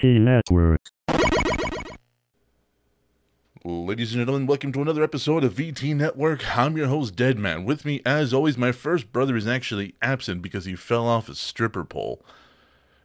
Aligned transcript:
VT 0.00 0.18
Network. 0.20 0.80
Ladies 3.62 4.14
and 4.14 4.20
gentlemen, 4.20 4.46
welcome 4.46 4.72
to 4.72 4.80
another 4.80 5.02
episode 5.02 5.44
of 5.44 5.52
VT 5.52 5.94
Network. 5.94 6.56
I'm 6.56 6.76
your 6.78 6.86
host, 6.86 7.16
Deadman. 7.16 7.66
With 7.66 7.84
me, 7.84 8.00
as 8.06 8.32
always, 8.32 8.56
my 8.56 8.72
first 8.72 9.12
brother 9.12 9.36
is 9.36 9.46
actually 9.46 9.94
absent 10.00 10.40
because 10.40 10.64
he 10.64 10.74
fell 10.74 11.06
off 11.06 11.28
a 11.28 11.34
stripper 11.34 11.84
pole. 11.84 12.24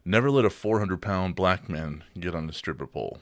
Never 0.06 0.32
let 0.32 0.46
a 0.46 0.50
400 0.50 1.02
pound 1.02 1.36
black 1.36 1.68
man 1.68 2.06
get 2.18 2.34
on 2.34 2.50
a 2.50 2.54
stripper 2.54 2.88
pole. 2.88 3.18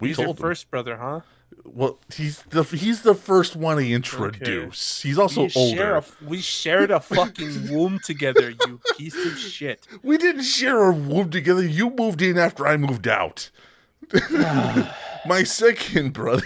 We 0.00 0.08
He's 0.08 0.18
your 0.18 0.26
told 0.26 0.38
him. 0.38 0.42
first 0.42 0.68
brother, 0.68 0.96
huh? 0.96 1.20
Well, 1.64 1.98
he's 2.14 2.42
the 2.50 2.62
he's 2.64 3.02
the 3.02 3.14
first 3.14 3.56
one 3.56 3.76
to 3.78 3.90
introduce. 3.92 5.02
He's 5.02 5.18
also 5.18 5.42
we 5.44 5.48
Share 5.48 5.94
older. 5.94 6.06
a, 6.20 6.24
we 6.28 6.40
shared 6.40 6.90
a 6.90 7.00
fucking 7.00 7.70
womb 7.70 7.98
together, 8.04 8.50
you 8.50 8.80
piece 8.98 9.14
of 9.26 9.38
shit. 9.38 9.86
We 10.02 10.18
didn't 10.18 10.42
share 10.44 10.82
a 10.82 10.92
womb 10.92 11.30
together. 11.30 11.64
You 11.64 11.90
moved 11.90 12.20
in 12.22 12.38
after 12.38 12.66
I 12.66 12.76
moved 12.76 13.08
out. 13.08 13.50
My 15.26 15.42
second 15.44 16.12
brother, 16.12 16.44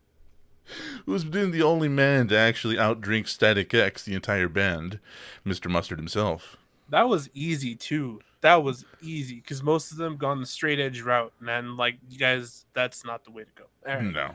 who's 1.06 1.24
been 1.24 1.50
the 1.50 1.62
only 1.62 1.88
man 1.88 2.28
to 2.28 2.36
actually 2.38 2.76
outdrink 2.76 3.28
Static 3.28 3.74
X, 3.74 4.04
the 4.04 4.14
entire 4.14 4.48
band, 4.48 4.98
Mr. 5.44 5.70
Mustard 5.70 5.98
himself. 5.98 6.56
That 6.88 7.08
was 7.08 7.28
easy 7.34 7.74
too. 7.74 8.20
That 8.42 8.62
was 8.62 8.84
easy 9.02 9.36
because 9.36 9.62
most 9.62 9.92
of 9.92 9.98
them 9.98 10.16
gone 10.16 10.40
the 10.40 10.46
straight 10.46 10.80
edge 10.80 11.00
route, 11.02 11.32
man. 11.40 11.76
Like 11.76 11.96
you 12.08 12.18
guys, 12.18 12.64
that's 12.72 13.04
not 13.04 13.24
the 13.24 13.30
way 13.30 13.44
to 13.44 13.50
go. 13.54 13.64
All 13.86 13.96
right. 13.96 14.04
No, 14.04 14.32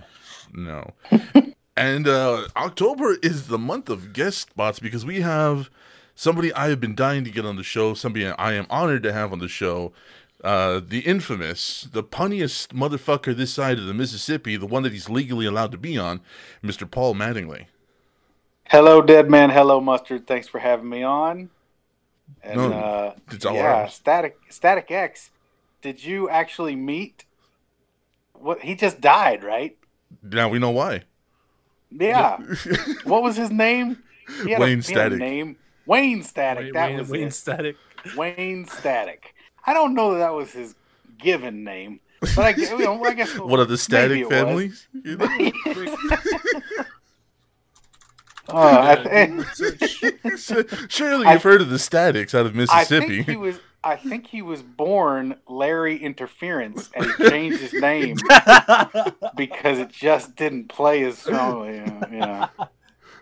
no. 0.53 1.53
and 1.77 2.07
uh, 2.07 2.47
October 2.55 3.17
is 3.23 3.47
the 3.47 3.57
month 3.57 3.89
of 3.89 4.13
guest 4.13 4.49
spots 4.49 4.79
because 4.79 5.05
we 5.05 5.21
have 5.21 5.69
somebody 6.13 6.53
I 6.53 6.69
have 6.69 6.79
been 6.79 6.95
dying 6.95 7.23
to 7.23 7.31
get 7.31 7.45
on 7.45 7.55
the 7.55 7.63
show, 7.63 7.93
somebody 7.93 8.27
I 8.27 8.53
am 8.53 8.67
honored 8.69 9.03
to 9.03 9.13
have 9.13 9.31
on 9.31 9.39
the 9.39 9.47
show. 9.47 9.91
Uh, 10.43 10.79
the 10.85 10.99
infamous, 10.99 11.87
the 11.91 12.03
punniest 12.03 12.67
motherfucker 12.67 13.35
this 13.35 13.51
side 13.51 13.79
of 13.79 13.85
the 13.85 13.93
Mississippi, 13.95 14.55
the 14.55 14.67
one 14.67 14.83
that 14.83 14.91
he's 14.91 15.09
legally 15.09 15.47
allowed 15.47 15.71
to 15.71 15.77
be 15.77 15.97
on, 15.97 16.21
Mr. 16.63 16.89
Paul 16.89 17.15
Mattingly. 17.15 17.65
Hello, 18.69 19.01
Dead 19.01 19.29
Man. 19.29 19.49
Hello, 19.49 19.79
Mustard. 19.79 20.27
Thanks 20.27 20.47
for 20.47 20.59
having 20.59 20.89
me 20.89 21.01
on. 21.01 21.49
And 22.43 22.55
No, 22.57 22.71
uh, 22.73 23.15
it's 23.31 23.45
all 23.45 23.55
yeah, 23.55 23.73
ours. 23.75 23.93
Static 23.93 24.37
Static 24.49 24.91
X. 24.91 25.31
Did 25.81 26.03
you 26.03 26.29
actually 26.29 26.75
meet? 26.75 27.25
What 28.33 28.59
he 28.61 28.75
just 28.75 29.01
died, 29.01 29.43
right? 29.43 29.77
Now 30.21 30.49
we 30.49 30.59
know 30.59 30.71
why. 30.71 31.03
Yeah. 31.91 32.37
what 33.03 33.23
was 33.23 33.35
his 33.35 33.51
name? 33.51 34.03
He 34.43 34.51
had 34.51 34.59
a- 34.61 34.63
Wayne 34.63 34.81
he 34.81 34.93
had 34.93 35.11
a 35.13 35.15
Static. 35.15 35.19
name 35.19 35.57
Wayne 35.85 36.23
Static. 36.23 36.63
Wayne, 36.65 36.73
that 36.73 36.89
Wayne, 36.89 36.99
was 36.99 37.09
Wayne 37.09 37.27
it. 37.27 37.33
Static. 37.33 37.75
Wayne 38.15 38.65
Static. 38.67 39.33
I 39.65 39.73
don't 39.73 39.93
know 39.93 40.13
that 40.13 40.19
that 40.19 40.33
was 40.33 40.51
his 40.51 40.75
given 41.17 41.63
name, 41.63 41.99
but 42.21 42.39
I, 42.39 42.49
you 42.49 42.77
know, 42.77 43.03
I 43.03 43.13
guess 43.13 43.37
One 43.39 43.59
of 43.59 43.69
the 43.69 43.77
Static 43.77 44.27
families. 44.29 44.87
You 44.93 45.17
know? 45.17 45.27
Oh, 48.49 48.57
I, 48.57 49.43
Surely 50.87 51.31
you've 51.31 51.43
heard 51.43 51.61
of 51.61 51.69
the 51.69 51.79
Statics 51.79 52.35
out 52.35 52.45
of 52.45 52.53
Mississippi. 52.55 52.75
I 52.75 52.79
Mississippi. 52.81 53.15
think 53.23 53.29
he 53.29 53.35
was. 53.37 53.59
I 53.83 53.95
think 53.95 54.25
he 54.27 54.41
was 54.41 54.63
born 54.63 55.35
Larry 55.47 55.97
Interference, 55.97 56.89
and 56.95 57.05
he 57.05 57.11
changed 57.29 57.59
his 57.59 57.73
name 57.73 58.17
because 59.35 59.77
it 59.77 59.89
just 59.89 60.35
didn't 60.35 60.69
play 60.69 61.03
as 61.03 61.19
strongly. 61.19 61.75
Yeah, 61.75 62.03
yeah. 62.11 62.47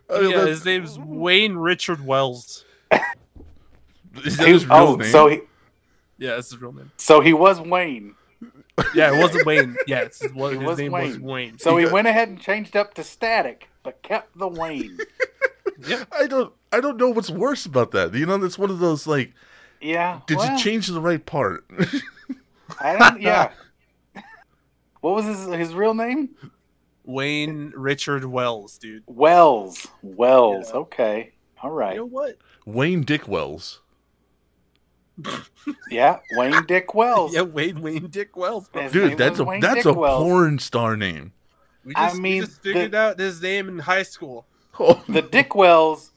I 0.09 0.21
mean, 0.21 0.31
yeah, 0.31 0.45
his 0.45 0.63
name's 0.63 0.97
Wayne 0.97 1.55
Richard 1.55 2.05
Wells. 2.05 2.63
is 4.23 4.37
that 4.37 4.47
his 4.47 4.65
real 4.65 4.77
oh, 4.77 4.95
name? 4.95 5.11
so 5.11 5.27
he 5.27 5.41
Yeah, 6.17 6.35
that's 6.35 6.51
his 6.51 6.61
real 6.61 6.71
name. 6.71 6.91
so 6.97 7.19
he 7.19 7.33
was 7.33 7.59
Wayne. 7.59 8.15
Yeah, 8.95 9.13
it 9.15 9.19
wasn't 9.21 9.45
Wayne. 9.45 9.75
Yeah, 9.85 10.05
his, 10.05 10.19
his 10.19 10.33
was 10.33 10.53
name 10.77 10.91
was 10.91 11.17
Wayne. 11.17 11.21
Wayne. 11.21 11.59
So 11.59 11.77
he 11.77 11.83
got- 11.83 11.93
went 11.93 12.07
ahead 12.07 12.29
and 12.29 12.39
changed 12.39 12.75
up 12.77 12.93
to 12.95 13.03
Static, 13.03 13.69
but 13.83 14.01
kept 14.01 14.37
the 14.37 14.47
Wayne. 14.47 14.97
I 16.11 16.27
don't 16.27 16.53
I 16.71 16.79
don't 16.79 16.97
know 16.97 17.09
what's 17.09 17.29
worse 17.29 17.65
about 17.65 17.91
that. 17.91 18.13
You 18.13 18.25
know, 18.25 18.37
that's 18.37 18.57
one 18.57 18.69
of 18.69 18.79
those 18.79 19.05
like, 19.05 19.33
Yeah. 19.81 20.21
did 20.27 20.37
well, 20.37 20.51
you 20.51 20.57
change 20.63 20.87
the 20.87 21.01
right 21.01 21.23
part? 21.25 21.65
I 22.79 22.97
don't. 22.97 23.21
Yeah. 23.21 23.51
what 25.01 25.15
was 25.15 25.25
his 25.25 25.45
his 25.55 25.73
real 25.73 25.93
name? 25.93 26.29
Wayne 27.05 27.73
Richard 27.75 28.23
Wells, 28.25 28.77
dude. 28.77 29.03
Wells. 29.07 29.87
Wells. 30.01 30.69
Yeah. 30.69 30.79
Okay. 30.79 31.31
All 31.61 31.71
right. 31.71 31.93
You 31.95 31.99
know 32.01 32.05
what? 32.05 32.37
Wayne 32.65 33.01
Dick 33.01 33.27
Wells. 33.27 33.81
Yeah. 35.89 36.19
Wayne 36.35 36.65
Dick 36.65 36.93
Wells. 36.93 37.33
Yeah, 37.33 37.43
Wayne 37.43 37.81
Wayne 37.81 38.07
Dick 38.07 38.35
Wells. 38.35 38.67
Bro. 38.69 38.89
Dude, 38.89 39.17
that's 39.17 39.39
a 39.39 39.43
Wayne 39.43 39.61
that's 39.61 39.85
a 39.85 39.93
Wells. 39.93 40.23
porn 40.23 40.59
star 40.59 40.97
name. 40.97 41.31
We 41.85 41.93
I 41.95 42.07
just, 42.09 42.19
mean, 42.21 42.41
we 42.41 42.45
just 42.47 42.61
figured 42.61 42.91
the- 42.91 42.97
out 42.97 43.19
his 43.19 43.41
name 43.41 43.67
in 43.69 43.79
high 43.79 44.03
school. 44.03 44.45
Oh, 44.79 45.03
the 45.07 45.21
Dickwells 45.21 46.09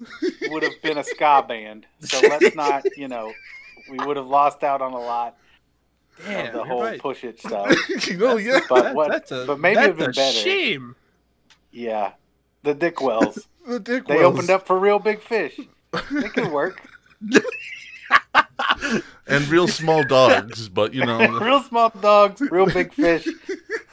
would 0.50 0.62
have 0.62 0.81
been 0.82 0.97
a 0.97 1.04
ska 1.04 1.44
band. 1.49 1.84
So 2.00 2.19
let's 2.27 2.56
not, 2.56 2.84
you 2.97 3.06
know, 3.06 3.31
we 3.91 3.99
would 3.99 4.16
have 4.16 4.28
lost 4.28 4.65
out 4.65 4.81
on 4.81 4.94
a 4.94 4.99
lot 4.99 5.37
Damn, 6.26 6.47
of 6.47 6.53
the 6.55 6.65
whole 6.65 6.82
right. 6.82 6.99
push 6.99 7.22
it 7.22 7.38
stuff. 7.47 7.71
you 8.09 8.38
yeah. 8.38 8.60
But 8.66 8.82
That- 8.84 8.94
what? 8.94 9.10
that's 9.10 9.31
a, 9.31 9.44
but 9.47 9.60
maybe 9.60 9.81
it'd 9.81 9.99
that's 9.99 9.99
been 9.99 10.09
a 10.10 10.12
better. 10.15 10.38
shame. 10.38 10.97
Yeah, 11.71 12.12
the 12.62 12.75
Dickwells. 12.75 13.47
The 13.69 13.78
Dick 13.78 14.06
They 14.06 14.25
opened 14.25 14.49
up 14.49 14.66
for 14.66 14.78
Reel 14.78 15.00
Big 15.00 15.21
Fish. 15.21 15.60
It 15.93 16.32
could 16.32 16.50
work. 16.50 16.81
and 19.28 19.49
real 19.49 19.69
small 19.69 20.03
dogs, 20.05 20.69
but 20.69 20.94
you 20.94 21.05
know, 21.05 21.38
real 21.41 21.62
small 21.62 21.91
dogs, 22.00 22.41
Reel 22.41 22.66
Big 22.66 22.93
Fish, 22.94 23.28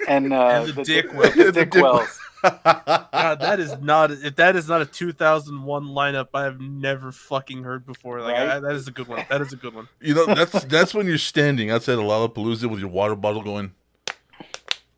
and, 0.07 0.33
uh, 0.33 0.47
And 0.65 0.67
the 0.69 0.83
Dick 0.83 1.05
Dick, 1.09 1.13
Wells. 1.13 1.33
the 1.35 1.43
The 1.45 1.51
Dick 1.51 1.71
Dick 1.71 1.83
Wells. 1.83 2.19
God, 2.43 3.39
that 3.39 3.59
is 3.61 3.77
not 3.79 4.11
if 4.11 4.35
that 4.35 4.57
is 4.57 4.67
not 4.67 4.81
a 4.81 4.85
2001 4.85 5.85
lineup 5.85 6.27
I 6.33 6.43
have 6.43 6.59
never 6.59 7.13
fucking 7.13 7.63
heard 7.63 7.85
before. 7.85 8.19
Like 8.21 8.33
Right? 8.35 8.49
I, 8.49 8.59
that 8.59 8.73
is 8.75 8.85
a 8.87 8.91
good 8.91 9.07
one. 9.07 9.25
That 9.29 9.39
is 9.41 9.53
a 9.53 9.55
good 9.55 9.73
one. 9.73 9.87
you 10.01 10.13
know 10.13 10.25
that's 10.25 10.63
that's 10.65 10.93
when 10.93 11.07
you're 11.07 11.17
standing 11.17 11.71
outside 11.71 11.93
of 11.93 11.99
Lollapalooza 11.99 12.69
with 12.69 12.81
your 12.81 12.89
water 12.89 13.15
bottle, 13.15 13.43
going, 13.43 13.71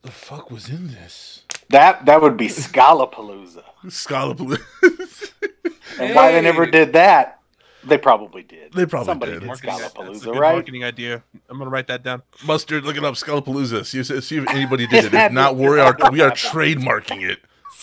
"The 0.02 0.10
fuck 0.10 0.50
was 0.50 0.70
in 0.70 0.88
this?" 0.88 1.44
That 1.70 2.06
that 2.08 2.20
would 2.20 2.36
be 2.36 2.48
Scalapalooza. 2.48 3.64
Scalapalooza. 3.86 5.32
And 6.00 6.14
why 6.16 6.32
they 6.34 6.42
never 6.42 6.66
did 6.66 6.94
that, 6.94 7.40
they 7.86 7.98
probably 7.98 8.44
did. 8.44 8.74
They 8.74 8.86
probably 8.86 9.06
Somebody 9.06 9.32
did. 9.34 9.40
did 9.42 9.48
Marketing, 9.48 9.70
that's 9.80 9.94
a 9.94 9.98
Scalapalooza, 9.98 10.24
good 10.24 10.38
right? 10.40 10.54
marketing 10.56 10.84
idea. 10.84 11.24
I'm 11.50 11.58
gonna 11.58 11.70
write 11.70 11.88
that 11.88 12.04
down. 12.04 12.22
Mustard, 12.46 12.84
look 12.84 12.98
it 12.98 13.04
up. 13.04 13.14
Scalapalooza. 13.16 13.86
See, 13.86 14.00
if- 14.00 14.24
see 14.24 14.38
if 14.38 14.50
anybody 14.50 14.88
did 14.88 15.06
it. 15.06 15.14
If 15.14 15.32
not, 15.32 15.52
dude. 15.58 15.60
we 15.70 15.80
are 15.80 15.96
we 16.12 16.22
are 16.22 16.32
trademarking 16.32 17.22
it. 17.30 17.40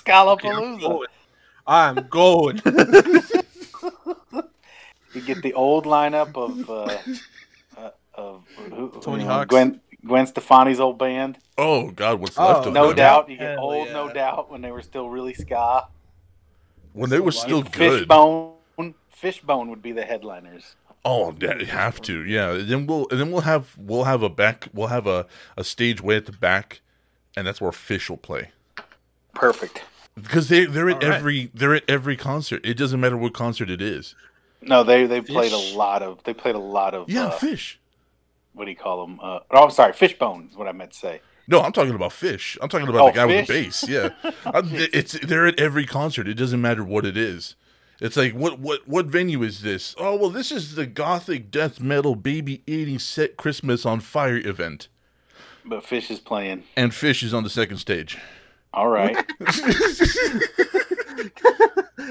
Okay, 0.06 0.12
I'm 0.12 0.38
Scalapalooza. 0.38 0.80
going. 0.80 1.08
I'm 1.66 1.94
going. 2.08 2.60
You 5.14 5.20
get 5.20 5.42
the 5.42 5.52
old 5.52 5.84
lineup 5.84 6.34
of 6.36 6.70
uh, 6.70 6.98
uh, 7.76 7.90
of 8.14 8.44
who, 8.56 8.90
Tony 9.02 9.22
you 9.22 9.28
know, 9.28 9.34
Hawk's. 9.34 9.50
Gwen 9.50 9.78
Gwen 10.06 10.26
Stefani's 10.26 10.80
old 10.80 10.96
band. 10.98 11.36
Oh 11.58 11.90
God, 11.90 12.18
what's 12.18 12.38
Oh, 12.38 12.46
left 12.46 12.66
of 12.68 12.72
No 12.72 12.86
them? 12.88 12.96
doubt, 12.96 13.28
you 13.28 13.36
get 13.36 13.56
Hell 13.56 13.60
old. 13.60 13.88
yeah. 13.88 13.92
No 13.92 14.10
doubt 14.10 14.50
when 14.50 14.62
they 14.62 14.70
were 14.72 14.80
still 14.80 15.10
really 15.10 15.34
ska. 15.34 15.86
When 16.94 17.10
they 17.10 17.20
were 17.20 17.30
still 17.30 17.62
good. 17.62 17.72
Fishbone. 18.00 18.51
Fishbone 19.22 19.70
would 19.70 19.80
be 19.82 19.92
the 19.92 20.02
headliners. 20.04 20.74
Oh, 21.04 21.32
yeah, 21.40 21.56
you 21.56 21.66
have 21.66 22.02
to. 22.02 22.24
Yeah. 22.24 22.50
And 22.54 22.68
then 22.68 22.86
we'll 22.88 23.06
and 23.12 23.20
then 23.20 23.30
we'll 23.30 23.42
have 23.42 23.76
we'll 23.78 24.02
have 24.04 24.20
a 24.24 24.28
back 24.28 24.66
we'll 24.74 24.88
have 24.88 25.06
a, 25.06 25.26
a 25.56 25.62
stage 25.62 26.00
way 26.00 26.16
at 26.16 26.26
the 26.26 26.32
back, 26.32 26.80
and 27.36 27.46
that's 27.46 27.60
where 27.60 27.70
Fish 27.70 28.10
will 28.10 28.16
play. 28.16 28.50
Perfect. 29.32 29.84
Because 30.20 30.48
they 30.48 30.64
they're 30.64 30.90
at 30.90 31.04
All 31.04 31.10
right. 31.10 31.18
every 31.18 31.50
they're 31.54 31.74
at 31.76 31.84
every 31.88 32.16
concert. 32.16 32.66
It 32.66 32.74
doesn't 32.76 32.98
matter 33.00 33.16
what 33.16 33.32
concert 33.32 33.70
it 33.70 33.80
is. 33.80 34.16
No, 34.60 34.82
they 34.82 35.06
they 35.06 35.20
played 35.20 35.52
Fish. 35.52 35.72
a 35.72 35.78
lot 35.78 36.02
of 36.02 36.22
they 36.24 36.34
played 36.34 36.56
a 36.56 36.58
lot 36.58 36.92
of 36.94 37.08
Yeah, 37.08 37.26
uh, 37.26 37.30
Fish. 37.30 37.78
what 38.54 38.64
do 38.64 38.70
you 38.72 38.76
call 38.76 39.06
them? 39.06 39.20
Uh, 39.22 39.38
oh, 39.52 39.64
I'm 39.64 39.70
sorry, 39.70 39.92
Fishbone 39.92 40.48
is 40.50 40.56
what 40.56 40.66
I 40.66 40.72
meant 40.72 40.90
to 40.92 40.98
say. 40.98 41.20
No, 41.46 41.60
I'm 41.60 41.72
talking 41.72 41.94
about 41.94 42.12
Fish. 42.12 42.58
I'm 42.60 42.68
talking 42.68 42.88
about 42.88 43.00
Oh, 43.00 43.06
the 43.06 43.12
guy 43.12 43.26
with 43.26 43.46
the 43.46 43.52
bass. 43.52 43.88
Yeah, 43.88 44.10
Uh, 44.44 44.62
it's 44.64 45.12
they're 45.20 45.46
at 45.46 45.60
every 45.60 45.86
concert. 45.86 46.26
It 46.26 46.34
doesn't 46.34 46.60
matter 46.60 46.82
what 46.84 47.04
it 47.04 47.16
is. 47.16 47.54
It's 48.04 48.16
like 48.16 48.32
what 48.34 48.58
what 48.58 48.88
what 48.88 49.06
venue 49.06 49.42
is 49.44 49.62
this? 49.62 49.94
Oh 49.96 50.16
well, 50.16 50.30
this 50.30 50.50
is 50.50 50.74
the 50.74 50.86
gothic 50.86 51.50
death 51.52 51.80
metal 51.80 52.16
baby 52.16 52.62
'80s 52.66 53.02
set 53.02 53.36
Christmas 53.36 53.86
on 53.86 54.00
fire 54.00 54.36
event, 54.38 54.88
But 55.64 55.84
Fish 55.84 56.10
is 56.10 56.18
playing. 56.18 56.64
and 56.76 56.92
Fish 56.92 57.22
is 57.22 57.32
on 57.32 57.44
the 57.44 57.50
second 57.50 57.76
stage. 57.78 58.18
All 58.74 58.88
right. 58.88 59.16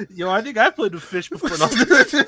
Yo, 0.10 0.30
I 0.30 0.42
think 0.42 0.58
I 0.58 0.70
played 0.70 0.94
with 0.94 1.04
fish 1.04 1.30
before. 1.30 1.50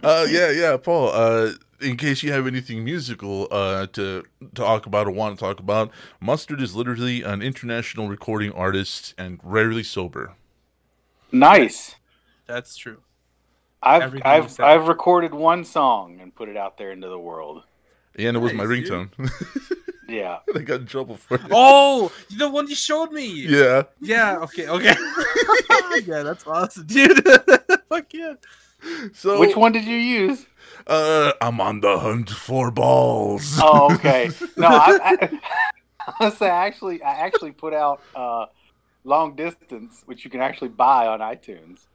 Uh, 0.00 0.24
yeah, 0.30 0.48
yeah, 0.52 0.76
Paul. 0.76 1.10
Uh, 1.12 1.50
in 1.80 1.96
case 1.96 2.22
you 2.22 2.30
have 2.30 2.46
anything 2.46 2.84
musical 2.84 3.48
uh, 3.50 3.86
to 3.88 4.22
talk 4.54 4.86
about 4.86 5.08
or 5.08 5.10
want 5.10 5.36
to 5.36 5.44
talk 5.44 5.58
about, 5.58 5.90
Mustard 6.20 6.62
is 6.62 6.76
literally 6.76 7.22
an 7.22 7.42
international 7.42 8.08
recording 8.08 8.52
artist 8.52 9.12
and 9.18 9.40
rarely 9.42 9.82
sober. 9.82 10.34
nice. 11.32 11.96
That's 12.46 12.76
true. 12.76 12.98
I've 13.82 14.02
Everything 14.02 14.26
I've. 14.26 14.60
I've 14.60 14.88
recorded 14.88 15.34
one 15.34 15.64
song 15.64 16.20
and 16.20 16.34
put 16.34 16.48
it 16.48 16.56
out 16.56 16.78
there 16.78 16.92
into 16.92 17.08
the 17.08 17.18
world. 17.18 17.62
Yeah, 18.16 18.28
and 18.28 18.36
it 18.36 18.40
was 18.40 18.52
my 18.52 18.64
Nice, 18.64 18.88
dude. 18.88 19.10
ringtone. 19.12 19.76
Yeah. 20.08 20.38
I 20.54 20.60
got 20.60 20.80
in 20.80 20.86
trouble 20.86 21.16
for 21.16 21.34
it. 21.34 21.42
Oh, 21.50 22.12
the 22.36 22.48
one 22.48 22.68
you 22.68 22.74
showed 22.74 23.12
me. 23.12 23.26
Yeah. 23.26 23.84
Yeah. 24.00 24.38
Okay. 24.38 24.68
Okay. 24.68 24.94
yeah, 26.06 26.22
that's 26.22 26.46
awesome, 26.46 26.86
dude. 26.86 27.24
Fuck 27.88 28.12
yeah. 28.12 28.34
So 29.14 29.40
Which 29.40 29.56
one 29.56 29.72
did 29.72 29.84
you 29.84 29.96
use? 29.96 30.46
Uh, 30.86 31.32
I'm 31.40 31.60
on 31.60 31.80
the 31.80 31.98
hunt 31.98 32.30
for 32.30 32.70
balls. 32.70 33.58
Oh, 33.60 33.92
okay. 33.94 34.30
No, 34.56 34.68
I, 34.68 34.98
I, 35.00 35.40
I 36.20 36.30
say 36.30 36.48
actually 36.48 37.02
I 37.02 37.14
actually 37.14 37.52
put 37.52 37.74
out 37.74 38.00
uh, 38.14 38.46
long 39.02 39.34
distance, 39.34 40.02
which 40.06 40.24
you 40.24 40.30
can 40.30 40.40
actually 40.40 40.68
buy 40.68 41.06
on 41.08 41.20
iTunes. 41.20 41.86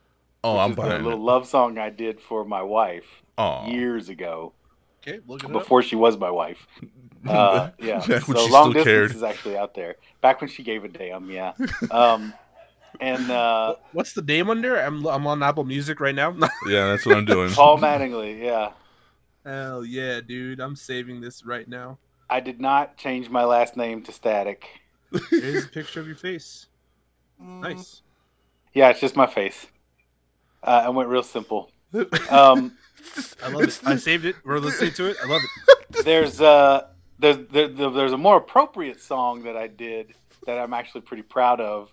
Oh, 0.44 0.58
I'm 0.58 0.72
is 0.72 0.76
the 0.76 0.82
buying 0.82 1.04
little 1.04 1.20
it. 1.20 1.24
love 1.24 1.48
song 1.48 1.78
I 1.78 1.90
did 1.90 2.20
for 2.22 2.44
my 2.46 2.62
wife 2.62 3.06
Oh, 3.38 3.68
years 3.68 4.10
ago, 4.10 4.54
Okay, 5.02 5.20
look 5.28 5.44
at 5.44 5.50
it. 5.50 5.54
before 5.54 5.82
she 5.82 5.96
was 5.96 6.18
my 6.18 6.30
wife. 6.32 6.68
Uh, 7.28 7.70
yeah, 7.78 8.00
Back 8.00 8.28
when 8.28 8.36
so 8.36 8.46
she 8.48 8.52
long 8.52 8.72
still 8.72 8.84
distance 8.84 8.86
cared. 8.86 9.12
is 9.16 9.22
actually 9.22 9.56
out 9.56 9.76
there. 9.76 9.98
Back 10.22 10.42
when 10.42 10.50
she 10.50 10.64
gave 10.64 10.84
a 10.84 10.88
damn, 10.88 11.30
yeah. 11.30 11.54
Um, 11.92 12.34
and 13.00 13.30
uh, 13.30 13.76
What's 13.92 14.14
the 14.14 14.24
name 14.24 14.50
under? 14.50 14.76
I'm 14.76 15.06
I'm 15.06 15.28
on 15.28 15.44
Apple 15.44 15.64
Music 15.64 16.00
right 16.00 16.16
now. 16.16 16.32
yeah, 16.68 16.88
that's 16.88 17.06
what 17.06 17.16
I'm 17.18 17.26
doing. 17.26 17.52
Paul 17.52 17.78
Mattingly, 17.78 18.42
yeah. 18.44 18.72
Hell 19.46 19.86
yeah, 19.86 20.20
dude! 20.22 20.60
I'm 20.60 20.76
saving 20.76 21.22
this 21.22 21.46
right 21.46 21.68
now. 21.68 22.00
I 22.28 22.40
did 22.40 22.60
not 22.60 22.98
change 22.98 23.30
my 23.30 23.44
last 23.44 23.78
name 23.78 24.02
to 24.02 24.12
Static. 24.12 24.66
Here's 25.30 25.66
a 25.66 25.70
picture 25.70 26.00
of 26.00 26.08
your 26.08 26.16
face. 26.16 26.66
Nice. 27.40 28.02
Yeah, 28.74 28.90
it's 28.90 29.00
just 29.00 29.16
my 29.16 29.28
face. 29.28 29.68
Uh, 30.64 30.84
I 30.86 30.90
went 30.90 31.10
real 31.10 31.24
simple. 31.24 31.72
Um, 32.30 32.78
I 33.44 33.50
love 33.50 33.64
it. 33.64 33.80
I 33.84 33.96
saved 33.96 34.26
it. 34.26 34.36
We're 34.46 34.60
listening 34.60 34.94
to 34.94 35.10
it. 35.10 35.18
I 35.24 35.28
love 35.28 35.42
it. 35.44 36.06
there's 36.06 36.40
uh 36.40 36.88
there's 37.20 37.38
there, 37.52 37.68
there- 37.68 37.90
there's 37.90 38.14
a 38.14 38.18
more 38.18 38.38
appropriate 38.38 39.02
song 39.02 39.44
that 39.44 39.58
I 39.58 39.68
did 39.68 40.14
that 40.46 40.58
I'm 40.60 40.74
actually 40.74 41.02
pretty 41.02 41.24
proud 41.24 41.60
of 41.60 41.92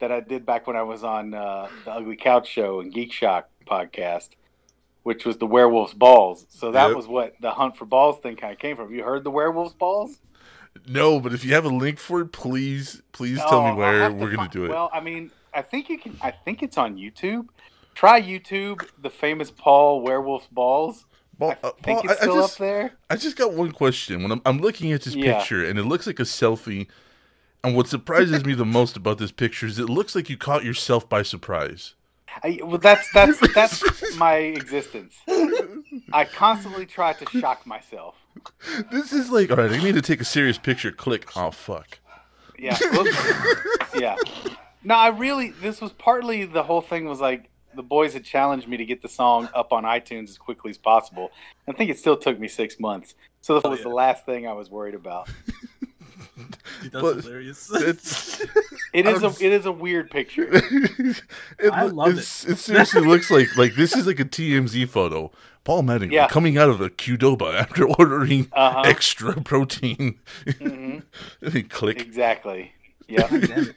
that 0.00 0.10
I 0.10 0.20
did 0.20 0.44
back 0.46 0.66
when 0.66 0.76
I 0.76 0.82
was 0.82 1.04
on 1.04 1.32
uh, 1.34 1.68
the 1.84 1.92
Ugly 1.92 2.16
Couch 2.16 2.48
Show 2.48 2.80
and 2.80 2.92
Geek 2.92 3.12
Shock 3.12 3.48
podcast, 3.66 4.30
which 5.04 5.24
was 5.24 5.36
the 5.38 5.46
Werewolf's 5.46 5.94
Balls. 5.94 6.44
So 6.50 6.72
that 6.72 6.88
Yep. 6.88 6.96
was 6.96 7.06
what 7.06 7.34
the 7.40 7.50
Hunt 7.52 7.76
for 7.76 7.84
Balls 7.86 8.18
thing 8.20 8.36
kind 8.36 8.52
of 8.52 8.58
came 8.58 8.76
from. 8.76 8.92
You 8.92 9.04
heard 9.04 9.24
the 9.24 9.30
Werewolf's 9.30 9.74
Balls? 9.74 10.18
no, 10.88 11.20
but 11.20 11.32
if 11.32 11.44
you 11.44 11.54
have 11.54 11.64
a 11.64 11.68
link 11.70 11.98
for 11.98 12.20
it, 12.22 12.32
please, 12.32 13.00
please 13.12 13.38
tell 13.38 13.60
Oh, 13.60 13.70
me 13.72 13.76
where 13.78 14.10
we're 14.12 14.30
gonna 14.30 14.48
fi- 14.48 14.48
do 14.48 14.64
it. 14.66 14.70
Well, 14.70 14.90
I 14.92 15.00
mean, 15.00 15.30
I 15.54 15.62
think 15.62 15.88
you 15.88 15.98
can. 15.98 16.16
I 16.20 16.30
think 16.32 16.62
it's 16.62 16.76
on 16.76 16.96
YouTube. 16.96 17.46
Try 17.96 18.20
YouTube, 18.20 18.86
the 19.00 19.08
famous 19.08 19.50
Paul 19.50 20.02
Werewolf's 20.02 20.48
Balls. 20.48 21.06
I 21.40 21.44
uh, 21.62 21.70
think 21.82 22.00
Paul, 22.00 22.00
it's 22.00 22.08
I- 22.08 22.12
I 22.12 22.16
still 22.16 22.34
just, 22.36 22.52
up 22.52 22.58
there. 22.58 22.92
I 23.08 23.16
just 23.16 23.36
got 23.38 23.54
one 23.54 23.72
question. 23.72 24.22
When 24.22 24.32
I'm, 24.32 24.42
I'm 24.44 24.58
looking 24.58 24.92
at 24.92 25.00
this 25.02 25.14
Yeah. 25.14 25.38
picture 25.38 25.64
and 25.64 25.78
it 25.78 25.84
looks 25.84 26.06
like 26.06 26.20
a 26.20 26.24
selfie, 26.24 26.88
and 27.64 27.74
what 27.74 27.88
surprises 27.88 28.44
me 28.44 28.52
the 28.52 28.66
most 28.66 28.98
about 28.98 29.16
this 29.16 29.32
picture 29.32 29.66
is 29.66 29.78
it 29.78 29.88
looks 29.88 30.14
like 30.14 30.28
you 30.28 30.36
caught 30.36 30.62
yourself 30.62 31.08
by 31.08 31.22
surprise. 31.22 31.94
I, 32.42 32.60
well, 32.62 32.76
that's 32.76 33.10
that's 33.12 33.40
that's 33.54 34.16
my 34.18 34.36
existence. 34.36 35.14
I 36.12 36.26
constantly 36.26 36.84
try 36.84 37.14
to 37.14 37.40
shock 37.40 37.66
myself. 37.66 38.16
This 38.92 39.10
is 39.14 39.30
like, 39.30 39.50
all 39.50 39.56
right, 39.56 39.72
I 39.72 39.82
need 39.82 39.94
to 39.94 40.02
take 40.02 40.20
a 40.20 40.24
serious 40.24 40.58
picture. 40.58 40.92
Click. 40.92 41.34
Oh 41.34 41.50
fuck. 41.50 41.98
Yeah, 42.58 42.78
yeah. 43.94 44.16
No, 44.84 44.96
I 44.96 45.08
really. 45.08 45.50
This 45.50 45.80
was 45.80 45.92
partly 45.92 46.44
the 46.44 46.64
whole 46.64 46.82
thing 46.82 47.06
was 47.06 47.20
like 47.20 47.48
the 47.76 47.82
boys 47.82 48.12
had 48.14 48.24
challenged 48.24 48.66
me 48.68 48.76
to 48.76 48.84
get 48.84 49.02
the 49.02 49.08
song 49.08 49.48
up 49.54 49.72
on 49.72 49.84
iTunes 49.84 50.28
as 50.30 50.38
quickly 50.38 50.70
as 50.70 50.78
possible. 50.78 51.30
I 51.68 51.72
think 51.72 51.90
it 51.90 51.98
still 51.98 52.16
took 52.16 52.38
me 52.40 52.48
six 52.48 52.80
months. 52.80 53.14
So 53.40 53.60
that 53.60 53.68
was 53.68 53.82
the 53.82 53.88
last 53.88 54.26
thing 54.26 54.46
I 54.46 54.52
was 54.54 54.70
worried 54.70 54.94
about. 54.94 55.28
Dude, 56.36 56.92
that's 56.92 57.02
But- 57.02 57.24
hilarious. 57.24 57.70
It's. 57.74 58.40
It 58.92 59.06
is 59.06 59.22
a 59.22 59.26
I'm- 59.26 59.36
it 59.40 59.52
is 59.52 59.66
a 59.66 59.72
weird 59.72 60.10
picture. 60.10 60.48
it, 60.50 61.22
I 61.72 61.82
love 61.84 62.08
it's- 62.10 62.44
it. 62.46 62.58
seriously 62.58 63.02
looks 63.02 63.30
like 63.30 63.56
like 63.56 63.74
this 63.74 63.94
is 63.94 64.06
like 64.06 64.20
a 64.20 64.24
TMZ 64.24 64.88
photo. 64.88 65.30
Paul 65.64 65.82
Mattingly 65.82 66.12
Yeah. 66.12 66.28
coming 66.28 66.56
out 66.58 66.68
of 66.68 66.80
a 66.80 66.88
Qdoba 66.90 67.58
after 67.60 67.84
ordering 67.86 68.48
Uh-huh. 68.52 68.82
extra 68.84 69.40
protein. 69.42 70.18
hmm 70.58 70.98
click. 71.68 72.00
Exactly. 72.00 72.72
Yeah. 73.08 73.28
God 73.28 73.40
damn 73.48 73.74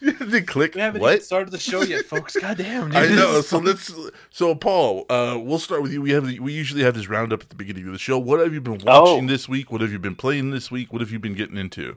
it. 0.00 0.18
then 0.30 0.46
click. 0.46 0.74
We 0.74 0.80
haven't 0.80 1.02
even 1.02 1.02
What? 1.02 1.22
started 1.22 1.50
the 1.50 1.58
show 1.58 1.82
yet, 1.82 2.06
folks. 2.06 2.34
God 2.36 2.56
damn, 2.56 2.86
dude. 2.86 2.96
I 2.96 3.08
know. 3.08 3.40
So 3.42 3.58
let's. 3.58 3.92
So 4.30 4.54
Paul, 4.54 5.04
uh, 5.10 5.38
we'll 5.40 5.58
start 5.58 5.82
with 5.82 5.92
you. 5.92 6.00
We 6.00 6.12
have 6.12 6.24
we 6.24 6.52
usually 6.52 6.82
have 6.82 6.94
this 6.94 7.08
roundup 7.08 7.42
at 7.42 7.50
the 7.50 7.56
beginning 7.56 7.86
of 7.86 7.92
the 7.92 7.98
show. 7.98 8.18
What 8.18 8.40
have 8.40 8.54
you 8.54 8.60
been 8.60 8.80
Oh. 8.86 9.02
watching 9.12 9.26
this 9.26 9.48
week? 9.48 9.70
What 9.70 9.80
have 9.82 9.92
you 9.92 9.98
been 9.98 10.16
playing 10.16 10.50
this 10.50 10.70
week? 10.70 10.92
What 10.92 11.00
have 11.02 11.10
you 11.10 11.18
been 11.18 11.34
getting 11.34 11.56
into? 11.58 11.96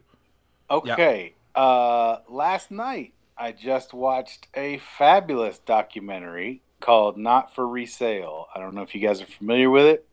Okay. 0.70 1.36
Uh, 1.56 2.18
last 2.28 2.70
night 2.72 3.14
I 3.38 3.52
just 3.52 3.94
watched 3.94 4.48
a 4.56 4.80
fabulous 4.98 5.60
documentary 5.60 6.62
called 6.82 7.18
"Not 7.18 7.54
for 7.56 7.66
Resale." 7.68 8.48
I 8.54 8.60
don't 8.60 8.76
know 8.76 8.82
if 8.82 8.94
you 8.94 9.00
guys 9.00 9.22
are 9.22 9.26
familiar 9.26 9.70
with 9.70 9.86
it, 9.86 10.06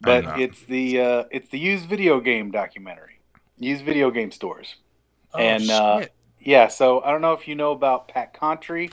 but 0.00 0.38
it's 0.40 0.62
the 0.62 1.00
uh, 1.00 1.24
it's 1.30 1.48
the 1.50 1.58
used 1.58 1.86
video 1.90 2.20
game 2.20 2.50
documentary, 2.50 3.18
used 3.58 3.84
video 3.84 4.10
game 4.10 4.30
stores. 4.30 4.76
Oh, 5.34 5.38
and, 5.38 5.70
uh. 5.70 6.06
Yeah, 6.42 6.68
so 6.68 7.02
I 7.02 7.10
don't 7.10 7.20
know 7.20 7.34
if 7.34 7.46
you 7.46 7.54
know 7.54 7.72
about 7.72 8.08
Pat 8.08 8.32
Contri, 8.34 8.90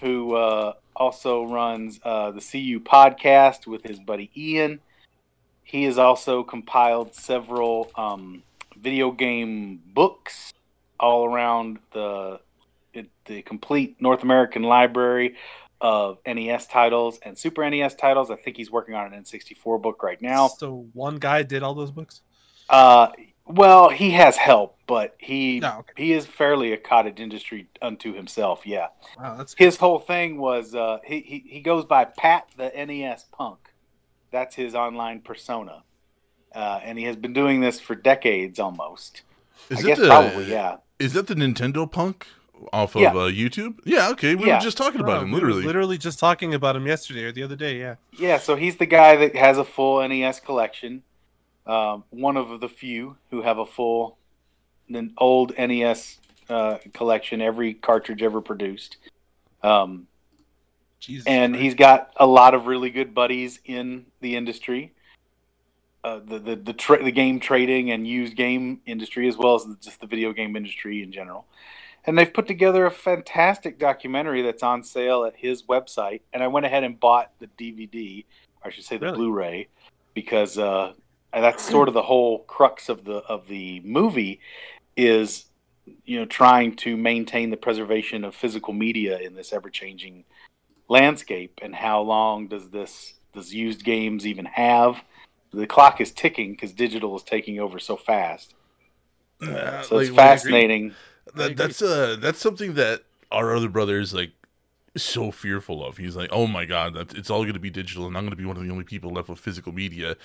who 0.00 0.34
uh, 0.34 0.72
also 0.96 1.44
runs 1.44 2.00
uh, 2.02 2.30
the 2.30 2.40
CU 2.40 2.80
podcast 2.80 3.66
with 3.66 3.82
his 3.82 4.00
buddy 4.00 4.30
Ian. 4.34 4.80
He 5.64 5.84
has 5.84 5.98
also 5.98 6.42
compiled 6.42 7.14
several 7.14 7.90
um, 7.94 8.42
video 8.76 9.10
game 9.10 9.82
books 9.92 10.52
all 10.98 11.26
around 11.26 11.78
the 11.92 12.40
the 13.24 13.42
complete 13.42 13.96
North 14.00 14.22
American 14.22 14.62
library 14.62 15.36
of 15.80 16.18
NES 16.26 16.66
titles 16.66 17.18
and 17.22 17.36
Super 17.36 17.68
NES 17.68 17.94
titles. 17.94 18.30
I 18.30 18.36
think 18.36 18.56
he's 18.56 18.70
working 18.70 18.94
on 18.94 19.12
an 19.12 19.22
N64 19.22 19.80
book 19.80 20.02
right 20.02 20.20
now. 20.20 20.48
so 20.48 20.86
one 20.92 21.16
guy 21.16 21.42
did 21.42 21.62
all 21.62 21.74
those 21.74 21.90
books. 21.90 22.22
Uh, 22.68 23.08
well, 23.46 23.88
he 23.90 24.10
has 24.10 24.36
help, 24.36 24.76
but 24.86 25.14
he 25.18 25.60
No, 25.60 25.78
okay. 25.80 25.92
he 25.96 26.12
is 26.12 26.26
fairly 26.26 26.72
a 26.72 26.76
cottage 26.76 27.20
industry 27.20 27.66
unto 27.80 28.14
himself. 28.14 28.62
Yeah, 28.66 28.88
Wow, 29.18 29.36
that's 29.36 29.54
his 29.58 29.76
whole 29.78 29.98
thing 29.98 30.38
was 30.38 30.74
uh, 30.74 30.98
he, 31.04 31.20
he 31.20 31.38
he 31.46 31.60
goes 31.60 31.84
by 31.84 32.04
Pat 32.04 32.48
the 32.56 32.70
NES 32.74 33.24
Punk. 33.32 33.58
That's 34.30 34.54
his 34.54 34.74
online 34.74 35.20
persona, 35.20 35.82
uh, 36.54 36.80
and 36.82 36.98
he 36.98 37.04
has 37.04 37.16
been 37.16 37.32
doing 37.32 37.60
this 37.60 37.80
for 37.80 37.94
decades 37.94 38.58
almost. 38.58 39.22
Is 39.68 39.78
I 39.78 39.82
it 39.82 39.86
guess 39.86 39.98
the, 39.98 40.06
probably 40.06 40.50
yeah. 40.50 40.76
Is 40.98 41.12
that 41.14 41.26
the 41.26 41.34
Nintendo 41.34 41.90
Punk 41.90 42.26
off 42.72 42.94
of 42.96 43.02
uh, 43.02 43.08
YouTube? 43.28 43.78
Yeah. 43.84 44.08
Okay. 44.10 44.34
We 44.36 44.46
Yeah. 44.46 44.56
were 44.58 44.62
just 44.62 44.76
talking 44.76 45.00
about 45.00 45.18
Oh, 45.18 45.22
him. 45.22 45.30
we 45.32 45.34
Literally. 45.34 45.64
literally 45.64 45.98
just 45.98 46.18
talking 46.20 46.54
about 46.54 46.76
him 46.76 46.86
yesterday 46.86 47.24
or 47.24 47.32
the 47.32 47.42
other 47.42 47.56
day. 47.56 47.78
Yeah. 47.78 47.96
Yeah, 48.18 48.38
so 48.38 48.54
he's 48.56 48.76
the 48.76 48.86
guy 48.86 49.16
that 49.16 49.34
has 49.36 49.58
a 49.58 49.64
full 49.64 50.00
NES 50.06 50.38
collection. 50.40 51.02
Um, 51.66 52.04
one 52.10 52.36
of 52.36 52.60
the 52.60 52.68
few 52.68 53.16
who 53.30 53.42
have 53.42 53.58
a 53.58 53.66
full, 53.66 54.18
an 54.88 55.12
old 55.18 55.52
NES 55.56 56.18
uh, 56.48 56.78
collection, 56.92 57.40
every 57.40 57.74
cartridge 57.74 58.22
ever 58.22 58.40
produced. 58.40 58.96
Um, 59.62 60.08
Jesus. 60.98 61.26
and 61.26 61.54
Christ. 61.54 61.62
he's 61.62 61.74
got 61.74 62.12
a 62.16 62.26
lot 62.26 62.54
of 62.54 62.66
really 62.66 62.90
good 62.90 63.14
buddies 63.14 63.58
in 63.64 64.06
the 64.20 64.36
industry, 64.36 64.92
uh, 66.04 66.20
the 66.24 66.38
the 66.38 66.56
the, 66.56 66.72
tra- 66.72 67.02
the 67.02 67.12
game 67.12 67.40
trading 67.40 67.90
and 67.90 68.06
used 68.06 68.36
game 68.36 68.80
industry, 68.86 69.28
as 69.28 69.36
well 69.36 69.56
as 69.56 69.66
just 69.80 70.00
the 70.00 70.06
video 70.06 70.32
game 70.32 70.54
industry 70.56 71.02
in 71.02 71.10
general. 71.12 71.46
And 72.04 72.18
they've 72.18 72.32
put 72.32 72.48
together 72.48 72.86
a 72.86 72.90
fantastic 72.90 73.78
documentary 73.78 74.42
that's 74.42 74.62
on 74.62 74.82
sale 74.82 75.24
at 75.24 75.36
his 75.36 75.62
website. 75.64 76.22
And 76.32 76.42
I 76.42 76.48
went 76.48 76.66
ahead 76.66 76.82
and 76.82 76.98
bought 76.98 77.30
the 77.38 77.46
DVD, 77.46 78.24
or 78.62 78.68
I 78.68 78.70
should 78.70 78.84
say 78.84 78.96
the 78.96 79.06
Really? 79.06 79.18
Blu-ray, 79.18 79.68
because 80.12 80.58
uh, 80.58 80.94
that's 81.32 81.68
sort 81.68 81.88
of 81.88 81.94
the 81.94 82.02
whole 82.02 82.40
crux 82.40 82.88
of 82.88 83.04
the 83.04 83.16
of 83.28 83.48
the 83.48 83.80
movie 83.80 84.40
is 84.96 85.46
you 86.04 86.18
know 86.18 86.26
trying 86.26 86.76
to 86.76 86.96
maintain 86.96 87.50
the 87.50 87.56
preservation 87.56 88.24
of 88.24 88.34
physical 88.34 88.72
media 88.72 89.18
in 89.18 89.34
this 89.34 89.52
ever 89.52 89.70
changing 89.70 90.24
landscape 90.88 91.58
and 91.62 91.74
how 91.74 92.00
long 92.00 92.46
does 92.48 92.70
this 92.70 93.14
does 93.32 93.52
used 93.54 93.84
games 93.84 94.26
even 94.26 94.44
have? 94.44 95.02
The 95.52 95.66
clock 95.66 96.00
is 96.00 96.12
ticking 96.12 96.52
because 96.52 96.72
digital 96.72 97.16
is 97.16 97.22
taking 97.22 97.58
over 97.58 97.78
so 97.78 97.96
fast. 97.96 98.54
Uh, 99.40 99.82
so 99.82 99.96
like, 99.96 100.06
it's 100.06 100.16
fascinating. 100.16 100.94
That, 101.34 101.56
that's 101.56 101.80
uh 101.82 102.16
that's 102.20 102.40
something 102.40 102.74
that 102.74 103.02
our 103.30 103.54
other 103.54 103.68
brother 103.68 103.98
is 103.98 104.12
like 104.12 104.32
so 104.96 105.30
fearful 105.30 105.84
of. 105.84 105.96
He's 105.96 106.16
like, 106.16 106.30
oh 106.32 106.46
my 106.46 106.64
god, 106.64 106.94
that 106.94 107.14
it's 107.14 107.30
all 107.30 107.42
going 107.42 107.54
to 107.54 107.60
be 107.60 107.70
digital, 107.70 108.06
and 108.06 108.16
I'm 108.16 108.24
going 108.24 108.30
to 108.30 108.36
be 108.36 108.44
one 108.44 108.56
of 108.56 108.62
the 108.62 108.70
only 108.70 108.84
people 108.84 109.10
left 109.10 109.28
with 109.28 109.38
physical 109.38 109.72
media. 109.72 110.16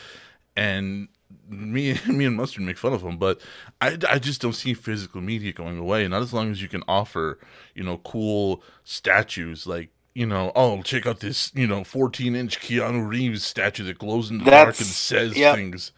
And 0.57 1.07
me, 1.47 1.97
me 2.07 2.25
and 2.25 2.35
Mustard 2.35 2.63
make 2.63 2.77
fun 2.77 2.93
of 2.93 3.03
him, 3.03 3.17
but 3.17 3.39
I, 3.79 3.97
I 4.09 4.19
just 4.19 4.41
don't 4.41 4.53
see 4.53 4.73
physical 4.73 5.21
media 5.21 5.53
going 5.53 5.77
away. 5.77 6.05
Not 6.07 6.21
as 6.21 6.33
long 6.33 6.51
as 6.51 6.61
you 6.61 6.67
can 6.67 6.83
offer, 6.87 7.39
you 7.73 7.83
know, 7.83 7.99
cool 7.99 8.61
statues 8.83 9.65
like 9.65 9.91
you 10.13 10.25
know, 10.25 10.51
oh, 10.55 10.81
check 10.81 11.05
out 11.05 11.19
this, 11.19 11.51
you 11.53 11.67
know, 11.67 11.83
14 11.83 12.35
inch 12.35 12.59
Keanu 12.59 13.07
Reeves 13.07 13.45
statue 13.45 13.83
that 13.83 13.99
glows 13.99 14.31
in 14.31 14.39
the 14.39 14.45
dark 14.45 14.69
and 14.69 14.87
says 14.87 15.37
yep. 15.37 15.53
things. 15.53 15.91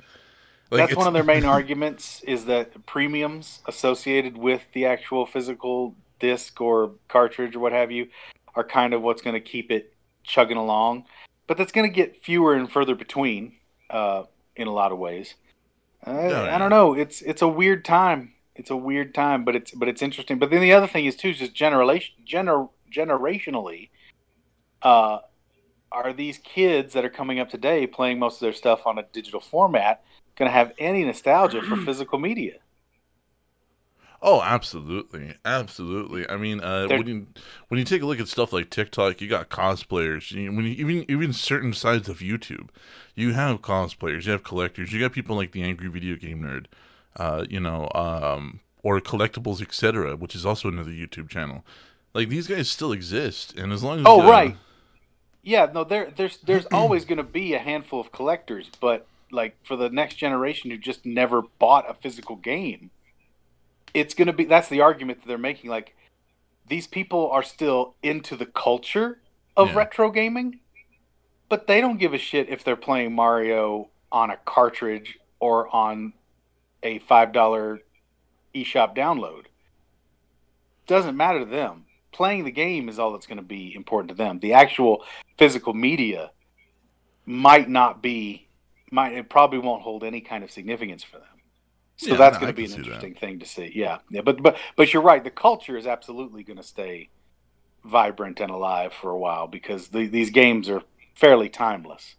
That's 0.69 0.93
one 0.93 1.07
of 1.07 1.13
their 1.13 1.23
main 1.23 1.45
arguments 1.45 2.21
is 2.23 2.43
that 2.45 2.85
premiums 2.85 3.61
associated 3.65 4.37
with 4.37 4.63
the 4.73 4.85
actual 4.85 5.25
physical 5.25 5.95
disc 6.19 6.59
or 6.59 6.91
cartridge 7.07 7.55
or 7.55 7.59
what 7.59 7.71
have 7.71 7.91
you 7.91 8.09
are 8.55 8.63
kind 8.65 8.93
of 8.93 9.01
what's 9.01 9.21
going 9.21 9.35
to 9.35 9.39
keep 9.39 9.71
it 9.71 9.93
chugging 10.23 10.57
along. 10.57 11.05
But 11.47 11.57
that's 11.57 11.71
going 11.71 11.89
to 11.89 11.95
get 11.95 12.21
fewer 12.21 12.53
and 12.55 12.69
further 12.69 12.95
between 12.95 13.53
uh, 13.89 14.23
in 14.59 14.67
a 14.67 14.73
lot 14.73 14.91
of 14.91 14.97
ways. 14.97 15.35
Uh, 16.05 16.11
yeah. 16.29 16.55
I 16.55 16.57
don't 16.57 16.69
know. 16.69 16.93
It's 16.93 17.21
it's 17.21 17.41
a 17.41 17.47
weird 17.47 17.83
time. 17.83 18.33
It's 18.55 18.69
a 18.69 18.75
weird 18.75 19.13
time, 19.15 19.43
but 19.45 19.55
it's 19.55 19.71
but 19.71 19.87
it's 19.87 20.01
interesting. 20.01 20.37
But 20.37 20.49
then 20.49 20.61
the 20.61 20.73
other 20.73 20.87
thing 20.87 21.05
is 21.05 21.15
too, 21.15 21.29
is 21.29 21.39
just 21.39 21.53
generation 21.53 22.15
gener, 22.25 22.69
generationally, 22.93 23.89
uh, 24.81 25.19
are 25.91 26.13
these 26.13 26.37
kids 26.37 26.93
that 26.93 27.03
are 27.03 27.09
coming 27.09 27.39
up 27.39 27.49
today 27.49 27.87
playing 27.87 28.19
most 28.19 28.35
of 28.35 28.41
their 28.41 28.53
stuff 28.53 28.85
on 28.85 28.97
a 28.97 29.03
digital 29.11 29.39
format 29.39 30.03
going 30.35 30.49
to 30.49 30.53
have 30.53 30.71
any 30.77 31.03
nostalgia 31.03 31.61
for 31.61 31.75
physical 31.85 32.19
media? 32.19 32.59
Oh, 34.21 34.41
absolutely, 34.41 35.35
absolutely. 35.45 36.29
I 36.29 36.35
mean, 36.35 36.59
uh, 36.59 36.87
when 36.87 37.07
you 37.07 37.27
when 37.69 37.77
you 37.77 37.85
take 37.85 38.01
a 38.01 38.05
look 38.05 38.19
at 38.19 38.27
stuff 38.27 38.51
like 38.51 38.69
TikTok, 38.69 39.21
you 39.21 39.29
got 39.29 39.49
cosplayers. 39.49 40.31
You, 40.31 40.51
when 40.51 40.65
you, 40.65 40.71
even 40.71 41.05
even 41.09 41.31
certain 41.31 41.73
sides 41.73 42.09
of 42.09 42.19
YouTube, 42.19 42.67
you 43.15 43.33
have 43.33 43.61
cosplayers, 43.61 44.25
you 44.25 44.33
have 44.33 44.43
collectors, 44.43 44.91
you 44.91 44.99
got 44.99 45.13
people 45.13 45.37
like 45.37 45.51
the 45.51 45.63
Angry 45.63 45.87
Video 45.87 46.17
Game 46.17 46.41
Nerd, 46.41 46.65
uh, 47.15 47.45
you 47.49 47.61
know, 47.61 47.89
um, 47.95 48.59
or 48.83 48.99
collectibles, 48.99 49.61
etc., 49.61 50.17
which 50.17 50.35
is 50.35 50.45
also 50.45 50.67
another 50.67 50.91
YouTube 50.91 51.29
channel. 51.29 51.65
Like 52.13 52.27
these 52.27 52.47
guys 52.47 52.69
still 52.69 52.91
exist, 52.91 53.57
and 53.57 53.71
as 53.71 53.83
long 53.83 53.99
as 53.99 54.05
Oh, 54.05 54.21
uh, 54.21 54.29
right. 54.29 54.57
Yeah, 55.43 55.69
no, 55.73 55.85
there 55.85 56.11
there's 56.13 56.37
there's 56.39 56.65
always 56.73 57.05
going 57.05 57.17
to 57.17 57.23
be 57.23 57.53
a 57.53 57.59
handful 57.59 58.01
of 58.01 58.11
collectors, 58.11 58.69
but 58.81 59.07
like 59.31 59.55
for 59.63 59.77
the 59.77 59.89
next 59.89 60.15
generation 60.15 60.71
who 60.71 60.77
just 60.77 61.05
never 61.05 61.43
bought 61.59 61.89
a 61.89 61.93
physical 61.93 62.35
game, 62.35 62.89
it's 63.93 64.13
going 64.13 64.27
to 64.27 64.33
be 64.33 64.45
that's 64.45 64.69
the 64.69 64.81
argument 64.81 65.21
that 65.21 65.27
they're 65.27 65.37
making 65.37 65.69
like 65.69 65.95
these 66.67 66.87
people 66.87 67.29
are 67.31 67.43
still 67.43 67.95
into 68.03 68.35
the 68.35 68.45
culture 68.45 69.19
of 69.57 69.69
Yeah. 69.69 69.77
retro 69.77 70.11
gaming, 70.11 70.59
but 71.49 71.67
they 71.67 71.81
don't 71.81 71.97
give 71.97 72.13
a 72.13 72.17
shit 72.17 72.49
if 72.49 72.63
they're 72.63 72.75
playing 72.75 73.13
Mario 73.13 73.89
on 74.11 74.29
a 74.29 74.37
cartridge 74.37 75.17
or 75.39 75.73
on 75.75 76.13
a 76.83 76.99
$5 76.99 77.79
eShop 78.53 78.95
download. 78.95 79.45
Doesn't 80.87 81.17
matter 81.17 81.39
to 81.39 81.45
them. 81.45 81.85
Playing 82.11 82.45
the 82.45 82.51
game 82.51 82.89
is 82.89 82.97
all 82.97 83.11
that's 83.11 83.27
going 83.27 83.37
to 83.37 83.43
be 83.43 83.73
important 83.75 84.09
to 84.09 84.15
them. 84.15 84.39
The 84.39 84.53
actual 84.53 85.03
physical 85.37 85.73
media 85.73 86.31
might 87.25 87.69
not 87.69 88.01
be 88.01 88.47
might 88.91 89.13
it 89.13 89.29
probably 89.29 89.59
won't 89.59 89.83
hold 89.83 90.03
any 90.03 90.19
kind 90.19 90.43
of 90.43 90.49
significance 90.49 91.03
for 91.03 91.17
them. 91.19 91.28
So 91.99 92.11
Yeah, 92.11 92.17
that's 92.17 92.35
no, 92.35 92.39
going 92.41 92.53
to 92.53 92.55
be 92.55 92.63
an 92.63 92.69
see 92.69 92.75
that. 92.77 92.85
interesting 92.85 93.13
thing 93.15 93.39
to 93.39 93.45
see. 93.45 93.71
Yeah. 93.75 93.97
Yeah, 94.09 94.21
but 94.21 94.41
but 94.41 94.57
but 94.77 94.93
you're 94.93 95.01
right. 95.03 95.21
The 95.23 95.29
culture 95.29 95.75
is 95.77 95.85
absolutely 95.85 96.43
going 96.43 96.55
to 96.57 96.63
stay 96.63 97.09
vibrant 97.83 98.39
and 98.39 98.49
alive 98.49 98.93
for 98.93 99.11
a 99.11 99.17
while 99.17 99.47
because 99.47 99.89
the, 99.89 100.07
these 100.07 100.29
games 100.29 100.69
are 100.69 100.81
fairly 101.13 101.49
timeless. 101.49 102.15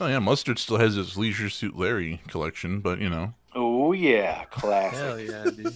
Oh 0.00 0.06
yeah, 0.06 0.20
Mustard 0.20 0.58
still 0.60 0.78
has 0.78 0.94
his 0.94 1.16
Leisure 1.16 1.50
Suit 1.50 1.76
Larry 1.76 2.20
collection, 2.28 2.78
but 2.80 3.00
you 3.00 3.10
know, 3.10 3.34
Oh 3.54 3.92
yeah, 3.92 4.44
classic. 4.46 4.98
Hell 4.98 5.20
yeah, 5.20 5.44
dude. 5.50 5.74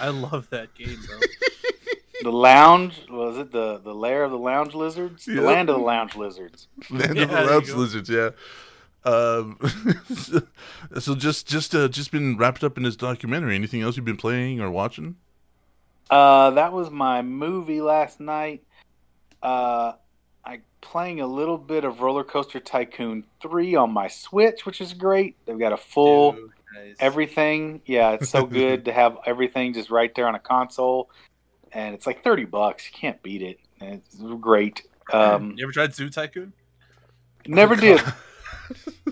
I 0.00 0.08
love 0.10 0.50
that 0.50 0.74
game, 0.74 0.98
bro. 1.06 1.18
The 2.22 2.30
lounge 2.30 3.06
was 3.08 3.38
it 3.38 3.50
the 3.50 3.78
the 3.78 3.94
lair 3.94 4.24
of 4.24 4.30
the 4.30 4.36
lounge 4.38 4.74
lizards? 4.74 5.24
The 5.24 5.40
land 5.40 5.70
of 5.70 5.76
the 5.76 5.82
lounge 5.82 6.14
lizards. 6.16 6.68
Land 6.90 7.16
Yeah, 7.16 7.22
of 7.22 7.30
the 7.30 7.44
Lounge. 7.46 7.70
Lizards, 7.72 8.10
yeah. 8.10 8.30
Um, 9.04 9.58
so 10.98 11.14
just 11.14 11.46
just 11.48 11.74
uh, 11.74 11.88
just 11.88 12.10
been 12.12 12.36
wrapped 12.36 12.62
up 12.62 12.76
in 12.76 12.82
this 12.82 12.96
documentary. 12.96 13.54
Anything 13.54 13.82
else 13.82 13.96
you've 13.96 14.04
been 14.04 14.16
playing 14.16 14.60
or 14.60 14.70
watching? 14.70 15.16
Uh, 16.10 16.50
that 16.50 16.72
was 16.72 16.90
my 16.90 17.22
movie 17.22 17.80
last 17.80 18.20
night. 18.20 18.64
Uh, 19.42 19.92
I 20.44 20.60
playing 20.80 21.20
a 21.20 21.26
little 21.26 21.56
bit 21.56 21.84
of 21.84 22.00
Roller 22.00 22.24
Coaster 22.24 22.60
Tycoon 22.60 23.24
three 23.40 23.74
on 23.74 23.92
my 23.92 24.08
Switch, 24.08 24.66
which 24.66 24.80
is 24.80 24.92
great. 24.92 25.36
They've 25.46 25.58
got 25.58 25.72
a 25.72 25.76
full 25.78 26.32
Dude, 26.32 26.50
nice. 26.74 26.96
everything. 27.00 27.80
Yeah, 27.86 28.12
it's 28.12 28.28
so 28.28 28.44
good 28.46 28.84
to 28.84 28.92
have 28.92 29.18
everything 29.24 29.72
just 29.72 29.90
right 29.90 30.14
there 30.14 30.26
on 30.26 30.34
a 30.34 30.40
console, 30.40 31.10
and 31.72 31.94
it's 31.94 32.06
like 32.06 32.22
thirty 32.22 32.44
bucks. 32.44 32.86
You 32.86 32.98
can't 32.98 33.22
beat 33.22 33.42
it. 33.42 33.60
And 33.80 34.02
It's 34.12 34.16
great. 34.40 34.82
Um, 35.12 35.54
you 35.56 35.64
ever 35.64 35.72
tried 35.72 35.94
Zoo 35.94 36.10
Tycoon? 36.10 36.52
never 37.46 37.74
did. 37.76 38.00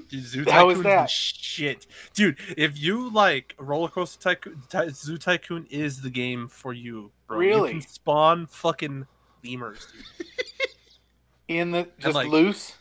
Dude, 0.08 0.24
Zoo 0.24 0.44
How 0.48 0.70
is 0.70 0.78
Tycoon's 0.78 0.84
that? 0.84 1.10
Shit, 1.10 1.86
dude. 2.14 2.38
If 2.56 2.78
you 2.78 3.10
like 3.10 3.54
Roller 3.58 3.88
Coaster 3.88 4.20
Tycoon, 4.20 4.62
Ty- 4.68 4.88
Zoo 4.88 5.18
Tycoon 5.18 5.66
is 5.70 6.00
the 6.00 6.10
game 6.10 6.48
for 6.48 6.72
you, 6.72 7.10
bro. 7.26 7.38
Really? 7.38 7.74
You 7.74 7.80
can 7.80 7.88
spawn 7.88 8.46
fucking 8.46 9.06
lemurs, 9.44 9.86
dude. 10.18 10.26
In 11.48 11.70
the 11.72 11.88
just 11.98 12.14
like- 12.14 12.28
loose. 12.28 12.74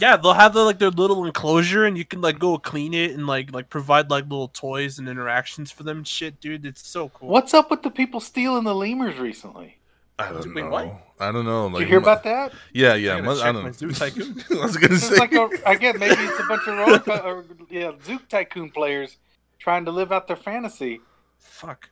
Yeah, 0.00 0.16
they'll 0.16 0.32
have 0.32 0.52
the, 0.52 0.64
like 0.64 0.80
their 0.80 0.90
little 0.90 1.24
enclosure, 1.24 1.84
and 1.84 1.96
you 1.96 2.04
can 2.04 2.20
like 2.20 2.40
go 2.40 2.58
clean 2.58 2.92
it 2.92 3.12
and 3.12 3.26
like 3.26 3.52
like 3.52 3.70
provide 3.70 4.10
like 4.10 4.24
little 4.24 4.48
toys 4.48 4.98
and 4.98 5.08
interactions 5.08 5.70
for 5.70 5.84
them. 5.84 6.02
Shit, 6.02 6.40
dude, 6.40 6.66
it's 6.66 6.86
so 6.86 7.08
cool. 7.10 7.28
What's 7.28 7.54
up 7.54 7.70
with 7.70 7.82
the 7.84 7.90
people 7.90 8.18
stealing 8.18 8.64
the 8.64 8.74
lemurs 8.74 9.16
recently? 9.18 9.77
I 10.18 10.32
don't 10.32 10.54
Wait, 10.54 10.64
know. 10.64 10.70
what? 10.70 11.14
I 11.20 11.32
don't 11.32 11.44
know. 11.44 11.70
Did 11.70 11.80
you 11.80 11.86
hear 11.86 11.98
about 11.98 12.24
that? 12.24 12.52
Yeah, 12.72 12.92
I 12.92 12.96
yeah. 12.96 13.20
gotta 13.20 13.30
I 13.30 13.34
check 13.34 13.44
don't 13.44 13.54
my 13.54 13.62
know. 13.62 13.72
Zoo 13.72 13.92
Tycoon. 13.92 14.44
I 14.58 14.64
was 14.64 14.76
gonna 14.76 14.96
say. 14.96 15.16
like 15.16 15.32
a, 15.32 15.48
again, 15.66 15.98
maybe 15.98 16.16
it's 16.20 16.40
a 16.40 16.44
bunch 16.44 16.66
of 16.66 16.76
roller 16.76 16.98
co- 16.98 17.28
or, 17.28 17.44
yeah, 17.70 17.92
Zook 18.04 18.28
Tycoon 18.28 18.70
players 18.70 19.16
trying 19.58 19.84
to 19.84 19.90
live 19.92 20.12
out 20.12 20.26
their 20.26 20.36
fantasy. 20.36 21.00
Fuck. 21.38 21.90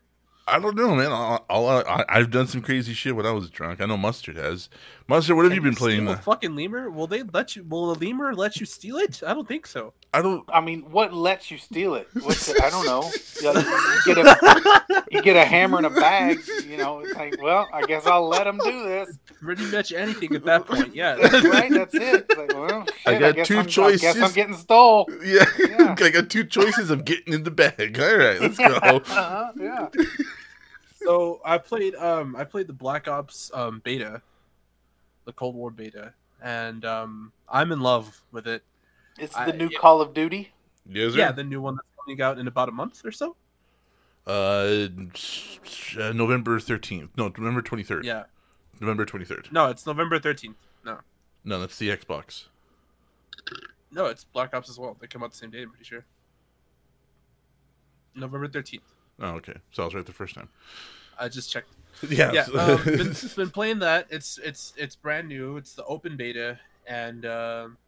I 0.49 0.61
don't 0.61 0.77
know, 0.77 0.95
man. 0.95 1.11
I'll, 1.11 1.45
I'll, 1.51 1.67
I, 1.69 2.05
I've 2.09 2.31
done 2.31 2.47
some 2.47 2.63
crazy 2.63 2.95
shit 2.95 3.17
when 3.17 3.27
I 3.27 3.33
was 3.33 3.51
drunk. 3.51 3.81
I 3.81 3.87
know 3.87 3.97
Mustard 3.97 4.37
has. 4.37 4.69
Mustard, 5.09 5.35
what 5.37 5.45
have 5.45 5.55
you 5.55 5.61
been 5.61 5.75
playing? 5.75 6.03
Steal 6.03 6.11
a 6.11 6.17
uh, 6.17 6.19
fucking 6.21 6.55
lemur? 6.55 6.89
Will 6.89 7.09
they 7.09 7.25
let 7.25 7.57
you? 7.57 7.65
Will 7.65 7.91
a 7.91 7.95
lemur 7.95 8.33
let 8.33 8.59
you 8.59 8.67
steal 8.67 8.97
it? 8.97 9.23
I 9.27 9.35
don't 9.35 9.49
think 9.49 9.67
so. 9.67 9.93
I 10.17 10.23
don't. 10.23 10.43
I 10.49 10.63
mean, 10.63 10.81
what 10.91 11.13
lets 11.13 11.51
you 11.51 11.59
steal 11.59 11.95
it? 11.95 12.09
What's 12.23 12.49
it? 12.49 12.63
I 12.63 12.71
don't 12.71 12.87
know. 12.87 13.11
You, 13.37 13.53
you 13.53 14.15
get 14.15 14.17
a 14.17 15.05
you 15.11 15.21
get 15.21 15.37
a 15.37 15.45
hammer 15.45 15.77
and 15.77 15.85
a 15.85 15.91
bag. 15.91 16.39
You 16.67 16.79
know, 16.79 17.01
it's 17.01 17.15
like, 17.15 17.41
well, 17.43 17.69
I 17.71 17.83
guess 17.83 18.07
I'll 18.07 18.27
let 18.27 18.45
them 18.45 18.59
do 18.65 18.85
this. 18.85 19.19
Pretty 19.43 19.67
much 19.67 19.93
anything 19.93 20.35
at 20.35 20.45
that 20.47 20.67
point. 20.67 20.95
Yeah. 20.95 21.17
That's 21.21 21.45
right. 21.45 21.71
That's 21.71 21.95
it. 21.95 22.27
It's 22.31 22.39
like, 22.39 22.55
well, 22.55 22.87
I 23.05 23.13
shit, 23.13 23.21
got 23.21 23.35
guess 23.35 23.47
two 23.47 23.55
I'm, 23.57 23.61
I 23.61 23.65
guess 23.65 23.75
choices. 23.75 24.23
I'm 24.23 24.33
getting 24.33 24.57
stole. 24.57 25.07
Yeah, 25.23 25.45
Yeah. 25.59 25.95
I 26.01 26.09
got 26.11 26.31
two 26.31 26.45
choices 26.45 26.91
of 26.91 27.05
getting 27.05 27.35
in 27.35 27.43
the 27.43 27.51
bag. 27.51 28.01
All 28.01 28.17
right, 28.17 28.41
let's 28.41 28.57
go. 28.57 28.65
Uh-huh, 28.67 29.53
yeah. 29.61 29.89
so 31.03 31.43
I 31.45 31.59
played 31.59 31.95
um 31.97 32.35
I 32.37 32.45
played 32.45 32.69
the 32.69 32.73
Black 32.73 33.07
Ops 33.07 33.51
um 33.53 33.83
beta, 33.85 34.23
the 35.27 35.33
Cold 35.35 35.55
War 35.55 35.71
beta, 35.71 36.15
and 36.43 36.87
um 36.87 37.33
I'm 37.51 37.71
in 37.71 37.81
love 37.81 38.23
with 38.33 38.47
it. 38.47 38.63
It's 39.19 39.37
I- 39.37 39.51
the 39.51 39.57
new 39.57 39.69
yeah. 39.71 39.79
Call 39.79 40.01
of 40.01 40.15
Duty. 40.15 40.53
Yes, 40.89 41.13
sir. 41.13 41.19
Yeah, 41.19 41.33
the 41.33 41.45
new 41.45 41.61
one 41.61 41.77
that's 41.77 41.89
coming 42.05 42.21
out 42.23 42.39
in 42.39 42.47
about 42.47 42.69
a 42.69 42.73
month 42.73 43.05
or 43.05 43.11
so. 43.13 43.37
Uh, 44.27 44.89
s- 45.15 45.59
s- 45.65 45.97
uh, 45.99 46.13
November 46.13 46.59
thirteenth. 46.61 47.11
No, 47.17 47.29
November 47.29 47.63
twenty 47.63 47.83
third. 47.85 48.05
Yeah. 48.05 48.25
November 48.81 49.05
twenty 49.05 49.25
third. 49.25 49.49
No, 49.51 49.67
it's 49.67 49.87
November 49.87 50.19
13th. 50.19 50.55
No. 50.85 50.99
No, 51.45 51.61
that's 51.61 51.79
the 51.79 51.89
Xbox. 51.89 52.47
No, 53.91 54.07
it's 54.07 54.25
Black 54.25 54.53
Ops 54.55 54.69
as 54.69 54.79
well. 54.79 54.97
They 55.01 55.07
come 55.07 55.23
out 55.23 55.31
the 55.31 55.37
same 55.37 55.51
day, 55.51 55.63
I'm 55.63 55.71
pretty 55.71 55.85
sure. 55.85 56.05
November 58.15 58.49
13th. 58.49 58.81
Oh, 59.21 59.31
okay. 59.37 59.55
So 59.73 59.83
I 59.83 59.87
was 59.87 59.95
right 59.95 60.05
the 60.05 60.13
first 60.13 60.35
time. 60.35 60.49
I 61.19 61.29
just 61.29 61.51
checked. 61.51 61.69
Yeah. 62.11 62.31
yeah, 62.33 62.43
um, 62.61 62.85
been, 62.85 63.15
been 63.37 63.51
playing 63.51 63.79
that. 63.79 64.07
It's 64.11 64.37
it's 64.45 64.75
it's 64.77 64.95
brand 64.95 65.29
new. 65.29 65.57
It's 65.57 65.73
the 65.73 65.83
open 65.87 66.15
beta, 66.19 66.59
and 66.87 67.25
um, 67.25 67.79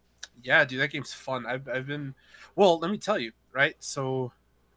yeah, 0.42 0.64
dude, 0.64 0.80
that 0.80 0.90
game's 0.90 1.12
fun. 1.12 1.46
I've 1.46 1.68
I've 1.68 1.86
been, 1.86 2.14
well, 2.56 2.78
let 2.78 2.90
me 2.90 2.98
tell 2.98 3.18
you, 3.18 3.32
right? 3.52 3.76
So, 3.80 4.32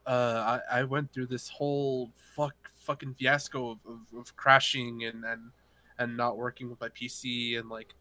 uh, 0.05 0.59
I 0.71 0.79
I 0.79 0.83
went 0.83 1.11
through 1.13 1.27
this 1.27 1.49
whole 1.49 2.11
fuck 2.35 2.55
fucking 2.79 3.15
fiasco 3.19 3.71
of, 3.71 3.77
of, 3.87 4.19
of 4.19 4.35
crashing 4.35 5.03
and 5.03 5.23
and 5.23 5.51
and 5.99 6.17
not 6.17 6.37
working 6.37 6.69
with 6.69 6.81
my 6.81 6.89
PC 6.89 7.59
and 7.59 7.69
like, 7.69 7.93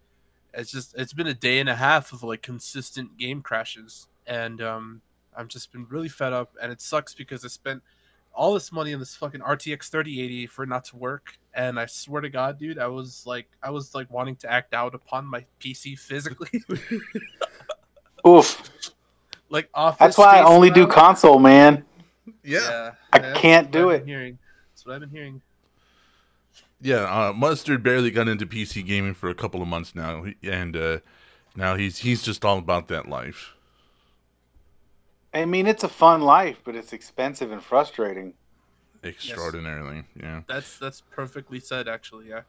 it's 0.55 0.73
just 0.73 0.95
it's 0.97 1.13
been 1.13 1.27
a 1.27 1.35
day 1.35 1.61
and 1.61 1.69
a 1.69 1.75
half 1.75 2.13
of 2.13 2.23
like 2.23 2.43
consistent 2.43 3.17
game 3.19 3.43
crashes, 3.43 4.09
and 4.27 4.61
um, 4.63 5.03
I've 5.37 5.49
just 5.49 5.73
been 5.73 5.87
really 5.89 6.09
fed 6.09 6.33
up, 6.33 6.55
and 6.61 6.73
it 6.73 6.81
sucks 6.81 7.15
because 7.15 7.45
I 7.45 7.49
spent 7.49 7.83
all 8.33 8.55
this 8.55 8.73
money 8.73 8.95
on 8.95 9.01
this 9.01 9.17
fucking 9.17 9.41
RTX 9.41 9.91
3080 9.91 10.47
for 10.47 10.63
it 10.63 10.69
not 10.69 10.85
to 10.87 10.97
work. 10.97 11.39
And 11.53 11.81
I 11.81 11.87
swear 11.87 12.21
to 12.21 12.29
God, 12.31 12.59
dude, 12.59 12.79
I 12.79 12.87
was 12.87 13.25
like, 13.27 13.47
I 13.63 13.71
was 13.71 13.95
like 13.95 14.09
wanting 14.11 14.37
to 14.37 14.51
act 14.53 14.73
out 14.73 14.95
upon 14.95 15.27
my 15.27 15.45
PC 15.61 15.99
physically, 15.99 16.63
Oof. 18.27 18.71
like 19.49 19.69
office. 19.75 19.99
That's 19.99 20.19
why 20.19 20.39
I 20.39 20.45
only 20.45 20.71
do 20.71 20.83
around- 20.83 20.93
console, 20.93 21.39
man. 21.39 21.85
yeah. 22.45 22.93
I 23.13 23.19
can't 23.33 23.71
do 23.71 23.91
it. 23.91 24.07
Hearing. 24.07 24.39
That's 24.73 24.87
what 24.87 24.95
I've 24.95 25.01
been 25.01 25.11
hearing. 25.11 25.43
Yeah, 26.81 27.03
uh, 27.29 27.33
Mustard 27.35 27.83
barely 27.83 28.11
got 28.11 28.29
into 28.29 28.47
PC 28.47 28.87
gaming 28.87 29.13
for 29.15 29.29
a 29.29 29.35
couple 29.35 29.61
of 29.61 29.69
months 29.69 29.95
now, 29.95 30.25
and 30.43 30.75
uh, 30.77 30.99
now 31.55 31.75
he's 31.77 31.99
he's 31.99 32.23
just 32.23 32.43
all 32.45 32.57
about 32.59 32.89
that 32.89 33.07
life. 33.09 33.55
I 35.35 35.45
mean, 35.45 35.67
it's 35.67 35.85
a 35.85 35.89
fun 35.89 36.23
life, 36.23 36.61
but 36.65 36.75
it's 36.75 36.93
expensive 36.93 37.53
and 37.53 37.63
frustrating. 37.63 38.35
Extraordinarily, 39.03 40.05
yeah. 40.15 40.43
That's 40.47 40.79
that's 40.79 41.01
perfectly 41.01 41.61
said, 41.61 41.89
actually. 41.89 42.29
Yeah. 42.29 42.43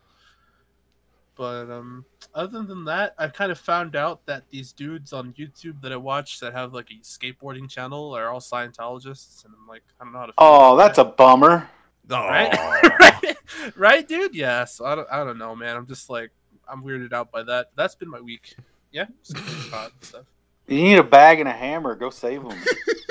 But 1.35 1.71
um, 1.71 2.05
other 2.35 2.61
than 2.63 2.85
that, 2.85 3.15
I've 3.17 3.33
kind 3.33 3.51
of 3.51 3.57
found 3.57 3.95
out 3.95 4.25
that 4.25 4.43
these 4.49 4.73
dudes 4.73 5.13
on 5.13 5.33
YouTube 5.33 5.81
that 5.81 5.91
I 5.91 5.95
watch 5.95 6.39
that 6.41 6.53
have 6.53 6.73
like 6.73 6.89
a 6.91 7.01
skateboarding 7.03 7.69
channel 7.69 8.15
are 8.15 8.29
all 8.29 8.41
Scientologists, 8.41 9.45
and 9.45 9.53
I'm 9.59 9.67
like, 9.67 9.83
I 9.99 10.03
don't 10.03 10.13
know 10.13 10.19
how 10.19 10.25
to. 10.25 10.33
feel 10.33 10.35
Oh, 10.39 10.73
about 10.73 10.87
that's 10.87 10.97
a 10.97 11.05
bummer. 11.05 11.69
Oh, 12.09 12.27
right, 12.27 12.53
right, 12.99 13.37
right, 13.77 14.07
dude. 14.07 14.35
Yeah. 14.35 14.65
So 14.65 14.85
I 14.85 14.95
don't, 14.95 15.07
I 15.09 15.23
don't 15.23 15.37
know, 15.37 15.55
man. 15.55 15.77
I'm 15.77 15.87
just 15.87 16.09
like, 16.09 16.31
I'm 16.69 16.83
weirded 16.83 17.13
out 17.13 17.31
by 17.31 17.43
that. 17.43 17.71
That's 17.75 17.95
been 17.95 18.09
my 18.09 18.19
week. 18.19 18.55
Yeah. 18.91 19.05
Just 19.23 19.35
doing 19.35 19.71
pod 19.71 19.91
and 19.93 20.03
stuff. 20.03 20.25
You 20.67 20.83
need 20.83 20.97
a 20.97 21.03
bag 21.03 21.39
and 21.39 21.49
a 21.49 21.53
hammer. 21.53 21.95
Go 21.95 22.09
save 22.09 22.43
them. 22.43 22.57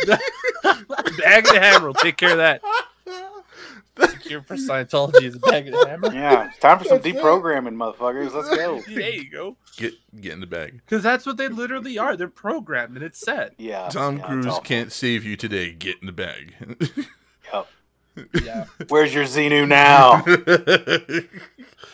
bag 1.19 1.47
and 1.47 1.57
a 1.57 1.61
hammer 1.61 1.89
will 1.89 1.95
take 1.95 2.17
care 2.17 2.33
of 2.33 2.39
that. 2.39 2.63
Secure 4.31 4.43
for 4.43 4.55
Scientology 4.55 5.25
is 5.25 5.35
a 5.35 5.41
bag 5.41 5.67
of 5.67 5.75
a 5.75 5.89
hammer. 5.89 6.13
Yeah, 6.15 6.49
it's 6.49 6.59
time 6.59 6.79
for 6.79 6.85
some 6.85 7.01
That's 7.01 7.17
deprogramming, 7.17 7.75
motherfuckers. 7.75 8.33
Let's 8.33 8.49
go. 8.49 8.81
There 8.95 9.11
you 9.11 9.29
go. 9.29 9.57
get 9.77 9.95
get 10.21 10.33
in 10.35 10.41
the 10.41 10.47
bag. 10.47 10.81
Because 10.85 11.03
that's 11.03 11.27
what 11.27 11.37
they 11.37 11.49
literally 11.49 11.99
are. 11.99 12.17
They're 12.17 12.29
programmed 12.29 12.95
and 12.95 13.05
it's 13.05 13.19
set. 13.19 13.55
Yeah. 13.59 13.89
Tom 13.89 14.19
yeah, 14.19 14.27
Cruise 14.27 14.59
can't 14.63 14.93
save 14.93 15.25
you 15.25 15.37
today. 15.37 15.73
Get 15.73 15.97
in 16.01 16.07
the 16.07 16.13
bag. 16.13 16.55
Yep. 17.53 17.67
Yeah. 18.45 18.67
Where's 18.89 19.13
your 19.13 19.25
Xenu 19.25 19.67
now? 19.67 20.23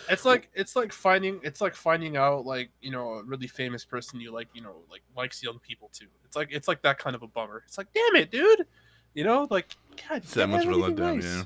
It's 0.09 0.25
like 0.25 0.49
it's 0.55 0.77
like 0.77 0.93
finding 0.93 1.41
it's 1.43 1.61
like 1.61 1.75
finding 1.75 2.17
out 2.17 2.47
like, 2.47 2.71
you 2.81 2.93
know, 2.93 3.15
a 3.15 3.25
really 3.25 3.49
famous 3.49 3.85
person 3.85 4.21
you 4.21 4.31
like, 4.31 4.47
you 4.55 4.63
know, 4.63 4.77
like 4.89 5.03
likes 5.17 5.43
young 5.43 5.59
people 5.59 5.91
too. 5.93 6.07
It's 6.25 6.37
like 6.37 6.49
it's 6.53 6.69
like 6.69 6.83
that 6.83 6.99
kind 6.99 7.17
of 7.17 7.25
a 7.25 7.27
bummer. 7.27 7.65
It's 7.67 7.77
like, 7.77 7.89
damn 7.93 8.15
it, 8.15 8.31
dude. 8.31 8.67
You 9.15 9.25
know, 9.25 9.49
like 9.51 9.75
God, 10.09 10.19
it's 10.19 10.35
that 10.35 10.43
damn, 10.43 10.51
much 10.51 10.65
of 10.65 10.71
a 10.71 10.77
letdown, 10.77 11.17
nice. 11.17 11.25
yeah. 11.25 11.43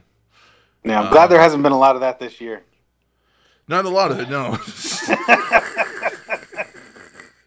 Yeah, 0.85 1.01
I'm 1.01 1.07
uh, 1.09 1.11
glad 1.11 1.27
there 1.29 1.41
hasn't 1.41 1.63
been 1.63 1.73
a 1.73 1.79
lot 1.79 1.95
of 1.95 2.01
that 2.01 2.19
this 2.19 2.41
year. 2.41 2.63
Not 3.69 3.85
a 3.85 3.89
lot 3.89 4.11
of 4.11 4.19
it, 4.19 4.29
no. 4.29 4.57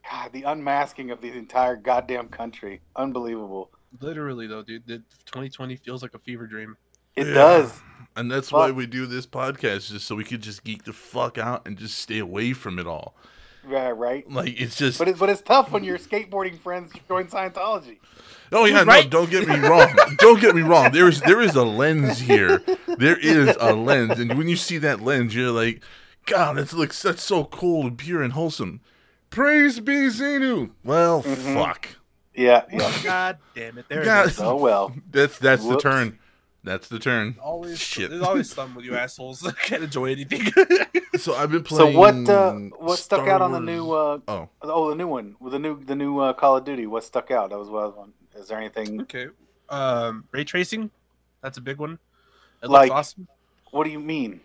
God, 0.09 0.31
the 0.31 0.43
unmasking 0.43 1.11
of 1.11 1.21
the 1.21 1.31
entire 1.31 1.75
goddamn 1.75 2.29
country. 2.29 2.81
Unbelievable. 2.95 3.71
Literally 3.99 4.47
though, 4.47 4.63
dude, 4.63 4.85
the 4.87 4.97
2020 5.25 5.75
feels 5.77 6.01
like 6.01 6.13
a 6.13 6.19
fever 6.19 6.47
dream. 6.47 6.77
It 7.15 7.27
Yeah. 7.27 7.33
does. 7.33 7.81
and 8.15 8.31
that's 8.31 8.51
why 8.51 8.71
we 8.71 8.85
do 8.85 9.05
this 9.05 9.25
podcast, 9.25 9.89
just 9.91 10.05
so 10.07 10.15
we 10.15 10.23
could 10.23 10.41
just 10.41 10.63
geek 10.63 10.83
the 10.83 10.93
fuck 10.93 11.37
out 11.37 11.67
and 11.67 11.77
just 11.77 11.97
stay 11.97 12.19
away 12.19 12.53
from 12.53 12.77
it 12.79 12.87
all. 12.87 13.15
Yeah, 13.69 13.89
right. 13.95 14.29
Like 14.29 14.59
it's 14.59 14.75
just 14.75 14.99
But 14.99 15.07
it, 15.07 15.17
but 15.19 15.29
it's 15.29 15.41
tough 15.41 15.71
when 15.71 15.83
your 15.83 15.97
skateboarding 15.97 16.57
friends 16.59 16.91
join 17.07 17.27
Scientology. 17.27 17.97
Oh 18.51 18.65
yeah, 18.65 18.83
right? 18.83 19.05
no, 19.05 19.09
don't 19.09 19.29
get 19.31 19.47
me 19.47 19.57
wrong. 19.59 19.95
don't 20.17 20.39
get 20.39 20.55
me 20.55 20.61
wrong. 20.61 20.91
There 20.91 21.07
is 21.07 21.21
there 21.21 21.41
is 21.41 21.55
a 21.55 21.63
lens 21.63 22.19
here. 22.19 22.61
There 22.97 23.17
is 23.17 23.55
a 23.59 23.73
lens, 23.73 24.19
and 24.19 24.37
when 24.37 24.47
you 24.47 24.55
see 24.55 24.77
that 24.79 25.01
lens, 25.01 25.33
you're 25.33 25.51
like, 25.51 25.81
God, 26.25 26.57
that 26.57 26.71
looks 26.73 27.01
that's 27.01 27.23
so 27.23 27.45
cool 27.45 27.87
and 27.87 27.97
pure 27.97 28.21
and 28.21 28.33
wholesome. 28.33 28.81
Praise 29.29 29.79
be 29.79 29.93
Xenu. 30.07 30.71
Well, 30.83 31.23
Mhm. 31.23 31.53
fuck. 31.55 31.87
Yeah, 32.35 32.63
yeah. 32.71 32.91
God 33.03 33.37
damn 33.55 33.77
it. 33.79 33.85
There 33.89 34.03
God. 34.03 34.25
it 34.27 34.31
is. 34.31 34.39
Oh 34.39 34.55
well. 34.55 34.93
That's 35.09 35.39
that's 35.39 35.65
the 35.67 35.77
turn. 35.77 36.19
That's 36.63 36.87
the 36.87 36.97
turn. 36.99 37.35
Always 37.41 37.79
Shit. 37.79 38.09
there's 38.09 38.21
always 38.23 38.49
some 38.49 38.73
with 38.75 38.85
you 38.85 38.95
assholes 38.95 39.41
that 39.41 39.57
can't 39.63 39.83
enjoy 39.83 40.11
anything. 40.11 40.51
So 41.19 41.35
I've 41.35 41.51
been 41.51 41.61
playing. 41.61 41.93
So 41.93 41.99
what 41.99 42.15
uh, 42.27 42.53
what 42.79 42.97
stuck 42.97 43.19
Star 43.21 43.29
out 43.29 43.41
on 43.43 43.51
the 43.51 43.59
new 43.59 43.91
uh, 43.91 44.17
Oh, 44.27 44.49
oh 44.63 44.89
the 44.89 44.95
new 44.95 45.07
one 45.07 45.35
with 45.39 45.53
the 45.53 45.59
new 45.59 45.79
the 45.83 45.95
new 45.95 46.17
uh, 46.17 46.33
Call 46.33 46.57
of 46.57 46.65
Duty? 46.65 46.87
What 46.87 47.03
stuck 47.03 47.29
out? 47.29 47.51
That 47.51 47.59
was 47.59 47.69
what 47.69 47.83
I 47.83 47.85
was 47.85 47.95
wondering. 47.95 48.13
Is 48.35 48.47
there 48.47 48.57
anything? 48.57 48.99
okay. 49.01 49.27
Um 49.69 50.25
ray 50.31 50.43
tracing. 50.43 50.89
That's 51.41 51.59
a 51.59 51.61
big 51.61 51.77
one. 51.77 51.99
It 52.63 52.69
Like- 52.69 52.89
looks 52.89 52.97
awesome. 52.99 53.27
What 53.69 53.83
do 53.83 53.91
you 53.91 53.99
mean? 53.99 54.41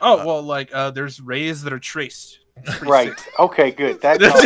Oh 0.00 0.24
well 0.24 0.42
like 0.42 0.72
uh 0.72 0.92
there's 0.92 1.20
rays 1.20 1.62
that 1.64 1.72
are 1.72 1.80
traced. 1.80 2.38
Right. 2.82 3.08
sick. 3.18 3.28
Okay. 3.40 3.70
Good. 3.72 4.00
That's 4.00 4.22
all. 4.24 4.40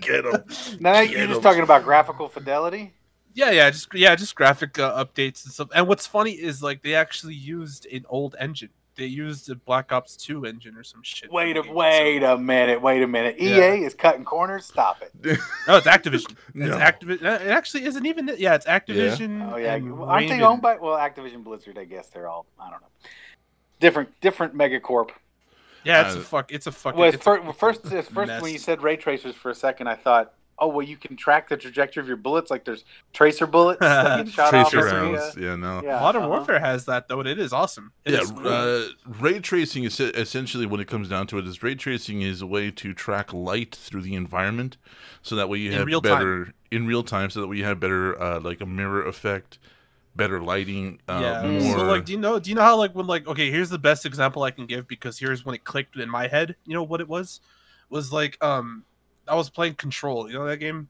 get 0.00 0.24
him. 0.24 0.44
now 0.80 1.02
Get 1.04 1.10
you're 1.10 1.26
just 1.28 1.42
talking 1.42 1.62
about 1.62 1.84
graphical 1.84 2.28
fidelity. 2.28 2.92
Yeah, 3.38 3.50
yeah, 3.52 3.70
just 3.70 3.94
yeah, 3.94 4.16
just 4.16 4.34
graphic 4.34 4.78
uh, 4.80 5.04
updates 5.04 5.44
and 5.44 5.52
stuff. 5.54 5.68
And 5.72 5.86
what's 5.86 6.08
funny 6.08 6.32
is 6.32 6.60
like 6.60 6.82
they 6.82 6.96
actually 6.96 7.34
used 7.34 7.86
an 7.92 8.04
old 8.08 8.34
engine. 8.40 8.70
They 8.96 9.06
used 9.06 9.48
a 9.48 9.54
Black 9.54 9.92
Ops 9.92 10.16
2 10.16 10.44
engine 10.44 10.74
or 10.76 10.82
some 10.82 11.04
shit. 11.04 11.30
Wait 11.30 11.56
a 11.56 11.62
game, 11.62 11.72
wait 11.72 12.24
a 12.24 12.36
minute. 12.36 12.82
Wait 12.82 13.00
a 13.00 13.06
minute. 13.06 13.36
EA 13.38 13.84
is 13.84 13.94
cutting 13.94 14.24
corners. 14.24 14.66
Stop 14.66 15.02
it. 15.02 15.12
So. 15.22 15.36
No, 15.68 15.76
it's 15.76 15.86
Activision. 15.86 16.34
No. 16.54 16.66
It's 16.66 16.76
Activision. 16.76 17.22
It 17.22 17.46
actually 17.46 17.84
isn't 17.84 18.04
even. 18.04 18.28
Yeah, 18.38 18.56
it's 18.56 18.66
Activision. 18.66 19.52
Oh 19.52 19.56
yeah. 19.56 19.74
and 19.76 19.92
Aren't 19.92 20.28
they 20.28 20.40
owned 20.42 20.62
by? 20.62 20.78
Well, 20.78 20.98
Activision 20.98 21.44
Blizzard. 21.44 21.78
I 21.78 21.84
guess 21.84 22.08
they're 22.08 22.26
all. 22.26 22.44
I 22.58 22.70
don't 22.70 22.80
know. 22.80 22.88
Different 23.78 24.20
different 24.20 24.56
megacorp. 24.56 25.10
Yeah, 25.84 26.06
it's 26.06 26.16
Uh, 26.16 26.18
a 26.18 26.22
fuck. 26.22 26.50
It's 26.52 26.66
a 26.66 26.72
fucking. 26.72 26.98
Well, 26.98 27.08
it's 27.08 27.18
a 27.18 27.20
fir- 27.20 27.36
fucking 27.36 27.52
first, 27.52 27.82
first 27.86 28.42
when 28.42 28.52
you 28.52 28.58
said 28.58 28.82
ray 28.82 28.96
tracers 28.96 29.36
for 29.36 29.50
a 29.50 29.54
second, 29.54 29.86
I 29.86 29.94
thought, 29.94 30.34
oh 30.58 30.68
well, 30.68 30.86
you 30.86 30.96
can 30.96 31.16
track 31.16 31.48
the 31.48 31.56
trajectory 31.56 32.00
of 32.00 32.08
your 32.08 32.16
bullets. 32.16 32.50
Like 32.50 32.64
there's 32.64 32.84
tracer 33.12 33.46
bullets 33.46 33.80
that 33.80 34.28
shot. 34.30 34.50
Tracer 34.50 34.86
every, 34.86 34.92
rounds. 34.92 35.36
Yeah, 35.36 35.56
no. 35.56 35.82
yeah, 35.82 36.00
Modern 36.00 36.22
uh-huh. 36.22 36.30
Warfare 36.30 36.60
has 36.60 36.84
that 36.86 37.08
though, 37.08 37.20
and 37.20 37.28
it 37.28 37.38
is 37.38 37.52
awesome. 37.52 37.92
It 38.04 38.14
yeah, 38.14 38.20
is 38.20 38.30
cool. 38.30 38.48
uh, 38.48 38.82
ray 39.20 39.40
tracing 39.40 39.84
is 39.84 39.98
essentially 40.00 40.66
when 40.66 40.80
it 40.80 40.88
comes 40.88 41.08
down 41.08 41.26
to 41.28 41.38
it 41.38 41.46
is 41.46 41.62
ray 41.62 41.74
tracing 41.74 42.22
is 42.22 42.42
a 42.42 42.46
way 42.46 42.70
to 42.70 42.94
track 42.94 43.32
light 43.32 43.74
through 43.74 44.02
the 44.02 44.14
environment, 44.14 44.76
so 45.22 45.36
that 45.36 45.48
way 45.48 45.58
you 45.58 45.70
In 45.70 45.78
have 45.78 45.86
real 45.86 46.00
better 46.00 46.54
in 46.70 46.86
real 46.86 47.02
time, 47.02 47.30
so 47.30 47.40
that 47.40 47.48
way 47.48 47.56
you 47.56 47.64
have 47.64 47.80
better 47.80 48.20
uh, 48.20 48.40
like 48.40 48.60
a 48.60 48.66
mirror 48.66 49.04
effect, 49.06 49.58
better 50.14 50.40
lighting, 50.40 51.00
uh, 51.08 51.20
yeah. 51.22 51.50
more. 51.50 51.78
So 51.78 51.84
like, 51.84 52.04
do 52.04 52.12
you 52.12 52.18
know? 52.18 52.38
Do 52.38 52.50
you 52.50 52.56
know 52.56 52.62
how 52.62 52.76
like 52.76 52.94
when 52.94 53.06
like 53.06 53.26
okay, 53.26 53.50
here's 53.50 53.70
the 53.70 53.78
best 53.78 54.04
example 54.04 54.42
I 54.42 54.50
can 54.50 54.66
give 54.66 54.88
because 54.88 55.18
here's 55.18 55.44
when 55.44 55.54
it 55.54 55.64
clicked 55.64 55.96
in 55.96 56.08
my 56.10 56.26
head. 56.28 56.56
You 56.64 56.74
know 56.74 56.82
what 56.82 57.00
it 57.00 57.08
was? 57.08 57.40
Was 57.90 58.12
like 58.12 58.42
um, 58.44 58.84
I 59.28 59.34
was 59.34 59.50
playing 59.50 59.74
Control. 59.74 60.28
You 60.28 60.38
know 60.38 60.46
that 60.46 60.56
game? 60.58 60.88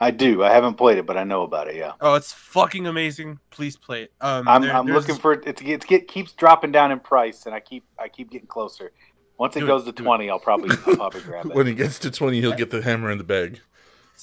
I 0.00 0.10
do. 0.10 0.42
I 0.42 0.50
haven't 0.50 0.74
played 0.74 0.98
it, 0.98 1.06
but 1.06 1.16
I 1.16 1.24
know 1.24 1.42
about 1.42 1.68
it. 1.68 1.76
Yeah, 1.76 1.92
Oh, 2.00 2.14
it's 2.14 2.32
fucking 2.32 2.86
amazing. 2.86 3.38
Please 3.50 3.76
play 3.76 4.04
it. 4.04 4.12
Um, 4.20 4.48
I'm, 4.48 4.62
there- 4.62 4.74
I'm 4.74 4.86
looking 4.86 5.14
for 5.14 5.32
it. 5.34 5.42
It's 5.46 5.60
it 5.62 5.86
get, 5.86 6.08
keeps 6.08 6.32
dropping 6.32 6.72
down 6.72 6.90
in 6.90 7.00
price, 7.00 7.46
and 7.46 7.54
I 7.54 7.60
keep 7.60 7.84
I 7.98 8.08
keep 8.08 8.30
getting 8.30 8.48
closer. 8.48 8.92
Once 9.38 9.56
it 9.56 9.60
Do 9.60 9.66
it, 9.66 9.68
goes 9.68 9.84
to 9.84 9.92
do 9.92 10.02
it. 10.02 10.04
twenty, 10.06 10.30
I'll 10.30 10.38
probably 10.38 10.70
I'll 10.86 10.96
probably 10.96 11.20
grab 11.20 11.46
it. 11.46 11.54
when 11.54 11.66
he 11.66 11.74
gets 11.74 11.98
to 12.00 12.10
twenty, 12.10 12.40
he'll 12.40 12.54
get 12.54 12.70
the 12.70 12.82
hammer 12.82 13.10
in 13.10 13.18
the 13.18 13.24
bag. 13.24 13.60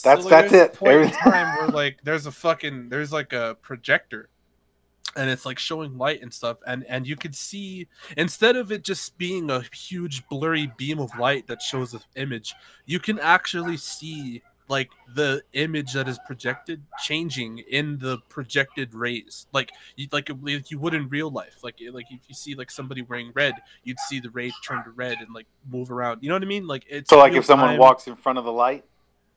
That's- 0.04 0.26
like, 0.26 0.50
that's 0.50 0.54
it. 0.54 0.74
Point 0.74 0.92
in 0.94 1.00
Everything- 1.00 1.20
time 1.32 1.58
where 1.58 1.68
like 1.68 2.00
there's 2.04 2.26
a 2.26 2.32
fucking 2.32 2.90
there's 2.90 3.12
like 3.14 3.32
a 3.34 3.56
projector, 3.62 4.30
and 5.16 5.30
it's 5.30 5.46
like 5.46 5.60
showing 5.60 5.98
light 5.98 6.22
and 6.22 6.34
stuff, 6.34 6.58
and 6.66 6.86
and 6.88 7.08
you 7.08 7.16
could 7.16 7.36
see 7.36 7.88
instead 8.18 8.56
of 8.56 8.72
it 8.72 8.84
just 8.84 9.18
being 9.18 9.50
a 9.50 9.64
huge 9.74 10.28
blurry 10.28 10.72
beam 10.78 11.00
of 11.00 11.18
light 11.18 11.48
that 11.48 11.62
shows 11.62 11.92
the 11.92 12.02
image, 12.16 12.54
you 12.86 13.00
can 13.00 13.20
actually 13.20 13.78
see 13.78 14.42
like 14.72 14.90
the 15.16 15.44
image 15.52 15.92
that 15.92 16.08
is 16.08 16.18
projected 16.26 16.82
changing 17.04 17.60
in 17.70 18.00
the 18.00 18.18
projected 18.30 18.96
rays. 18.96 19.46
Like 19.52 19.70
you 19.98 20.08
like 20.14 20.32
like 20.42 20.72
you 20.72 20.80
would 20.80 20.94
in 20.94 21.10
real 21.10 21.30
life. 21.30 21.58
Like 21.62 21.80
like 21.92 22.06
if 22.10 22.22
you 22.28 22.34
see 22.34 22.56
like 22.56 22.72
somebody 22.72 23.02
wearing 23.02 23.32
red 23.36 23.56
you'd 23.84 24.00
see 24.00 24.22
the 24.22 24.30
rays 24.30 24.54
turn 24.66 24.84
to 24.86 24.92
red 24.92 25.18
and 25.20 25.36
like 25.36 25.46
move 25.70 25.92
around. 25.92 26.24
You 26.24 26.30
know 26.30 26.36
what 26.36 26.44
i 26.44 26.46
mean? 26.46 26.68
Like 26.68 26.86
it's 26.90 27.10
so 27.10 27.18
like 27.18 27.34
if 27.34 27.44
someone 27.46 27.72
time. 27.72 27.80
walks 27.80 28.08
in 28.08 28.16
front 28.16 28.40
of 28.40 28.46
the 28.46 28.52
light, 28.54 28.86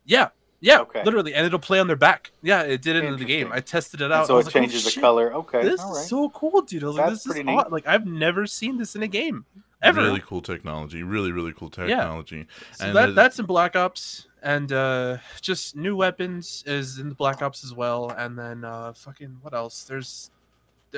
Yeah, 0.07 0.29
yeah, 0.65 0.81
Okay. 0.81 1.03
literally, 1.05 1.35
and 1.35 1.47
it'll 1.47 1.59
play 1.59 1.79
on 1.79 1.87
their 1.87 1.97
back. 1.97 2.31
Yeah, 2.43 2.63
it 2.63 2.81
did 2.83 2.97
it 2.97 3.05
in 3.05 3.17
the 3.19 3.25
game. 3.25 3.51
I 3.53 3.61
tested 3.61 4.01
it 4.01 4.05
and 4.05 4.13
out. 4.15 4.27
so 4.27 4.35
it 4.39 4.47
like, 4.47 4.57
oh, 4.57 4.59
changes 4.61 4.85
the 4.85 4.91
shit, 4.91 5.03
color. 5.03 5.33
Okay, 5.35 5.63
This 5.63 5.81
all 5.81 5.97
is 5.97 6.09
so 6.09 6.31
cool, 6.31 6.63
dude. 6.63 6.83
I 6.83 6.87
was 6.87 6.97
like, 6.97 7.11
this 7.11 7.27
is 7.27 7.33
pretty 7.33 7.49
aw- 7.51 7.69
like 7.71 7.87
I've 7.87 8.07
never 8.07 8.47
seen 8.47 8.79
this 8.79 8.97
in 8.97 9.03
a 9.03 9.09
game 9.09 9.45
ever. 9.83 10.01
Really 10.03 10.21
cool 10.21 10.41
technology. 10.41 11.03
Really, 11.03 11.33
really 11.33 11.53
cool 11.53 11.69
technology. 11.71 12.47
So 12.73 12.87
and 12.87 12.97
that 12.97 13.07
the- 13.07 13.13
that's 13.13 13.39
in 13.39 13.45
Black 13.47 13.77
Ops, 13.77 14.27
and 14.43 14.73
uh 14.73 15.19
just 15.43 15.77
new 15.77 15.97
weapons 15.97 16.65
is 16.67 16.99
in 16.99 17.11
the 17.11 17.15
Black 17.15 17.43
Ops 17.43 17.63
as 17.65 17.75
well. 17.75 18.11
And 18.11 18.39
then 18.39 18.65
uh 18.65 18.95
fucking 18.95 19.39
what 19.43 19.53
else? 19.55 19.85
There's 19.85 20.31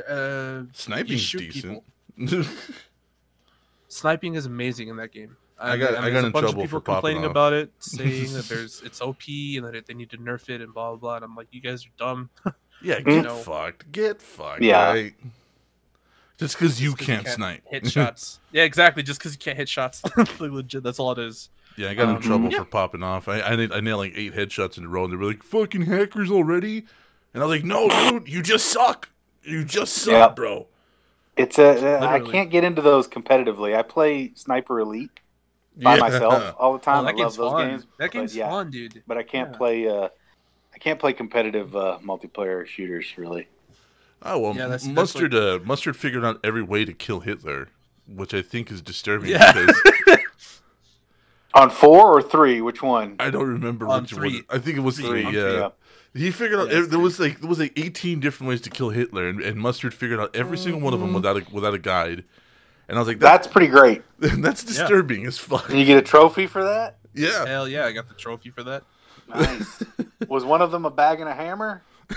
uh 0.08 0.62
Sniping's 0.72 1.32
decent. 1.32 1.82
sniping 3.88 4.34
is 4.34 4.46
amazing 4.46 4.88
in 4.88 4.96
that 4.96 5.12
game. 5.12 5.36
I 5.58 5.76
got- 5.78 5.94
And 5.94 5.98
I 5.98 6.10
there's 6.10 6.12
got 6.14 6.22
a 6.24 6.26
in 6.26 6.32
bunch 6.32 6.42
trouble 6.44 6.60
of 6.62 6.66
people 6.68 6.80
for 6.80 6.84
complaining 6.84 7.24
off. 7.24 7.30
about 7.30 7.52
it, 7.54 7.70
saying 7.78 8.32
that 8.34 8.44
there's 8.48 8.82
it's 8.82 9.00
OP 9.00 9.22
and 9.28 9.64
that 9.64 9.74
it, 9.74 9.86
they 9.86 9.94
need 9.94 10.10
to 10.10 10.18
nerf 10.18 10.48
it 10.50 10.60
and 10.60 10.72
blah 10.74 10.90
blah 10.90 10.96
blah. 10.96 11.16
And 11.16 11.24
I'm 11.24 11.34
like, 11.34 11.48
you 11.50 11.60
guys 11.60 11.84
are 11.86 11.90
dumb. 11.96 12.30
yeah, 12.82 13.00
get 13.00 13.24
know. 13.24 13.36
fucked. 13.36 13.90
Get 13.92 14.20
fucked. 14.20 14.62
Yeah. 14.62 14.88
Right? 14.92 15.14
Just 16.38 16.58
because 16.58 16.82
you 16.82 16.90
Just 16.90 16.98
'cause 16.98 17.06
can't, 17.06 17.28
snipe. 17.28 17.62
hit 17.66 17.86
shots. 17.90 18.40
yeah, 18.52 18.64
exactly. 18.64 19.02
Just 19.02 19.18
because 19.18 19.32
you 19.32 19.38
can't 19.38 19.56
hit 19.56 19.68
shots, 19.68 20.02
Like, 20.16 20.38
legit. 20.40 20.82
That's 20.82 20.98
all 20.98 21.12
it 21.12 21.18
is. 21.18 21.48
Yeah, 21.78 21.88
I 21.90 21.94
got 21.94 22.08
in 22.10 22.16
Um, 22.16 22.22
trouble 22.22 22.50
yeah. 22.52 22.58
for 22.58 22.64
popping 22.66 23.02
off. 23.02 23.28
I 23.28 23.40
I, 23.42 23.56
did, 23.56 23.72
I 23.72 23.80
nailed 23.80 24.00
like 24.00 24.12
eight 24.16 24.34
headshots 24.34 24.76
in 24.78 24.84
a 24.84 24.88
row, 24.88 25.04
and 25.04 25.12
they 25.12 25.16
were 25.16 25.24
like, 25.26 25.42
"Fucking 25.42 25.82
hackers 25.82 26.30
already!" 26.30 26.84
And 27.34 27.42
I 27.42 27.46
was 27.46 27.56
like, 27.58 27.64
"No, 27.64 27.88
dude, 27.88 28.28
you 28.28 28.42
just 28.42 28.66
suck. 28.66 29.10
You 29.42 29.64
just 29.64 29.94
suck, 29.94 30.12
Yeah. 30.12 30.28
bro." 30.28 30.66
It's 31.36 31.58
a. 31.58 31.64
I 31.98 32.12
Literally. 32.14 32.32
can't 32.32 32.50
get 32.50 32.64
into 32.64 32.80
those 32.82 33.06
competitively. 33.08 33.76
I 33.76 33.82
play 33.82 34.32
Sniper 34.34 34.80
Elite 34.80 35.20
by 35.76 35.94
Yeah. 35.94 36.00
myself 36.00 36.54
all 36.58 36.72
the 36.72 36.78
Oh, 36.78 36.78
time. 36.78 37.04
that 37.04 37.14
I 37.14 37.18
love 37.24 37.36
those 37.36 37.50
fun. 37.52 37.68
games. 37.70 37.86
That 37.98 38.10
game's 38.10 38.34
yeah, 38.36 38.48
fun, 38.50 38.70
dude. 38.70 39.02
But 39.06 39.18
I 39.18 39.22
can't 39.22 39.50
Yeah. 39.52 39.56
play. 39.58 39.88
Uh, 39.88 40.08
I 40.74 40.78
can't 40.78 40.98
play 40.98 41.12
competitive 41.12 41.74
uh, 41.76 41.98
multiplayer 42.04 42.66
shooters 42.66 43.06
really. 43.16 43.48
Oh 44.22 44.38
well, 44.38 44.52
Yeah, 44.54 44.62
that's- 44.68 44.84
that's 44.84 44.94
mustard. 44.94 45.34
uh, 45.34 45.58
mustard 45.64 45.96
figured 45.96 46.24
out 46.24 46.38
every 46.44 46.62
way 46.62 46.84
to 46.84 46.92
kill 46.92 47.20
Hitler, 47.20 47.68
which 48.08 48.32
I 48.34 48.42
think 48.42 48.70
is 48.70 48.80
disturbing. 48.82 49.30
Yeah. 49.30 49.52
because 49.52 49.82
On 51.54 51.70
four 51.70 52.12
or 52.18 52.20
three, 52.22 52.60
which 52.60 52.82
one? 52.82 53.16
I 53.18 53.30
don't 53.30 53.48
remember 53.48 53.88
On 53.88 54.02
which 54.02 54.12
three. 54.12 54.34
one. 54.34 54.44
I 54.50 54.58
think 54.58 54.76
it 54.76 54.80
was 54.80 54.98
Three. 54.98 55.24
three. 55.24 55.34
Yeah. 55.36 55.52
yeah. 55.52 55.68
He 56.14 56.30
figured 56.30 56.60
out 56.60 56.70
Yeah, 56.72 56.82
there 56.86 56.98
was 56.98 57.18
like 57.20 57.40
there 57.40 57.48
was 57.48 57.58
like 57.58 57.72
eighteen 57.78 58.20
different 58.20 58.48
ways 58.48 58.60
to 58.62 58.70
kill 58.70 58.90
Hitler, 58.90 59.28
and, 59.28 59.40
and 59.40 59.58
mustard 59.58 59.92
figured 59.94 60.18
out 60.20 60.34
every 60.36 60.56
single 60.58 60.80
one 60.80 60.92
of 60.94 61.00
them 61.00 61.12
without 61.14 61.36
a 61.36 61.44
without 61.52 61.74
a 61.74 61.78
guide. 61.78 62.24
And 62.88 62.96
I 62.96 63.00
was 63.00 63.08
like, 63.08 63.18
That's 63.18 63.46
pretty 63.46 63.68
great. 63.68 64.02
that's 64.18 64.36
that's 64.36 64.64
disturbing 64.64 65.26
as 65.26 65.38
fuck. 65.38 65.68
Did 65.68 65.78
you 65.78 65.84
get 65.84 65.98
a 65.98 66.02
trophy 66.02 66.46
for 66.46 66.64
that? 66.64 66.98
Yeah. 67.14 67.46
Hell 67.46 67.68
yeah, 67.68 67.86
I 67.86 67.92
got 67.92 68.08
the 68.08 68.14
trophy 68.14 68.50
for 68.50 68.62
that. 68.64 68.84
Nice. 69.28 69.82
was 70.28 70.44
one 70.44 70.62
of 70.62 70.70
them 70.70 70.84
a 70.84 70.90
bag 70.90 71.20
and 71.20 71.28
a 71.28 71.34
hammer? 71.34 71.82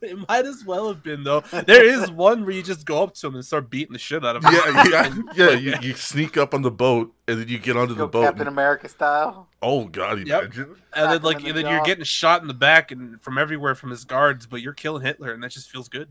it 0.00 0.28
might 0.28 0.46
as 0.46 0.64
well 0.64 0.88
have 0.88 1.02
been 1.02 1.24
though. 1.24 1.40
There 1.40 1.84
is 1.84 2.10
one 2.10 2.42
where 2.42 2.52
you 2.54 2.62
just 2.62 2.86
go 2.86 3.02
up 3.02 3.14
to 3.14 3.26
him 3.26 3.34
and 3.34 3.44
start 3.44 3.68
beating 3.68 3.92
the 3.92 3.98
shit 3.98 4.24
out 4.24 4.36
of 4.36 4.44
him. 4.44 4.52
Yeah, 4.54 4.82
yeah, 4.94 5.10
yeah. 5.34 5.50
You, 5.50 5.74
you 5.82 5.94
sneak 5.94 6.36
up 6.36 6.54
on 6.54 6.62
the 6.62 6.70
boat, 6.70 7.12
and 7.26 7.40
then 7.40 7.48
you 7.48 7.58
get 7.58 7.76
onto 7.76 7.94
the 7.94 8.06
boat. 8.06 8.22
Captain 8.22 8.46
America 8.46 8.88
style. 8.88 9.48
oh 9.60 9.86
God, 9.86 10.26
Yep. 10.26 10.42
imagine. 10.42 10.62
And 10.62 10.76
Smack 10.92 11.10
then 11.10 11.22
like 11.22 11.36
in 11.38 11.42
the 11.42 11.48
and 11.48 11.58
then 11.58 11.66
you're 11.66 11.82
getting 11.84 12.04
shot 12.04 12.42
in 12.42 12.48
the 12.48 12.54
back 12.54 12.92
and 12.92 13.20
from 13.20 13.38
everywhere 13.38 13.74
from 13.74 13.90
his 13.90 14.04
guards, 14.04 14.46
but 14.46 14.60
you're 14.60 14.72
killing 14.72 15.02
Hitler 15.02 15.32
and 15.32 15.42
that 15.42 15.50
just 15.50 15.68
feels 15.68 15.88
good. 15.88 16.08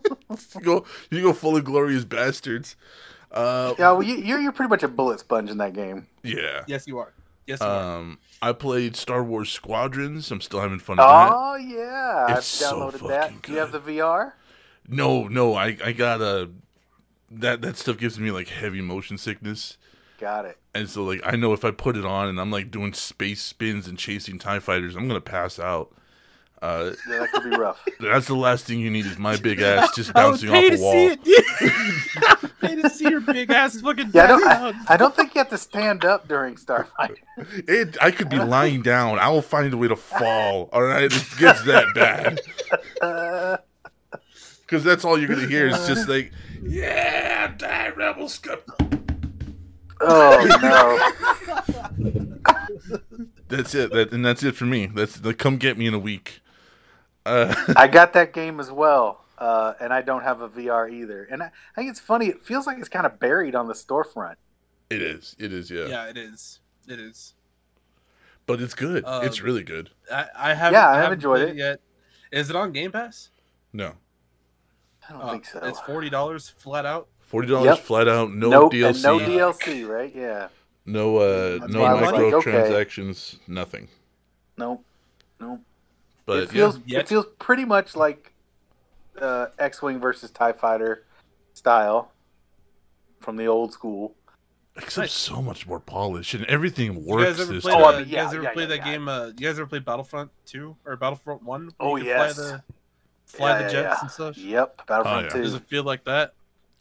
You 0.54 0.60
go, 0.62 0.84
you 1.10 1.22
go 1.22 1.32
full 1.32 1.56
of 1.56 1.64
glorious 1.64 2.04
bastards. 2.04 2.76
Uh, 3.30 3.74
Yeah, 3.78 3.92
well, 3.92 4.02
you, 4.02 4.16
you're 4.16 4.40
you're 4.40 4.52
pretty 4.52 4.68
much 4.70 4.82
a 4.82 4.88
bullet 4.88 5.20
sponge 5.20 5.50
in 5.50 5.58
that 5.58 5.72
game. 5.74 6.06
yeah. 6.22 6.64
Yes, 6.66 6.86
you 6.86 6.98
are. 6.98 7.12
Yes, 7.46 7.60
you 7.60 7.66
are. 7.66 7.98
Um, 7.98 8.18
I 8.40 8.52
played 8.52 8.96
Star 8.96 9.22
Wars 9.24 9.50
Squadrons. 9.50 10.30
I'm 10.30 10.40
still 10.40 10.60
having 10.60 10.78
fun 10.78 10.96
with 10.96 11.06
that. 11.06 11.32
Oh 11.34 11.56
yeah, 11.56 12.26
I've 12.28 12.38
It's 12.38 12.46
so 12.46 12.76
downloaded 12.76 13.08
that. 13.08 13.22
fucking 13.24 13.38
Do 13.42 13.52
you 13.52 13.58
have 13.58 13.72
the. 13.72 13.80
VR? 13.80 14.32
No, 14.88 15.28
no, 15.28 15.54
I, 15.54 15.76
I 15.84 15.92
got 15.92 16.20
a 16.20 16.50
that 17.30 17.62
that 17.62 17.76
stuff 17.76 17.98
gives 17.98 18.18
me 18.18 18.30
like 18.30 18.48
heavy 18.48 18.80
motion 18.80 19.16
sickness. 19.18 19.78
Got 20.18 20.44
it. 20.44 20.58
And 20.74 20.88
so 20.88 21.04
like 21.04 21.20
I 21.24 21.36
know 21.36 21.52
if 21.52 21.64
I 21.64 21.70
put 21.70 21.96
it 21.96 22.04
on 22.04 22.28
and 22.28 22.40
I'm 22.40 22.50
like 22.50 22.70
doing 22.70 22.92
space 22.92 23.42
spins 23.42 23.86
and 23.88 23.98
chasing 23.98 24.38
TIE 24.38 24.58
fighters, 24.60 24.94
I'm 24.96 25.08
gonna 25.08 25.20
pass 25.20 25.58
out. 25.58 25.92
Uh, 26.62 26.92
Yeah, 27.08 27.18
that 27.18 27.32
could 27.32 27.50
be 27.50 27.56
rough. 27.56 27.84
that's 28.00 28.28
the 28.28 28.34
last 28.36 28.64
thing 28.66 28.78
you 28.78 28.88
need 28.90 29.04
is 29.04 29.18
my 29.18 29.36
big 29.36 29.60
ass 29.62 29.94
just 29.96 30.12
bouncing 30.14 30.48
pay 30.50 30.68
off 30.68 30.72
to 30.72 30.78
a 30.78 30.80
wall. 30.80 30.92
see 30.92 31.06
it, 31.06 31.24
dude. 31.24 32.50
pay 32.60 32.80
to 32.80 32.88
see 32.88 33.10
your 33.10 33.20
big 33.20 33.50
ass 33.50 33.80
fucking. 33.80 34.10
Yeah, 34.14 34.24
I 34.24 34.26
don't. 34.28 34.44
I, 34.46 34.72
I 34.90 34.96
don't 34.96 35.14
think 35.16 35.34
you 35.34 35.40
have 35.40 35.50
to 35.50 35.58
stand 35.58 36.04
up 36.04 36.28
during 36.28 36.54
Starfighter. 36.54 37.16
It, 37.68 37.96
I 38.00 38.12
could 38.12 38.28
be 38.28 38.38
lying 38.38 38.80
down. 38.82 39.18
I 39.18 39.28
will 39.28 39.42
find 39.42 39.72
a 39.74 39.76
way 39.76 39.88
to 39.88 39.96
fall. 39.96 40.70
All 40.72 40.82
right, 40.82 41.04
it 41.12 41.26
gets 41.38 41.62
that 41.64 41.86
bad. 41.94 42.40
Uh, 43.00 43.56
Because 44.60 44.84
that's 44.84 45.04
all 45.04 45.18
you're 45.18 45.28
gonna 45.28 45.48
hear 45.48 45.66
is 45.66 45.86
just 45.88 46.08
like, 46.08 46.32
yeah, 46.62 47.48
die, 47.56 47.88
rebel 47.96 48.28
scum. 48.28 48.58
oh 50.00 50.46
no. 50.62 52.12
That's 53.48 53.74
it. 53.74 53.92
That 53.92 54.12
and 54.12 54.24
that's 54.24 54.42
it 54.42 54.54
for 54.54 54.64
me. 54.64 54.86
That's 54.86 55.16
the 55.16 55.34
come 55.34 55.56
get 55.58 55.76
me 55.76 55.86
in 55.86 55.94
a 55.94 55.98
week. 55.98 56.40
Uh! 57.24 57.54
I 57.76 57.88
got 57.88 58.12
that 58.14 58.32
game 58.32 58.58
as 58.60 58.70
well, 58.70 59.24
uh, 59.38 59.74
and 59.80 59.92
I 59.92 60.02
don't 60.02 60.22
have 60.22 60.40
a 60.40 60.48
VR 60.48 60.90
either. 60.92 61.24
And 61.30 61.42
I, 61.42 61.46
I 61.46 61.50
think 61.80 61.90
it's 61.90 62.00
funny. 62.00 62.26
It 62.26 62.42
feels 62.42 62.66
like 62.66 62.78
it's 62.78 62.88
kind 62.88 63.06
of 63.06 63.18
buried 63.20 63.54
on 63.54 63.68
the 63.68 63.74
storefront. 63.74 64.36
it 64.90 65.02
is. 65.02 65.36
It 65.38 65.52
is. 65.52 65.70
Yeah. 65.70 65.86
Yeah, 65.86 66.06
it 66.08 66.16
is. 66.16 66.60
It 66.88 66.98
is. 66.98 67.34
But 68.46 68.60
it's 68.60 68.74
good. 68.74 69.04
Um, 69.04 69.24
it's 69.24 69.40
really 69.40 69.62
good. 69.62 69.90
I, 70.12 70.26
I 70.36 70.54
haven't. 70.54 70.74
Yeah, 70.74 70.88
I 70.88 70.94
have 70.94 71.02
haven't 71.04 71.18
enjoyed 71.18 71.48
it. 71.50 71.56
yet. 71.56 71.80
Is 72.32 72.50
it 72.50 72.56
on 72.56 72.72
Game 72.72 72.90
Pass? 72.90 73.30
No. 73.72 73.92
I 75.08 75.12
don't 75.12 75.30
think 75.30 75.44
so. 75.46 75.60
It's 75.62 75.78
forty 75.80 76.10
dollars 76.10 76.48
flat 76.48 76.84
out. 76.86 77.08
Forty 77.20 77.48
dollars 77.48 77.76
Yep. 77.76 77.78
flat 77.80 78.08
out. 78.08 78.32
No 78.32 78.48
nope, 78.50 78.72
DLC. 78.72 78.86
and 78.94 79.02
no 79.02 79.18
DLC, 79.20 79.88
right? 79.88 80.12
Yeah. 80.14 80.48
No. 80.86 81.16
Uh, 81.18 81.58
That's 81.60 81.72
no 81.72 81.80
why 81.82 81.88
I 81.92 82.00
was 82.00 82.10
microtransactions. 82.12 83.32
like, 83.34 83.42
okay. 83.42 83.52
Nothing. 83.52 83.88
Nope. 84.56 84.84
Nope. 85.40 85.60
But 86.26 86.38
it 86.44 86.50
feels 86.50 86.78
yeah. 86.86 87.00
it 87.00 87.08
feels 87.08 87.26
pretty 87.38 87.64
much 87.64 87.96
like 87.96 88.32
uh, 89.20 89.46
X-wing 89.58 89.98
versus 90.00 90.30
Tie 90.30 90.52
Fighter 90.52 91.04
style 91.54 92.12
from 93.20 93.36
the 93.36 93.46
old 93.46 93.72
school. 93.72 94.14
except 94.76 95.04
Nice. 95.04 95.12
so 95.12 95.42
much 95.42 95.66
more 95.66 95.78
polished 95.80 96.32
and 96.34 96.44
everything 96.46 96.94
You 96.94 97.00
works. 97.00 97.24
guys 97.24 97.40
ever 97.40 97.52
this 97.52 97.62
played? 97.64 97.74
Oh, 97.76 97.84
I 97.84 97.98
mean, 97.98 98.08
you 98.08 98.16
guys 98.16 98.32
yeah, 98.32 98.38
ever 98.38 98.42
yeah, 98.42 98.52
played 98.52 98.70
yeah, 98.70 98.76
that 98.76 98.86
yeah. 98.86 98.92
game? 98.92 99.08
Uh, 99.08 99.26
you 99.26 99.32
guys 99.34 99.58
ever 99.58 99.66
play 99.66 99.80
Battlefront 99.80 100.30
Two 100.46 100.76
or 100.86 100.96
Battlefront 100.96 101.42
One? 101.42 101.70
Oh, 101.80 101.96
you 101.96 102.04
yes. 102.06 102.34
Fly 102.36 102.44
the, 102.44 102.62
fly 103.26 103.50
Yeah, 103.50 103.62
the 103.66 103.72
jets 103.72 103.74
yeah. 103.74 104.00
and 104.00 104.10
stuff. 104.10 104.38
Yep, 104.38 104.86
Battlefront 104.86 105.32
Oh, 105.32 105.36
yeah. 105.36 105.42
Does 105.42 105.54
it 105.54 105.62
feel 105.68 105.84
like 105.84 106.04
that? 106.04 106.34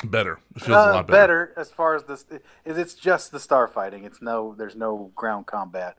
better. 0.06 0.39
It 0.56 0.62
feels 0.63 0.69
a 0.69 0.80
Uh, 0.80 0.93
lot 0.93 1.08
better. 1.08 1.13
better 1.51 1.54
as 1.58 1.69
far 1.69 1.95
as 1.95 2.04
this 2.06 2.25
is. 2.65 2.77
It's 2.77 2.95
just 2.95 3.32
the 3.32 3.38
starfighting. 3.38 4.04
It's 4.06 4.19
no. 4.21 4.56
There's 4.58 4.75
no 4.75 5.12
ground 5.15 5.45
combat, 5.45 5.95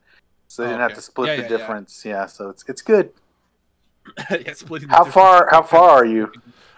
so 0.49 0.63
they 0.63 0.69
Oh, 0.69 0.73
didn't 0.73 0.81
have 0.83 0.95
to 0.95 1.03
split 1.03 1.29
Yeah, 1.29 1.37
the 1.37 1.43
yeah, 1.43 1.49
yeah. 1.51 1.57
difference. 1.57 2.05
Yeah. 2.05 2.27
so 2.27 2.49
it's 2.49 2.65
it's 2.69 2.83
good. 2.83 3.13
yeah, 4.31 4.53
splitting 4.55 4.89
How 4.89 5.05
difference. 5.05 5.15
far? 5.15 5.49
How 5.51 5.63
far 5.63 5.91
are 5.91 6.05
you? 6.05 6.33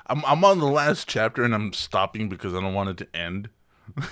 I'm 0.07 0.25
I'm 0.25 0.45
on 0.45 0.59
the 0.59 0.67
last 0.67 1.09
chapter 1.09 1.45
and 1.45 1.55
I'm 1.55 1.73
stopping 1.73 2.29
because 2.29 2.55
I 2.55 2.61
don't 2.61 2.75
want 2.75 2.91
it 2.91 2.97
to 2.99 3.17
end. 3.17 3.49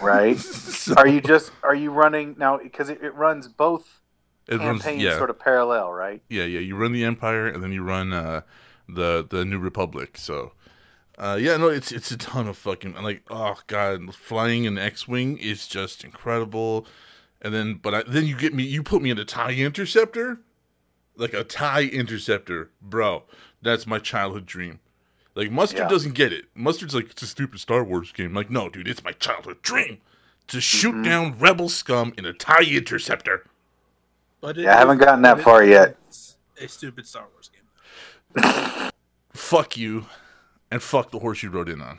Right? 0.01 0.39
So 0.83 0.95
are 0.95 1.07
you 1.07 1.21
just? 1.21 1.53
Are 1.63 1.75
you 1.75 1.91
running 1.91 2.35
now? 2.39 2.59
Because 2.59 2.89
it, 2.89 3.03
it 3.03 3.15
runs 3.15 3.47
both 3.47 4.01
it 4.49 4.59
runs, 4.59 4.83
campaigns 4.83 5.03
yeah, 5.03 5.17
sort 5.17 5.31
of 5.31 5.39
parallel, 5.39 5.93
right? 5.93 6.23
yeah, 6.29 6.45
yeah. 6.45 6.61
You 6.61 6.77
run 6.77 6.93
the 6.93 7.05
Empire 7.05 7.47
and 7.47 7.63
then 7.63 7.73
you 7.73 7.83
run 7.83 8.13
uh, 8.13 8.43
the 8.89 9.25
the 9.29 9.45
New 9.45 9.59
Republic. 9.59 10.19
So, 10.19 10.53
uh, 11.19 11.39
yeah, 11.41 11.57
no, 11.57 11.69
it's 11.69 11.93
it's 11.93 12.11
a 12.11 12.17
ton 12.17 12.49
of 12.49 12.57
fucking 12.59 12.95
like 12.95 13.23
oh 13.31 13.59
god, 13.69 14.15
flying 14.15 14.67
an 14.67 14.77
X-wing 14.77 15.39
is 15.39 15.69
just 15.69 16.03
incredible. 16.05 16.87
And 17.41 17.53
then, 17.53 17.75
but 17.75 17.95
I, 17.95 18.03
then 18.07 18.27
you 18.27 18.37
get 18.37 18.55
me, 18.55 18.63
you 18.63 18.83
put 18.85 19.03
me 19.03 19.11
in 19.11 19.19
a 19.19 19.25
Tie 19.25 19.55
Interceptor, 19.55 20.41
like 21.17 21.33
a 21.35 21.45
Tie 21.45 21.85
Interceptor, 21.85 22.71
bro. 22.81 23.25
That's 23.61 23.87
my 23.87 23.99
childhood 23.99 24.47
dream. 24.47 24.81
Like 25.35 25.51
Mustard 25.51 25.79
Yeah. 25.81 25.89
doesn't 25.89 26.15
get 26.15 26.33
it. 26.33 26.47
Mustard's 26.55 26.95
like 26.95 27.11
it's 27.11 27.23
a 27.23 27.27
stupid 27.27 27.61
Star 27.61 27.83
Wars 27.85 28.13
game. 28.13 28.35
like 28.35 28.51
no, 28.51 28.69
dude, 28.69 28.89
it's 28.89 29.03
my 29.05 29.13
childhood 29.13 29.63
dream 29.63 29.99
to 30.49 30.61
shoot 30.61 30.93
Mm-hmm. 30.93 31.03
down 31.03 31.39
rebel 31.39 31.69
scum 31.69 32.13
in 32.19 32.25
a 32.27 32.33
Tie 32.33 32.65
Interceptor. 32.65 33.47
But 34.41 34.59
it 34.59 34.63
Yeah, 34.63 34.75
I 34.77 34.79
haven't 34.81 34.99
gotten 34.99 35.23
that 35.23 35.41
far 35.41 35.63
yet. 35.65 35.97
is 36.11 36.37
A 36.61 36.69
stupid 36.69 37.07
Star 37.07 37.27
Wars 37.33 37.49
game. 37.49 38.91
Fuck 39.33 39.77
you, 39.77 40.07
and 40.71 40.83
fuck 40.83 41.11
the 41.11 41.19
horse 41.21 41.43
you 41.43 41.51
rode 41.51 41.69
in 41.69 41.81
on. 41.81 41.99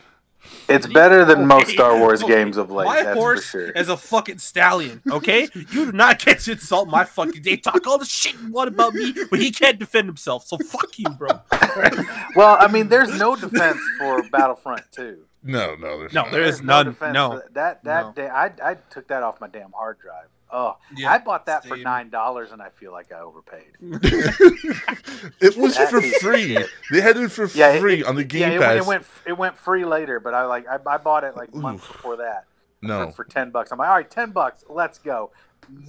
It's 0.70 0.88
better 0.88 1.26
than 1.26 1.46
most 1.46 1.72
Star 1.72 1.98
Wars 1.98 2.24
Okay, 2.24 2.34
games 2.34 2.58
of 2.58 2.72
late. 2.72 2.86
My 2.86 3.04
that's 3.04 3.18
horse 3.18 3.44
for 3.46 3.60
sure. 3.60 3.70
is 3.72 3.90
a 3.90 3.98
fucking 3.98 4.38
stallion. 4.40 5.02
Okay, 5.10 5.50
you 5.54 5.66
do 5.66 5.92
not 5.92 6.24
get 6.24 6.40
to 6.42 6.54
insult 6.54 6.88
my 6.90 7.04
fucking. 7.04 7.42
They 7.42 7.58
talk 7.58 7.86
all 7.86 7.98
the 7.98 8.06
shit 8.06 8.34
you 8.42 8.52
want 8.52 8.70
about 8.70 8.94
me, 8.94 9.14
but 9.30 9.40
he 9.40 9.52
can't 9.52 9.78
defend 9.78 10.08
himself. 10.08 10.46
So 10.48 10.58
fuck 10.58 10.98
you, 10.98 11.10
bro. 11.10 11.30
Well, 12.36 12.58
I 12.60 12.68
mean, 12.72 12.88
there's 12.88 13.18
no 13.20 13.36
defense 13.36 13.78
for 14.00 14.24
Battlefront 14.24 14.82
2. 14.92 15.18
No, 15.44 15.76
no, 15.76 16.00
there's 16.00 16.14
No, 16.14 16.24
not. 16.24 16.32
there 16.32 16.42
is 16.44 16.58
There's 16.58 16.66
none. 16.66 16.86
defense 16.88 17.14
No. 17.14 17.36
that. 17.36 17.54
That, 17.54 17.84
that 17.84 18.06
No. 18.06 18.12
day, 18.14 18.28
I, 18.28 18.46
I 18.64 18.76
took 18.90 19.08
that 19.10 19.22
off 19.24 19.40
my 19.42 19.48
damn 19.48 19.72
hard 19.72 20.00
drive. 20.00 20.28
Oh, 20.56 20.78
Yeah, 20.96 21.12
I 21.12 21.18
bought 21.18 21.48
that 21.48 21.66
for 21.66 21.76
nine 21.76 22.10
dollars, 22.10 22.52
and 22.52 22.62
I 22.62 22.70
feel 22.70 22.92
like 22.92 23.12
I 23.12 23.20
overpaid. 23.22 23.72
it 23.82 25.58
was 25.58 25.76
That 25.76 25.90
for 25.90 25.98
is- 26.04 26.16
free. 26.18 26.58
They 26.92 27.02
had 27.02 27.18
it 27.18 27.30
for 27.32 27.46
Yeah, 27.48 27.70
it- 27.74 27.82
free 27.82 28.04
on 28.04 28.16
the 28.16 28.24
Game 28.24 28.52
yeah, 28.52 28.58
it, 28.58 28.62
Pass. 28.62 28.76
it 28.78 28.86
went 28.86 29.06
it 29.26 29.38
went 29.38 29.58
free 29.58 29.84
later, 29.86 30.20
but 30.20 30.34
I 30.34 30.46
like 30.46 30.68
I, 30.68 30.78
I 30.86 30.98
bought 30.98 31.24
it 31.24 31.36
like 31.36 31.54
months 31.54 31.88
before 31.88 32.18
that 32.18 32.46
no, 32.82 33.08
for, 33.08 33.24
for 33.24 33.24
ten 33.26 33.50
bucks. 33.50 33.72
I'm 33.72 33.80
like, 33.80 33.88
all 33.90 33.96
right, 33.96 34.10
ten 34.10 34.32
bucks, 34.32 34.64
let's 34.70 35.00
go. 35.00 35.32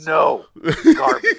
No 0.06 0.46
garbage, 0.94 1.36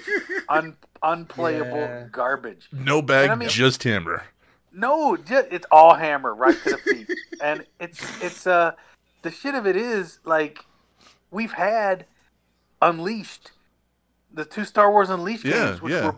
Un, 0.48 0.76
unplayable 1.02 1.76
Yeah. 1.78 2.06
garbage. 2.12 2.68
no 2.70 3.02
bag, 3.02 3.30
I 3.30 3.34
mean- 3.34 3.48
just 3.48 3.82
hammer. 3.82 4.24
No, 4.72 5.16
ju- 5.16 5.46
it's 5.50 5.66
all 5.70 5.94
hammer 5.94 6.34
right 6.34 6.56
to 6.64 6.70
the 6.70 6.76
feet, 6.78 7.10
and 7.42 7.64
it's 7.80 8.00
it's 8.22 8.46
uh 8.46 8.72
the 9.22 9.30
shit 9.30 9.54
of 9.54 9.66
it 9.66 9.74
is 9.74 10.18
like 10.24 10.64
we've 11.30 11.52
had 11.54 12.04
Unleashed, 12.82 13.52
the 14.32 14.44
two 14.44 14.64
Star 14.64 14.90
Wars 14.90 15.10
Unleashed 15.10 15.44
Yeah, 15.44 15.66
games, 15.70 15.82
which 15.82 15.92
yeah. 15.92 16.06
were 16.06 16.16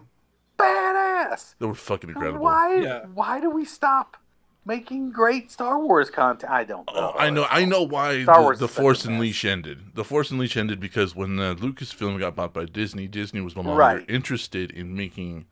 badass. 0.59 1.55
They 1.59 1.67
were 1.67 1.75
fucking 1.75 2.11
incredible. 2.11 2.41
Why 2.41 2.77
Yeah. 2.77 3.05
why 3.07 3.41
do 3.41 3.51
we 3.51 3.65
stop 3.65 4.17
making 4.65 5.11
great 5.13 5.51
Star 5.51 5.79
Wars 5.79 6.11
content? 6.11 6.51
I 6.53 6.65
don't 6.65 6.87
know. 6.89 7.13
Oh, 7.15 7.19
I 7.19 7.31
know, 7.31 7.47
I 7.49 7.65
know 7.65 7.83
why 7.83 8.23
Star 8.25 8.37
the, 8.37 8.43
Wars 8.43 8.59
the 8.59 8.65
is 8.67 8.71
Force 8.73 9.05
mess. 9.05 9.13
Unleashed 9.15 9.45
ended. 9.45 9.95
The 9.95 10.05
Force 10.05 10.31
Unleashed 10.31 10.57
ended 10.57 10.81
because 10.81 11.15
when 11.15 11.39
uh, 11.39 11.55
Lucasfilm 11.55 12.19
got 12.19 12.35
bought 12.35 12.53
by 12.53 12.65
Disney, 12.65 13.07
Disney 13.07 13.41
was 13.41 13.55
no 13.57 13.63
longer 13.63 13.79
Right. 13.79 14.05
interested 14.09 14.71
in 14.71 14.95
making 14.95 15.47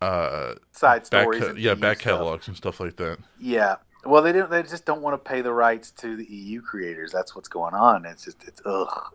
uh 0.00 0.54
Side 0.72 1.02
back 1.10 1.24
stories. 1.24 1.42
ca- 1.42 1.50
and 1.50 1.58
yeah 1.58 1.72
EU 1.72 1.76
back 1.76 2.00
stuff. 2.00 2.12
catalogs 2.14 2.48
and 2.48 2.56
stuff 2.56 2.80
like 2.80 2.96
that. 2.96 3.18
Yeah, 3.38 3.76
Well, 4.06 4.22
they 4.22 4.32
don't. 4.32 4.50
They 4.50 4.62
just 4.62 4.86
don't 4.86 5.02
want 5.02 5.22
to 5.22 5.30
pay 5.30 5.42
the 5.42 5.52
rights 5.52 5.90
to 5.98 6.16
the 6.16 6.24
EU 6.24 6.62
creators. 6.62 7.12
That's 7.12 7.36
what's 7.36 7.48
going 7.50 7.74
on. 7.74 8.06
It's 8.06 8.24
just 8.24 8.42
it's 8.48 8.62
ugh. 8.64 9.14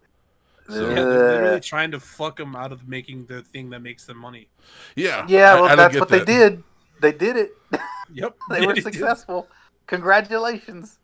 So- 0.69 0.89
Yeah, 0.89 0.95
they're 0.95 1.05
literally 1.33 1.59
trying 1.61 1.91
to 1.91 1.99
fuck 1.99 2.37
them 2.37 2.55
out 2.55 2.71
of 2.71 2.87
making 2.87 3.25
the 3.27 3.41
thing 3.43 3.69
that 3.71 3.81
makes 3.81 4.05
them 4.05 4.17
money. 4.17 4.47
Yeah, 4.95 5.25
yeah. 5.27 5.51
I- 5.51 5.55
Well, 5.55 5.65
I 5.65 5.67
don't 5.69 5.77
that's 5.77 5.99
what 5.99 6.09
that. 6.09 6.25
they 6.25 6.33
did. 6.39 6.63
They 7.01 7.11
did 7.11 7.35
it. 7.37 7.51
Yep, 8.13 8.37
They 8.51 8.65
were 8.65 8.73
did. 8.75 8.83
successful. 8.83 9.47
Congratulations. 9.87 10.99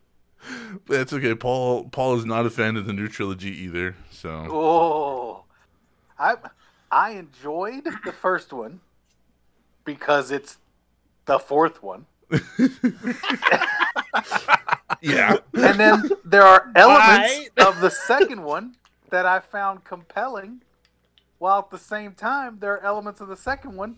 But 0.86 0.96
That's 0.98 1.12
okay. 1.12 1.34
Paul 1.34 1.84
Paul 1.90 2.16
is 2.16 2.24
not 2.24 2.46
a 2.46 2.50
fan 2.50 2.76
of 2.76 2.86
the 2.86 2.92
new 2.92 3.08
trilogy 3.08 3.50
either. 3.64 3.96
So 4.10 4.30
Oh, 4.50 5.44
I 6.18 6.36
I 6.90 7.10
enjoyed 7.12 7.84
the 8.04 8.12
first 8.12 8.52
one 8.52 8.80
because 9.84 10.30
it's 10.30 10.58
the 11.26 11.38
fourth 11.38 11.82
one, 11.82 12.06
yeah, 15.00 15.36
and 15.54 15.78
then 15.80 16.10
there 16.24 16.42
are 16.42 16.70
elements 16.74 17.28
Right. 17.28 17.48
of 17.66 17.80
the 17.80 17.90
second 17.90 18.42
one 18.42 18.74
that 19.12 19.26
I 19.26 19.40
found 19.40 19.84
compelling, 19.84 20.62
while 21.38 21.58
at 21.60 21.70
the 21.70 21.78
same 21.78 22.14
time 22.14 22.58
there 22.60 22.72
are 22.72 22.82
elements 22.82 23.20
of 23.20 23.28
the 23.28 23.36
second 23.36 23.76
one 23.76 23.96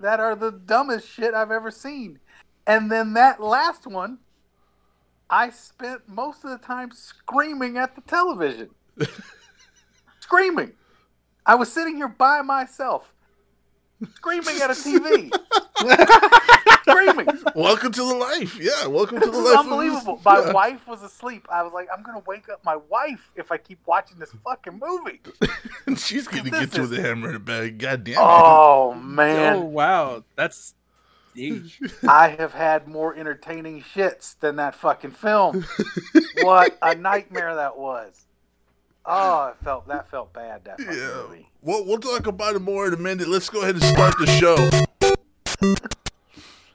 that 0.00 0.20
are 0.20 0.34
the 0.34 0.50
dumbest 0.50 1.06
shit 1.06 1.34
I've 1.34 1.50
ever 1.50 1.70
seen, 1.70 2.18
and 2.66 2.90
then 2.90 3.12
that 3.12 3.40
last 3.40 3.86
one. 3.86 4.18
I 5.30 5.50
spent 5.50 6.06
most 6.06 6.44
of 6.44 6.50
the 6.50 6.58
time 6.58 6.90
screaming 6.92 7.78
at 7.78 7.94
the 7.94 8.02
television. 8.02 8.70
screaming. 10.20 10.72
I 11.46 11.54
was 11.54 11.72
sitting 11.72 11.96
here 11.96 12.08
by 12.08 12.42
myself, 12.42 13.14
screaming 14.14 14.60
at 14.62 14.70
a 14.70 14.74
TV. 14.74 15.30
screaming. 16.82 17.26
welcome 17.54 17.92
to 17.92 18.00
the 18.06 18.14
life. 18.14 18.58
Yeah, 18.60 18.86
welcome 18.86 19.20
to 19.20 19.26
the 19.26 19.32
is 19.32 19.44
life. 19.44 19.54
of- 19.54 19.64
unbelievable. 19.64 20.20
My 20.24 20.40
Yeah. 20.40 20.52
wife 20.52 20.86
was 20.86 21.02
asleep. 21.02 21.46
I 21.50 21.62
was 21.62 21.72
like, 21.72 21.88
I'm 21.94 22.02
gonna 22.02 22.22
wake 22.26 22.48
up 22.48 22.64
my 22.64 22.76
wife 22.76 23.30
if 23.36 23.50
I 23.50 23.56
keep 23.58 23.78
watching 23.86 24.18
this 24.18 24.30
fucking 24.44 24.80
movie. 24.80 25.20
And 25.86 25.98
she's 25.98 26.26
gonna 26.26 26.44
This 26.44 26.52
get 26.60 26.76
you 26.78 26.84
is- 26.84 26.90
with 26.90 26.98
a 26.98 27.02
hammer 27.02 27.28
in 27.28 27.34
a 27.36 27.38
bag. 27.40 27.78
God 27.78 28.04
damn 28.04 28.14
it. 28.14 28.18
Oh 28.20 28.94
man. 28.94 29.56
Oh 29.56 29.60
wow, 29.60 30.24
that's. 30.36 30.74
I 32.08 32.28
have 32.38 32.52
had 32.54 32.86
more 32.86 33.12
entertaining 33.14 33.82
shits 33.82 34.38
than 34.38 34.54
that 34.56 34.74
fucking 34.76 35.10
film. 35.10 35.66
what 36.42 36.78
a 36.80 36.94
nightmare 36.94 37.56
that 37.56 37.76
was. 37.76 38.24
Oh, 39.04 39.48
it 39.48 39.56
felt 39.64 39.88
that 39.88 40.08
felt 40.10 40.32
bad. 40.32 40.64
That 40.64 40.80
fucking 40.80 40.96
Yeah. 40.96 41.22
movie. 41.28 41.48
Well, 41.60 41.84
we'll 41.84 41.98
talk 41.98 42.26
about 42.28 42.54
it 42.54 42.60
more 42.62 42.86
in 42.86 42.94
a 42.94 42.98
minute. 42.98 43.26
Let's 43.28 43.50
go 43.50 43.62
ahead 43.62 43.74
and 43.74 43.82
start 43.84 44.14
the 44.18 44.26
show. 44.26 44.56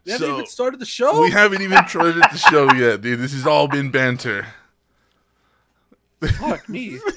We 0.05 0.11
haven't 0.13 0.27
So, 0.27 0.33
even 0.33 0.45
started 0.47 0.79
the 0.79 0.85
show. 0.85 1.21
We 1.21 1.31
haven't 1.31 1.61
even 1.61 1.87
started 1.87 2.15
the 2.15 2.37
show 2.37 2.71
yet, 2.73 3.01
dude. 3.01 3.19
This 3.19 3.33
has 3.33 3.45
all 3.45 3.67
been 3.67 3.91
banter. 3.91 4.47
Fuck 6.21 6.67
me. 6.67 6.99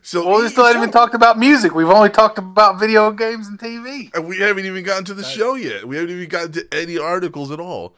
So 0.00 0.26
Well, 0.26 0.40
we 0.40 0.48
still 0.48 0.64
haven't 0.64 0.80
even 0.80 0.90
talked 0.92 1.14
about 1.14 1.38
music. 1.38 1.74
We've 1.74 1.88
only 1.90 2.08
talked 2.08 2.38
about 2.38 2.80
video 2.80 3.10
games 3.10 3.46
and 3.46 3.58
TV. 3.58 4.10
And 4.14 4.26
we 4.26 4.38
haven't 4.38 4.64
even 4.64 4.82
gotten 4.82 5.04
to 5.06 5.12
the 5.12 5.22
show 5.24 5.54
yet. 5.54 5.86
We 5.86 5.96
haven't 5.96 6.12
even 6.14 6.28
gotten 6.30 6.52
to 6.52 6.66
any 6.72 6.96
articles 6.96 7.50
at 7.50 7.60
all. 7.60 7.94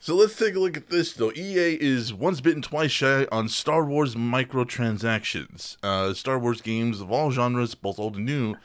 So 0.00 0.16
let's 0.16 0.36
take 0.36 0.56
a 0.56 0.58
look 0.58 0.76
at 0.76 0.90
this 0.90 1.12
though. 1.12 1.30
EA 1.30 1.78
is 1.80 2.12
once 2.12 2.40
bitten, 2.40 2.60
twice 2.60 2.90
shy 2.90 3.28
on 3.30 3.48
Star 3.48 3.84
Wars 3.84 4.16
microtransactions. 4.16 5.76
Uh, 5.80 6.12
Star 6.12 6.40
Wars 6.40 6.60
games 6.60 7.00
of 7.00 7.12
all 7.12 7.30
genres, 7.30 7.76
both 7.76 8.00
old 8.00 8.16
and 8.16 8.26
new. 8.26 8.56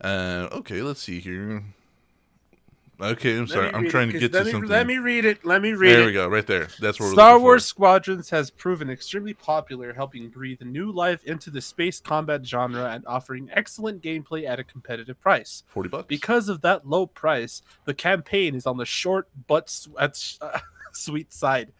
Uh, 0.00 0.46
okay, 0.52 0.82
let's 0.82 1.02
see 1.02 1.18
here. 1.18 1.64
Okay, 3.00 3.38
I'm 3.38 3.46
sorry. 3.46 3.72
I'm 3.72 3.88
trying 3.88 4.10
it, 4.10 4.12
to 4.12 4.18
'cause 4.20 4.28
get 4.28 4.32
to 4.38 4.44
me, 4.44 4.50
something. 4.52 4.68
Let 4.70 4.86
me 4.86 4.98
read 4.98 5.24
it. 5.24 5.44
Let 5.44 5.62
me 5.62 5.72
read 5.72 5.90
there 5.92 6.02
it. 6.02 6.06
we 6.06 6.12
go, 6.12 6.28
right 6.28 6.46
there. 6.46 6.68
That's 6.80 7.00
where 7.00 7.08
we're 7.08 7.14
Star 7.14 7.38
for. 7.38 7.42
Wars 7.42 7.64
Squadrons 7.64 8.28
has 8.30 8.50
proven 8.50 8.90
extremely 8.90 9.32
popular, 9.34 9.92
helping 9.94 10.28
breathe 10.28 10.60
new 10.60 10.92
life 10.92 11.24
into 11.24 11.50
the 11.50 11.60
space 11.60 12.00
combat 12.00 12.44
genre 12.46 12.90
and 12.90 13.06
offering 13.06 13.48
excellent 13.52 14.02
gameplay 14.02 14.46
at 14.46 14.58
a 14.60 14.64
competitive 14.64 15.18
price. 15.20 15.62
Forty 15.68 15.88
bucks. 15.88 16.06
Because 16.08 16.48
of 16.48 16.60
that 16.60 16.86
low 16.86 17.06
price, 17.06 17.62
the 17.86 17.94
campaign 17.94 18.54
is 18.54 18.66
on 18.66 18.76
the 18.76 18.84
short 18.86 19.28
but 19.46 19.64
s- 19.64 19.88
at 19.98 20.36
uh, 20.42 20.58
sweet 20.92 21.32
side. 21.32 21.72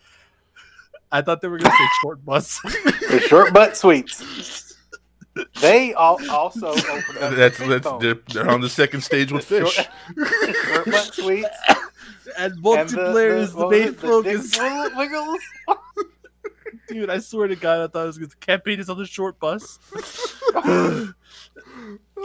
I 1.12 1.22
thought 1.22 1.40
they 1.40 1.48
were 1.48 1.59
going 1.59 1.70
to 1.72 1.76
say 1.76 1.88
short 2.02 2.24
bus. 2.24 2.61
The 2.62 3.20
short 3.28 3.52
butt 3.52 3.76
sweets. 3.76 4.68
They 5.61 5.95
all 5.95 6.19
also 6.31 6.69
opened 6.69 7.19
up. 7.21 7.35
that's 7.35 7.59
that's 7.59 7.88
they're, 8.01 8.19
they're 8.33 8.51
on 8.51 8.61
the 8.61 8.69
second 8.69 9.03
stage 9.03 9.31
with 9.33 9.45
fish. 9.47 9.73
short- 9.75 9.88
short 10.85 11.14
sweets. 11.14 11.49
and 12.38 12.53
and 12.55 12.62
multiplayer 12.62 13.38
is 13.38 13.53
the 13.53 13.59
what 13.59 13.69
was 13.69 13.79
main 13.79 13.88
it? 13.88 14.01
The 14.01 14.07
focus. 14.09 14.59
wiggles. 14.97 15.38
Dude, 16.88 17.11
I 17.11 17.19
swear 17.21 17.47
to 17.47 17.55
God, 17.57 17.81
I 17.81 17.87
thought 17.87 18.03
it 18.03 18.07
was 18.07 18.19
the 18.19 18.29
campaign 18.40 18.81
is 18.81 18.90
on 18.90 18.99
the 18.99 19.07
short 19.07 19.38
bus. 19.38 19.79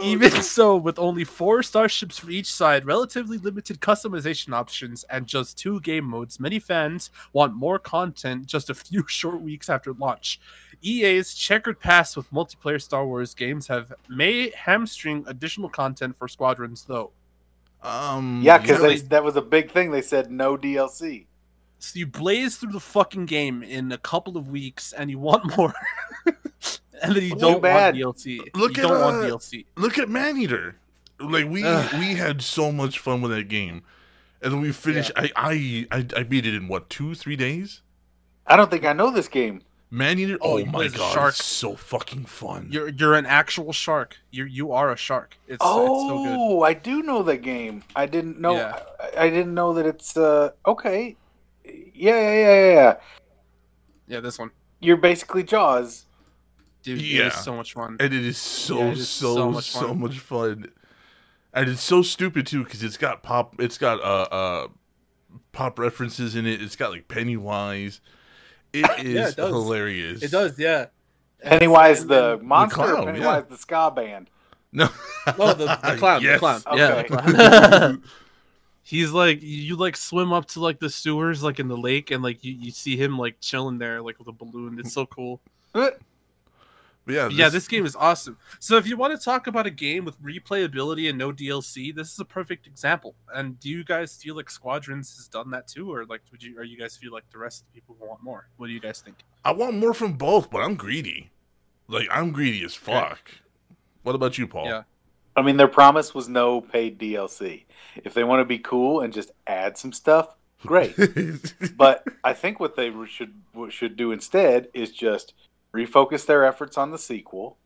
Even 0.02 0.30
so, 0.42 0.76
with 0.76 0.98
only 0.98 1.24
four 1.24 1.62
starships 1.62 2.18
for 2.18 2.30
each 2.30 2.52
side, 2.52 2.84
relatively 2.84 3.38
limited 3.38 3.80
customization 3.80 4.52
options, 4.52 5.04
and 5.04 5.26
just 5.26 5.56
two 5.56 5.80
game 5.80 6.04
modes, 6.04 6.38
many 6.38 6.58
fans 6.58 7.10
want 7.32 7.54
more 7.54 7.78
content 7.78 8.44
just 8.46 8.68
a 8.68 8.74
few 8.74 9.04
short 9.08 9.40
weeks 9.40 9.70
after 9.70 9.92
launch. 9.94 10.38
EA's 10.82 11.34
checkered 11.34 11.80
past 11.80 12.16
with 12.16 12.30
multiplayer 12.30 12.80
Star 12.80 13.06
Wars 13.06 13.34
games 13.34 13.66
have 13.68 13.92
may 14.08 14.50
hamstring 14.50 15.24
additional 15.26 15.68
content 15.68 16.16
for 16.16 16.28
Squadrons, 16.28 16.84
though. 16.84 17.10
Um, 17.82 18.40
Yeah, 18.42 18.58
because 18.58 19.04
that 19.08 19.22
was 19.24 19.36
a 19.36 19.42
big 19.42 19.70
thing. 19.70 19.90
They 19.90 20.02
said 20.02 20.30
no 20.30 20.56
DLC. 20.56 21.26
So 21.78 21.98
you 21.98 22.06
blaze 22.06 22.56
through 22.56 22.72
the 22.72 22.80
fucking 22.80 23.26
game 23.26 23.62
in 23.62 23.92
a 23.92 23.98
couple 23.98 24.36
of 24.36 24.48
weeks, 24.48 24.92
and 24.92 25.10
you 25.10 25.18
want 25.18 25.56
more, 25.58 25.74
and 26.24 27.14
then 27.14 27.22
you 27.22 27.30
Too 27.34 27.38
don't 27.38 27.62
bad. 27.62 27.94
want 27.98 28.16
DLC. 28.16 28.38
Look 28.54 28.76
you 28.76 28.82
at, 28.84 28.88
don't 28.88 29.00
want 29.00 29.16
uh, 29.16 29.28
DLC. 29.28 29.66
look 29.76 29.98
at 29.98 30.08
Maneater. 30.08 30.76
Like 31.20 31.46
we 31.48 31.62
Ugh. 31.64 31.92
we 31.98 32.14
had 32.14 32.42
so 32.42 32.72
much 32.72 32.98
fun 32.98 33.20
with 33.22 33.30
that 33.30 33.48
game, 33.48 33.82
and 34.42 34.52
then 34.52 34.60
we 34.60 34.72
finished. 34.72 35.12
I, 35.16 35.30
I 35.36 35.86
I 35.90 36.06
I 36.16 36.22
beat 36.24 36.46
it 36.46 36.54
in 36.54 36.66
what 36.68 36.90
two 36.90 37.14
three 37.14 37.36
days. 37.36 37.82
I 38.46 38.56
don't 38.56 38.70
think 38.70 38.84
I 38.84 38.92
know 38.92 39.10
this 39.10 39.28
game. 39.28 39.62
Maneater. 39.90 40.36
Oh, 40.40 40.54
Oh, 40.54 40.56
you 40.58 40.66
my 40.66 40.72
play 40.72 40.86
as 40.86 40.94
a 40.94 40.98
god, 40.98 41.14
shark. 41.14 41.34
it's 41.34 41.44
so 41.44 41.76
fucking 41.76 42.24
fun. 42.24 42.68
You're 42.70 42.88
you're 42.88 43.14
an 43.14 43.24
actual 43.26 43.72
shark. 43.72 44.16
You 44.30 44.44
you 44.44 44.72
are 44.72 44.90
a 44.90 44.96
shark. 44.96 45.38
It's, 45.46 45.54
it's 45.56 45.64
so 45.64 46.24
good. 46.24 46.36
Oh, 46.38 46.62
I 46.62 46.74
do 46.74 47.02
know 47.02 47.22
the 47.22 47.36
game. 47.36 47.84
I 47.94 48.06
didn't 48.06 48.40
know. 48.40 48.54
Yeah. 48.56 48.80
I, 49.16 49.26
I 49.26 49.30
didn't 49.30 49.54
know 49.54 49.72
that 49.74 49.86
it's 49.86 50.16
uh 50.16 50.50
okay. 50.66 51.16
Yeah, 51.64 51.72
yeah, 51.94 52.32
yeah, 52.32 52.54
yeah, 52.54 52.72
yeah. 52.74 52.96
Yeah, 54.08 54.20
this 54.20 54.38
one, 54.38 54.50
You're 54.80 54.96
basically 54.98 55.42
Jaws. 55.44 56.06
dude. 56.82 56.98
It 57.00 57.04
Yeah. 57.04 57.26
is 57.28 57.34
so 57.34 57.54
much 57.56 57.72
fun. 57.72 57.96
and 58.00 58.12
it 58.12 58.24
is 58.24 58.38
so 58.38 58.78
Yeah, 58.78 58.84
it 58.90 58.98
is 58.98 59.08
so 59.08 59.34
so 59.34 59.34
so 59.36 59.46
much 59.46 59.74
much 59.96 60.18
fun. 60.18 60.62
fun. 60.62 60.72
and 61.54 61.68
it's 61.68 61.82
so 61.82 62.02
stupid 62.02 62.46
too 62.46 62.64
because 62.64 62.82
it's 62.82 62.96
got 62.96 63.22
pop. 63.22 63.54
It's 63.60 63.78
got 63.78 64.00
uh 64.00 64.26
uh 64.34 64.68
pop 65.52 65.78
references 65.78 66.34
in 66.34 66.44
it. 66.46 66.60
It's 66.60 66.74
got 66.76 66.90
like 66.90 67.06
Pennywise. 67.08 68.00
It 68.72 68.84
is 69.06 69.32
it 69.32 69.36
does. 69.36 69.50
hilarious. 69.50 70.22
It 70.22 70.30
does, 70.30 70.58
yeah. 70.58 70.86
Pennywise 71.42 72.06
the 72.06 72.38
monster, 72.42 72.80
or 72.82 72.86
clown, 72.86 73.04
Pennywise 73.06 73.44
the 73.48 73.56
ska 73.56 73.90
band. 73.94 74.30
No, 74.72 74.88
Oh, 75.38 75.52
the, 75.54 75.64
the 75.66 75.96
clown, 75.98 76.22
Yes. 76.22 76.34
the 76.34 76.38
clown. 76.38 76.62
Yeah, 76.78 76.88
Okay. 76.96 77.08
the 77.08 77.16
clown. 77.18 78.02
He's 78.82 79.10
like 79.10 79.38
you 79.42 79.76
like 79.76 79.96
swim 79.96 80.32
up 80.32 80.46
to 80.48 80.60
like 80.60 80.78
the 80.78 80.88
sewers 80.90 81.42
like 81.42 81.58
in 81.58 81.66
the 81.68 81.76
lake 81.76 82.10
and 82.12 82.22
like 82.22 82.44
you, 82.44 82.52
you 82.52 82.70
see 82.70 82.96
him 82.96 83.18
like 83.18 83.36
chilling 83.40 83.78
there 83.78 84.00
like 84.00 84.18
with 84.18 84.28
a 84.28 84.32
balloon. 84.32 84.78
It's 84.78 84.92
so 84.92 85.06
cool. 85.06 85.40
But 87.06 87.14
yeah, 87.14 87.28
yeah, 87.28 87.48
this 87.48 87.68
game 87.68 87.86
is 87.86 87.94
awesome. 87.94 88.36
So 88.58 88.76
if 88.76 88.86
you 88.86 88.96
want 88.96 89.16
to 89.18 89.24
talk 89.24 89.46
about 89.46 89.64
a 89.64 89.70
game 89.70 90.04
with 90.04 90.20
replayability 90.20 91.08
and 91.08 91.16
no 91.16 91.30
DLC, 91.30 91.94
this 91.94 92.12
is 92.12 92.18
a 92.18 92.24
perfect 92.24 92.66
example. 92.66 93.14
And 93.32 93.60
do 93.60 93.70
you 93.70 93.84
guys 93.84 94.16
feel 94.16 94.34
like 94.34 94.50
Squadrons 94.50 95.16
has 95.16 95.28
done 95.28 95.50
that 95.50 95.68
too, 95.68 95.92
or 95.92 96.04
like 96.04 96.22
would 96.32 96.42
you, 96.42 96.58
or 96.58 96.64
you 96.64 96.76
guys 96.76 96.96
feel 96.96 97.12
like 97.12 97.30
the 97.30 97.38
rest 97.38 97.62
of 97.62 97.68
the 97.68 97.80
people 97.80 97.96
want 98.00 98.24
more? 98.24 98.48
What 98.56 98.66
do 98.66 98.72
you 98.72 98.80
guys 98.80 99.00
think? 99.00 99.18
I 99.44 99.52
want 99.52 99.76
more 99.76 99.94
from 99.94 100.14
both, 100.14 100.50
but 100.50 100.62
I'm 100.62 100.74
greedy. 100.74 101.30
Like 101.86 102.08
I'm 102.10 102.32
greedy 102.32 102.64
as 102.64 102.74
fuck. 102.74 103.30
What 104.02 104.16
about 104.16 104.36
you, 104.36 104.48
Paul? 104.48 104.66
Yeah. 104.66 104.82
I 105.36 105.42
mean, 105.42 105.58
their 105.58 105.68
promise 105.68 106.12
was 106.12 106.28
no 106.28 106.60
paid 106.60 106.98
DLC. 106.98 107.66
If 108.02 108.14
they 108.14 108.24
want 108.24 108.40
to 108.40 108.44
be 108.44 108.58
cool 108.58 109.00
and 109.00 109.12
just 109.12 109.30
add 109.46 109.78
some 109.78 109.92
stuff, 109.92 110.34
great. 110.64 110.96
but 111.76 112.04
I 112.24 112.32
think 112.32 112.58
what 112.58 112.74
they 112.74 112.92
should 113.06 113.34
what 113.52 113.72
should 113.72 113.96
do 113.96 114.10
instead 114.10 114.68
is 114.74 114.90
just 114.90 115.34
refocus 115.76 116.26
their 116.26 116.44
efforts 116.44 116.78
on 116.78 116.90
the 116.90 116.98
sequel 116.98 117.56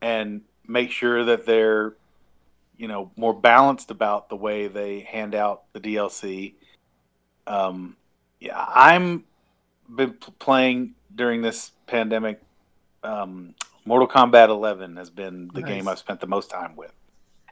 and 0.00 0.42
make 0.66 0.90
sure 0.90 1.24
that 1.24 1.46
they're 1.46 1.94
you 2.76 2.88
know 2.88 3.10
more 3.16 3.32
balanced 3.32 3.90
about 3.90 4.28
the 4.28 4.36
way 4.36 4.66
they 4.68 5.00
hand 5.00 5.34
out 5.34 5.62
the 5.72 5.80
DLC. 5.80 6.54
Um, 7.46 7.96
yeah, 8.40 8.64
I'm 8.68 9.24
been 9.94 10.14
playing 10.38 10.94
during 11.14 11.42
this 11.42 11.72
pandemic. 11.86 12.40
Um, 13.02 13.54
Mortal 13.84 14.08
Kombat 14.08 14.48
11 14.48 14.96
has 14.96 15.10
been 15.10 15.50
the 15.52 15.60
Nice. 15.60 15.68
game 15.70 15.88
I've 15.88 15.98
spent 15.98 16.20
the 16.20 16.26
most 16.26 16.50
time 16.50 16.74
with, 16.74 16.92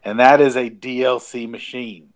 and 0.03 0.19
that 0.19 0.41
is 0.41 0.57
a 0.57 0.71
DLC 0.71 1.49
machine. 1.49 2.12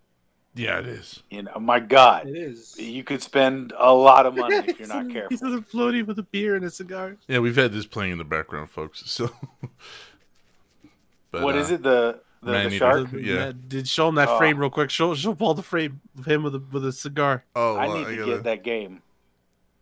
Yeah, 0.58 0.78
it 0.78 0.86
is. 0.86 1.22
You 1.30 1.42
know, 1.42 1.58
my 1.60 1.78
God, 1.80 2.26
It 2.26 2.34
is. 2.36 2.78
you 2.78 3.04
could 3.04 3.20
spend 3.22 3.74
a 3.76 3.92
lot 3.92 4.24
of 4.24 4.34
money 4.34 4.56
if 4.56 4.78
you're 4.78 4.88
not 4.88 5.04
He's 5.04 5.12
careful. 5.12 5.46
on 5.48 5.54
a 5.58 5.60
floaty 5.60 6.04
with 6.06 6.18
a 6.18 6.22
beer 6.22 6.56
and 6.56 6.64
a 6.64 6.70
cigar. 6.70 7.16
Yeah, 7.28 7.40
we've 7.40 7.56
had 7.56 7.72
this 7.72 7.84
playing 7.84 8.12
in 8.12 8.18
the 8.18 8.24
background, 8.24 8.70
folks. 8.70 9.02
So, 9.04 9.30
but, 11.30 11.42
What 11.42 11.54
uh, 11.56 11.58
is 11.58 11.70
it? 11.70 11.82
The 11.82 12.20
the, 12.42 12.46
the 12.46 12.52
Man-eater. 12.52 12.76
shark? 12.78 13.12
Yeah. 13.12 13.18
Yeah, 13.20 13.52
Did 13.68 13.86
show 13.88 14.08
him 14.08 14.14
that 14.16 14.28
Oh. 14.28 14.38
frame 14.38 14.58
real 14.58 14.70
quick. 14.70 14.88
Show 14.90 15.14
show 15.14 15.34
Paul 15.34 15.54
the 15.54 15.62
frame 15.62 16.00
of 16.18 16.26
him 16.26 16.42
with 16.42 16.54
a 16.54 16.62
with 16.72 16.84
a 16.86 16.92
cigar 16.92 17.44
Oh, 17.54 17.76
I 17.76 17.86
well, 17.88 17.98
need 17.98 18.04
to 18.06 18.16
gotta- 18.16 18.32
get 18.32 18.42
that 18.44 18.62
game. 18.64 19.02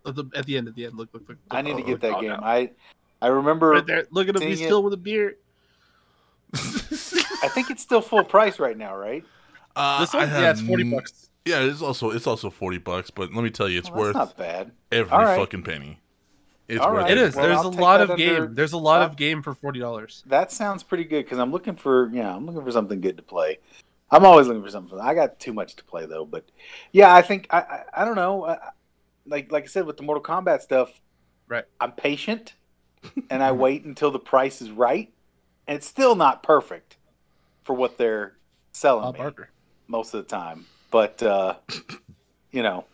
at 0.07 0.15
the, 0.17 0.25
at 0.35 0.47
the 0.47 0.57
end. 0.57 0.69
At 0.69 0.75
the 0.75 0.87
end, 0.87 0.97
look, 0.97 1.09
look, 1.13 1.29
look. 1.29 1.39
I 1.51 1.63
need 1.63 1.77
to 1.77 1.83
Oh, 1.83 1.87
get 1.87 2.01
that 2.01 2.15
oh, 2.17 2.21
game. 2.21 2.31
no. 2.31 2.37
I 2.43 2.71
I 3.23 3.29
remember. 3.29 3.71
Right 3.71 3.87
there. 3.87 4.07
Look 4.11 4.29
at 4.29 4.37
him. 4.37 4.43
He's 4.43 4.61
it. 4.61 4.65
still 4.65 4.83
with 4.83 4.93
a 4.93 4.97
beer. 4.99 5.37
I 6.55 7.49
think 7.49 7.71
it's 7.71 7.83
still 7.83 8.01
full 8.01 8.25
price 8.25 8.59
right 8.59 8.77
now, 8.77 8.97
right? 8.97 9.25
Uh, 9.77 10.01
This 10.01 10.13
one, 10.15 10.29
have 10.29 10.43
yeah, 10.43 10.51
it's 10.51 10.61
forty 10.61 10.85
bucks. 10.85 11.31
Yeah, 11.45 11.61
it's 11.61 11.83
also 11.83 12.11
it's 12.11 12.27
also 12.27 12.51
forty 12.51 12.79
bucks, 12.79 13.11
but 13.11 13.35
let 13.35 13.43
me 13.45 13.51
tell 13.51 13.69
you, 13.69 13.79
it's 13.79 13.91
Well, 13.91 14.01
worth 14.01 14.15
that's 14.15 14.31
not 14.31 14.37
bad. 14.39 14.73
every 14.93 15.13
All 15.13 15.23
right. 15.25 15.39
fucking 15.39 15.63
penny. 15.63 16.01
It's 16.69 16.81
All 16.81 16.93
worth 16.93 17.03
right. 17.03 17.11
It 17.11 17.19
every 17.19 17.29
is. 17.29 17.37
Well, 17.37 17.47
There's 17.47 17.59
I'll 17.59 17.67
a 17.69 17.81
lot 17.83 17.99
that 17.99 18.11
of 18.11 18.17
game. 18.19 18.43
under- 18.43 18.55
There's 18.55 18.73
a 18.73 18.79
lot 18.79 19.03
uh, 19.03 19.07
of 19.07 19.17
game 19.17 19.43
for 19.43 19.53
forty 19.55 19.81
dollars. 19.81 20.23
That 20.27 20.51
sounds 20.53 20.83
pretty 20.83 21.05
good 21.05 21.25
because 21.25 21.39
I'm 21.39 21.53
looking 21.53 21.77
for 21.77 22.09
yeah, 22.13 22.35
I'm 22.35 22.47
looking 22.47 22.65
for 22.65 22.71
something 22.73 23.01
good 23.01 23.17
to 23.19 23.23
play. 23.23 23.59
I'm 24.11 24.25
always 24.25 24.47
looking 24.47 24.63
for 24.63 24.71
something. 24.71 24.99
I 25.01 25.13
got 25.15 25.39
too 25.41 25.53
much 25.53 25.77
to 25.77 25.85
play 25.85 26.07
though, 26.07 26.25
but 26.25 26.45
yeah, 26.93 27.13
I 27.15 27.21
think 27.23 27.47
I 27.51 27.59
I, 27.59 27.85
I 28.03 28.05
don't 28.05 28.15
know. 28.17 28.47
I, 28.47 28.59
like 29.27 29.51
like 29.53 29.65
I 29.65 29.67
said 29.67 29.87
with 29.87 29.97
the 29.97 30.03
Mortal 30.05 30.23
Kombat 30.23 30.61
stuff, 30.63 31.01
Right. 31.49 31.65
I'm 31.81 31.93
patient 31.93 32.55
and 33.29 33.43
I 33.43 33.53
wait 33.53 33.85
until 33.85 34.11
the 34.11 34.19
price 34.19 34.63
is 34.63 34.71
right, 34.71 35.13
and 35.67 35.77
it's 35.77 35.87
still 35.87 36.15
not 36.15 36.43
perfect 36.43 36.97
for 37.65 37.75
what 37.75 37.99
they're 37.99 38.37
selling 38.73 39.03
Bob 39.03 39.15
me 39.15 39.19
Barker. 39.19 39.51
Most 39.89 40.15
of 40.15 40.23
the 40.25 40.29
time. 40.29 40.67
But 40.91 41.23
uh, 41.23 41.57
you 42.51 42.63
know, 42.63 42.85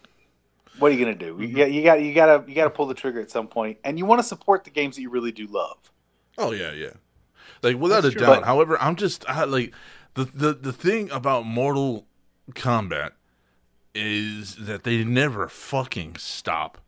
what 0.79 0.91
are 0.91 0.95
you 0.95 1.05
gonna 1.05 1.17
do? 1.17 1.37
You, 1.41 1.55
got- 1.55 1.71
you 1.73 1.83
got 1.83 2.01
you 2.03 2.15
gotta 2.15 2.45
you 2.49 2.55
gotta 2.55 2.71
pull 2.71 2.87
the 2.87 2.95
trigger 2.95 3.21
at 3.21 3.31
some 3.31 3.47
point, 3.49 3.79
and 3.85 3.99
you 3.99 4.07
want 4.07 4.21
to 4.21 4.27
support 4.27 4.65
the 4.65 4.71
games 4.71 4.97
that 4.97 5.03
you 5.03 5.11
really 5.11 5.33
do 5.33 5.47
love. 5.47 5.79
Oh 6.39 6.53
yeah, 6.53 6.73
yeah. 6.73 6.93
Like 7.63 7.77
without 7.77 8.03
That's 8.03 8.15
a 8.15 8.19
true. 8.19 8.27
doubt. 8.27 8.41
But- 8.41 8.45
However, 8.47 8.81
I'm 8.81 8.97
just 8.97 9.29
I, 9.29 9.45
like 9.45 9.75
the, 10.15 10.25
the 10.25 10.53
the 10.55 10.73
thing 10.73 11.11
about 11.11 11.45
Mortal 11.47 12.07
Kombat 12.53 13.11
is 13.95 14.57
that 14.57 14.85
they 14.85 15.05
never 15.05 15.49
fucking 15.49 16.17
stop. 16.17 16.79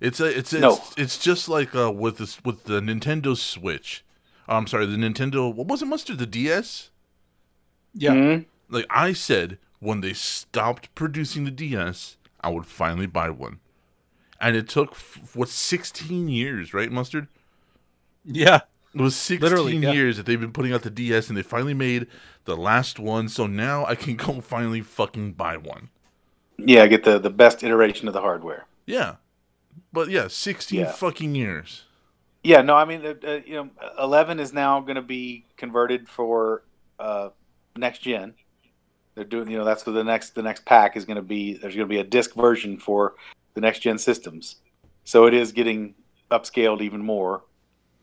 It's 0.00 0.20
a 0.20 0.26
it's 0.26 0.52
it's, 0.52 0.60
No. 0.60 0.80
it's 0.96 1.18
just 1.18 1.48
like 1.48 1.74
uh, 1.74 1.90
with 1.90 2.18
this 2.18 2.44
with 2.44 2.64
the 2.64 2.80
Nintendo 2.80 3.36
Switch. 3.36 4.04
Oh, 4.48 4.56
I'm 4.56 4.66
sorry, 4.66 4.86
the 4.86 4.96
Nintendo. 4.96 5.52
What 5.54 5.66
was 5.66 5.82
it, 5.82 5.86
Mustard? 5.86 6.18
The 6.18 6.26
DS. 6.26 6.90
Yeah. 7.94 8.12
Mhm. 8.12 8.44
Like 8.68 8.86
I 8.90 9.12
said, 9.12 9.58
when 9.80 10.00
they 10.00 10.12
stopped 10.12 10.94
producing 10.94 11.44
the 11.44 11.50
DS, 11.50 12.16
I 12.40 12.50
would 12.50 12.66
finally 12.66 13.06
buy 13.06 13.30
one. 13.30 13.60
And 14.40 14.56
it 14.56 14.68
took 14.68 14.92
f- 14.92 15.34
what 15.34 15.48
16 15.48 16.28
years, 16.28 16.72
right, 16.74 16.92
Mustard? 16.92 17.28
Yeah. 18.24 18.60
It 18.94 19.00
was 19.00 19.16
16 19.16 19.40
Literally, 19.40 19.76
yeah. 19.76 19.92
years 19.92 20.16
that 20.16 20.26
they've 20.26 20.40
been 20.40 20.52
putting 20.52 20.72
out 20.72 20.82
the 20.82 20.90
DS 20.90 21.28
and 21.28 21.36
they 21.36 21.42
finally 21.42 21.74
made 21.74 22.06
the 22.44 22.56
last 22.56 22.98
one. 22.98 23.28
So 23.28 23.46
now 23.46 23.84
I 23.86 23.94
can 23.94 24.16
go 24.16 24.40
finally 24.40 24.80
fucking 24.80 25.32
buy 25.32 25.56
one. 25.56 25.90
Yeah, 26.56 26.86
get 26.86 27.04
the 27.04 27.18
the 27.18 27.30
best 27.30 27.62
iteration 27.62 28.08
of 28.08 28.14
the 28.14 28.20
hardware. 28.20 28.66
Yeah. 28.86 29.16
But 29.92 30.08
yeah, 30.10 30.28
16 30.28 30.80
Yeah. 30.80 30.92
fucking 30.92 31.34
years. 31.34 31.84
Yeah, 32.42 32.62
no, 32.62 32.76
I 32.76 32.84
mean, 32.84 33.04
uh, 33.04 33.14
uh, 33.26 33.40
you 33.44 33.54
know, 33.56 33.70
eleven 33.98 34.38
is 34.40 34.52
now 34.52 34.80
going 34.80 34.96
to 34.96 35.02
be 35.02 35.44
converted 35.56 36.08
for 36.08 36.62
uh, 36.98 37.30
next 37.76 38.00
gen. 38.00 38.34
They're 39.18 39.24
doing, 39.24 39.50
you 39.50 39.58
know, 39.58 39.64
that's 39.64 39.84
what 39.84 39.94
the 39.94 40.04
next 40.04 40.36
the 40.36 40.44
next 40.44 40.64
pack 40.64 40.96
is 40.96 41.04
going 41.04 41.16
to 41.16 41.22
be. 41.22 41.54
There's 41.54 41.74
going 41.74 41.88
to 41.88 41.92
be 41.92 41.98
a 41.98 42.04
disc 42.04 42.36
version 42.36 42.78
for 42.78 43.16
the 43.54 43.60
next 43.60 43.80
gen 43.80 43.98
systems, 43.98 44.60
so 45.02 45.26
it 45.26 45.34
is 45.34 45.50
getting 45.50 45.96
upscaled 46.30 46.82
even 46.82 47.00
more 47.04 47.42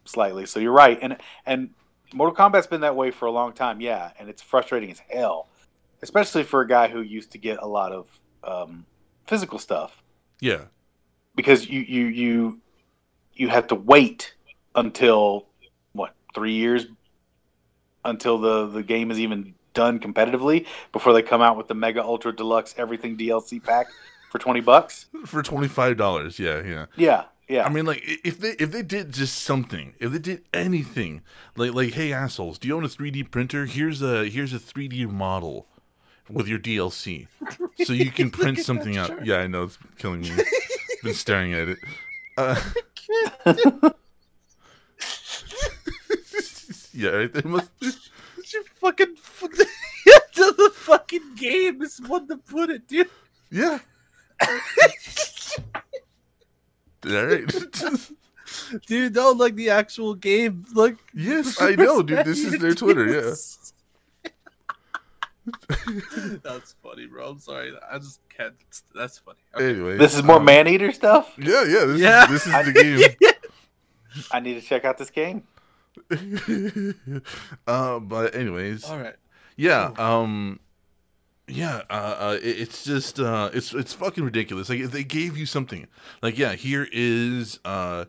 slightly. 0.03 0.45
So 0.45 0.59
you're 0.59 0.73
right, 0.73 0.99
and 1.01 1.15
and 1.45 1.69
Mortal 2.13 2.35
Kombat's 2.35 2.67
been 2.67 2.81
that 2.81 2.97
way 2.97 3.11
for 3.11 3.27
a 3.27 3.31
long 3.31 3.53
time, 3.53 3.79
yeah, 3.79 4.11
and 4.19 4.27
it's 4.27 4.41
frustrating 4.41 4.91
as 4.91 4.99
hell, 5.09 5.47
especially 6.01 6.43
for 6.43 6.59
a 6.59 6.67
guy 6.67 6.89
who 6.89 6.99
used 6.99 7.31
to 7.31 7.37
get 7.37 7.59
a 7.61 7.65
lot 7.65 7.93
of 7.93 8.09
um, 8.43 8.85
physical 9.25 9.57
stuff 9.57 10.03
Yeah. 10.41 10.65
because 11.33 11.69
you 11.69 11.79
you 11.79 12.05
you 12.07 12.61
you 13.35 13.47
have 13.47 13.67
to 13.67 13.75
wait 13.75 14.33
until 14.75 15.47
what 15.93 16.13
three 16.33 16.55
years 16.55 16.87
until 18.03 18.37
the 18.37 18.67
the 18.67 18.83
game 18.83 19.11
is 19.11 19.19
even 19.21 19.55
done 19.75 19.99
competitively 19.99 20.65
before 20.91 21.13
they 21.13 21.21
come 21.21 21.41
out 21.41 21.55
with 21.57 21.67
the 21.67 21.75
mega 21.75 22.03
ultra 22.03 22.35
deluxe 22.35 22.73
everything 22.77 23.15
DLC 23.15 23.63
pack 23.63 23.87
for 24.31 24.39
twenty 24.39 24.61
bucks. 24.61 25.05
For 25.25 25.41
$25. 25.43 26.39
Yeah, 26.39 26.61
yeah. 26.67 26.85
Yeah, 26.95 27.23
yeah. 27.47 27.65
I 27.65 27.69
mean, 27.69 27.85
like, 27.85 28.03
if 28.23 28.39
they 28.39 28.51
if 28.59 28.71
they 28.71 28.81
did 28.81 29.13
just 29.13 29.37
something, 29.43 29.93
if 29.99 30.11
they 30.11 30.19
did 30.19 30.43
anything, 30.53 31.21
like 31.55 31.73
like, 31.73 31.93
hey 31.93 32.11
assholes, 32.11 32.57
do 32.57 32.67
you 32.67 32.75
own 32.75 32.83
a 32.83 32.89
3D 32.89 33.31
printer? 33.31 33.65
Here's 33.65 34.01
a 34.01 34.25
here's 34.25 34.53
a 34.53 34.59
3D 34.59 35.09
model 35.09 35.67
with 36.29 36.47
your 36.47 36.59
DLC, 36.59 37.27
so 37.85 37.93
you 37.93 38.11
can 38.11 38.29
print 38.41 38.59
something 38.59 38.97
out. 38.97 39.25
Yeah, 39.25 39.37
I 39.37 39.47
know 39.47 39.63
it's 39.63 39.77
killing 39.97 40.21
me. 40.21 40.31
Been 41.03 41.13
staring 41.13 41.53
at 41.53 41.67
it. 41.69 41.77
Uh, 42.37 42.59
yeah, 46.93 47.09
right. 47.09 47.33
They 47.33 47.41
must. 47.47 47.69
You 48.55 48.63
fucking 48.75 49.15
to 50.35 50.51
the 50.57 50.71
fucking 50.73 51.35
game 51.35 51.81
is 51.81 51.99
one 52.07 52.25
to 52.29 52.37
put 52.37 52.69
it, 52.69 52.87
dude. 52.87 53.09
Yeah. 53.51 53.79
All 57.05 57.25
right. 57.25 57.43
Dude, 58.87 59.15
no, 59.15 59.31
like 59.31 59.55
the 59.55 59.69
actual 59.69 60.15
game. 60.15 60.65
Like 60.73 60.97
yes, 61.13 61.59
I 61.61 61.75
know, 61.75 62.01
dude. 62.01 62.25
This 62.25 62.39
is 62.39 62.57
their 62.59 62.73
Twitter. 62.73 63.05
Yeah. 63.07 63.33
That's 66.43 66.75
funny, 66.81 67.05
bro. 67.07 67.29
I'm 67.29 67.39
sorry. 67.39 67.73
I 67.91 67.97
just 67.99 68.19
can't. 68.29 68.55
That's 68.93 69.17
funny. 69.19 69.39
Okay. 69.55 69.71
Anyway, 69.71 69.97
this 69.97 70.15
is 70.15 70.23
more 70.23 70.37
um, 70.37 70.45
man 70.45 70.67
eater 70.67 70.91
stuff. 70.91 71.33
Yeah, 71.37 71.63
yeah. 71.65 71.85
This 71.85 71.99
Yeah. 71.99 72.23
is 72.23 72.29
this 72.29 72.47
is 72.47 72.53
the 72.65 72.71
game. 73.19 73.31
I 74.31 74.39
need 74.39 74.53
to 74.55 74.61
check 74.61 74.85
out 74.85 74.97
this 74.97 75.09
game. 75.09 75.43
uh, 77.67 77.99
but 77.99 78.35
anyways, 78.35 78.83
All 78.85 78.99
right. 78.99 79.15
yeah, 79.55 79.91
um, 79.97 80.59
yeah, 81.47 81.81
uh, 81.89 82.15
uh 82.19 82.37
it's 82.41 82.83
just 82.83 83.19
uh, 83.19 83.49
it's 83.53 83.73
it's 83.73 83.93
fucking 83.93 84.23
ridiculous. 84.23 84.69
Like 84.69 84.83
they 84.85 85.03
gave 85.03 85.37
you 85.37 85.45
something, 85.45 85.87
like 86.21 86.37
yeah, 86.37 86.53
here 86.53 86.87
is 86.91 87.59
uh 87.65 88.05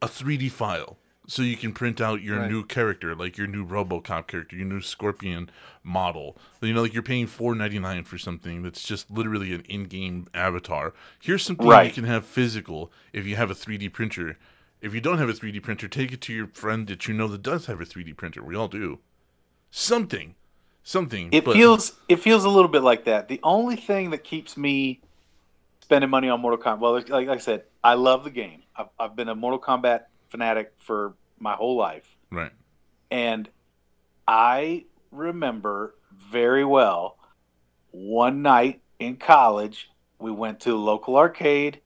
a 0.00 0.06
3D 0.06 0.50
file, 0.50 0.96
so 1.26 1.42
you 1.42 1.56
can 1.56 1.72
print 1.72 2.00
out 2.00 2.22
your 2.22 2.38
Right. 2.38 2.48
new 2.50 2.64
character, 2.64 3.16
like 3.16 3.36
your 3.36 3.48
new 3.48 3.66
RoboCop 3.66 4.28
character, 4.28 4.54
your 4.56 4.66
new 4.66 4.80
Scorpion 4.80 5.50
model. 5.82 6.36
You 6.60 6.72
know, 6.72 6.82
like 6.82 6.94
you're 6.94 7.02
paying 7.02 7.26
four 7.26 7.54
ninety 7.56 7.78
nine 7.80 8.04
for 8.04 8.16
something 8.16 8.62
that's 8.62 8.82
just 8.84 9.10
literally 9.10 9.52
an 9.52 9.62
in-game 9.62 10.28
avatar. 10.34 10.94
Here's 11.20 11.42
something 11.42 11.66
you 11.66 11.90
can 11.90 12.04
have 12.04 12.24
physical 12.24 12.92
if 13.12 13.26
you 13.26 13.34
have 13.36 13.50
a 13.50 13.54
3D 13.54 13.92
printer. 13.92 14.38
If 14.80 14.94
you 14.94 15.00
don't 15.00 15.18
have 15.18 15.28
a 15.28 15.32
3D 15.32 15.62
printer, 15.62 15.88
take 15.88 16.12
it 16.12 16.20
to 16.22 16.32
your 16.32 16.46
friend 16.46 16.86
that 16.86 17.08
you 17.08 17.14
know 17.14 17.26
that 17.28 17.42
does 17.42 17.66
have 17.66 17.80
a 17.80 17.84
3D 17.84 18.16
printer. 18.16 18.42
We 18.42 18.54
all 18.54 18.68
do. 18.68 19.00
Something, 19.70 20.36
something. 20.82 21.30
It 21.32 21.44
but- 21.44 21.54
feels 21.54 21.92
it 22.08 22.16
feels 22.16 22.44
a 22.44 22.48
little 22.48 22.70
bit 22.70 22.82
like 22.82 23.04
that. 23.04 23.28
The 23.28 23.40
only 23.42 23.76
thing 23.76 24.10
that 24.10 24.24
keeps 24.24 24.56
me 24.56 25.00
spending 25.80 26.10
money 26.10 26.28
on 26.28 26.40
Mortal 26.40 26.58
Kombat, 26.62 26.78
well, 26.80 26.92
like, 26.92 27.08
like 27.08 27.28
I 27.28 27.38
said, 27.38 27.64
I 27.82 27.94
love 27.94 28.24
the 28.24 28.30
game. 28.30 28.62
I've, 28.76 28.88
I've 28.98 29.16
been 29.16 29.28
a 29.28 29.34
Mortal 29.34 29.58
Kombat 29.60 30.02
fanatic 30.28 30.72
for 30.78 31.14
my 31.38 31.54
whole 31.54 31.76
life. 31.76 32.16
right. 32.30 32.52
And 33.10 33.48
I 34.26 34.84
remember 35.10 35.94
very 36.12 36.64
well 36.64 37.16
one 37.90 38.42
night 38.42 38.82
in 38.98 39.16
college, 39.16 39.90
we 40.18 40.30
went 40.30 40.60
to 40.60 40.70
the 40.70 40.76
local 40.76 41.16
arcade 41.16 41.80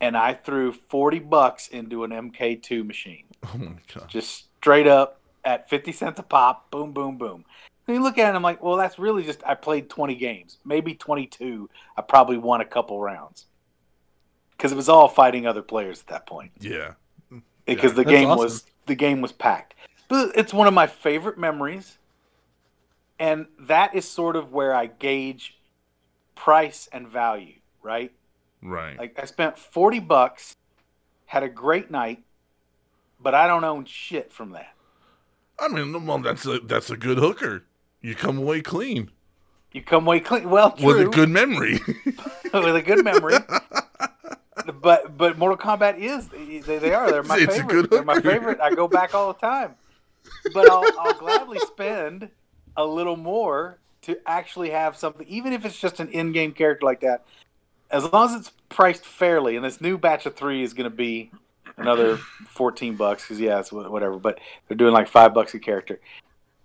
and 0.00 0.16
I 0.16 0.34
threw 0.34 0.72
40 0.72 1.18
bucks 1.20 1.68
into 1.68 2.04
an 2.04 2.10
MK2 2.10 2.86
machine. 2.86 3.24
Oh 3.54 3.56
my 3.56 3.72
god. 3.94 4.08
Just 4.08 4.46
straight 4.58 4.88
up 4.88 5.20
at 5.44 5.70
50 5.70 5.92
cents 5.92 6.18
a 6.18 6.24
pop, 6.24 6.70
boom, 6.72 6.92
boom, 6.92 7.16
boom. 7.18 7.44
And 7.86 7.96
you 7.96 8.02
look 8.02 8.18
at 8.18 8.32
it, 8.32 8.36
I'm 8.36 8.42
like, 8.42 8.60
well, 8.62 8.76
that's 8.76 8.98
really 8.98 9.22
just, 9.22 9.42
I 9.46 9.54
played 9.54 9.88
20 9.88 10.16
games, 10.16 10.58
maybe 10.64 10.94
22. 10.94 11.70
I 11.96 12.02
probably 12.02 12.36
won 12.36 12.60
a 12.60 12.64
couple 12.64 13.00
rounds 13.00 13.46
because 14.50 14.72
it 14.72 14.74
was 14.74 14.88
all 14.88 15.06
fighting 15.08 15.46
other 15.46 15.62
players 15.62 16.00
at 16.00 16.08
that 16.08 16.26
point 16.26 16.50
Yeah. 16.58 16.94
because 17.64 17.94
the 17.94 18.02
That's 18.02 18.10
game 18.10 18.28
awesome. 18.28 18.42
was 18.44 18.66
the 18.86 18.96
game 18.96 19.20
was 19.20 19.30
packed. 19.30 19.74
But 20.08 20.32
it's 20.36 20.52
one 20.52 20.66
of 20.66 20.74
my 20.74 20.88
favorite 20.88 21.38
memories, 21.38 21.96
and 23.20 23.46
that 23.60 23.94
is 23.94 24.04
sort 24.08 24.34
of 24.34 24.52
where 24.52 24.74
I 24.74 24.86
gauge 24.86 25.56
price 26.34 26.88
and 26.92 27.06
value. 27.06 27.54
Right? 27.82 28.12
Right. 28.62 28.98
Like 28.98 29.18
I 29.20 29.24
spent 29.24 29.58
forty 29.58 30.00
bucks, 30.00 30.56
had 31.26 31.42
a 31.42 31.48
great 31.48 31.90
night, 31.90 32.24
but 33.20 33.34
I 33.34 33.46
don't 33.46 33.64
own 33.64 33.84
shit 33.84 34.32
from 34.32 34.50
that. 34.50 34.74
I 35.58 35.68
mean, 35.68 36.06
well, 36.06 36.18
that's 36.18 36.46
a 36.46 36.60
that's 36.60 36.90
a 36.90 36.96
good 36.96 37.18
hooker. 37.18 37.64
You 38.00 38.14
come 38.14 38.38
away 38.38 38.60
clean. 38.60 39.10
You 39.72 39.82
come 39.82 40.06
away 40.06 40.20
clean. 40.20 40.48
Well, 40.48 40.72
true. 40.72 40.86
with 40.86 41.00
a 41.00 41.10
good 41.10 41.28
memory. 41.28 41.80
with 42.04 42.76
a 42.76 42.82
good 42.82 43.04
memory. 43.04 43.36
but 44.80 45.16
but 45.16 45.38
Mortal 45.38 45.58
Kombat 45.58 45.98
is 45.98 46.28
they, 46.28 46.78
they 46.78 46.94
are 46.94 47.10
they're 47.10 47.22
my 47.22 47.38
It's 47.38 47.56
a 47.56 47.60
favorite. 47.60 47.90
They're 47.90 48.04
my 48.04 48.20
favorite. 48.20 48.60
I 48.60 48.74
go 48.74 48.88
back 48.88 49.14
all 49.14 49.32
the 49.32 49.38
time. 49.38 49.74
But 50.54 50.70
I'll 50.70 50.84
I'll 50.98 51.14
gladly 51.14 51.58
spend 51.60 52.30
a 52.76 52.84
little 52.84 53.16
more 53.16 53.78
to 54.02 54.18
actually 54.26 54.70
have 54.70 54.96
something, 54.96 55.26
even 55.28 55.52
if 55.52 55.64
it's 55.64 55.78
just 55.78 56.00
an 56.00 56.08
in-game 56.08 56.52
character 56.52 56.86
like 56.86 57.00
that. 57.00 57.24
As 57.90 58.04
long 58.12 58.28
as 58.28 58.34
it's 58.40 58.52
priced 58.68 59.04
fairly, 59.04 59.56
and 59.56 59.64
this 59.64 59.80
new 59.80 59.96
batch 59.98 60.26
of 60.26 60.36
three 60.36 60.62
is 60.62 60.74
going 60.74 60.90
to 60.90 60.94
be 60.96 61.30
another 61.76 62.18
fourteen 62.46 62.96
bucks 62.96 63.22
because 63.24 63.40
yeah, 63.40 63.58
it's 63.60 63.72
whatever. 63.72 64.18
But 64.18 64.38
they're 64.66 64.76
doing 64.76 64.92
like 64.92 65.08
five 65.08 65.32
bucks 65.34 65.54
a 65.54 65.58
character. 65.58 66.00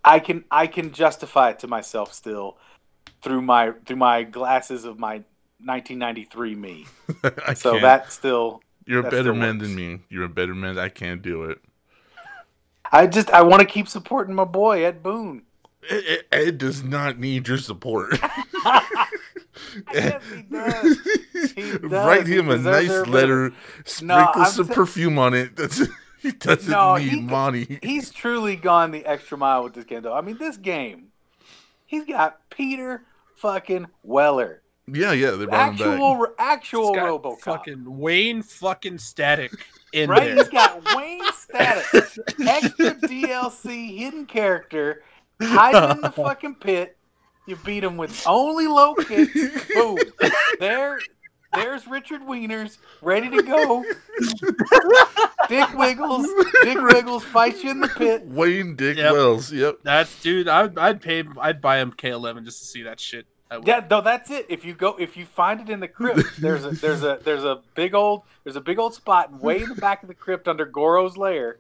I 0.04 0.20
can 0.20 0.44
I 0.52 0.68
can 0.68 0.92
justify 0.92 1.52
it 1.52 1.60
to 1.60 1.68
myself 1.68 2.14
still 2.14 2.58
through 3.22 3.42
my 3.42 3.72
through 3.86 3.96
my 3.96 4.24
glasses 4.24 4.84
of 4.84 5.00
my 5.00 5.24
1993 5.64 6.56
me. 6.56 6.86
So 7.56 7.72
can't. 7.72 7.82
that 7.84 8.12
still 8.12 8.62
You're 8.86 9.06
a 9.06 9.10
better 9.10 9.34
man 9.34 9.60
works. 9.60 9.68
than 9.70 9.76
me. 9.76 10.00
You're 10.10 10.26
a 10.26 10.30
better 10.30 10.54
man. 10.54 10.78
I 10.78 10.90
can't 10.90 11.22
do 11.22 11.44
it. 11.46 11.60
I 12.92 13.08
just 13.08 13.30
I 13.30 13.44
want 13.44 13.62
to 13.62 13.66
keep 13.66 13.88
supporting 13.88 14.36
my 14.36 14.44
boy 14.44 14.84
Ed 14.84 15.02
Boon. 15.02 15.44
Ed- 15.90 16.24
Ed 16.34 16.58
does 16.58 16.84
not 16.84 17.18
need 17.18 17.48
your 17.48 17.58
support. 17.58 18.20
Yes, 19.94 20.22
he 20.36 20.42
does. 20.44 20.98
He 21.56 21.72
does. 21.78 21.82
Write 21.92 22.26
He 22.28 22.38
him 22.38 22.50
a 22.50 22.58
nice 22.58 22.90
every 22.90 23.12
letter. 23.12 23.54
Sprinkle 23.86 24.42
I'm 24.44 24.52
some 24.52 24.68
sa- 24.68 24.74
perfume 24.74 25.20
on 25.20 25.34
it. 25.34 25.56
That's 25.58 25.82
he 26.22 26.32
doesn't 26.32 26.72
No, 26.72 26.96
need 26.96 27.10
he- 27.10 27.22
money. 27.22 27.80
He's 27.84 28.10
truly 28.12 28.56
gone 28.56 28.92
the 28.92 29.06
extra 29.06 29.38
mile 29.38 29.64
with 29.64 29.74
this 29.74 29.84
game, 29.86 30.02
though. 30.04 30.14
I 30.14 30.22
mean, 30.22 30.38
this 30.38 30.56
game, 30.58 31.10
he's 31.86 32.06
got 32.06 32.50
Peter 32.50 33.04
fucking 33.36 33.88
Weller, 34.04 34.62
Yeah, 34.88 35.12
yeah, 35.12 35.32
they 35.32 35.46
brought 35.46 35.70
him 35.74 35.78
back. 35.78 35.88
actual 35.88 36.28
actual 36.40 36.88
It's 36.90 36.96
got 36.98 37.08
RoboCop. 37.24 37.40
Fucking 37.42 37.98
Wayne 38.00 38.42
fucking 38.42 38.98
static 39.00 39.52
in 39.92 40.08
there. 40.10 40.18
Right, 40.18 40.24
there. 40.28 40.36
he's 40.36 40.50
got 40.50 40.96
Wayne 40.96 41.22
Static, 41.34 41.86
extra 42.48 42.96
DLC 42.96 43.98
hidden 43.98 44.26
character, 44.26 45.04
hiding 45.42 45.98
in 45.98 46.02
the 46.02 46.12
fucking 46.12 46.56
pit. 46.56 46.96
You 47.46 47.56
beat 47.58 47.84
him 47.84 47.98
with 47.98 48.24
only 48.26 48.68
low 48.68 48.96
kicks. 48.96 49.34
Boom. 49.74 49.98
There, 50.60 51.00
there's 51.54 51.86
Richard 51.88 52.22
Wieners 52.22 52.78
ready 53.02 53.30
to 53.30 53.44
go. 53.44 53.84
Dick 55.50 55.74
Wiggles, 55.78 56.28
Dick 56.64 56.78
Wiggles 56.82 57.24
fights 57.26 57.64
you 57.64 57.72
in 57.72 57.80
the 57.82 57.90
pit. 57.90 58.24
Wayne 58.26 58.76
Dick 58.76 58.98
Yep. 58.98 59.12
Wells. 59.14 59.52
Yep. 59.52 59.80
That's 59.84 60.22
dude. 60.22 60.48
I'd 60.48 60.78
I'd 60.78 61.02
pay. 61.02 61.24
I'd 61.40 61.62
buy 61.62 61.84
MK11 61.84 62.46
just 62.46 62.60
to 62.60 62.66
see 62.66 62.84
that 62.84 63.00
shit. 63.00 63.26
Yeah, 63.66 63.86
no, 63.88 64.02
that's 64.02 64.32
it. 64.32 64.48
If 64.50 64.66
you 64.66 64.74
go, 64.74 64.96
if 64.98 65.16
you 65.16 65.26
find 65.28 65.62
it 65.62 65.70
in 65.70 65.80
the 65.80 65.88
crypt, 65.88 66.42
there's 66.42 66.66
a 66.66 66.72
there's 66.72 67.04
a 67.04 67.20
there's 67.24 67.44
a 67.44 67.62
big 67.76 67.94
old 67.94 68.24
there's 68.44 68.56
a 68.56 68.62
big 68.62 68.80
old 68.80 68.96
spot 68.96 69.32
way 69.42 69.62
in 69.62 69.70
the 69.70 69.76
back 69.76 70.02
of 70.02 70.08
the 70.08 70.16
crypt 70.16 70.48
under 70.48 70.66
Goro's 70.66 71.18
lair, 71.18 71.58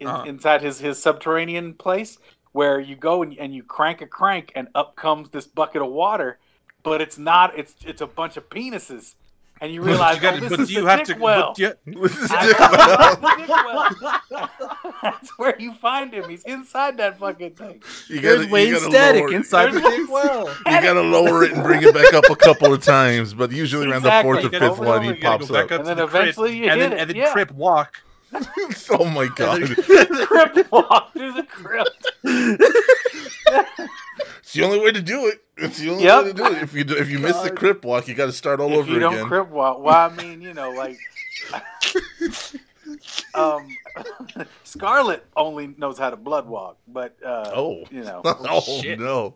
in, 0.00 0.06
Uh-huh. 0.06 0.24
inside 0.24 0.60
his 0.60 0.80
his 0.80 1.00
subterranean 1.00 1.72
place, 1.74 2.18
where 2.52 2.80
you 2.80 2.96
go 2.96 3.22
and, 3.22 3.36
and 3.38 3.54
you 3.54 3.62
crank 3.62 4.00
a 4.02 4.06
crank 4.06 4.52
and 4.54 4.68
up 4.74 4.96
comes 4.96 5.30
this 5.30 5.46
bucket 5.46 5.82
of 5.82 5.90
water, 5.90 6.38
but 6.82 7.00
it's 7.00 7.18
not. 7.18 7.56
It's 7.58 7.74
it's 7.86 8.00
a 8.00 8.06
bunch 8.06 8.36
of 8.36 8.48
penises, 8.50 9.14
and 9.60 9.72
you 9.72 9.82
realize 9.82 10.16
you 10.16 10.22
gotta, 10.22 10.38
oh, 10.38 10.40
this 10.40 10.50
but 10.50 10.60
is 10.60 10.68
do 10.68 10.74
you 10.74 10.80
the 10.82 10.88
have 10.90 11.04
dick 11.06 11.16
to? 11.16 11.22
well. 11.22 11.48
But 11.50 11.58
you, 11.58 11.74
This 12.02 12.18
is 12.18 12.30
I- 12.30 12.46
Dick 12.46 12.58
Wells. 12.58 13.18
the 13.20 13.36
dick 13.38 13.48
well. 14.30 14.50
That's 15.02 15.38
where 15.38 15.54
you 15.58 15.72
find 15.74 16.12
him. 16.12 16.28
He's 16.28 16.44
inside 16.44 16.96
that 16.98 17.18
fucking 17.18 17.52
thing. 17.52 17.82
You 18.08 18.20
there's 18.20 18.36
gotta- 18.36 18.46
you 18.48 18.52
Wayne 18.52 18.76
Static 18.76 19.22
lower- 19.24 19.32
inside 19.34 19.72
the 19.72 19.80
dick 19.80 20.10
well. 20.10 20.48
You 20.48 20.64
gotta 20.82 21.00
lower 21.02 21.44
it 21.44 21.52
and 21.52 21.62
bring 21.62 21.82
it 21.82 21.94
back 21.94 22.12
up 22.14 22.24
a 22.30 22.36
couple 22.36 22.72
of 22.72 22.82
times, 22.82 23.32
but 23.34 23.50
usually 23.52 23.90
around 23.90 24.02
the 24.02 24.20
fourth 24.22 24.44
or 24.44 24.50
fifth 24.50 24.78
one 24.78 25.02
he 25.04 25.14
pops 25.14 25.50
up. 25.50 25.56
up 25.66 25.70
And 25.70 25.86
then 25.86 25.96
the 25.98 26.04
eventually 26.04 26.56
you 26.56 26.64
and 26.68 26.80
hit 26.80 26.90
then, 26.90 26.92
it, 26.92 27.00
and 27.00 27.10
then 27.10 27.16
yeah. 27.16 27.32
trip 27.32 27.50
walk. 27.52 28.02
oh 28.90 29.04
my 29.06 29.28
god! 29.34 29.62
Crypt 30.26 30.70
walk 30.72 31.12
through 31.12 31.32
the 31.34 31.42
crypt. 31.44 32.12
It's 34.42 34.54
the 34.54 34.64
only 34.64 34.80
way 34.80 34.90
to 34.90 35.00
do 35.00 35.26
it. 35.28 35.42
It's 35.56 35.78
the 35.78 35.90
only 35.90 36.04
Yep. 36.04 36.24
way 36.24 36.32
to 36.32 36.36
do 36.36 36.44
it. 36.46 36.62
If 36.62 36.74
you 36.74 36.82
do, 36.84 36.96
if 36.96 37.08
you 37.08 37.18
miss 37.20 37.36
the 37.40 37.50
God. 37.50 37.58
crypt 37.58 37.84
walk, 37.84 38.08
you 38.08 38.14
got 38.14 38.26
to 38.26 38.32
start 38.32 38.58
all 38.60 38.70
if 38.72 38.78
over 38.78 38.92
you 38.92 38.98
don't 38.98 39.14
again. 39.14 39.26
crip 39.26 39.48
walk, 39.48 39.80
well, 39.80 39.94
I 39.94 40.08
mean, 40.08 40.40
you 40.42 40.54
know, 40.54 40.72
like, 40.72 40.98
um, 43.34 43.76
Skarlet 44.64 45.20
only 45.36 45.68
knows 45.78 45.98
how 45.98 46.10
to 46.10 46.16
blood 46.16 46.46
walk, 46.48 46.78
but 46.88 47.16
uh, 47.24 47.52
oh, 47.54 47.84
you 47.92 48.02
know, 48.02 48.22
oh 48.24 48.60
shit. 48.82 48.98
no! 48.98 49.34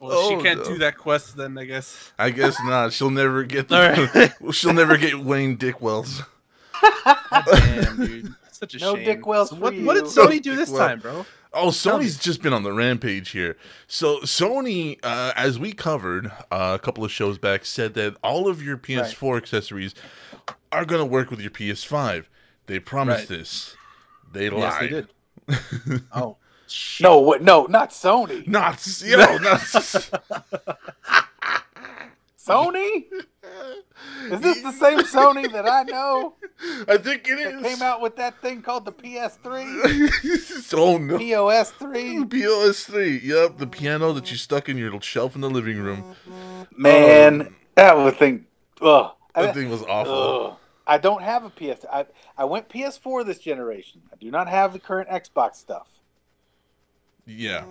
Well, 0.00 0.10
Oh, 0.12 0.28
she 0.28 0.42
can't 0.42 0.58
no. 0.58 0.64
do 0.72 0.78
that 0.78 0.98
quest 0.98 1.36
then, 1.36 1.56
I 1.56 1.64
guess. 1.64 2.12
I 2.18 2.30
guess 2.30 2.58
not. 2.64 2.92
She'll 2.92 3.10
never 3.10 3.42
get. 3.44 3.72
All 3.72 3.78
The, 3.80 4.32
right. 4.44 4.54
she'll 4.54 4.74
never 4.74 4.96
get 4.98 5.18
Wayne 5.18 5.56
Dick 5.56 5.80
Wells. 5.80 6.22
Damn, 7.46 7.96
dude. 7.96 8.34
Such 8.50 8.74
a 8.74 8.78
No 8.78 8.94
shame. 8.96 9.04
Dick 9.04 9.26
Wells 9.26 9.50
So 9.50 9.56
what, 9.56 9.74
what 9.80 9.94
did 9.94 10.04
No 10.04 10.10
Sony 10.10 10.40
do 10.42 10.56
this 10.56 10.68
Wells. 10.70 10.78
time, 10.88 11.00
bro? 11.00 11.26
Oh, 11.54 11.68
Sony's 11.68 12.18
just 12.18 12.40
been 12.42 12.52
on 12.54 12.62
the 12.62 12.72
rampage 12.72 13.30
here. 13.30 13.56
So 13.86 14.20
Sony, 14.20 14.98
uh, 15.02 15.32
as 15.36 15.58
we 15.58 15.72
covered 15.72 16.26
uh, 16.50 16.72
a 16.74 16.78
couple 16.78 17.04
of 17.04 17.10
shows 17.12 17.36
back, 17.38 17.64
said 17.66 17.92
that 17.94 18.16
all 18.22 18.48
of 18.48 18.62
your 18.62 18.78
PS4 18.78 19.36
accessories 19.36 19.94
are 20.70 20.84
going 20.86 21.00
to 21.00 21.04
work 21.06 21.30
with 21.30 21.40
your 21.40 21.50
PS5. 21.50 22.24
They 22.66 22.78
promised 22.78 23.28
Right. 23.28 23.38
this. 23.38 23.76
They 24.32 24.48
lied. 24.48 24.62
Yes, 24.62 24.78
they 24.80 24.88
did. 24.88 25.08
oh, 26.14 26.36
shit. 26.66 27.04
no, 27.04 27.18
what? 27.18 27.42
No, 27.42 27.66
not 27.66 27.90
Sony. 27.90 28.46
Not 28.46 28.78
yo, 29.04 29.18
not 29.38 29.60
Sony? 32.38 33.04
Is 34.30 34.40
this 34.40 34.62
the 34.62 34.72
same 34.72 34.98
Sony 35.00 35.50
that 35.52 35.68
I 35.68 35.82
know 35.84 36.34
I 36.88 36.96
think 36.96 37.28
it 37.28 37.38
is. 37.38 37.62
came 37.62 37.82
out 37.82 38.00
with 38.00 38.16
that 38.16 38.40
thing 38.40 38.62
called 38.62 38.84
the 38.84 38.92
PS3, 38.92 40.72
oh 40.74 40.98
no. 40.98 41.18
POS3? 41.18 42.24
POS3. 42.28 43.22
Yep, 43.22 43.58
the 43.58 43.66
piano 43.66 44.12
that 44.12 44.30
you 44.30 44.36
stuck 44.36 44.68
in 44.68 44.76
your 44.76 44.86
little 44.86 45.00
shelf 45.00 45.34
in 45.34 45.40
the 45.40 45.50
living 45.50 45.78
room. 45.78 46.16
Man, 46.76 47.40
Um, 47.42 47.56
that 47.74 47.96
was 47.96 48.14
thing. 48.14 48.46
Ugh. 48.80 49.12
That 49.34 49.54
thing 49.54 49.70
was 49.70 49.82
awful. 49.82 50.46
ugh. 50.52 50.56
I 50.86 50.98
don't 50.98 51.22
have 51.22 51.44
a 51.44 51.50
PS. 51.50 51.84
I 51.90 52.06
I 52.36 52.44
went 52.44 52.68
PS4 52.68 53.24
this 53.24 53.38
generation. 53.38 54.02
I 54.12 54.16
do 54.16 54.30
not 54.30 54.48
have 54.48 54.72
the 54.72 54.78
current 54.80 55.08
Xbox 55.08 55.56
stuff. 55.56 55.88
Yeah, 57.24 57.64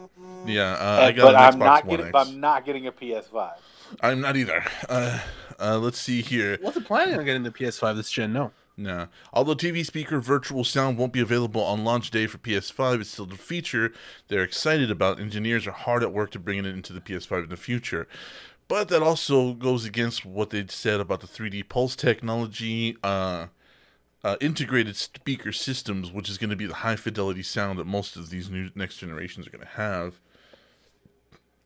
yeah. 0.46 0.74
Uh, 0.80 1.02
I 1.04 1.12
got 1.12 1.24
but 1.34 1.36
an 1.36 1.42
I'm 1.42 1.60
not 1.60 1.86
One 1.86 1.90
getting. 1.98 2.06
X. 2.06 2.12
But 2.14 2.28
I'm 2.28 2.40
not 2.40 2.66
getting 2.66 2.88
a 2.88 2.92
PS5. 2.92 3.52
I'm 4.00 4.22
not 4.22 4.38
either. 4.38 4.64
Uh, 4.88 5.20
uh, 5.60 5.78
let's 5.78 6.00
see 6.00 6.22
here. 6.22 6.58
Wasn't 6.62 6.86
planning 6.86 7.18
on 7.18 7.26
getting 7.26 7.44
the 7.44 7.52
PS5 7.52 7.96
this 7.96 8.12
gen, 8.12 8.34
no. 8.34 8.52
No. 8.78 9.08
Although 9.34 9.56
TV 9.56 9.86
speaker 9.86 10.20
virtual 10.20 10.64
sound 10.64 10.98
won't 10.98 11.14
be 11.14 11.20
available 11.20 11.62
on 11.62 11.84
launch 11.84 12.10
day 12.10 12.26
for 12.26 12.38
PS5, 12.38 13.02
it's 13.02 13.12
still 13.12 13.32
a 13.32 13.36
feature 13.36 13.92
they're 14.28 14.44
excited 14.44 14.90
about. 14.90 15.20
Engineers 15.20 15.68
are 15.68 15.72
hard 15.72 16.02
at 16.04 16.14
work 16.14 16.32
to 16.32 16.40
bring 16.40 16.58
it 16.58 16.66
into 16.66 16.94
the 16.94 17.02
PS5 17.02 17.44
in 17.44 17.50
the 17.50 17.58
future. 17.58 18.08
But 18.68 18.88
that 18.88 19.04
also 19.04 19.54
goes 19.54 19.86
against 19.86 20.26
what 20.26 20.50
they'd 20.50 20.72
said 20.72 21.00
about 21.00 21.20
the 21.20 21.28
3D 21.28 21.68
Pulse 21.68 21.96
technology, 21.96 22.96
uh, 23.04 23.48
uh, 24.24 24.38
integrated 24.40 24.96
speaker 24.96 25.52
systems, 25.52 26.12
which 26.12 26.30
is 26.30 26.38
going 26.38 26.52
to 26.52 26.56
be 26.56 26.66
the 26.66 26.76
high 26.76 26.96
fidelity 26.96 27.44
sound 27.44 27.78
that 27.78 27.86
most 27.86 28.16
of 28.16 28.30
these 28.30 28.50
new 28.50 28.70
next 28.74 28.98
generations 28.98 29.46
are 29.46 29.52
going 29.52 29.66
to 29.66 29.74
have. 29.74 30.22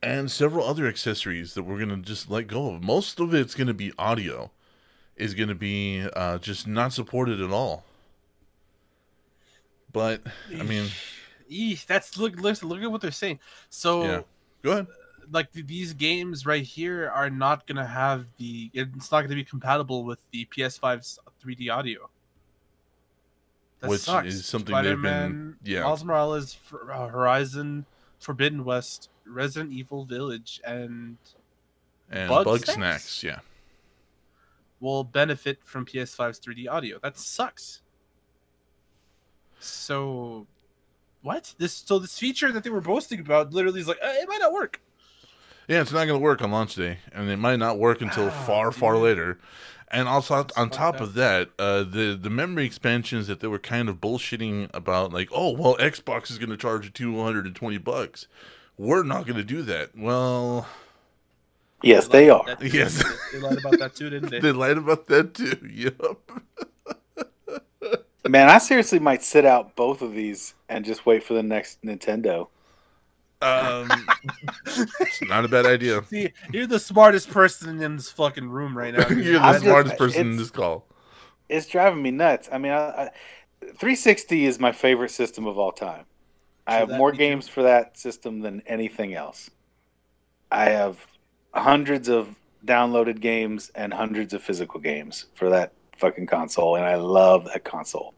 And 0.05 0.29
several 0.31 0.67
other 0.67 0.85
accessories 0.87 1.55
that 1.55 1.63
we're 1.63 1.77
going 1.77 1.89
to 1.89 1.97
just 1.97 2.29
let 2.29 2.45
go 2.45 2.75
of. 2.75 2.83
Most 2.83 3.19
of 3.19 3.33
it's 3.33 3.55
going 3.55 3.67
to 3.67 3.73
be 3.73 3.91
audio 3.97 4.51
is 5.15 5.33
going 5.33 5.49
to 5.49 5.55
be 5.55 6.07
uh, 6.15 6.37
just 6.37 6.67
not 6.67 6.93
supported 6.93 7.41
at 7.41 7.49
all. 7.49 7.83
But 9.91 10.21
I 10.55 10.61
mean, 10.61 10.89
Eesh, 11.51 11.85
that's 11.85 12.17
look, 12.17 12.35
look 12.39 12.61
look 12.61 12.81
at 12.81 12.91
what 12.91 13.01
they're 13.01 13.11
saying. 13.11 13.39
So 13.69 14.03
yeah. 14.03 14.21
Go 14.61 14.71
ahead. 14.73 14.87
like 15.31 15.51
these 15.53 15.93
games 15.93 16.45
right 16.45 16.63
here 16.63 17.09
are 17.09 17.29
not 17.29 17.65
gonna 17.65 17.85
have 17.85 18.25
the 18.37 18.69
it's 18.73 19.09
not 19.09 19.21
gonna 19.21 19.35
be 19.35 19.43
compatible 19.45 20.03
with 20.03 20.19
the 20.31 20.45
PS5's 20.55 21.17
3D 21.41 21.71
audio. 21.73 22.09
That 23.79 23.89
Which 23.89 24.01
sucks. 24.01 24.27
is 24.27 24.45
something 24.45 24.75
they've 24.75 24.83
been- 24.83 24.99
Spider-Man, 24.99 25.55
yeah. 25.63 25.83
Miles 25.83 26.03
Morales, 26.03 26.57
uh, 26.91 27.07
Horizon, 27.07 27.85
Forbidden 28.19 28.65
West, 28.65 29.09
Resident 29.25 29.71
Evil 29.73 30.05
Village, 30.05 30.61
and 30.65 31.17
And 32.11 32.29
Bug 32.29 32.45
bug, 32.45 32.59
snacks? 32.65 32.73
snacks. 32.75 33.23
yeah. 33.23 33.39
will 34.79 35.03
benefit 35.03 35.59
from 35.65 35.85
PS5's 35.85 36.39
3D 36.39 36.69
audio. 36.69 36.99
That 37.01 37.17
sucks. 37.17 37.81
So, 39.59 40.45
what 41.21 41.53
this? 41.57 41.73
So 41.73 41.97
this 41.99 42.17
feature 42.19 42.51
that 42.51 42.63
they 42.63 42.69
were 42.69 42.81
boasting 42.81 43.19
about 43.19 43.53
literally 43.53 43.79
is 43.81 43.87
like 43.87 43.97
uh, 44.03 44.07
it 44.13 44.27
might 44.27 44.39
not 44.39 44.53
work. 44.53 44.81
Yeah, 45.67 45.81
it's 45.81 45.91
not 45.91 46.05
going 46.05 46.19
to 46.19 46.23
work 46.23 46.43
on 46.43 46.51
launch 46.51 46.75
day, 46.75 46.99
and 47.11 47.27
it 47.29 47.37
might 47.37 47.55
not 47.57 47.79
work 47.79 47.99
until 48.01 48.27
Ah, 48.27 48.43
far, 48.45 48.71
far 48.71 48.97
later. 48.97 49.39
And 49.89 50.07
also, 50.07 50.35
That's 50.35 50.55
on 50.57 50.69
top 50.69 50.99
of 51.01 51.15
that, 51.15 51.49
uh, 51.57 51.83
the 51.83 52.17
the 52.21 52.29
memory 52.29 52.65
expansions 52.65 53.25
that 53.27 53.39
they 53.39 53.47
were 53.47 53.57
kind 53.59 53.89
of 53.89 53.99
bullshitting 53.99 54.69
about, 54.73 55.11
like, 55.13 55.29
oh, 55.31 55.51
well, 55.51 55.75
Xbox 55.77 56.29
is 56.29 56.37
going 56.37 56.49
to 56.51 56.57
charge 56.57 56.85
you 56.85 56.91
two 56.91 57.19
hundred 57.23 57.45
and 57.47 57.55
twenty 57.55 57.77
bucks. 57.79 58.27
We're 58.77 59.03
not 59.03 59.25
going 59.25 59.37
to 59.37 59.43
do 59.43 59.61
that. 59.63 59.91
Well, 59.97 60.67
Yes, 61.83 62.07
they 62.07 62.31
lied 62.31 62.47
are. 62.47 62.53
about 62.53 62.59
that 62.59 62.71
too, 62.71 62.77
Yes. 62.77 63.03
They 63.31 63.37
They 63.37 63.43
lied 63.43 63.57
about 63.59 63.79
that 63.79 63.95
too, 63.95 64.09
didn't 64.09 64.29
they? 64.29 64.39
they 64.41 64.51
lied 64.51 64.77
about 64.77 65.05
that 65.07 65.33
too. 65.33 65.57
Yep. 65.71 66.17
Man, 68.27 68.49
I 68.49 68.57
seriously 68.57 68.97
might 68.99 69.21
sit 69.21 69.45
out 69.45 69.75
both 69.75 70.01
of 70.01 70.13
these 70.13 70.55
and 70.67 70.83
just 70.83 71.05
wait 71.05 71.23
for 71.23 71.35
the 71.35 71.43
next 71.43 71.83
Nintendo. 71.83 72.47
Um, 73.41 73.91
it's 74.65 75.21
not 75.21 75.45
a 75.45 75.47
bad 75.47 75.67
idea. 75.67 76.03
See, 76.05 76.31
you're 76.51 76.65
the 76.65 76.79
smartest 76.79 77.29
person 77.29 77.79
in 77.83 77.97
this 77.97 78.09
fucking 78.09 78.49
room 78.49 78.75
right 78.75 78.93
now. 78.95 79.07
You're 79.09 79.39
I'm 79.39 79.53
the 79.53 79.59
just- 79.59 79.65
smartest 79.65 79.97
person 79.97 80.21
in 80.21 80.37
this 80.37 80.49
call. 80.49 80.87
It's 81.49 81.67
driving 81.67 82.01
me 82.01 82.09
nuts. 82.09 82.49
I 82.51 82.57
mean, 82.57 82.71
I, 82.71 82.77
I, 82.87 83.09
360 83.61 84.45
is 84.45 84.59
my 84.59 84.71
favorite 84.71 85.11
system 85.11 85.45
of 85.45 85.59
all 85.59 85.71
time. 85.71 86.05
I 86.67 86.75
have 86.75 86.89
more 86.89 87.11
games 87.11 87.47
for 87.47 87.63
that 87.63 87.97
system 87.97 88.39
than 88.39 88.63
anything 88.65 89.13
else. 89.13 89.51
I 90.51 90.69
have 90.69 91.05
hundreds 91.53 92.09
of 92.09 92.35
downloaded 92.65 93.19
games 93.19 93.71
and 93.75 93.93
hundreds 93.93 94.33
of 94.33 94.41
physical 94.41 94.79
games 94.79 95.25
for 95.35 95.49
that 95.49 95.73
fucking 95.97 96.25
console, 96.25 96.75
and 96.75 96.85
I 96.85 96.95
love 96.95 97.45
that 97.45 97.63
console. 97.63 98.13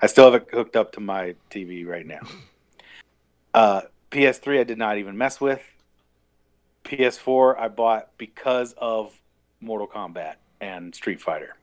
I 0.00 0.06
still 0.06 0.30
have 0.30 0.42
it 0.42 0.48
hooked 0.52 0.76
up 0.76 0.92
to 0.92 1.00
my 1.00 1.34
TV 1.50 1.86
right 1.86 2.06
now. 2.06 2.20
Uh, 3.54 3.82
PS3, 4.10 4.60
I 4.60 4.64
did 4.64 4.78
not 4.78 4.96
even 4.96 5.18
mess 5.18 5.38
with. 5.38 5.62
PS4, 6.84 7.58
I 7.58 7.68
bought 7.68 8.08
because 8.16 8.72
of 8.78 9.20
Mortal 9.60 9.86
Kombat 9.86 10.36
and 10.58 10.94
Street 10.94 11.20
Fighter. 11.20 11.56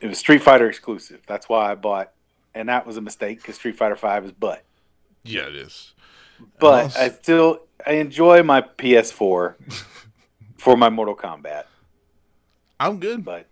It 0.00 0.08
was 0.08 0.18
Street 0.18 0.42
Fighter 0.42 0.68
exclusive. 0.68 1.20
That's 1.26 1.48
why 1.48 1.70
I 1.70 1.76
bought, 1.76 2.12
and 2.58 2.68
that 2.68 2.86
was 2.86 2.96
a 2.96 3.00
mistake 3.00 3.38
because 3.38 3.54
Street 3.54 3.76
Fighter 3.76 3.96
Five 3.96 4.24
is 4.24 4.32
butt. 4.32 4.64
Yeah, 5.22 5.46
it 5.46 5.56
is. 5.56 5.94
But 6.58 6.84
Also- 6.84 7.00
I 7.00 7.08
still 7.10 7.60
I 7.86 7.92
enjoy 7.92 8.42
my 8.42 8.60
PS4 8.62 9.54
for 10.58 10.76
my 10.76 10.88
Mortal 10.90 11.16
Kombat. 11.16 11.64
I'm 12.80 12.98
good. 12.98 13.24
But 13.24 13.46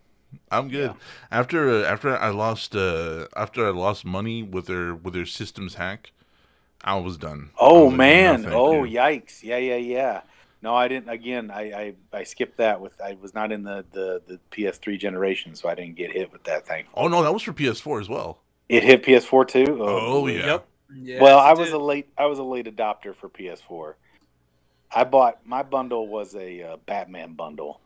I'm 0.51 0.69
good. 0.69 0.95
After 1.31 1.69
uh, 1.71 1.83
after 1.85 2.17
I 2.17 2.31
lost 2.31 2.75
uh 2.75 3.27
after 3.37 3.67
I 3.67 3.71
lost 3.71 4.05
money 4.05 4.43
with 4.43 4.67
their 4.67 4.95
with 4.95 5.15
their 5.15 5.27
systems 5.27 5.75
hack, 5.75 6.13
I 6.83 6.97
was 6.97 7.17
done. 7.17 7.51
Oh 7.59 7.85
was 7.85 7.91
like, 7.93 7.99
man, 7.99 8.43
no, 8.43 8.51
oh 8.53 8.85
you. 8.85 8.99
yikes, 8.99 9.43
yeah, 9.43 9.59
yeah, 9.59 9.77
yeah. 9.77 10.21
No, 10.63 10.75
I 10.75 10.89
didn't. 10.89 11.11
Again, 11.11 11.51
I, 11.51 11.63
I 11.73 11.95
I 12.13 12.25
skipped 12.25 12.57
that 12.57 12.81
with 12.81 13.01
I 13.01 13.17
was 13.21 13.35
not 13.35 13.53
in 13.53 13.63
the 13.63 13.85
the 13.93 14.23
the 14.27 14.41
PS3 14.51 14.99
generation, 14.99 15.55
so 15.55 15.69
I 15.69 15.75
didn't 15.75 15.97
get 15.97 16.13
hit 16.13 16.33
with 16.33 16.45
that. 16.45 16.67
Thankfully, 16.67 17.05
Oh 17.05 17.09
no, 17.09 17.23
that 17.23 17.33
was 17.33 17.43
for 17.43 17.53
PS4 17.53 18.01
as 18.01 18.09
well. 18.09 18.41
It 18.69 18.83
hit 18.85 19.03
PS4 19.05 19.47
too. 19.49 19.79
Oh, 19.81 20.27
yeah. 20.27 20.47
Yep. 20.47 20.67
Yes, 20.99 21.21
well, 21.21 21.39
I 21.39 21.53
was 21.53 21.69
did. 21.69 21.75
a 21.75 21.79
late 21.79 22.09
I 22.17 22.27
was 22.27 22.39
a 22.39 22.43
late 22.45 22.67
adopter 22.67 23.15
for 23.15 23.29
PS4. 23.29 23.95
I 24.95 25.05
bought 25.05 25.45
my 25.45 25.63
bundle 25.63 26.07
was 26.09 26.35
a 26.35 26.63
uh, 26.63 26.77
Batman 26.87 27.35
bundle. 27.35 27.81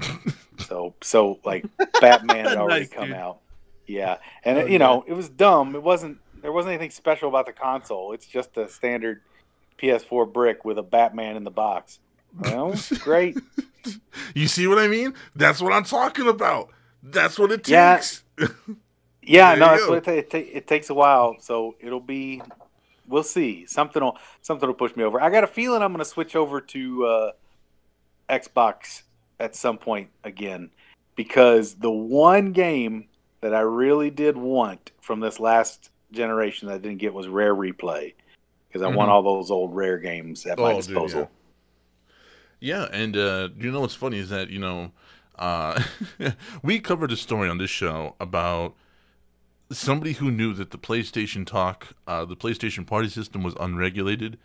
so 0.58 0.94
so 1.02 1.38
like 1.44 1.64
Batman 2.00 2.46
had 2.46 2.56
already 2.58 2.80
Nice, 2.86 2.88
come 2.92 3.08
dude. 3.08 3.16
out. 3.16 3.38
Yeah. 3.86 4.16
And 4.42 4.58
Oh, 4.58 4.60
it, 4.62 4.70
you 4.70 4.78
know, 4.78 5.04
it 5.06 5.12
was 5.12 5.28
dumb. 5.28 5.74
It 5.76 5.82
wasn't 5.82 6.18
there 6.42 6.50
wasn't 6.50 6.72
anything 6.74 6.90
special 6.90 7.28
about 7.28 7.46
the 7.46 7.52
console. 7.52 8.12
It's 8.12 8.26
just 8.26 8.56
a 8.56 8.68
standard 8.68 9.20
PS4 9.78 10.32
brick 10.32 10.64
with 10.64 10.78
a 10.78 10.82
Batman 10.82 11.36
in 11.36 11.44
the 11.44 11.50
box. 11.50 11.98
Well, 12.38 12.74
great. 13.00 13.38
You 14.34 14.48
see 14.48 14.66
what 14.66 14.78
I 14.78 14.88
mean? 14.88 15.14
That's 15.36 15.60
what 15.60 15.72
I'm 15.72 15.84
talking 15.84 16.26
about. 16.26 16.70
That's 17.02 17.38
what 17.38 17.52
it 17.52 17.62
takes. 17.64 18.24
Yeah, 18.38 18.48
There 19.26 19.56
no, 19.56 19.64
you 19.66 19.70
that's 19.70 19.86
go. 19.86 19.90
what 19.94 20.08
it, 20.08 20.34
it, 20.34 20.48
it 20.52 20.66
takes 20.66 20.90
a 20.90 20.94
while. 20.94 21.36
So 21.40 21.74
it'll 21.80 22.00
be, 22.00 22.42
we'll 23.08 23.22
see. 23.22 23.66
Something 23.66 24.02
will 24.02 24.18
something 24.42 24.66
will 24.68 24.74
push 24.74 24.94
me 24.96 25.04
over. 25.04 25.20
I 25.20 25.30
got 25.30 25.44
a 25.44 25.48
feeling 25.48 25.82
I'm 25.82 25.92
going 25.92 25.98
to 25.98 26.04
switch 26.04 26.36
over 26.36 26.60
to 26.60 27.06
uh, 27.06 27.30
Xbox 28.28 29.02
at 29.38 29.54
some 29.54 29.78
point 29.78 30.10
again 30.24 30.70
because 31.14 31.74
the 31.74 31.90
one 31.90 32.52
game 32.52 33.08
that 33.40 33.54
I 33.54 33.60
really 33.60 34.10
did 34.10 34.36
want 34.36 34.92
from 35.00 35.20
this 35.20 35.38
last 35.38 35.90
generation 36.12 36.68
that 36.68 36.74
I 36.74 36.78
didn't 36.78 36.98
get 36.98 37.12
was 37.14 37.28
Rare 37.28 37.54
Replay 37.54 38.14
because 38.68 38.82
I 38.82 38.88
want 38.88 39.08
Mhm. 39.08 39.12
all 39.12 39.22
those 39.22 39.50
old 39.50 39.74
Rare 39.74 39.98
games 39.98 40.46
at 40.46 40.58
my 40.58 40.72
Oh, 40.72 40.80
dude, 40.80 40.86
disposal. 40.86 41.30
Yeah, 42.60 42.88
and 42.92 43.16
uh, 43.16 43.50
you 43.58 43.70
know 43.70 43.80
what's 43.80 43.94
funny 43.94 44.18
is 44.18 44.30
that 44.30 44.48
you 44.50 44.58
know 44.58 44.92
uh, 45.38 45.80
we 46.62 46.80
covered 46.80 47.12
a 47.12 47.16
story 47.16 47.48
on 47.48 47.58
this 47.58 47.70
show 47.70 48.16
about 48.18 48.74
somebody 49.70 50.12
who 50.12 50.30
knew 50.30 50.52
that 50.54 50.70
the 50.70 50.78
PlayStation 50.78 51.46
Talk, 51.46 51.88
uh, 52.06 52.24
the 52.24 52.36
PlayStation 52.36 52.86
Party 52.86 53.08
system 53.08 53.42
was 53.42 53.54
unregulated, 53.58 54.38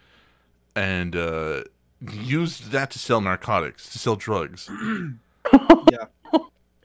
and 0.76 1.16
uh, 1.16 1.64
used 2.00 2.72
that 2.72 2.92
to 2.92 3.00
sell 3.00 3.22
narcotics, 3.22 3.90
to 3.92 4.00
sell 4.00 4.16
drugs. 4.16 4.70
Yeah. 5.92 6.06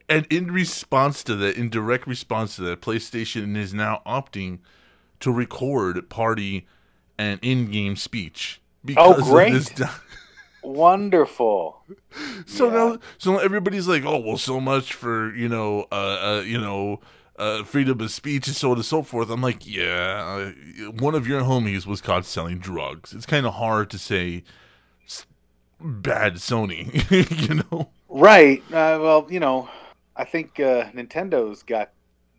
And 0.09 0.25
in 0.31 0.53
response 0.53 1.25
to 1.25 1.35
that, 1.35 1.57
in 1.57 1.69
direct 1.69 2.07
response 2.07 2.57
to 2.57 2.63
that, 2.63 2.81
PlayStation 2.81 3.57
is 3.57 3.75
now 3.75 4.03
opting 4.07 4.61
to 5.19 5.33
record 5.33 6.09
party 6.09 6.67
and 7.19 7.41
in-game 7.43 7.97
speech 7.97 8.61
because 8.85 9.23
great. 9.25 9.53
of 9.53 9.75
this. 9.75 9.89
Wonderful. 10.63 11.83
So 12.47 12.69
Yeah. 12.69 12.75
now, 12.75 12.99
so 13.19 13.33
now 13.33 13.39
everybody's 13.39 13.89
like, 13.89 14.05
"Oh, 14.05 14.19
well, 14.19 14.39
so 14.39 14.61
much 14.61 14.93
for 14.93 15.35
you 15.35 15.49
know, 15.49 15.87
uh, 15.91 15.95
uh 15.95 16.43
you 16.47 16.61
know, 16.61 17.01
uh, 17.39 17.65
freedom 17.65 18.01
of 18.01 18.11
speech 18.11 18.47
and 18.47 18.57
so 18.57 18.71
on 18.71 18.77
and 18.77 18.85
so 18.85 19.03
forth." 19.03 19.31
I'm 19.31 19.43
like, 19.43 19.67
yeah, 19.67 20.53
uh, 20.83 20.91
one 20.91 21.15
of 21.15 21.27
your 21.27 21.43
homies 21.43 21.87
was 21.87 22.01
caught 22.01 22.25
selling 22.25 22.59
drugs. 22.59 23.13
It's 23.13 23.27
kind 23.27 23.47
of 23.47 23.55
hard 23.55 23.91
to 23.91 23.99
say 23.99 24.43
bad 25.81 26.35
Sony, 26.35 26.89
you 27.49 27.63
know. 27.71 27.91
Right. 28.09 28.61
Uh, 28.69 28.99
well, 29.01 29.27
you 29.29 29.41
know, 29.41 29.69
I 30.17 30.25
think 30.25 30.59
uh, 30.61 30.91
Nintendo's 30.93 31.63
got 31.63 31.91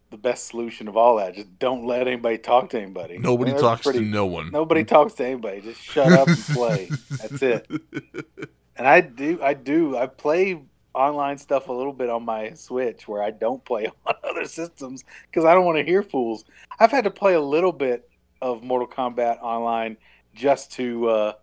the 0.09 0.17
best 0.17 0.47
solution 0.47 0.87
of 0.87 0.95
all 0.95 1.17
that. 1.17 1.35
Just 1.35 1.59
don't 1.59 1.85
let 1.85 2.07
anybody 2.07 2.37
talk 2.37 2.69
to 2.71 2.81
anybody. 2.81 3.17
Nobody 3.17 3.51
talks 3.53 3.83
pretty- 3.83 3.99
to 3.99 4.05
no 4.05 4.25
one. 4.25 4.51
Nobody 4.51 4.83
talks 4.83 5.13
to 5.15 5.25
anybody. 5.25 5.61
Just 5.61 5.81
shut 5.81 6.11
up 6.11 6.27
and 6.27 6.37
play. 6.37 6.89
That's 7.11 7.41
it. 7.41 7.67
And 8.77 8.87
I 8.87 9.01
do, 9.01 9.39
I 9.41 9.55
do, 9.55 9.97
I 9.97 10.05
play 10.05 10.61
online 10.97 11.37
stuff 11.37 11.67
a 11.69 11.73
little 11.73 11.93
bit 11.93 12.09
on 12.09 12.23
my 12.23 12.53
Switch 12.53 13.07
where 13.07 13.21
I 13.23 13.31
don't 13.31 13.63
play 13.63 13.85
on 14.05 14.15
other 14.23 14.45
systems 14.45 15.03
because 15.29 15.45
I 15.45 15.53
don't 15.53 15.65
want 15.65 15.77
to 15.77 15.83
hear 15.83 16.01
fools. 16.03 16.43
I've 16.79 16.91
had 16.91 17.03
to 17.05 17.11
play 17.11 17.33
a 17.35 17.41
little 17.41 17.71
bit 17.71 18.09
of 18.41 18.63
Mortal 18.63 18.87
Kombat 18.87 19.41
online 19.41 19.97
just 20.33 20.71
to 20.73 21.09
uh, 21.09 21.33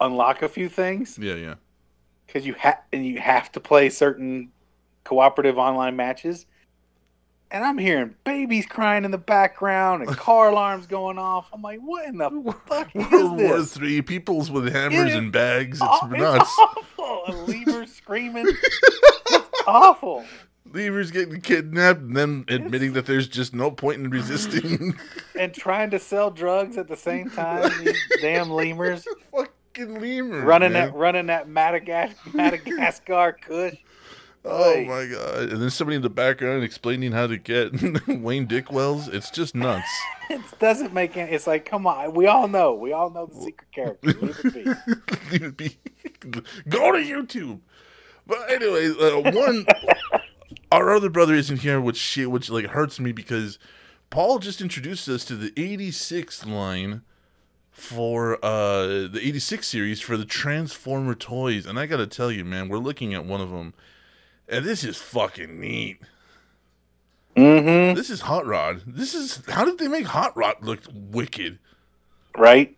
unlock 0.00 0.42
a 0.42 0.48
few 0.48 0.68
things 0.68 1.18
Yeah, 1.18 1.34
yeah. 1.34 1.54
because 2.26 2.46
you 2.46 2.54
have 2.54 2.80
and 2.92 3.06
you 3.06 3.18
have 3.20 3.50
to 3.52 3.60
play 3.60 3.88
certain 3.90 4.50
cooperative 5.04 5.58
online 5.58 5.96
matches. 5.96 6.46
And 7.50 7.62
I'm 7.64 7.78
hearing 7.78 8.16
babies 8.24 8.66
crying 8.66 9.04
in 9.04 9.12
the 9.12 9.18
background 9.18 10.02
and 10.02 10.16
car 10.16 10.48
alarms 10.50 10.86
going 10.88 11.18
off. 11.18 11.48
I'm 11.52 11.62
like, 11.62 11.78
what 11.78 12.04
in 12.06 12.18
the 12.18 12.54
fuck 12.66 12.94
is 12.96 13.10
World 13.12 13.38
War? 13.40 13.62
Three, 13.62 14.02
peoples 14.02 14.50
with 14.50 14.72
hammers 14.72 15.12
It- 15.12 15.16
and 15.18 15.30
bags. 15.32 15.78
It's 15.80 16.02
nuts. 16.10 16.50
awful. 16.58 16.84
And 17.26 17.48
Lemur 17.48 17.86
screaming. 17.86 18.46
It's 18.48 19.50
awful. 19.66 20.24
Levers 20.72 21.10
getting 21.10 21.40
kidnapped 21.40 22.00
and 22.00 22.16
then 22.16 22.44
admitting 22.48 22.94
that 22.94 23.06
there's 23.06 23.28
just 23.28 23.54
no 23.54 23.70
point 23.70 24.00
in 24.00 24.10
resisting. 24.10 24.94
And 25.38 25.52
trying 25.52 25.90
to 25.90 25.98
sell 25.98 26.30
drugs 26.30 26.78
at 26.78 26.86
the 26.86 26.96
same 26.96 27.28
time. 27.28 27.68
These 27.84 27.98
damn 28.20 28.50
lemurs 28.50 29.04
Fucking 29.32 30.00
lemurs. 30.00 30.44
running 30.44 30.72
man. 30.72 30.90
that 30.90 30.94
running 30.96 31.26
that 31.26 31.48
Madagas- 31.48 32.14
Madagascar 32.32 33.32
Kush. 33.40 33.74
Oh 34.44 34.84
my 34.84 35.06
god! 35.06 35.50
And 35.50 35.62
then 35.62 35.70
somebody 35.70 35.96
in 35.96 36.02
the 36.02 36.10
background 36.10 36.64
explaining 36.64 37.12
how 37.12 37.26
to 37.26 37.38
get 37.38 37.72
Wayne 38.08 38.46
Dickwells. 38.46 39.12
It's 39.12 39.30
just 39.30 39.54
nuts. 39.54 39.88
It 40.30 40.40
doesn't 40.58 40.94
make 40.94 41.18
any. 41.18 41.32
It's 41.32 41.46
like, 41.46 41.66
come 41.66 41.86
on. 41.86 42.14
We 42.14 42.26
all 42.26 42.48
know. 42.48 42.72
We 42.72 42.94
all 42.94 43.10
know 43.10 43.26
the 43.26 43.34
secret 43.42 43.70
character. 43.72 44.08
Leave 44.08 44.42
it 44.42 44.54
be. 44.54 44.64
Leave 45.30 45.42
it 45.42 45.56
be. 45.58 45.78
Go 46.66 46.92
to 46.92 46.98
YouTube. 46.98 47.60
But 48.26 48.50
anyway, 48.50 48.88
uh, 48.88 49.30
one 49.32 49.66
our 50.72 50.94
other 50.94 51.10
brother 51.10 51.34
isn't 51.34 51.60
here, 51.60 51.80
which 51.80 51.98
shit, 51.98 52.30
which 52.30 52.48
like 52.50 52.66
hurts 52.66 52.98
me 52.98 53.12
because 53.12 53.58
Paul 54.08 54.38
just 54.38 54.60
introduced 54.60 55.08
us 55.08 55.24
to 55.26 55.36
the 55.36 55.52
86 55.56 56.46
line 56.46 57.02
for 57.70 58.44
uh 58.44 59.08
the 59.08 59.20
86 59.22 59.66
series 59.66 60.00
for 60.00 60.16
the 60.16 60.24
Transformer 60.24 61.14
toys, 61.14 61.66
and 61.66 61.78
I 61.78 61.86
gotta 61.86 62.06
tell 62.06 62.30
you, 62.30 62.44
man, 62.44 62.68
we're 62.68 62.78
looking 62.78 63.12
at 63.14 63.24
one 63.26 63.40
of 63.40 63.50
them, 63.50 63.74
and 64.48 64.64
this 64.64 64.84
is 64.84 64.96
fucking 64.96 65.60
neat. 65.60 65.98
Mm-hmm. 67.36 67.96
This 67.96 68.10
is 68.10 68.22
Hot 68.22 68.46
Rod. 68.46 68.82
This 68.86 69.14
is 69.14 69.42
how 69.48 69.64
did 69.64 69.78
they 69.78 69.88
make 69.88 70.06
Hot 70.06 70.36
Rod 70.36 70.56
look 70.62 70.80
wicked? 70.92 71.58
Right? 72.36 72.76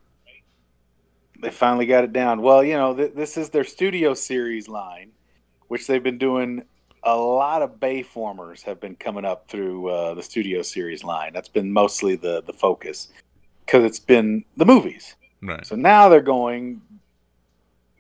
They 1.41 1.51
finally 1.51 1.87
got 1.87 2.05
it 2.05 2.12
down. 2.12 2.41
Well, 2.41 2.64
you 2.64 2.75
know, 2.75 2.95
th- 2.95 3.12
this 3.14 3.37
is 3.37 3.51
their 3.51 3.64
studio 3.64 4.14
series 4.14 4.69
line, 4.69 5.12
which 5.69 5.87
they've 5.87 6.03
been 6.03 6.19
doing. 6.19 6.64
A 7.03 7.17
lot 7.17 7.62
of 7.62 7.79
Bayformers 7.79 8.62
have 8.62 8.81
been 8.81 8.97
coming 8.97 9.25
up 9.25 9.49
through 9.49 9.89
uh, 9.89 10.14
the 10.14 10.23
studio 10.23 10.62
series 10.62 11.05
line. 11.05 11.33
That's 11.35 11.49
been 11.49 11.71
mostly 11.73 12.17
the 12.17 12.43
the 12.43 12.55
focus 12.55 13.09
because 13.64 13.85
it's 13.85 14.01
been 14.01 14.45
the 14.57 14.64
movies. 14.64 15.14
Right. 15.43 15.67
So 15.67 15.77
now 15.77 16.09
they're 16.09 16.21
going. 16.21 16.81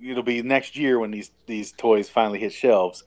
It'll 0.02 0.22
be 0.22 0.42
next 0.42 0.76
year 0.76 0.98
when 0.98 1.10
these 1.10 1.30
these 1.46 1.72
toys 1.72 2.08
finally 2.08 2.38
hit 2.38 2.52
shelves, 2.52 3.04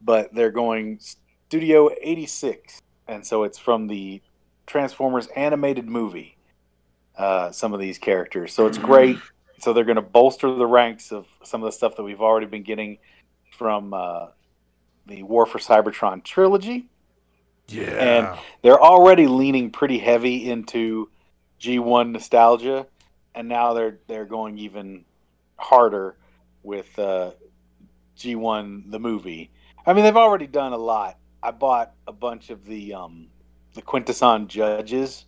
but 0.00 0.34
they're 0.34 0.50
going 0.50 1.00
Studio 1.48 1.90
86, 2.00 2.80
and 3.06 3.26
so 3.26 3.44
it's 3.44 3.58
from 3.58 3.86
the 3.86 4.22
Transformers 4.66 5.28
animated 5.34 5.86
movie. 5.86 6.36
Uh, 7.16 7.50
some 7.50 7.74
of 7.74 7.80
these 7.80 7.98
characters, 7.98 8.52
so 8.52 8.66
it's 8.66 8.78
great. 8.78 9.18
So 9.60 9.72
they're 9.72 9.84
going 9.84 9.96
to 9.96 10.02
bolster 10.02 10.54
the 10.54 10.66
ranks 10.66 11.10
of 11.10 11.26
some 11.42 11.62
of 11.62 11.66
the 11.66 11.72
stuff 11.72 11.96
that 11.96 12.04
we've 12.04 12.20
already 12.20 12.46
been 12.46 12.62
getting 12.62 12.98
from 13.50 13.92
uh, 13.92 14.28
the 15.06 15.24
War 15.24 15.46
for 15.46 15.58
Cybertron 15.58 16.22
trilogy. 16.22 16.86
Yeah. 17.66 17.82
And 17.84 18.38
they're 18.62 18.80
already 18.80 19.26
leaning 19.26 19.70
pretty 19.70 19.98
heavy 19.98 20.48
into 20.48 21.10
G1 21.60 22.12
nostalgia, 22.12 22.86
and 23.34 23.48
now 23.48 23.74
they're 23.74 23.98
they're 24.06 24.24
going 24.24 24.58
even 24.58 25.04
harder 25.56 26.16
with 26.62 26.98
uh, 26.98 27.32
G1 28.16 28.90
the 28.90 28.98
movie. 28.98 29.50
I 29.86 29.92
mean, 29.92 30.04
they've 30.04 30.16
already 30.16 30.46
done 30.46 30.72
a 30.72 30.78
lot. 30.78 31.18
I 31.42 31.50
bought 31.50 31.94
a 32.06 32.12
bunch 32.12 32.50
of 32.50 32.64
the 32.66 32.94
um, 32.94 33.28
the 33.74 33.82
Quintesson 33.82 34.48
judges 34.48 35.24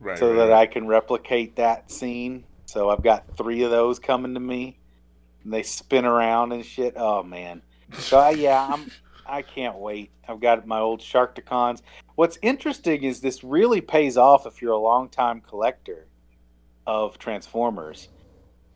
right. 0.00 0.18
so 0.18 0.30
right, 0.30 0.36
that. 0.36 0.52
I 0.52 0.66
can 0.66 0.86
replicate 0.86 1.56
that 1.56 1.90
scene. 1.90 2.44
So 2.66 2.90
I've 2.90 3.02
got 3.02 3.36
three 3.36 3.62
of 3.62 3.70
those 3.70 3.98
coming 3.98 4.34
to 4.34 4.40
me. 4.40 4.78
And 5.42 5.52
they 5.52 5.62
spin 5.62 6.04
around 6.04 6.52
and 6.52 6.64
shit. 6.64 6.94
Oh 6.96 7.22
man. 7.22 7.62
So 7.98 8.18
I, 8.18 8.30
yeah, 8.30 8.66
I'm. 8.72 8.90
I 9.26 9.42
can't 9.42 9.76
wait. 9.76 10.10
I've 10.28 10.40
got 10.40 10.66
my 10.66 10.80
old 10.80 11.00
Sharkticons. 11.00 11.80
What's 12.14 12.38
interesting 12.42 13.04
is 13.04 13.20
this 13.20 13.42
really 13.42 13.80
pays 13.80 14.18
off 14.18 14.46
if 14.46 14.60
you're 14.60 14.72
a 14.72 14.78
longtime 14.78 15.40
collector 15.40 16.06
of 16.86 17.18
Transformers. 17.18 18.08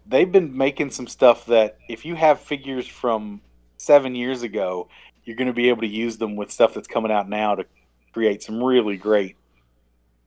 They've 0.06 0.30
been 0.30 0.56
making 0.56 0.90
some 0.90 1.06
stuff 1.06 1.44
that 1.46 1.76
if 1.88 2.06
you 2.06 2.14
have 2.14 2.40
figures 2.40 2.86
from 2.86 3.42
seven 3.78 4.14
years 4.14 4.42
ago, 4.42 4.88
you're 5.24 5.36
going 5.36 5.48
to 5.48 5.54
be 5.54 5.70
able 5.70 5.80
to 5.80 5.88
use 5.88 6.18
them 6.18 6.36
with 6.36 6.52
stuff 6.52 6.74
that's 6.74 6.86
coming 6.86 7.10
out 7.10 7.28
now 7.28 7.54
to 7.54 7.64
create 8.12 8.42
some 8.42 8.62
really 8.62 8.96
great 8.96 9.36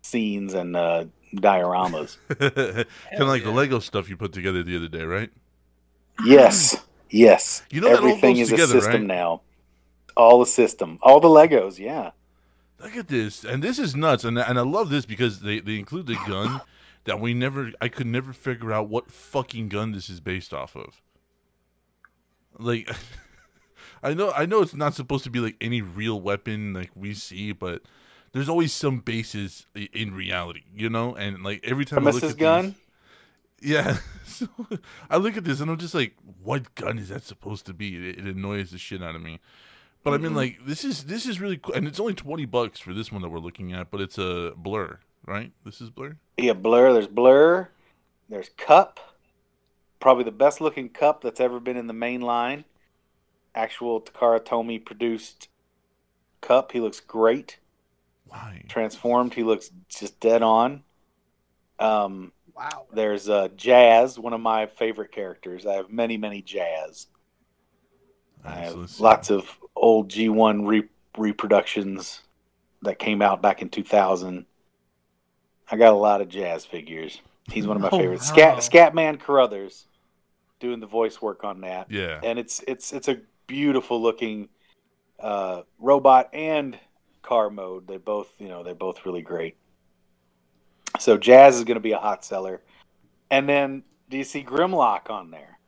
scenes 0.02 0.56
and 0.56 0.76
uh, 0.76 1.06
dioramas. 1.36 2.18
kind 2.30 3.22
of 3.22 3.28
like 3.28 3.44
the 3.44 3.52
Lego 3.52 3.78
stuff 3.80 4.10
you 4.10 4.18
put 4.18 4.34
together 4.34 4.64
the 4.64 4.76
other 4.76 4.88
day, 4.88 5.04
right? 5.04 5.32
yes, 6.26 6.84
yes. 7.10 7.64
You 7.70 7.82
know 7.82 7.90
that 7.90 8.00
all 8.00 8.08
everything 8.08 8.38
goes 8.38 8.52
is 8.52 8.60
a 8.60 8.68
system 8.68 8.94
right? 8.94 9.04
now. 9.04 9.42
All 10.18 10.40
the 10.40 10.46
system, 10.46 11.00
all 11.02 11.20
the 11.20 11.30
Legos. 11.30 11.80
Yeah, 11.80 12.12
Look 12.82 12.98
at 12.98 13.10
this, 13.10 13.44
and 13.44 13.64
this 13.64 13.78
is 13.78 13.96
nuts, 13.96 14.24
and 14.24 14.40
and 14.40 14.58
I 14.58 14.64
love 14.64 14.90
this 14.90 15.06
because 15.06 15.42
they 15.42 15.60
they 15.60 15.78
include 15.78 16.08
the 16.08 16.18
gun 16.28 16.62
that 17.04 17.20
we 17.20 17.34
never, 17.34 17.72
I 17.80 17.88
could 17.90 18.08
never 18.08 18.34
figure 18.34 18.72
out 18.72 18.90
what 18.90 19.12
fucking 19.12 19.70
gun 19.70 19.92
this 19.92 20.10
is 20.10 20.20
based 20.20 20.54
off 20.54 20.76
of. 20.76 21.02
Like, 22.58 22.90
I 24.04 24.14
know 24.14 24.32
I 24.32 24.46
know 24.46 24.62
it's 24.62 24.74
not 24.74 24.94
supposed 24.96 25.24
to 25.26 25.30
be 25.30 25.40
like 25.40 25.56
any 25.62 25.82
real 25.82 26.20
weapon 26.20 26.74
like 26.74 26.92
we 26.96 27.14
see, 27.14 27.52
but 27.52 27.82
there's 28.34 28.50
always 28.50 28.74
some 28.74 29.00
basis 29.00 29.66
i- 29.76 29.90
in 29.94 30.14
reality, 30.14 30.64
you 30.76 30.90
know. 30.90 31.16
And 31.16 31.44
like 31.44 31.62
every 31.64 31.86
time 31.86 32.08
I 32.08 32.12
look 32.12 32.24
at 32.24 32.38
Gun. 32.38 32.76
these, 33.60 33.72
yeah. 33.72 33.98
So 34.32 34.48
I 35.10 35.18
look 35.18 35.36
at 35.38 35.44
this 35.44 35.60
and 35.60 35.70
I'm 35.70 35.78
just 35.78 35.94
like, 35.94 36.16
what 36.42 36.74
gun 36.76 36.98
is 36.98 37.10
that 37.10 37.24
supposed 37.24 37.66
to 37.68 37.74
be? 37.74 38.10
It, 38.10 38.18
it 38.20 38.36
annoys 38.36 38.72
the 38.72 38.78
shit 38.80 39.04
out 39.04 39.14
of 39.14 39.22
me. 39.22 39.40
But 40.04 40.14
I 40.14 40.18
mean, 40.18 40.34
like 40.34 40.66
this 40.66 40.84
is 40.86 41.04
this 41.04 41.28
is 41.28 41.40
really 41.40 41.58
cool, 41.58 41.76
and 41.76 41.86
it's 41.88 42.00
only 42.00 42.16
twenty 42.16 42.46
bucks 42.46 42.80
for 42.80 42.92
this 42.94 43.12
one 43.12 43.22
that 43.22 43.30
we're 43.30 43.38
looking 43.40 43.72
at. 43.74 43.92
But 43.92 44.02
it's 44.02 44.18
a 44.18 44.54
Blurr, 44.60 44.98
right? 45.28 45.52
This 45.64 45.80
is 45.80 45.92
Blurr. 45.92 46.16
Yeah, 46.38 46.54
Blurr. 46.54 46.94
There's 46.94 47.08
Blurr. 47.10 47.68
There's 48.30 48.50
Kup. 48.58 49.00
Probably 50.00 50.24
the 50.24 50.32
best 50.32 50.60
looking 50.62 50.90
Kup 50.90 51.22
that's 51.22 51.40
ever 51.40 51.60
been 51.60 51.78
in 51.78 51.86
the 51.86 51.94
main 51.94 52.22
line. 52.22 52.64
Actual 53.54 54.02
Takara 54.02 54.40
Tomy 54.40 54.84
produced 54.84 55.50
Kup. 56.42 56.72
He 56.72 56.80
looks 56.80 57.00
great. 57.00 57.60
Why? 58.26 58.64
Transformed. 58.70 59.34
He 59.34 59.44
looks 59.44 59.72
just 59.90 60.20
dead 60.20 60.42
on. 60.42 60.84
Um, 61.80 62.32
Wow. 62.56 62.86
there's 62.94 63.28
uh, 63.30 63.48
Jazz, 63.56 64.20
one 64.20 64.34
of 64.34 64.42
my 64.42 64.66
favorite 64.68 65.12
characters. 65.12 65.66
I 65.66 65.74
have 65.76 65.90
many, 65.90 66.18
many 66.18 66.42
Jazz. 66.42 67.08
I 68.44 68.50
Alright, 68.50 68.64
so 68.66 68.70
have 68.72 68.80
let's 68.82 68.96
see. 68.98 69.04
lots 69.04 69.30
of 69.32 69.60
old 69.76 70.10
G1 70.12 70.68
re- 70.68 70.90
reproductions 71.18 72.22
that 72.82 73.00
came 73.00 73.22
out 73.22 73.42
back 73.42 73.62
in 73.62 73.70
2000. 73.70 74.46
I 75.72 75.78
got 75.78 75.94
a 75.94 75.96
lot 75.98 76.20
of 76.22 76.28
jazz 76.28 76.66
figures. 76.66 77.22
He's 77.50 77.66
one 77.66 77.78
of 77.78 77.82
my 77.82 77.90
Oh, 77.92 77.98
favorites. 77.98 78.30
wow. 78.32 78.58
Scat 78.60 78.94
Scatman 78.94 79.20
Crothers 79.20 79.88
doing 80.60 80.82
the 80.82 80.88
voice 80.88 81.22
work 81.22 81.44
on 81.46 81.62
that. 81.62 81.90
Yeah. 81.90 82.20
And 82.22 82.38
it's 82.38 82.62
it's 82.68 82.92
it's 82.92 83.08
a 83.08 83.22
beautiful 83.48 84.02
looking 84.02 84.50
uh, 85.20 85.62
robot 85.80 86.30
and 86.34 86.78
car 87.22 87.50
mode. 87.50 87.88
They 87.88 87.98
both, 87.98 88.30
you 88.40 88.48
know, 88.48 88.64
they're 88.64 88.74
both 88.74 89.06
really 89.06 89.22
great. 89.22 89.58
So 91.00 91.18
Jazz 91.18 91.58
is 91.58 91.64
going 91.64 91.76
to 91.76 91.82
be 91.82 91.94
a 91.94 91.98
hot 91.98 92.26
seller. 92.26 92.62
And 93.30 93.48
then 93.48 93.84
do 94.10 94.18
you 94.18 94.24
see 94.24 94.44
Grimlock 94.44 95.10
on 95.10 95.32
there? 95.32 95.60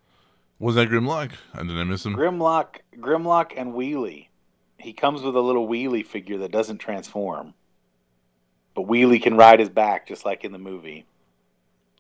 Was 0.60 0.76
that 0.76 0.90
Grimlock? 0.90 1.32
And 1.54 1.70
did 1.70 1.78
I 1.78 1.84
miss 1.84 2.06
him? 2.06 2.16
Grimlock, 2.16 2.80
Grimlock, 2.98 3.54
and 3.56 3.74
Wheelie. 3.74 4.28
He 4.78 4.94
comes 4.94 5.22
with 5.22 5.36
a 5.36 5.42
little 5.42 5.68
Wheelie 5.68 6.06
figure 6.06 6.38
that 6.40 6.52
doesn't 6.52 6.80
transform, 6.80 7.54
but 8.76 8.86
Wheelie 8.86 9.22
can 9.22 9.38
ride 9.38 9.60
his 9.60 9.70
back 9.70 10.08
just 10.08 10.26
like 10.26 10.44
in 10.44 10.52
the 10.52 10.58
movie. 10.58 11.06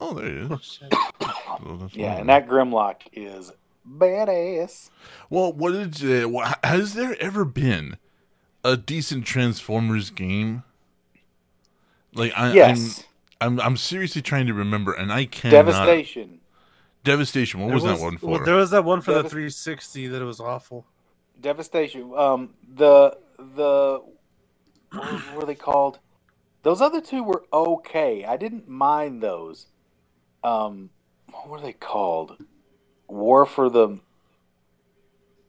Oh, 0.02 0.14
there 0.14 0.30
he 0.30 0.38
is. 0.38 0.52
Oh, 0.52 0.58
shit. 0.62 0.90
That's 1.80 1.96
Yeah, 1.96 2.18
and 2.18 2.28
that 2.30 2.48
Grimlock 2.48 3.04
is 3.14 3.52
badass. 3.88 4.90
Well, 5.30 5.54
what 5.54 5.72
did 5.72 6.26
uh, 6.26 6.56
has 6.64 6.94
there 6.94 7.16
ever 7.20 7.46
been 7.46 7.98
a 8.64 8.78
decent 8.78 9.26
Transformers 9.26 10.10
game? 10.10 10.64
Like 12.16 12.34
I, 12.38 12.54
yes, 12.54 13.04
I'm, 13.42 13.60
I'm 13.60 13.66
I'm 13.68 13.78
seriously 13.78 14.22
trying 14.22 14.48
to 14.48 14.54
remember, 14.54 14.94
and 14.94 15.12
I 15.12 15.26
cannot. 15.26 15.66
Devastation. 15.66 16.40
Devastation. 17.04 17.60
What 17.60 17.68
There 17.68 17.76
was, 17.76 17.84
that 17.84 18.00
one 18.00 18.18
for? 18.18 18.28
Well, 18.28 18.46
there 18.46 18.56
was 18.56 18.72
that 18.72 18.86
one 18.86 19.02
for 19.02 19.14
the 19.14 19.24
360 19.24 20.08
that 20.08 20.22
it 20.22 20.26
was 20.26 20.40
awful. 20.40 20.86
Devastation. 21.42 22.14
Um, 22.16 22.52
the 22.76 23.18
the 23.38 24.02
what 24.92 25.12
what 25.12 25.36
were 25.36 25.46
they 25.46 25.56
called? 25.56 26.00
Those 26.62 26.80
other 26.80 27.02
two 27.02 27.24
were 27.24 27.44
okay. 27.52 28.24
I 28.24 28.38
didn't 28.38 28.70
mind 28.70 29.22
those. 29.22 29.68
Um, 30.44 30.92
what 31.32 31.50
were 31.50 31.60
they 31.60 31.74
called? 31.74 32.38
War 33.14 33.46
for 33.46 33.70
the 33.70 34.00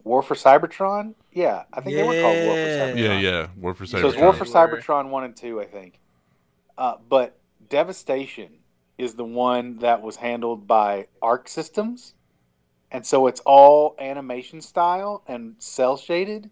War 0.04 0.22
for 0.22 0.34
Cybertron. 0.34 1.14
Yeah, 1.32 1.64
I 1.72 1.80
think 1.80 1.96
they 1.96 2.02
were 2.02 2.20
called 2.20 2.46
War 2.46 2.54
for 2.54 2.70
Cybertron. 2.70 2.98
yeah, 2.98 3.18
yeah. 3.18 3.46
War 3.56 3.74
for 3.74 3.84
Cybertron. 3.84 4.00
So 4.00 4.08
it's 4.08 4.18
War 4.18 4.32
for 4.32 4.44
Cybertron 4.44 5.08
one 5.08 5.24
and 5.24 5.34
two, 5.34 5.60
I 5.60 5.64
think. 5.64 5.98
Uh, 6.76 6.96
but 7.08 7.38
Devastation 7.68 8.50
is 8.98 9.14
the 9.14 9.24
one 9.24 9.78
that 9.78 10.02
was 10.02 10.16
handled 10.16 10.66
by 10.66 11.06
Arc 11.22 11.48
Systems, 11.48 12.14
and 12.90 13.06
so 13.06 13.26
it's 13.26 13.40
all 13.40 13.96
animation 13.98 14.60
style 14.60 15.22
and 15.26 15.54
cell 15.58 15.96
shaded, 15.96 16.50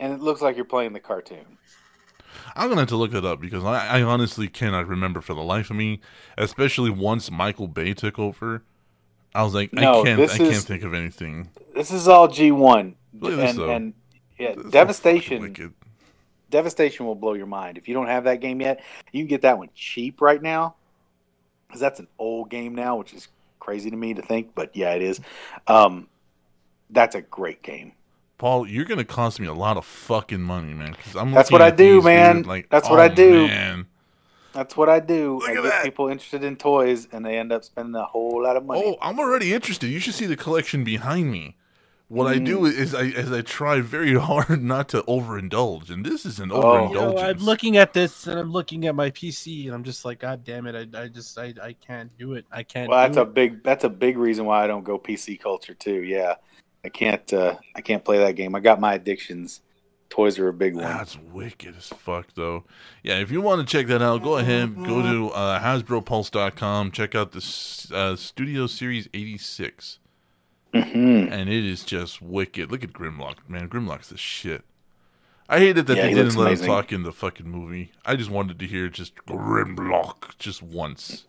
and 0.00 0.12
it 0.12 0.20
looks 0.20 0.42
like 0.42 0.56
you're 0.56 0.64
playing 0.64 0.92
the 0.92 1.00
cartoon. 1.00 1.58
I'm 2.56 2.68
gonna 2.68 2.82
have 2.82 2.88
to 2.88 2.96
look 2.96 3.12
that 3.12 3.24
up 3.24 3.40
because 3.40 3.64
I, 3.64 3.98
I 3.98 4.02
honestly 4.02 4.48
cannot 4.48 4.88
remember 4.88 5.20
for 5.20 5.34
the 5.34 5.42
life 5.42 5.70
of 5.70 5.76
me. 5.76 6.00
Especially 6.36 6.90
once 6.90 7.30
Michael 7.30 7.68
Bay 7.68 7.94
took 7.94 8.18
over, 8.18 8.64
I 9.34 9.42
was 9.42 9.54
like, 9.54 9.72
No, 9.72 10.02
I 10.02 10.04
can't, 10.04 10.20
I 10.20 10.26
can't 10.36 10.40
is- 10.50 10.64
think 10.64 10.82
of 10.82 10.94
anything. 10.94 11.48
This 11.74 11.90
is 11.90 12.06
all 12.06 12.28
G 12.28 12.52
one, 12.52 12.96
Look 13.18 13.32
at 13.32 13.36
this, 13.38 13.56
and 13.56 13.70
and 13.70 13.94
yeah, 14.38 14.54
This 14.54 14.70
Devastation. 14.72 15.74
Devastation 16.50 17.06
will 17.06 17.14
blow 17.14 17.32
your 17.32 17.46
mind. 17.46 17.78
If 17.78 17.88
you 17.88 17.94
don't 17.94 18.08
have 18.08 18.24
that 18.24 18.40
game 18.40 18.60
yet, 18.60 18.82
you 19.10 19.22
can 19.22 19.28
get 19.28 19.42
that 19.42 19.56
one 19.56 19.70
cheap 19.74 20.20
right 20.20 20.42
now. 20.42 20.74
Because 21.66 21.80
that's 21.80 21.98
an 21.98 22.08
old 22.18 22.50
game 22.50 22.74
now, 22.74 22.96
which 22.96 23.14
is 23.14 23.28
crazy 23.58 23.90
to 23.90 23.96
me 23.96 24.12
to 24.12 24.20
think, 24.20 24.54
but 24.54 24.76
yeah, 24.76 24.92
it 24.92 25.00
is. 25.00 25.18
Um, 25.66 26.08
that's 26.90 27.14
a 27.14 27.22
great 27.22 27.62
game. 27.62 27.92
Paul, 28.36 28.66
you're 28.66 28.84
gonna 28.84 29.04
cost 29.04 29.40
me 29.40 29.46
a 29.46 29.54
lot 29.54 29.78
of 29.78 29.86
fucking 29.86 30.42
money, 30.42 30.74
man. 30.74 30.94
'cause 30.94 31.16
I'm 31.16 31.30
That's 31.30 31.50
what 31.50 31.62
I 31.62 31.70
do, 31.70 32.02
man. 32.02 32.42
like, 32.42 32.68
That's 32.68 32.90
what 32.90 32.98
oh, 32.98 33.04
I 33.04 33.08
do. 33.08 33.46
Man. 33.46 33.86
That's 34.52 34.76
what 34.76 34.88
I 34.88 35.00
do. 35.00 35.38
Look 35.38 35.48
I 35.48 35.52
at 35.52 35.62
get 35.62 35.62
that. 35.64 35.84
people 35.84 36.08
interested 36.08 36.44
in 36.44 36.56
toys, 36.56 37.08
and 37.10 37.24
they 37.24 37.38
end 37.38 37.52
up 37.52 37.64
spending 37.64 37.94
a 37.94 38.04
whole 38.04 38.42
lot 38.42 38.56
of 38.56 38.64
money. 38.64 38.82
Oh, 38.84 38.96
I'm 39.00 39.18
already 39.18 39.52
interested. 39.54 39.88
You 39.88 39.98
should 39.98 40.14
see 40.14 40.26
the 40.26 40.36
collection 40.36 40.84
behind 40.84 41.30
me. 41.30 41.56
What 42.08 42.26
I 42.26 42.36
Mm. 42.38 42.44
do 42.44 42.64
is 42.66 42.94
I 42.94 43.04
is 43.04 43.32
I 43.32 43.40
try 43.40 43.80
very 43.80 44.14
hard 44.20 44.62
not 44.62 44.90
to 44.90 45.02
overindulge, 45.04 45.88
and 45.90 46.04
this 46.04 46.26
is 46.26 46.38
an 46.38 46.52
Oh. 46.52 46.58
overindulgence. 46.62 47.20
You 47.20 47.22
know, 47.24 47.30
I'm 47.30 47.38
looking 47.38 47.76
at 47.78 47.94
this 47.94 48.26
and 48.26 48.38
I'm 48.38 48.52
looking 48.52 48.84
at 48.86 48.94
my 48.94 49.10
PC 49.10 49.64
and 49.64 49.74
I'm 49.74 49.82
just 49.84 50.04
like, 50.04 50.18
God 50.20 50.44
damn 50.44 50.66
it! 50.66 50.94
I, 50.94 51.04
I 51.04 51.08
just 51.08 51.38
I, 51.38 51.54
I 51.62 51.72
can't 51.72 52.10
do 52.18 52.34
it. 52.34 52.44
I 52.52 52.62
can't. 52.64 52.90
well, 52.90 53.00
that's 53.00 53.16
do 53.16 53.22
a 53.22 53.24
big 53.24 53.62
that's 53.64 53.84
a 53.84 53.88
big 53.88 54.18
reason 54.18 54.44
why 54.44 54.62
I 54.62 54.66
don't 54.66 54.84
go 54.84 54.98
PC 54.98 55.40
culture 55.40 55.72
too. 55.72 56.02
Yeah, 56.02 56.34
I 56.84 56.90
can't 56.90 57.32
uh, 57.32 57.56
I 57.74 57.80
can't 57.80 58.04
play 58.04 58.18
that 58.18 58.32
game. 58.36 58.54
I 58.54 58.60
got 58.60 58.78
my 58.78 58.92
addictions 58.92 59.62
toys 60.12 60.38
are 60.38 60.48
a 60.48 60.52
big 60.52 60.74
one. 60.74 60.84
That's 60.84 61.16
wicked 61.18 61.74
as 61.76 61.88
fuck, 61.88 62.34
though. 62.34 62.64
Yeah, 63.02 63.18
if 63.18 63.30
you 63.30 63.40
want 63.40 63.66
to 63.66 63.70
check 63.70 63.86
that 63.86 64.02
out, 64.02 64.22
go 64.22 64.36
ahead, 64.36 64.76
go 64.76 65.00
to 65.00 65.30
uh, 65.30 65.58
HasbroPulse.com, 65.60 66.90
check 66.90 67.14
out 67.14 67.32
the 67.32 67.38
uh, 67.94 68.14
Studio 68.16 68.66
Series 68.66 69.08
86. 69.14 69.98
Mm-hmm. 70.74 71.32
And 71.32 71.48
it 71.48 71.64
is 71.64 71.82
just 71.82 72.20
wicked. 72.20 72.70
Look 72.70 72.84
at 72.84 72.92
Grimlock, 72.92 73.36
man. 73.48 73.68
Grimlock's 73.70 74.10
the 74.10 74.18
shit. 74.18 74.64
I 75.48 75.58
hated 75.58 75.86
that 75.86 75.96
Yeah, 75.96 76.02
they 76.04 76.14
didn't 76.14 76.36
let 76.36 76.48
amazing. 76.48 76.64
him 76.66 76.70
talk 76.70 76.92
in 76.92 77.02
the 77.04 77.12
fucking 77.12 77.48
movie. 77.48 77.92
I 78.04 78.14
just 78.16 78.30
wanted 78.30 78.58
to 78.58 78.66
hear 78.66 78.88
just 78.88 79.16
Grimlock 79.26 80.36
just 80.38 80.62
once. 80.62 81.24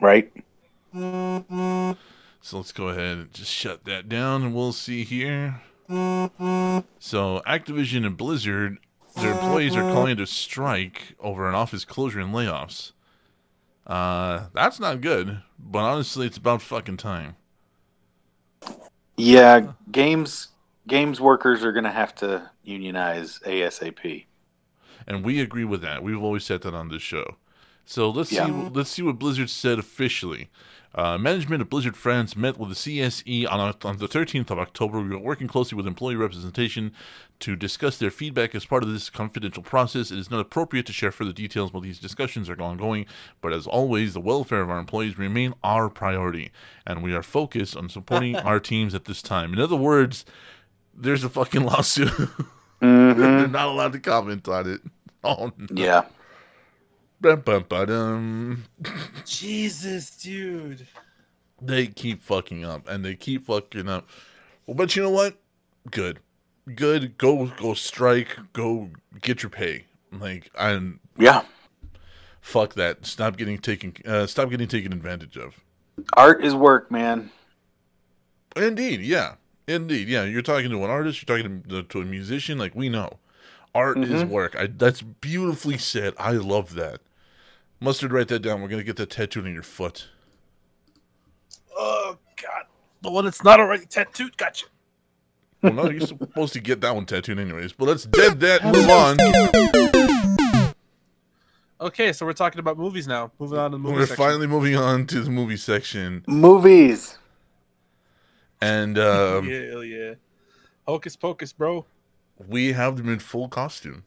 Right? 0.00 0.32
So 0.92 2.56
let's 2.56 2.72
go 2.72 2.88
ahead 2.88 3.16
and 3.18 3.34
just 3.34 3.50
shut 3.52 3.84
that 3.84 4.08
down 4.08 4.42
and 4.42 4.54
we'll 4.54 4.72
see 4.72 5.04
here. 5.04 5.62
So 6.98 7.42
Activision 7.46 8.06
and 8.06 8.16
Blizzard, 8.16 8.78
their 9.16 9.32
employees 9.32 9.76
are 9.76 9.84
calling 9.84 10.12
it 10.12 10.20
a 10.20 10.26
strike 10.26 11.14
over 11.20 11.48
an 11.48 11.54
office 11.54 11.84
closure 11.84 12.20
and 12.20 12.34
layoffs. 12.34 12.92
Uh, 13.86 14.46
that's 14.54 14.78
not 14.80 15.00
good, 15.00 15.42
but 15.58 15.80
honestly, 15.80 16.26
it's 16.26 16.36
about 16.38 16.62
fucking 16.62 16.98
time. 16.98 17.36
Yeah, 19.16 19.72
games 19.90 20.48
games 20.86 21.20
workers 21.20 21.64
are 21.64 21.72
gonna 21.72 21.92
have 21.92 22.14
to 22.16 22.50
unionize 22.62 23.40
ASAP. 23.46 24.26
and 25.06 25.24
we 25.24 25.40
agree 25.40 25.64
with 25.64 25.82
that. 25.82 26.02
We've 26.02 26.22
always 26.22 26.44
said 26.44 26.62
that 26.62 26.74
on 26.74 26.88
this 26.88 27.02
show. 27.02 27.36
So 27.84 28.10
let's 28.10 28.30
Yeah. 28.30 28.46
see. 28.46 28.50
Let's 28.52 28.90
see 28.90 29.02
what 29.02 29.18
Blizzard 29.18 29.50
said 29.50 29.78
officially. 29.78 30.50
Uh, 30.92 31.16
management 31.16 31.62
of 31.62 31.70
Blizzard 31.70 31.96
France 31.96 32.36
met 32.36 32.58
with 32.58 32.68
the 32.70 32.74
CSE 32.74 33.46
on, 33.50 33.60
on 33.84 33.96
the 33.98 34.08
13th 34.08 34.50
of 34.50 34.58
October. 34.58 35.00
We 35.00 35.14
are 35.14 35.18
working 35.18 35.46
closely 35.46 35.76
with 35.76 35.86
employee 35.86 36.16
representation 36.16 36.92
to 37.38 37.54
discuss 37.54 37.96
their 37.96 38.10
feedback 38.10 38.56
as 38.56 38.64
part 38.66 38.82
of 38.82 38.92
this 38.92 39.08
confidential 39.08 39.62
process. 39.62 40.10
It 40.10 40.18
is 40.18 40.30
not 40.32 40.40
appropriate 40.40 40.86
to 40.86 40.92
share 40.92 41.12
further 41.12 41.32
details 41.32 41.72
while 41.72 41.80
these 41.80 42.00
discussions 42.00 42.50
are 42.50 42.60
ongoing, 42.60 43.06
but 43.40 43.52
as 43.52 43.68
always, 43.68 44.14
the 44.14 44.20
welfare 44.20 44.62
of 44.62 44.70
our 44.70 44.80
employees 44.80 45.16
remain 45.16 45.54
our 45.62 45.88
priority, 45.88 46.50
and 46.84 47.04
we 47.04 47.14
are 47.14 47.22
focused 47.22 47.76
on 47.76 47.88
supporting 47.88 48.34
our 48.50 48.58
teams 48.58 48.92
at 48.92 49.04
this 49.04 49.22
time. 49.22 49.52
In 49.52 49.60
other 49.60 49.76
words, 49.76 50.24
there's 50.92 51.22
a 51.22 51.28
fucking 51.28 51.62
lawsuit. 51.64 52.10
They're 52.16 52.28
Mm-hmm. 52.82 53.52
not 53.52 53.68
allowed 53.68 53.92
to 53.92 54.00
comment 54.00 54.48
on 54.48 54.68
it. 54.68 54.80
Oh, 55.22 55.52
no. 55.56 55.82
Yeah. 55.82 56.04
Bum, 57.20 57.40
bum, 57.40 57.66
ba-dum. 57.68 58.64
Jesus, 59.26 60.10
dude. 60.10 60.86
They 61.60 61.86
keep 61.86 62.22
fucking 62.22 62.64
up, 62.64 62.88
and 62.88 63.04
they 63.04 63.14
keep 63.14 63.44
fucking 63.44 63.88
up. 63.88 64.08
Well, 64.66 64.74
but 64.74 64.96
you 64.96 65.02
know 65.02 65.10
what? 65.10 65.36
Good, 65.90 66.20
good. 66.74 67.18
Go, 67.18 67.46
go 67.58 67.74
strike. 67.74 68.38
Go 68.54 68.90
get 69.20 69.42
your 69.42 69.50
pay. 69.50 69.84
Like, 70.10 70.50
and 70.58 70.98
Yeah. 71.18 71.42
fuck 72.40 72.74
that. 72.74 73.04
Stop 73.04 73.36
getting 73.36 73.58
taken. 73.58 73.94
Uh, 74.06 74.26
stop 74.26 74.48
getting 74.48 74.68
taken 74.68 74.92
advantage 74.92 75.36
of. 75.36 75.60
Art 76.14 76.42
is 76.42 76.54
work, 76.54 76.90
man. 76.90 77.30
Indeed, 78.56 79.02
yeah, 79.02 79.34
indeed, 79.68 80.08
yeah. 80.08 80.24
You're 80.24 80.40
talking 80.42 80.70
to 80.70 80.84
an 80.84 80.90
artist. 80.90 81.22
You're 81.22 81.36
talking 81.38 81.62
to, 81.68 81.82
to 81.82 82.00
a 82.00 82.04
musician. 82.04 82.56
Like 82.58 82.74
we 82.74 82.88
know, 82.88 83.18
art 83.74 83.98
is 83.98 84.24
work. 84.24 84.56
I, 84.56 84.66
that's 84.68 85.02
beautifully 85.02 85.76
said. 85.76 86.14
I 86.18 86.32
love 86.32 86.74
that. 86.74 87.00
Mustard, 87.80 88.12
write 88.12 88.28
that 88.28 88.40
down. 88.40 88.60
We're 88.60 88.68
gonna 88.68 88.82
get 88.84 88.96
that 88.96 89.10
tattooed 89.10 89.46
on 89.46 89.54
your 89.54 89.62
foot. 89.62 90.08
Oh 91.76 92.18
God, 92.42 92.64
the 93.02 93.10
one 93.10 93.24
that's 93.24 93.42
not 93.42 93.58
already 93.60 93.86
tattooed. 93.86 94.36
Gotcha. 94.36 94.66
Well, 95.62 95.72
no, 95.72 95.90
you're 95.90 96.00
supposed 96.06 96.52
to 96.54 96.60
get 96.60 96.80
that 96.82 96.94
one 96.94 97.06
tattooed 97.06 97.38
anyways. 97.38 97.72
But 97.72 97.88
let's 97.88 98.04
dead 98.04 98.40
that. 98.40 98.64
Move 98.64 98.88
on. 98.88 99.16
Okay, 101.82 102.12
so 102.12 102.26
we're 102.26 102.34
talking 102.34 102.58
about 102.58 102.76
movies 102.76 103.08
now. 103.08 103.32
Moving 103.38 103.58
on 103.58 103.70
to 103.70 103.76
the 103.76 103.78
movie 103.78 103.94
We're 103.94 104.00
section. 104.06 104.16
finally 104.24 104.46
moving 104.46 104.76
on 104.76 105.06
to 105.06 105.20
the 105.22 105.30
movie 105.30 105.56
section, 105.56 106.22
Movies. 106.26 107.16
and 108.60 108.98
um, 108.98 109.48
yeah, 109.48 109.70
hell 109.70 109.82
yeah. 109.84 110.14
Hocus 110.86 111.16
Pocus, 111.16 111.54
bro. 111.54 111.86
we 112.48 112.72
have 112.72 112.96
them 112.98 113.08
in 113.08 113.18
full 113.18 113.48
costume, 113.48 114.04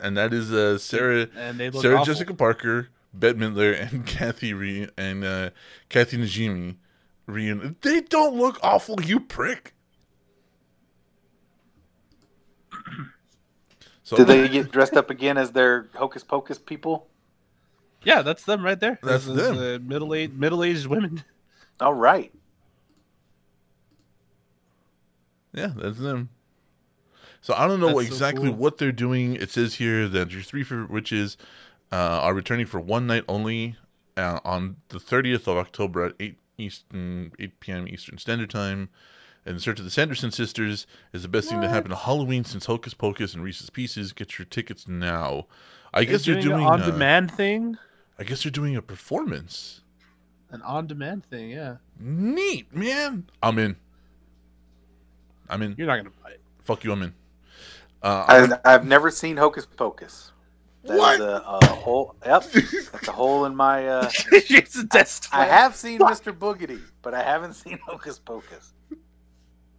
and 0.00 0.16
that 0.16 0.32
is 0.32 0.52
uh, 0.52 0.78
Sarah, 0.78 1.28
And 1.36 1.58
they 1.58 1.70
look 1.70 1.82
Sarah 1.82 1.96
awful. 1.96 2.06
Jessica 2.12 2.34
Parker, 2.34 2.88
Bette 3.14 3.38
Midler, 3.38 3.74
and 3.92 4.06
Kathy 4.06 4.52
Re- 4.54 4.88
and 4.96 5.24
uh, 5.24 5.50
Kathy 5.88 6.16
Najimy. 6.18 6.76
Reun- 7.28 7.76
they 7.82 8.00
don't 8.00 8.36
look 8.36 8.58
awful, 8.62 9.00
you 9.02 9.20
prick. 9.20 9.74
So 14.02 14.16
Did 14.16 14.26
they 14.28 14.48
get 14.48 14.70
dressed 14.72 14.94
up 14.96 15.10
again 15.10 15.36
as 15.36 15.50
their 15.52 15.88
hocus 15.94 16.24
pocus 16.24 16.58
people? 16.58 17.08
Yeah, 18.04 18.22
that's 18.22 18.42
them 18.44 18.64
right 18.64 18.80
there. 18.80 18.98
That's 19.02 19.26
Those- 19.26 19.36
them. 19.36 19.56
The 19.56 19.78
middle 19.80 20.14
aged 20.14 20.32
middle 20.38 20.64
aged 20.64 20.86
women. 20.86 21.24
All 21.78 21.92
right. 21.92 22.32
Yeah, 25.52 25.72
that's 25.76 25.98
them. 25.98 26.30
So 27.48 27.54
I 27.54 27.66
don't 27.66 27.80
know 27.80 27.86
That's 27.86 27.94
what 27.94 28.04
so 28.08 28.12
exactly 28.12 28.50
cool. 28.50 28.58
what 28.58 28.76
they're 28.76 28.92
doing. 28.92 29.34
It 29.34 29.50
says 29.50 29.76
here 29.76 30.06
that 30.06 30.32
your 30.32 30.42
three 30.42 30.62
favorite 30.62 30.90
witches 30.90 31.38
uh, 31.90 31.94
are 31.96 32.34
returning 32.34 32.66
for 32.66 32.78
one 32.78 33.06
night 33.06 33.24
only 33.26 33.76
uh, 34.18 34.40
on 34.44 34.76
the 34.90 34.98
30th 34.98 35.46
of 35.46 35.56
October 35.56 36.04
at 36.04 36.12
8 36.20 36.36
Eastern, 36.58 37.32
8 37.38 37.58
p.m. 37.60 37.88
Eastern 37.88 38.18
Standard 38.18 38.50
Time. 38.50 38.90
And 39.46 39.56
the 39.56 39.60
Search 39.62 39.78
of 39.78 39.86
the 39.86 39.90
Sanderson 39.90 40.30
Sisters 40.30 40.86
is 41.14 41.22
the 41.22 41.28
best 41.28 41.48
thing 41.48 41.62
to 41.62 41.70
happen 41.70 41.88
to 41.88 41.96
Halloween 41.96 42.44
since 42.44 42.66
Hocus 42.66 42.92
Pocus 42.92 43.32
and 43.32 43.42
Reese's 43.42 43.70
Pieces. 43.70 44.12
Get 44.12 44.38
your 44.38 44.44
tickets 44.44 44.86
now. 44.86 45.46
I 45.94 46.04
guess 46.04 46.26
They're 46.26 46.34
they're 46.34 46.42
doing, 46.42 46.56
doing. 46.58 46.66
an 46.66 46.72
on 46.74 46.82
uh, 46.82 46.90
demand 46.90 47.30
thing. 47.30 47.78
I 48.18 48.24
guess 48.24 48.42
they're 48.42 48.52
doing 48.52 48.76
a 48.76 48.82
performance. 48.82 49.80
An 50.50 50.60
on 50.60 50.86
demand 50.86 51.24
thing, 51.24 51.48
yeah. 51.48 51.76
Neat, 51.98 52.74
man. 52.76 53.30
I'm 53.42 53.58
in. 53.58 53.76
I'm 55.48 55.62
in. 55.62 55.76
You're 55.78 55.86
not 55.86 55.96
gonna 55.96 56.10
buy 56.22 56.32
it. 56.32 56.42
Fuck 56.62 56.84
you. 56.84 56.92
I'm 56.92 57.00
in. 57.00 57.14
Uh, 58.02 58.24
I'm 58.28 58.52
I, 58.52 58.58
I've 58.64 58.86
never 58.86 59.10
seen 59.10 59.36
Hocus 59.36 59.66
Pocus. 59.66 60.32
That's 60.84 60.98
What? 60.98 61.20
A, 61.20 61.44
a 61.46 61.66
hole. 61.66 62.14
Yep. 62.24 62.44
That's 62.92 63.08
a 63.08 63.12
hole 63.12 63.44
in 63.44 63.54
my. 63.54 63.86
Uh, 63.86 64.10
it's 64.32 64.76
a 64.76 64.86
test. 64.86 65.28
I 65.32 65.44
have 65.44 65.74
seen 65.74 66.00
Mr. 66.00 66.32
Boogedy, 66.32 66.80
but 67.02 67.14
I 67.14 67.22
haven't 67.22 67.54
seen 67.54 67.78
Hocus 67.86 68.18
Pocus. 68.18 68.72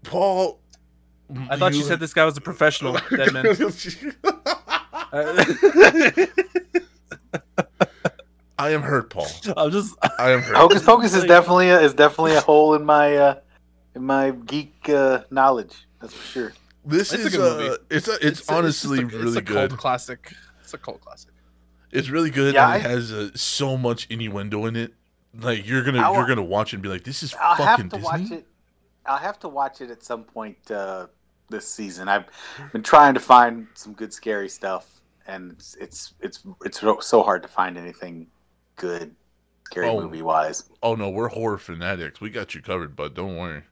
Paul. 0.04 0.60
I 1.50 1.58
thought 1.58 1.74
you 1.74 1.84
said 1.84 2.00
this 2.00 2.14
guy 2.14 2.26
was 2.26 2.38
a 2.38 2.42
professional. 2.42 2.94
Dead 3.10 3.32
man. 3.34 3.46
I 8.58 8.72
am 8.72 8.82
hurt, 8.82 9.10
Paul. 9.10 9.28
I'm 9.58 9.72
just. 9.72 9.96
I 10.20 10.32
am 10.32 10.42
hurt. 10.42 10.58
Hocus 10.58 10.84
Pocus 10.84 11.16
is 11.16 11.24
definitely 11.24 11.70
a, 11.70 11.80
is 11.80 11.94
definitely 11.94 12.36
a 12.36 12.42
hole 12.42 12.74
in 12.76 12.84
my 12.84 13.16
uh, 13.16 13.36
in 13.96 14.04
my 14.04 14.32
geek 14.32 14.90
uh, 14.90 15.22
knowledge. 15.32 15.88
That's 16.02 16.14
for 16.14 16.28
sure. 16.28 16.54
This 16.90 17.14
It's 17.14 17.24
a 17.24 17.28
is 17.28 17.36
good 17.36 17.58
movie. 17.60 17.70
uh, 17.70 17.78
it's 17.90 18.08
a, 18.08 18.26
it's, 18.28 18.50
a- 18.50 18.54
honestly 18.54 19.00
just 19.02 19.14
a- 19.14 19.18
really 19.18 19.28
it's 19.30 19.38
a 19.38 19.42
good. 19.42 19.70
Cult 19.70 19.80
classic. 19.80 20.34
It's 20.62 20.74
a 20.74 20.78
cult 20.78 21.02
classic. 21.02 21.32
It's 21.92 22.10
really 22.10 22.30
good, 22.30 22.54
Yeah, 22.54 22.74
and 22.74 22.86
it 22.86 22.90
has 22.90 23.12
uh, 23.12 23.30
so 23.36 23.76
much 23.78 24.08
innuendo 24.10 24.66
in 24.66 24.76
it. 24.76 24.94
Like 25.40 25.68
you're 25.68 25.84
gonna 25.84 26.02
I'll- 26.02 26.14
you're 26.16 26.28
gonna 26.28 26.44
watch 26.44 26.74
it 26.74 26.78
and 26.78 26.84
be 26.84 26.90
like, 26.90 27.04
"This 27.04 27.22
is 27.24 27.34
I'll 27.40 27.56
fucking 27.56 27.66
have 27.66 27.78
to 27.78 27.84
Disney." 27.98 28.04
watch 28.04 28.32
it. 28.32 28.48
I'll 29.06 29.18
have 29.18 29.40
to 29.40 29.48
watch 29.50 29.82
it 29.82 29.90
at 29.92 30.04
some 30.04 30.24
point 30.24 30.58
uh, 30.72 31.08
this 31.50 31.68
season. 31.68 32.08
I've 32.08 32.26
been 32.74 32.84
trying 32.84 33.14
to 33.16 33.20
find 33.20 33.68
some 33.74 33.94
good 33.94 34.12
scary 34.14 34.50
stuff, 34.50 35.02
and 35.28 35.52
it's 35.52 35.76
it's 35.80 36.14
it's, 36.20 36.44
it's 36.66 36.80
so- 36.80 37.00
so 37.00 37.24
hard 37.24 37.42
to 37.44 37.48
find 37.48 37.78
anything 37.78 38.28
good 38.76 39.16
scary 39.66 39.88
Oh. 39.90 40.02
movie 40.02 40.22
wise. 40.24 40.64
Oh 40.84 40.96
no, 40.96 41.10
we're 41.10 41.28
horror 41.30 41.58
fanatics. 41.60 42.20
We 42.22 42.30
got 42.32 42.54
you 42.56 42.62
covered, 42.62 42.96
bud. 42.96 43.14
Don't 43.16 43.36
worry. 43.38 43.64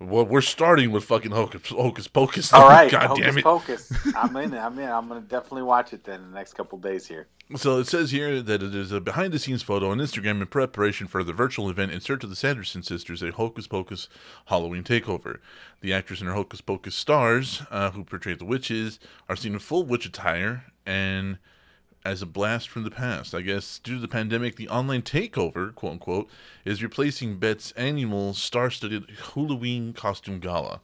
Well, 0.00 0.24
we're 0.24 0.40
starting 0.40 0.92
with 0.92 1.04
fucking 1.04 1.32
Hocus, 1.32 1.68
Hocus 1.68 2.08
Pocus. 2.08 2.54
All 2.54 2.62
right, 2.68 2.90
God 2.90 3.08
Hocus 3.08 3.24
damn 3.24 3.38
it. 3.38 3.44
Pocus. 3.44 3.92
I'm 4.16 4.34
in. 4.36 4.54
I'm 4.54 4.78
in. 4.78 4.88
I'm 4.88 5.08
gonna 5.08 5.20
definitely 5.20 5.64
watch 5.64 5.92
it 5.92 6.04
then 6.04 6.22
in 6.22 6.30
the 6.30 6.36
next 6.38 6.54
couple 6.54 6.78
days 6.78 7.06
here. 7.06 7.28
So 7.56 7.78
it 7.80 7.86
says 7.86 8.10
here 8.10 8.40
that 8.40 8.62
it 8.62 8.74
is 8.74 8.92
a 8.92 9.00
behind 9.00 9.34
the 9.34 9.38
scenes 9.38 9.62
photo 9.62 9.90
on 9.90 9.98
Instagram 9.98 10.40
in 10.40 10.46
preparation 10.46 11.06
for 11.06 11.22
the 11.22 11.34
virtual 11.34 11.68
event 11.68 11.92
in 11.92 12.00
search 12.00 12.24
of 12.24 12.30
the 12.30 12.36
Sanderson 12.36 12.82
sisters, 12.82 13.22
a 13.22 13.30
Hocus 13.30 13.66
Pocus 13.66 14.08
Halloween 14.46 14.84
takeover. 14.84 15.38
The 15.82 15.92
actress 15.92 16.20
and 16.20 16.28
her 16.28 16.34
Hocus 16.34 16.62
Pocus 16.62 16.94
stars, 16.94 17.62
uh, 17.70 17.90
who 17.90 18.04
portray 18.04 18.34
the 18.34 18.46
witches, 18.46 19.00
are 19.28 19.36
seen 19.36 19.52
in 19.52 19.58
full 19.58 19.84
witch 19.84 20.06
attire 20.06 20.64
and 20.86 21.38
as 22.04 22.22
a 22.22 22.26
blast 22.26 22.68
from 22.68 22.84
the 22.84 22.90
past. 22.90 23.34
I 23.34 23.42
guess 23.42 23.78
due 23.78 23.96
to 23.96 24.00
the 24.00 24.08
pandemic, 24.08 24.56
the 24.56 24.68
online 24.68 25.02
takeover, 25.02 25.74
quote 25.74 25.92
unquote, 25.92 26.30
is 26.64 26.82
replacing 26.82 27.38
Bette's 27.38 27.72
annual 27.72 28.34
star 28.34 28.70
studded 28.70 29.10
Halloween 29.34 29.92
costume 29.92 30.38
gala 30.38 30.80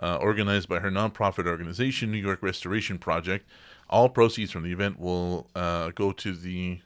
uh, 0.00 0.16
organized 0.16 0.68
by 0.68 0.78
her 0.80 0.90
nonprofit 0.90 1.46
organization, 1.46 2.10
New 2.10 2.18
York 2.18 2.42
Restoration 2.42 2.98
Project. 2.98 3.48
All 3.88 4.08
proceeds 4.08 4.50
from 4.50 4.64
the 4.64 4.72
event 4.72 4.98
will 4.98 5.48
uh, 5.54 5.90
go 5.94 6.12
to 6.12 6.32
the 6.32 6.80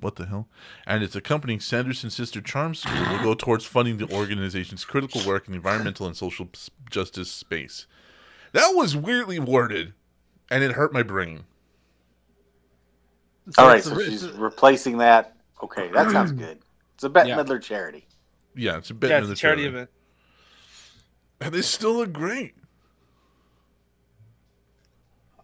what 0.00 0.16
the 0.16 0.26
hell? 0.26 0.48
And 0.86 1.02
its 1.02 1.16
accompanying 1.16 1.60
Sanderson 1.60 2.10
Sister 2.10 2.40
Charm 2.40 2.74
School 2.74 3.08
will 3.10 3.22
go 3.22 3.34
towards 3.34 3.64
funding 3.64 3.96
the 3.96 4.12
organization's 4.12 4.84
critical 4.84 5.22
work 5.26 5.46
in 5.46 5.52
the 5.52 5.56
environmental 5.56 6.06
and 6.06 6.16
social 6.16 6.48
justice 6.90 7.30
space. 7.30 7.86
That 8.52 8.74
was 8.74 8.96
weirdly 8.96 9.38
worded, 9.38 9.94
and 10.50 10.62
it 10.62 10.72
hurt 10.72 10.92
my 10.92 11.02
brain. 11.02 11.44
All 13.58 13.66
right, 13.68 13.78
it's 13.78 13.86
a- 13.86 13.90
so 13.94 14.00
she's 14.02 14.22
a- 14.24 14.32
replacing 14.34 14.98
that. 14.98 15.34
Okay, 15.62 15.88
that 15.92 16.10
sounds 16.10 16.32
good. 16.44 16.58
It's 16.94 17.04
a 17.04 17.08
Bette 17.08 17.28
Yeah. 17.28 17.36
Midler 17.38 17.60
charity. 17.62 18.06
Yeah, 18.54 18.78
it's 18.78 18.90
a 18.90 18.94
bit. 18.94 19.10
yeah, 19.10 19.18
of 19.18 19.30
it's 19.30 19.38
a 19.38 19.40
charity 19.42 19.62
trailer. 19.62 19.76
event. 19.76 19.90
and 21.40 21.54
they 21.54 21.62
still 21.62 21.94
look 21.94 22.12
great. 22.12 22.54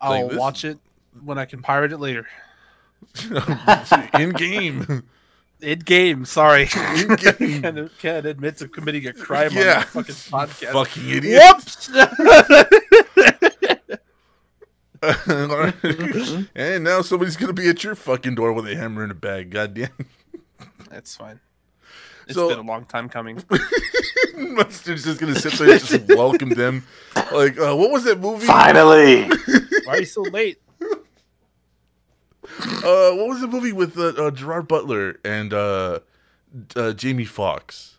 I'll 0.00 0.28
this- 0.28 0.38
watch 0.38 0.64
it 0.64 0.78
when 1.22 1.38
I 1.38 1.44
can 1.44 1.60
pirate 1.62 1.92
it 1.92 1.98
later. 1.98 2.26
In 4.18 4.30
game. 4.32 5.02
In 5.60 5.78
game, 5.80 6.24
sorry. 6.24 6.68
In 6.96 7.08
game. 7.38 7.62
can't, 7.62 7.90
can't 7.98 8.26
admit 8.26 8.56
to 8.58 8.68
committing 8.68 9.06
a 9.08 9.12
crime 9.12 9.50
Yeah. 9.52 9.84
on 9.94 10.02
the 10.04 10.12
fucking 10.12 10.14
podcast. 10.14 10.72
Fucking 10.72 11.08
idiot. 11.10 11.42
Whoops! 11.42 11.90
and 16.54 16.84
now 16.84 17.00
somebody's 17.02 17.36
gonna 17.36 17.52
be 17.54 17.68
at 17.68 17.82
your 17.82 17.94
fucking 17.94 18.34
door 18.34 18.52
with 18.52 18.68
a 18.68 18.76
hammer 18.76 19.02
and 19.02 19.12
a 19.12 19.14
bag. 19.14 19.50
Goddamn. 19.50 19.88
That's 20.90 21.16
fine. 21.16 21.40
It's 22.26 22.34
So- 22.34 22.48
been 22.50 22.58
a 22.58 22.62
long 22.62 22.84
time 22.84 23.08
coming. 23.08 23.42
Mustard's 24.36 25.04
just 25.04 25.18
gonna 25.20 25.34
sit 25.34 25.52
there 25.54 25.72
and 25.72 25.80
just 25.84 26.08
welcome 26.08 26.50
them. 26.50 26.84
Like, 27.32 27.58
uh, 27.58 27.74
what 27.76 27.90
was 27.90 28.04
that 28.04 28.20
movie? 28.20 28.46
Finally, 28.46 29.24
Why 29.84 29.94
are 29.94 29.98
you 30.00 30.04
so 30.06 30.22
late? 30.22 30.58
Uh, 30.82 30.86
what 33.12 33.28
was 33.28 33.40
the 33.40 33.48
movie 33.48 33.72
with 33.72 33.98
uh, 33.98 34.08
uh, 34.08 34.30
Gerard 34.30 34.68
Butler 34.68 35.18
and 35.24 35.52
uh, 35.54 36.00
uh, 36.76 36.92
Jamie 36.92 37.24
Foxx? 37.24 37.96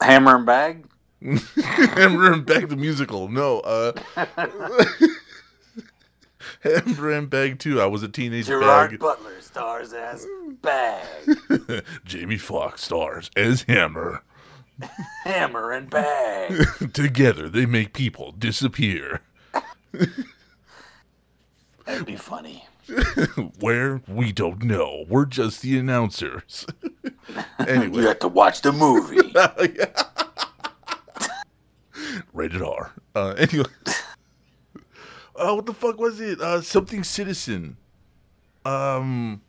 hammer 0.00 0.36
and 0.36 0.46
bag. 0.46 0.86
Hammer 1.62 2.32
and 2.32 2.46
Bag 2.46 2.68
the 2.70 2.76
musical. 2.76 3.28
No, 3.28 3.60
Hammer 6.60 7.10
and 7.10 7.30
Bag 7.30 7.58
too. 7.58 7.80
I 7.80 7.86
was 7.86 8.02
a 8.02 8.08
teenage 8.08 8.46
Gerard 8.46 8.90
bag. 8.90 9.00
Butler 9.00 9.40
stars 9.40 9.92
as 9.92 10.26
bag. 10.62 11.06
Jamie 12.04 12.36
Foxx 12.38 12.84
stars 12.84 13.30
as 13.36 13.62
Hammer. 13.62 14.22
hammer 15.24 15.72
and 15.72 15.88
bag. 15.90 16.66
Together, 16.92 17.48
they 17.48 17.66
make 17.66 17.92
people 17.92 18.32
disappear. 18.32 19.20
That'd 21.86 22.06
be 22.06 22.16
funny. 22.16 22.66
Where 23.60 24.02
we 24.08 24.32
don't 24.32 24.62
know. 24.64 25.04
We're 25.08 25.24
just 25.26 25.62
the 25.62 25.78
announcers. 25.78 26.66
anyway. 27.66 28.00
You 28.02 28.06
have 28.08 28.18
to 28.20 28.28
watch 28.28 28.62
the 28.62 28.72
movie. 28.72 29.20
rated 32.32 32.62
R. 32.62 32.92
Uh, 33.14 33.34
anyway, 33.38 33.64
uh, 35.40 35.54
what 35.54 35.66
the 35.66 35.74
fuck 35.74 35.98
was 35.98 36.20
it? 36.20 36.40
Uh, 36.40 36.60
something 36.60 37.02
citizen. 37.02 37.76
Um, 38.64 39.40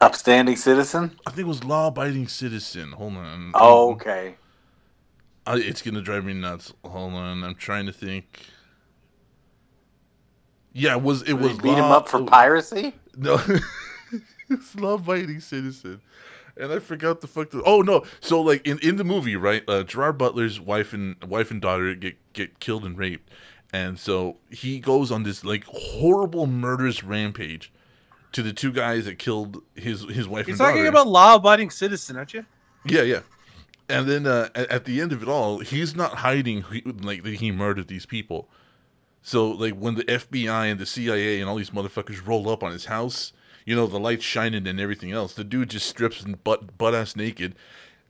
Upstanding 0.00 0.56
citizen. 0.56 1.18
I 1.26 1.30
think 1.30 1.40
it 1.40 1.48
was 1.48 1.64
law 1.64 1.88
abiding 1.88 2.28
citizen. 2.28 2.92
Hold 2.92 3.16
on. 3.16 3.52
Oh, 3.54 3.92
okay. 3.92 4.36
Uh, 5.46 5.58
it's 5.60 5.82
gonna 5.82 6.00
drive 6.00 6.24
me 6.24 6.32
nuts. 6.32 6.72
Hold 6.84 7.14
on, 7.14 7.44
I'm 7.44 7.54
trying 7.54 7.86
to 7.86 7.92
think. 7.92 8.46
Yeah, 10.72 10.96
it 10.96 11.02
was 11.02 11.22
it 11.22 11.34
was 11.34 11.58
beat 11.58 11.74
him 11.74 11.84
up 11.84 12.08
for 12.08 12.22
piracy. 12.24 12.94
No, 13.16 13.40
it's 14.50 14.74
law 14.74 14.94
abiding 14.94 15.40
citizen, 15.40 16.00
and 16.56 16.72
I 16.72 16.78
forgot 16.78 17.20
the 17.20 17.26
fuck. 17.26 17.50
The, 17.50 17.62
oh 17.64 17.82
no! 17.82 18.04
So 18.20 18.40
like 18.40 18.66
in, 18.66 18.78
in 18.80 18.96
the 18.96 19.04
movie, 19.04 19.36
right? 19.36 19.62
Uh, 19.68 19.82
Gerard 19.82 20.18
Butler's 20.18 20.58
wife 20.58 20.92
and 20.92 21.22
wife 21.24 21.50
and 21.50 21.60
daughter 21.60 21.94
get 21.94 22.16
get 22.32 22.58
killed 22.58 22.84
and 22.84 22.96
raped, 22.96 23.30
and 23.74 23.98
so 23.98 24.36
he 24.50 24.78
goes 24.78 25.10
on 25.10 25.24
this 25.24 25.44
like 25.44 25.64
horrible 25.64 26.46
murderous 26.46 27.02
rampage 27.02 27.72
to 28.30 28.40
the 28.40 28.52
two 28.52 28.72
guys 28.72 29.06
that 29.06 29.18
killed 29.18 29.62
his 29.74 30.04
his 30.04 30.28
wife 30.28 30.46
You're 30.46 30.54
and 30.54 30.58
talking 30.60 30.76
daughter. 30.76 30.88
about 30.90 31.08
law-abiding 31.08 31.70
citizen, 31.70 32.16
aren't 32.16 32.34
you? 32.34 32.46
Yeah, 32.84 33.02
yeah. 33.02 33.20
And 33.88 34.08
then 34.08 34.28
uh, 34.28 34.50
at, 34.54 34.70
at 34.70 34.84
the 34.84 35.00
end 35.00 35.12
of 35.12 35.22
it 35.22 35.28
all, 35.28 35.58
he's 35.58 35.96
not 35.96 36.18
hiding 36.18 36.62
who, 36.62 36.80
like 37.02 37.24
that 37.24 37.34
he 37.34 37.50
murdered 37.50 37.88
these 37.88 38.06
people. 38.06 38.48
So 39.22 39.50
like 39.50 39.74
when 39.74 39.96
the 39.96 40.04
FBI 40.04 40.70
and 40.70 40.78
the 40.78 40.86
CIA 40.86 41.40
and 41.40 41.50
all 41.50 41.56
these 41.56 41.70
motherfuckers 41.70 42.24
roll 42.24 42.48
up 42.48 42.62
on 42.62 42.70
his 42.70 42.84
house, 42.84 43.32
you 43.66 43.74
know 43.74 43.88
the 43.88 43.98
lights 43.98 44.24
shining 44.24 44.68
and 44.68 44.78
everything 44.78 45.10
else, 45.10 45.34
the 45.34 45.42
dude 45.42 45.70
just 45.70 45.88
strips 45.88 46.22
and 46.22 46.44
butt 46.44 46.78
butt 46.78 46.94
ass 46.94 47.16
naked, 47.16 47.56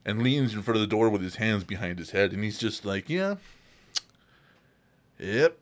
and 0.05 0.23
leans 0.23 0.53
in 0.53 0.61
front 0.61 0.77
of 0.77 0.83
the 0.83 0.95
door 0.95 1.09
with 1.09 1.23
his 1.23 1.37
hands 1.37 1.65
behind 1.65 1.99
his 1.99 2.11
head, 2.11 2.35
and 2.35 2.45
he's 2.45 2.59
just 2.59 2.85
like, 2.85 3.09
yeah, 3.09 3.37
yep, 5.25 5.59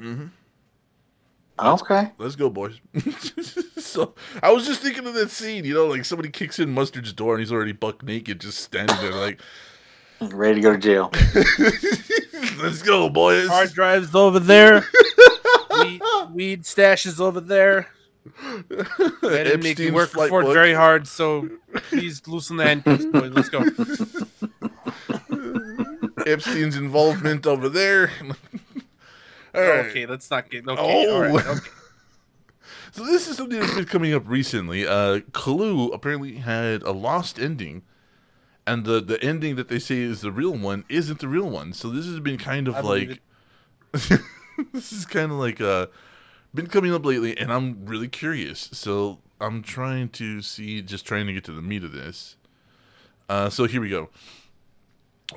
Mm-hmm. 0.00 0.26
Okay. 1.62 2.10
let's 2.16 2.36
go, 2.36 2.48
boys. 2.48 2.80
so 3.78 4.14
I 4.42 4.50
was 4.50 4.66
just 4.66 4.80
thinking 4.80 5.06
of 5.06 5.12
that 5.12 5.30
scene, 5.30 5.64
you 5.66 5.74
know, 5.74 5.86
like 5.86 6.06
somebody 6.06 6.30
kicks 6.30 6.58
in 6.58 6.72
Mustard's 6.72 7.12
door 7.12 7.34
and 7.34 7.40
he's 7.40 7.52
already 7.52 7.72
buck 7.72 8.02
naked, 8.02 8.40
just 8.40 8.60
standing 8.60 8.96
there, 9.00 9.12
like, 9.12 9.40
Ready 10.22 10.56
to 10.56 10.60
go 10.60 10.72
to 10.72 10.78
jail. 10.78 11.10
let's 12.62 12.82
go, 12.82 13.08
boys. 13.08 13.48
Hard 13.48 13.72
drives 13.72 14.14
over 14.14 14.38
there. 14.38 14.84
weed, 15.78 16.02
weed 16.32 16.62
stashes 16.64 17.20
over 17.20 17.40
there. 17.40 17.88
I 18.42 18.62
didn't 19.22 19.62
make 19.62 19.78
you 19.78 19.88
Epstein's 19.88 19.94
work 19.94 20.10
for 20.10 20.42
it 20.42 20.52
very 20.52 20.74
hard, 20.74 21.06
so 21.08 21.48
please 21.88 22.26
loosen 22.26 22.58
the 22.58 22.64
handcuffs, 22.64 23.06
boys. 23.06 23.32
Let's 23.32 23.48
go. 23.48 23.64
Epstein's 26.32 26.76
involvement 26.76 27.46
over 27.46 27.68
there. 27.68 28.10
All 29.54 29.60
right. 29.60 29.86
Okay, 29.86 30.06
let's 30.06 30.30
not 30.30 30.50
get 30.50 30.66
okay. 30.68 30.80
Oh. 30.80 31.14
All 31.14 31.20
right, 31.20 31.46
okay. 31.46 31.68
So 32.92 33.04
this 33.04 33.28
is 33.28 33.36
something 33.36 33.60
that's 33.60 33.74
been 33.74 33.84
coming 33.84 34.12
up 34.12 34.24
recently. 34.26 34.84
Uh, 34.84 35.20
Clue 35.32 35.92
apparently 35.92 36.34
had 36.34 36.82
a 36.82 36.90
lost 36.90 37.38
ending, 37.38 37.82
and 38.66 38.84
the 38.84 39.00
the 39.00 39.22
ending 39.22 39.54
that 39.54 39.68
they 39.68 39.78
say 39.78 39.98
is 39.98 40.22
the 40.22 40.32
real 40.32 40.56
one 40.56 40.84
isn't 40.88 41.20
the 41.20 41.28
real 41.28 41.48
one. 41.48 41.72
So 41.72 41.88
this 41.88 42.06
has 42.06 42.18
been 42.18 42.36
kind 42.36 42.66
of 42.66 42.74
I 42.74 42.80
like 42.80 43.20
this 43.92 44.92
is 44.92 45.06
kind 45.06 45.30
of 45.30 45.38
like 45.38 45.60
uh 45.60 45.86
been 46.52 46.66
coming 46.66 46.92
up 46.92 47.04
lately, 47.04 47.38
and 47.38 47.52
I'm 47.52 47.86
really 47.86 48.08
curious. 48.08 48.68
So 48.72 49.20
I'm 49.40 49.62
trying 49.62 50.08
to 50.10 50.42
see, 50.42 50.82
just 50.82 51.06
trying 51.06 51.26
to 51.26 51.32
get 51.32 51.44
to 51.44 51.52
the 51.52 51.62
meat 51.62 51.84
of 51.84 51.92
this. 51.92 52.36
Uh, 53.28 53.48
so 53.48 53.64
here 53.64 53.80
we 53.80 53.88
go. 53.88 54.10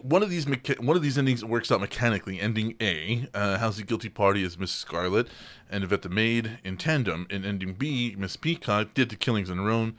One 0.01 0.23
of 0.23 0.29
these 0.29 0.45
mecha- 0.45 0.79
one 0.79 0.95
of 0.95 1.03
these 1.03 1.17
endings 1.17 1.45
works 1.45 1.71
out 1.71 1.81
mechanically. 1.81 2.39
Ending 2.39 2.75
A 2.81 3.27
uh, 3.33 3.57
has 3.57 3.77
the 3.77 3.83
guilty 3.83 4.09
party 4.09 4.43
as 4.43 4.57
Miss 4.57 4.71
Scarlet 4.71 5.27
and 5.69 5.83
Yvette 5.83 6.01
the 6.01 6.09
maid 6.09 6.59
in 6.63 6.77
tandem. 6.77 7.27
In 7.29 7.45
ending 7.45 7.73
B, 7.73 8.15
Miss 8.17 8.35
Peacock 8.35 8.93
did 8.93 9.09
the 9.09 9.15
killings 9.15 9.49
on 9.49 9.57
her 9.57 9.69
own. 9.69 9.95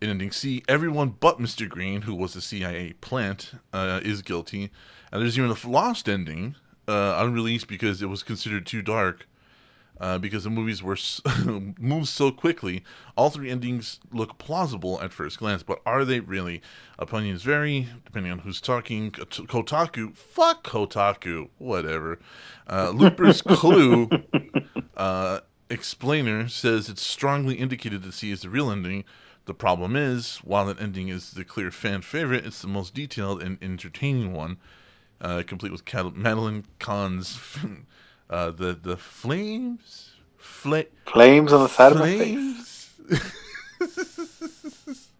In 0.00 0.10
ending 0.10 0.32
C, 0.32 0.62
everyone 0.68 1.14
but 1.20 1.38
Mr. 1.38 1.68
Green, 1.68 2.02
who 2.02 2.14
was 2.14 2.34
the 2.34 2.40
CIA 2.40 2.94
plant, 3.00 3.52
uh, 3.72 4.00
is 4.02 4.22
guilty. 4.22 4.70
And 5.12 5.22
there's 5.22 5.38
even 5.38 5.50
a 5.50 5.68
lost 5.68 6.08
ending, 6.08 6.56
uh, 6.88 7.14
unreleased 7.18 7.68
because 7.68 8.02
it 8.02 8.06
was 8.06 8.22
considered 8.22 8.66
too 8.66 8.82
dark. 8.82 9.26
Uh, 10.00 10.18
because 10.18 10.42
the 10.42 10.50
movies 10.50 10.82
were 10.82 10.98
moved 11.78 12.08
so 12.08 12.32
quickly, 12.32 12.82
all 13.16 13.30
three 13.30 13.48
endings 13.48 14.00
look 14.12 14.38
plausible 14.38 15.00
at 15.00 15.12
first 15.12 15.38
glance, 15.38 15.62
but 15.62 15.80
are 15.86 16.04
they 16.04 16.18
really? 16.18 16.60
Opinions 16.98 17.42
vary 17.42 17.88
depending 18.04 18.32
on 18.32 18.40
who's 18.40 18.60
talking. 18.60 19.12
Kotaku, 19.12 20.14
fuck 20.16 20.64
Kotaku, 20.64 21.48
whatever. 21.58 22.18
Uh, 22.68 22.90
Looper's 22.94 23.40
Clue 23.40 24.08
uh, 24.96 25.40
explainer 25.70 26.48
says 26.48 26.88
it's 26.88 27.06
strongly 27.06 27.54
indicated 27.54 28.02
that 28.02 28.14
C 28.14 28.32
is 28.32 28.42
the 28.42 28.50
real 28.50 28.70
ending. 28.70 29.04
The 29.46 29.54
problem 29.54 29.94
is, 29.94 30.38
while 30.38 30.66
that 30.66 30.80
ending 30.80 31.08
is 31.08 31.32
the 31.32 31.44
clear 31.44 31.70
fan 31.70 32.02
favorite, 32.02 32.46
it's 32.46 32.62
the 32.62 32.68
most 32.68 32.94
detailed 32.94 33.42
and 33.42 33.58
entertaining 33.62 34.32
one, 34.32 34.56
uh, 35.20 35.42
complete 35.46 35.70
with 35.70 35.84
Cat- 35.84 36.16
Madeline 36.16 36.64
Kahn's 36.78 37.38
uh, 38.30 38.50
the 38.50 38.78
the 38.80 38.96
flames, 38.96 40.12
fla- 40.36 40.84
Flames 41.06 41.52
on 41.52 41.62
the 41.62 41.68
side 41.68 41.92
of 41.92 41.98
my 41.98 42.16
face. 42.16 42.90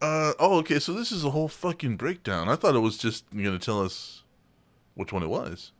uh 0.00 0.32
oh, 0.38 0.58
okay. 0.58 0.78
So 0.78 0.92
this 0.92 1.12
is 1.12 1.24
a 1.24 1.30
whole 1.30 1.48
fucking 1.48 1.96
breakdown. 1.96 2.48
I 2.48 2.56
thought 2.56 2.74
it 2.74 2.80
was 2.80 2.98
just 2.98 3.24
gonna 3.30 3.58
tell 3.58 3.82
us 3.82 4.22
which 4.94 5.12
one 5.12 5.22
it 5.22 5.28
was. 5.28 5.72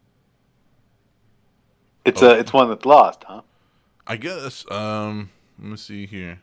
It's 2.04 2.22
a 2.22 2.38
it's 2.38 2.52
one 2.52 2.68
that's 2.68 2.84
lost, 2.84 3.24
huh? 3.24 3.42
I 4.06 4.16
guess. 4.16 4.70
Um, 4.70 5.30
let 5.58 5.70
me 5.70 5.76
see 5.76 6.06
here. 6.06 6.40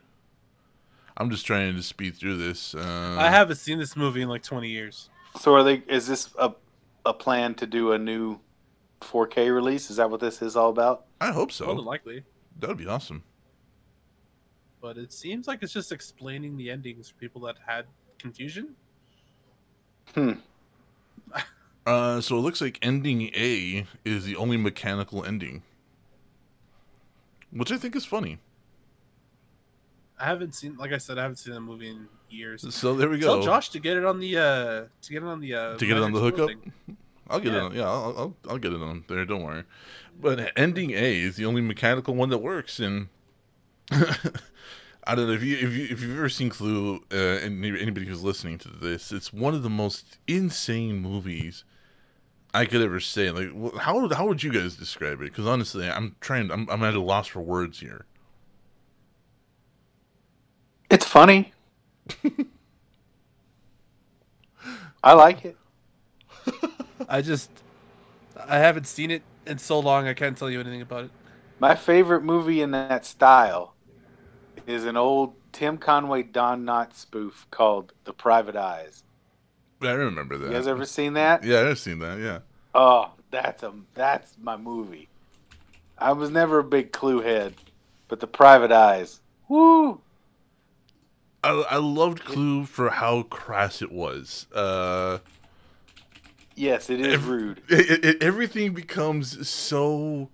I'm 1.15 1.29
just 1.29 1.45
trying 1.45 1.75
to 1.75 1.83
speed 1.83 2.17
through 2.17 2.37
this. 2.37 2.75
Uh, 2.75 3.15
I 3.19 3.29
haven't 3.29 3.57
seen 3.57 3.77
this 3.77 3.95
movie 3.95 4.23
in 4.23 4.29
like 4.29 4.41
20 4.41 4.67
years. 4.67 5.09
So 5.39 5.53
are 5.55 5.63
they? 5.63 5.83
Is 5.87 6.07
this 6.07 6.29
a 6.37 6.51
a 7.05 7.13
plan 7.13 7.53
to 7.55 7.67
do 7.67 7.91
a 7.91 7.97
new 7.97 8.39
4K 9.03 9.53
release? 9.53 9.89
Is 9.89 9.97
that 9.97 10.09
what 10.09 10.19
this 10.19 10.41
is 10.41 10.55
all 10.55 10.69
about? 10.69 11.05
I 11.21 11.27
hope 11.27 11.51
More 11.59 11.67
than 11.75 11.77
so. 11.77 11.83
likely. 11.83 12.23
That 12.59 12.69
would 12.69 12.77
be 12.77 12.87
awesome. 12.87 13.23
But 14.81 14.97
it 14.97 15.13
seems 15.13 15.47
like 15.47 15.63
it's 15.63 15.73
just 15.73 15.91
explaining 15.91 16.57
the 16.57 16.69
endings 16.69 17.09
for 17.09 17.15
people 17.15 17.41
that 17.41 17.55
had 17.65 17.85
confusion. 18.19 18.75
Hmm. 20.13 20.33
Uh, 21.85 22.21
so 22.21 22.37
it 22.37 22.39
looks 22.39 22.61
like 22.61 22.79
ending 22.81 23.23
A 23.35 23.85
is 24.05 24.23
the 24.23 24.37
only 24.37 24.55
mechanical 24.55 25.25
ending, 25.25 25.63
which 27.51 27.73
I 27.73 27.77
think 27.77 27.93
is 27.93 28.05
funny. 28.05 28.39
I 30.17 30.23
haven't 30.23 30.55
seen, 30.55 30.77
like 30.77 30.93
I 30.93 30.97
said, 30.97 31.17
I 31.17 31.23
haven't 31.23 31.39
seen 31.39 31.53
that 31.53 31.59
movie 31.59 31.89
in 31.89 32.07
years. 32.29 32.73
So 32.73 32.95
there 32.95 33.09
we 33.09 33.19
go. 33.19 33.35
Tell 33.35 33.43
Josh 33.43 33.67
to 33.71 33.79
get 33.79 33.97
it 33.97 34.05
on 34.05 34.21
the 34.21 34.37
uh 34.37 34.83
to 35.01 35.11
get 35.11 35.23
it 35.23 35.25
on 35.25 35.41
the 35.41 35.53
uh 35.53 35.77
to 35.77 35.85
get 35.85 35.97
it 35.97 36.03
on 36.03 36.13
the 36.13 36.21
Magic 36.21 36.37
hookup. 36.37 36.57
Sword 37.33 37.33
thing. 37.33 37.35
I'll 37.35 37.41
get 37.41 37.53
it 37.53 37.53
Yeah. 37.53 37.63
on. 37.63 37.75
Yeah, 37.75 37.89
I'll, 37.89 38.15
I'll 38.17 38.35
I'll 38.51 38.57
get 38.59 38.73
it 38.73 38.81
on 38.81 39.03
there. 39.07 39.25
Don't 39.25 39.43
worry. 39.43 39.63
But 40.19 40.51
ending 40.57 40.91
A 40.91 41.19
is 41.21 41.35
the 41.37 41.45
only 41.45 41.61
mechanical 41.61 42.13
one 42.15 42.29
that 42.29 42.37
works, 42.39 42.79
and 42.79 43.07
I 43.91 45.15
don't 45.15 45.27
know 45.27 45.33
if 45.33 45.43
you 45.43 45.55
if 45.57 45.73
you 45.73 45.83
if 45.91 46.01
you've 46.01 46.17
ever 46.17 46.29
seen 46.29 46.49
Clue, 46.49 47.03
uh, 47.11 47.15
and 47.15 47.63
anybody 47.65 48.05
who's 48.07 48.23
listening 48.23 48.57
to 48.59 48.69
this, 48.69 49.11
it's 49.11 49.33
one 49.33 49.53
of 49.55 49.63
the 49.63 49.69
most 49.69 50.17
insane 50.27 50.99
movies 50.99 51.63
I 52.53 52.65
could 52.65 52.81
ever 52.81 52.99
say. 52.99 53.31
Like, 53.31 53.77
how 53.79 54.07
how 54.13 54.27
would 54.27 54.43
you 54.43 54.51
guys 54.53 54.75
describe 54.77 55.21
it? 55.21 55.25
Because 55.25 55.45
honestly, 55.47 55.89
I'm 55.89 56.15
trying. 56.21 56.51
I'm 56.51 56.69
I'm 56.69 56.83
at 56.83 56.93
a 56.95 57.01
loss 57.01 57.27
for 57.27 57.41
words 57.41 57.79
here. 57.81 58.05
It's 60.89 61.05
funny. 61.05 61.53
I 65.03 65.13
like 65.13 65.45
it. 65.45 65.57
I 67.09 67.21
just 67.21 67.49
I 68.47 68.57
haven't 68.57 68.87
seen 68.87 69.11
it 69.11 69.23
in 69.45 69.57
so 69.57 69.79
long 69.79 70.07
I 70.07 70.13
can't 70.13 70.37
tell 70.37 70.49
you 70.49 70.59
anything 70.59 70.81
about 70.81 71.05
it. 71.05 71.11
My 71.59 71.75
favorite 71.75 72.23
movie 72.23 72.61
in 72.61 72.71
that 72.71 73.05
style 73.05 73.73
is 74.67 74.85
an 74.85 74.97
old 74.97 75.35
Tim 75.51 75.77
Conway 75.77 76.23
Don 76.23 76.65
Knotts 76.65 76.95
spoof 76.95 77.47
called 77.51 77.93
The 78.05 78.13
Private 78.13 78.55
Eyes. 78.55 79.03
I 79.81 79.91
remember 79.91 80.37
that. 80.37 80.47
You 80.47 80.53
guys 80.53 80.67
ever 80.67 80.85
seen 80.85 81.13
that? 81.13 81.43
yeah, 81.43 81.61
I've 81.61 81.79
seen 81.79 81.99
that. 81.99 82.19
Yeah. 82.19 82.39
Oh, 82.73 83.11
that's 83.31 83.63
a 83.63 83.73
that's 83.93 84.35
my 84.41 84.57
movie. 84.57 85.09
I 85.97 86.11
was 86.13 86.29
never 86.29 86.59
a 86.59 86.63
big 86.63 86.91
Clue 86.91 87.21
head, 87.21 87.55
but 88.07 88.19
The 88.19 88.27
Private 88.27 88.71
Eyes. 88.71 89.21
Woo! 89.47 90.01
I, 91.43 91.65
I 91.69 91.77
loved 91.77 92.23
Clue 92.23 92.65
for 92.65 92.89
how 92.89 93.23
crass 93.23 93.81
it 93.81 93.91
was. 93.91 94.47
Uh, 94.53 95.19
Yes, 96.55 96.89
it 96.89 97.01
is 97.01 97.21
rude. 97.21 97.61
it, 97.69 98.05
it, 98.05 98.23
everything 98.23 98.73
becomes 98.73 99.47
so 99.47 100.29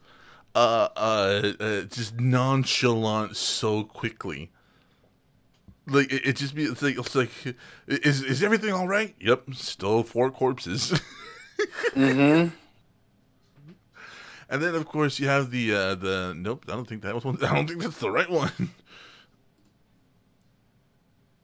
uh, 0.55 0.89
uh, 0.95 1.53
uh, 1.59 1.81
just 1.83 2.19
nonchalant 2.19 3.35
so 3.37 3.83
quickly. 3.83 4.51
Like 5.87 6.11
it, 6.11 6.25
it 6.27 6.35
just 6.35 6.53
be 6.53 6.63
it's 6.63 6.81
like 6.81 6.97
it's 6.97 7.15
like 7.15 7.31
is 7.87 8.21
is 8.21 8.43
everything 8.43 8.73
all 8.73 8.87
right? 8.87 9.15
Yep, 9.19 9.53
still 9.53 10.03
four 10.03 10.31
corpses. 10.31 10.99
Mm-hmm. 11.93 12.55
and 14.49 14.61
then 14.61 14.73
of 14.73 14.85
course 14.85 15.19
you 15.19 15.27
have 15.27 15.51
the 15.51 15.73
uh, 15.75 15.95
the 15.95 16.33
nope. 16.33 16.63
I 16.69 16.71
don't 16.71 16.87
think 16.87 17.01
that 17.01 17.13
was 17.13 17.25
one. 17.25 17.37
I 17.43 17.53
don't 17.53 17.67
think 17.67 17.81
that's 17.81 17.97
the 17.97 18.09
right 18.09 18.29
one. 18.29 18.51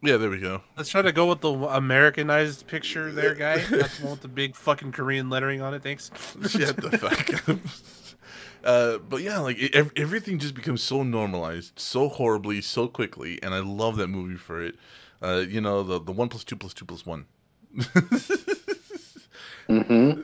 yeah, 0.05 0.17
there 0.17 0.29
we 0.29 0.39
go. 0.39 0.61
Let's 0.77 0.89
try 0.89 1.01
to 1.01 1.11
go 1.11 1.27
with 1.27 1.41
the 1.41 1.51
Americanized 1.51 2.67
picture 2.67 3.11
there, 3.11 3.35
guy. 3.35 3.57
That's 3.59 3.97
the 3.99 4.03
one 4.05 4.11
with 4.11 4.21
the 4.21 4.27
big 4.27 4.55
fucking 4.55 4.91
Korean 4.91 5.29
lettering 5.29 5.61
on 5.61 5.73
it. 5.73 5.83
Thanks. 5.83 6.11
Shut 6.47 6.77
the 6.77 6.97
fuck 6.97 7.49
up. 7.49 7.57
Uh, 8.63 8.97
but 8.97 9.21
yeah, 9.21 9.37
like 9.37 9.57
it, 9.59 9.75
everything 9.95 10.39
just 10.39 10.55
becomes 10.55 10.81
so 10.81 11.03
normalized, 11.03 11.77
so 11.79 12.09
horribly, 12.09 12.61
so 12.61 12.87
quickly, 12.87 13.37
and 13.43 13.53
I 13.53 13.59
love 13.59 13.95
that 13.97 14.07
movie 14.07 14.37
for 14.37 14.59
it. 14.59 14.73
Uh, 15.21 15.43
you 15.47 15.61
know, 15.61 15.83
the 15.83 16.01
the 16.01 16.11
one 16.11 16.29
plus 16.29 16.43
two 16.43 16.55
plus 16.55 16.73
two 16.73 16.83
plus 16.85 17.05
one. 17.05 17.27
Mm-hmm. 19.67 20.21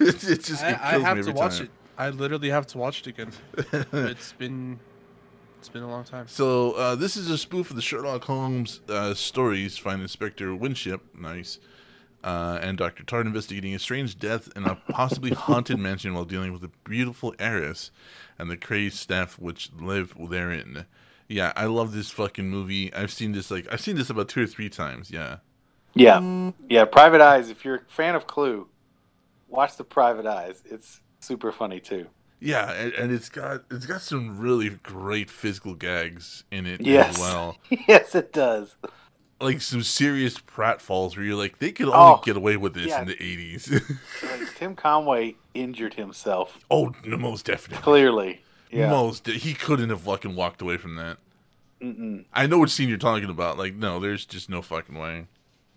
it's, 0.00 0.26
it's 0.26 0.48
just 0.48 0.62
I, 0.64 0.70
it 0.70 0.78
I 0.80 0.90
kills 0.92 1.02
have 1.04 1.16
me 1.18 1.22
to 1.24 1.32
watch 1.32 1.56
time. 1.58 1.64
it. 1.66 1.70
I 1.98 2.10
literally 2.10 2.48
have 2.50 2.66
to 2.68 2.78
watch 2.78 3.00
it 3.00 3.06
again. 3.08 3.32
it's 3.92 4.32
been 4.32 4.78
it's 5.58 5.68
been 5.68 5.82
a 5.82 5.88
long 5.88 6.04
time. 6.04 6.26
So 6.28 6.72
uh, 6.72 6.94
this 6.94 7.16
is 7.16 7.28
a 7.30 7.38
spoof 7.38 7.70
of 7.70 7.76
the 7.76 7.82
Sherlock 7.82 8.24
Holmes 8.24 8.80
uh, 8.88 9.14
stories. 9.14 9.76
Find 9.76 10.00
Inspector 10.00 10.54
Winship, 10.54 11.14
nice, 11.14 11.58
uh, 12.22 12.58
and 12.62 12.78
Doctor 12.78 13.02
Tart 13.02 13.26
investigating 13.26 13.74
a 13.74 13.78
strange 13.78 14.18
death 14.18 14.48
in 14.56 14.64
a 14.64 14.76
possibly 14.90 15.30
haunted 15.30 15.78
mansion 15.78 16.14
while 16.14 16.24
dealing 16.24 16.52
with 16.52 16.64
a 16.64 16.70
beautiful 16.88 17.34
heiress 17.38 17.90
and 18.38 18.50
the 18.50 18.56
crazed 18.56 18.96
staff 18.96 19.38
which 19.38 19.70
live 19.78 20.14
therein. 20.30 20.86
Yeah, 21.28 21.52
I 21.56 21.66
love 21.66 21.92
this 21.92 22.10
fucking 22.10 22.48
movie. 22.48 22.92
I've 22.94 23.12
seen 23.12 23.32
this 23.32 23.50
like 23.50 23.66
I've 23.70 23.80
seen 23.80 23.96
this 23.96 24.08
about 24.10 24.28
two 24.28 24.44
or 24.44 24.46
three 24.46 24.70
times. 24.70 25.10
Yeah, 25.10 25.38
Yeah, 25.94 26.52
yeah. 26.68 26.84
Private 26.86 27.20
Eyes. 27.20 27.50
If 27.50 27.64
you're 27.64 27.76
a 27.76 27.80
fan 27.88 28.14
of 28.14 28.26
Clue, 28.26 28.68
watch 29.48 29.76
The 29.76 29.84
Private 29.84 30.26
Eyes. 30.26 30.62
It's 30.64 31.00
super 31.20 31.52
funny 31.52 31.80
too. 31.80 32.06
Yeah, 32.40 32.72
and, 32.72 32.92
and 32.94 33.12
it's 33.12 33.28
got 33.28 33.62
it's 33.70 33.86
got 33.86 34.02
some 34.02 34.38
really 34.38 34.70
great 34.82 35.30
physical 35.30 35.74
gags 35.74 36.44
in 36.50 36.66
it 36.66 36.80
Yes. 36.80 37.16
as 37.16 37.20
well. 37.20 37.56
yes, 37.88 38.14
it 38.14 38.32
does. 38.32 38.76
Like 39.40 39.60
some 39.60 39.82
serious 39.82 40.38
pratfalls 40.38 41.16
where 41.16 41.24
you're 41.24 41.36
like, 41.36 41.58
they 41.60 41.70
could 41.70 41.86
only 41.86 41.96
Oh, 41.98 42.20
get 42.24 42.36
away 42.36 42.56
with 42.56 42.74
this 42.74 42.88
yeah. 42.88 43.02
in 43.02 43.06
the 43.08 43.14
'80s. 43.16 43.98
Like, 44.22 44.54
Tim 44.56 44.74
Conway 44.74 45.36
injured 45.54 45.94
himself 45.94 46.58
Oh, 46.70 46.92
no, 47.04 47.16
most 47.16 47.46
definitely. 47.46 47.82
clearly. 47.82 48.42
Yeah. 48.70 48.90
Most 48.90 49.24
de- 49.24 49.38
he 49.38 49.54
couldn't 49.54 49.90
have 49.90 50.00
fucking 50.00 50.34
walked 50.34 50.60
away 50.60 50.76
from 50.76 50.96
that. 50.96 51.18
Mm-mm. 51.80 52.24
I 52.34 52.46
know 52.48 52.58
which 52.58 52.70
scene 52.72 52.88
you're 52.88 52.98
talking 52.98 53.30
about. 53.30 53.56
Like, 53.56 53.74
no, 53.74 54.00
there's 54.00 54.26
just 54.26 54.50
no 54.50 54.60
fucking 54.62 54.98
way. 54.98 55.26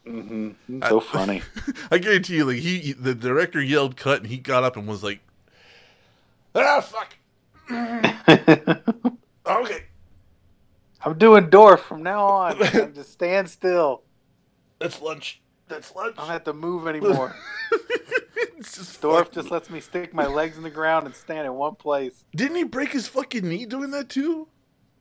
Mm-hmm. 0.08 0.82
So 0.88 1.00
funny. 1.00 1.44
I 1.92 2.00
guarantee 2.00 2.38
you, 2.38 2.46
like 2.46 2.58
he, 2.58 2.94
the 2.94 3.14
director 3.14 3.62
yelled 3.62 3.96
cut, 3.96 4.18
and 4.22 4.28
he 4.28 4.38
got 4.38 4.64
up 4.64 4.76
and 4.76 4.88
was 4.88 5.04
like, 5.04 5.20
"Ah, 6.56 6.82
fuck, 6.82 7.16
okay, 9.46 9.84
I'm 11.04 11.18
doing 11.18 11.50
Dorf 11.50 11.82
from 11.82 12.04
now 12.04 12.26
on. 12.26 12.62
I'm 12.62 12.94
just 12.94 13.12
stand 13.14 13.50
still. 13.50 14.04
that's 14.80 15.02
lunch. 15.02 15.42
That's 15.68 15.94
lunch." 15.96 16.16
I 16.18 16.22
don't 16.22 16.30
have 16.32 16.44
to 16.46 16.54
move 16.54 16.88
anymore. 16.88 17.36
Just 18.60 19.02
Dorf 19.02 19.26
fuck- 19.26 19.34
just 19.34 19.50
lets 19.50 19.72
me 19.72 19.80
stick 19.80 20.14
my 20.14 20.28
legs 20.28 20.56
in 20.56 20.62
the 20.62 20.70
ground 20.70 21.08
and 21.08 21.16
stand 21.16 21.48
in 21.48 21.54
one 21.56 21.74
place. 21.76 22.24
didn't 22.36 22.58
he 22.58 22.64
break 22.64 22.92
his 22.92 23.08
fucking 23.08 23.48
knee 23.48 23.66
doing 23.66 23.90
that 23.90 24.08
too? 24.08 24.50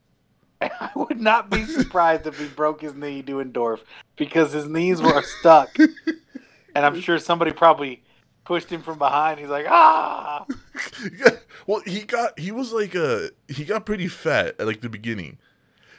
I 0.62 0.90
would 0.94 1.20
not 1.20 1.50
be 1.50 1.66
surprised 1.66 2.26
if 2.26 2.38
he 2.38 2.46
broke 2.46 2.80
his 2.80 2.94
knee 2.94 3.20
doing 3.20 3.52
Dorf 3.52 3.84
because 4.16 4.52
his 4.52 4.66
knees 4.66 5.02
were 5.02 5.20
stuck. 5.22 5.76
And 6.74 6.86
I'm 6.86 7.00
sure 7.00 7.18
somebody 7.18 7.50
probably 7.52 8.02
pushed 8.44 8.70
him 8.70 8.80
from 8.80 8.96
behind. 8.96 9.40
He's 9.40 9.48
like, 9.48 9.66
ah. 9.68 10.46
well, 11.66 11.80
he 11.86 12.02
got 12.02 12.38
he 12.38 12.50
was 12.50 12.72
like 12.72 12.94
a 12.94 13.30
he 13.48 13.64
got 13.64 13.86
pretty 13.86 14.08
fat 14.08 14.56
at 14.58 14.66
like 14.66 14.80
the 14.80 14.88
beginning. 14.88 15.38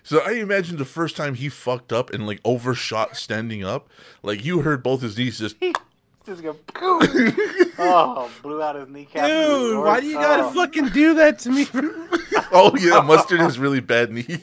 So 0.04 0.20
I 0.26 0.32
imagine 0.34 0.78
the 0.78 0.86
first 0.86 1.16
time 1.16 1.36
he 1.36 1.48
fucked 1.50 1.94
up 1.94 2.12
and 2.12 2.26
like 2.26 2.40
overshot 2.44 3.16
standing 3.18 3.64
up, 3.64 3.88
like 4.24 4.44
you 4.44 4.62
heard 4.62 4.82
both 4.84 5.02
his 5.02 5.18
knees 5.18 5.40
just 5.40 5.56
Just 6.24 6.44
go, 6.44 6.54
"Poof." 6.54 7.02
oh, 7.80 8.30
blew 8.44 8.62
out 8.62 8.76
his 8.76 8.88
kneecap. 8.88 9.26
Dude, 9.28 9.80
why 9.80 10.00
do 10.00 10.06
you 10.06 10.14
gotta 10.16 10.44
Oh. 10.44 10.52
fucking 10.52 10.90
do 10.90 11.16
that 11.16 11.40
to 11.40 11.50
me? 11.50 11.66
Oh 12.52 12.76
yeah, 12.80 13.02
mustard 13.02 13.40
has 13.40 13.58
really 13.58 13.80
bad 13.80 14.12
knees. 14.12 14.40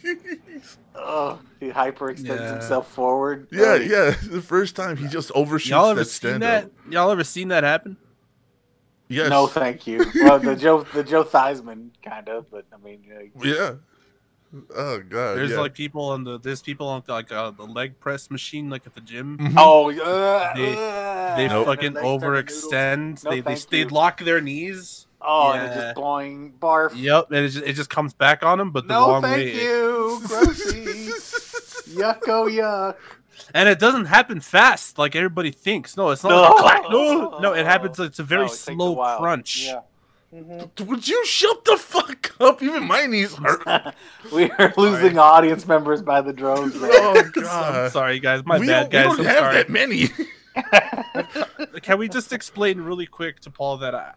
Oh, 0.96 1.38
he 1.60 1.68
hyperextends 1.68 2.26
Yeah. 2.40 2.52
himself 2.54 2.90
forward. 2.92 3.46
yeah, 3.52 3.62
Oh, 3.64 3.74
yeah. 3.76 4.14
The 4.28 4.42
first 4.42 4.74
time 4.74 4.96
he 4.96 5.06
just 5.06 5.30
overshoots 5.36 5.70
Y'all 5.70 5.90
ever 5.90 6.00
that 6.00 6.06
seen 6.06 6.30
stand 6.30 6.42
that? 6.42 6.70
Y'all 6.90 7.10
ever 7.12 7.22
seen 7.22 7.48
that 7.48 7.62
happen? 7.62 7.96
Yes. 9.08 9.30
No, 9.30 9.46
thank 9.46 9.86
you. 9.86 10.04
Well, 10.14 10.38
the 10.38 10.54
Joe, 10.54 10.82
the 10.82 11.02
Joe 11.02 11.24
Theismann 11.24 11.90
kind 12.02 12.28
of, 12.28 12.50
but 12.50 12.66
I 12.72 12.76
mean, 12.84 13.04
uh, 13.10 13.44
Yeah. 13.46 13.74
Oh 14.74 15.00
god. 15.00 15.36
There's 15.36 15.50
yeah. 15.50 15.60
like 15.60 15.74
people 15.74 16.04
on 16.06 16.24
the 16.24 16.38
there's 16.38 16.62
people 16.62 16.88
on 16.88 17.02
like 17.06 17.30
uh, 17.30 17.50
the 17.50 17.64
leg 17.64 18.00
press 18.00 18.30
machine 18.30 18.70
like 18.70 18.86
at 18.86 18.94
the 18.94 19.00
gym. 19.02 19.36
Mhm. 19.38 19.54
oh, 19.58 19.90
uh, 19.90 20.54
They- 20.54 20.74
uh, 20.74 21.36
They 21.36 21.48
Nope. 21.48 21.66
fucking 21.66 21.92
their 21.94 22.02
legs 22.04 22.66
turn 22.68 23.14
to 23.16 23.22
overextend. 23.22 23.24
No, 23.24 23.30
they 23.30 23.40
they, 23.40 23.54
thank 23.56 23.68
they 23.70 23.84
lock 23.84 24.20
their 24.24 24.40
knees. 24.40 25.06
Oh, 25.20 25.52
and 25.52 25.62
it 25.64 25.66
Yeah. 25.68 25.74
just 25.82 25.94
blowing 25.96 26.54
barf. 26.60 26.92
Yep, 26.94 27.26
and 27.32 27.44
it 27.44 27.48
just, 27.50 27.64
it 27.66 27.72
just 27.74 27.90
comes 27.90 28.14
back 28.14 28.42
on 28.44 28.56
them, 28.58 28.70
but 28.70 28.86
the 28.88 28.94
no, 28.94 29.08
wrong 29.08 29.22
thank 29.22 29.36
way. 29.36 29.54
you. 29.62 30.20
Grossy. 30.24 31.08
Yucko 31.94 32.48
yuck. 32.50 32.94
And 33.54 33.68
it 33.68 33.78
doesn't 33.78 34.06
happen 34.06 34.40
fast 34.40 34.98
like 34.98 35.14
everybody 35.16 35.50
thinks. 35.50 35.96
No, 35.96 36.10
it's 36.10 36.22
not 36.24 36.30
No. 36.30 36.42
like 36.42 36.56
clack. 36.82 36.82
No, 36.90 37.38
no, 37.40 37.52
it 37.54 37.66
happens. 37.66 37.98
It's 38.00 38.18
a 38.18 38.22
very 38.22 38.42
No, 38.42 38.46
it 38.46 38.50
takes 38.50 38.68
a 38.68 38.72
slow 38.74 39.16
crunch. 39.18 39.66
Yeah. 39.66 39.80
Mhm. 40.34 40.86
Would 40.86 41.08
you 41.08 41.24
shut 41.24 41.64
the 41.64 41.76
fuck 41.78 42.34
up? 42.40 42.62
Even 42.62 42.86
my 42.86 43.06
knees 43.06 43.34
hurt. 43.34 43.94
we 44.32 44.50
are 44.50 44.74
losing 44.76 45.18
audience 45.18 45.66
members 45.66 46.02
by 46.02 46.20
the 46.20 46.34
drones. 46.34 46.74
man. 46.74 46.90
oh 46.92 47.22
I'm 47.24 47.30
god. 47.30 47.92
sorry, 47.92 48.18
guys. 48.20 48.44
My 48.44 48.58
we 48.58 48.66
bad, 48.66 48.90
don't, 48.90 48.92
guys. 48.92 49.18
we 49.18 49.24
don't 49.24 49.26
I'm 49.26 49.34
have 49.34 49.38
sorry. 49.38 49.54
that 49.54 49.70
many. 49.70 50.08
Can 51.82 51.98
we 51.98 52.08
just 52.08 52.32
explain 52.32 52.80
really 52.80 53.06
quick 53.06 53.40
to 53.40 53.50
Paul 53.50 53.78
that 53.78 53.94
I, 53.94 54.12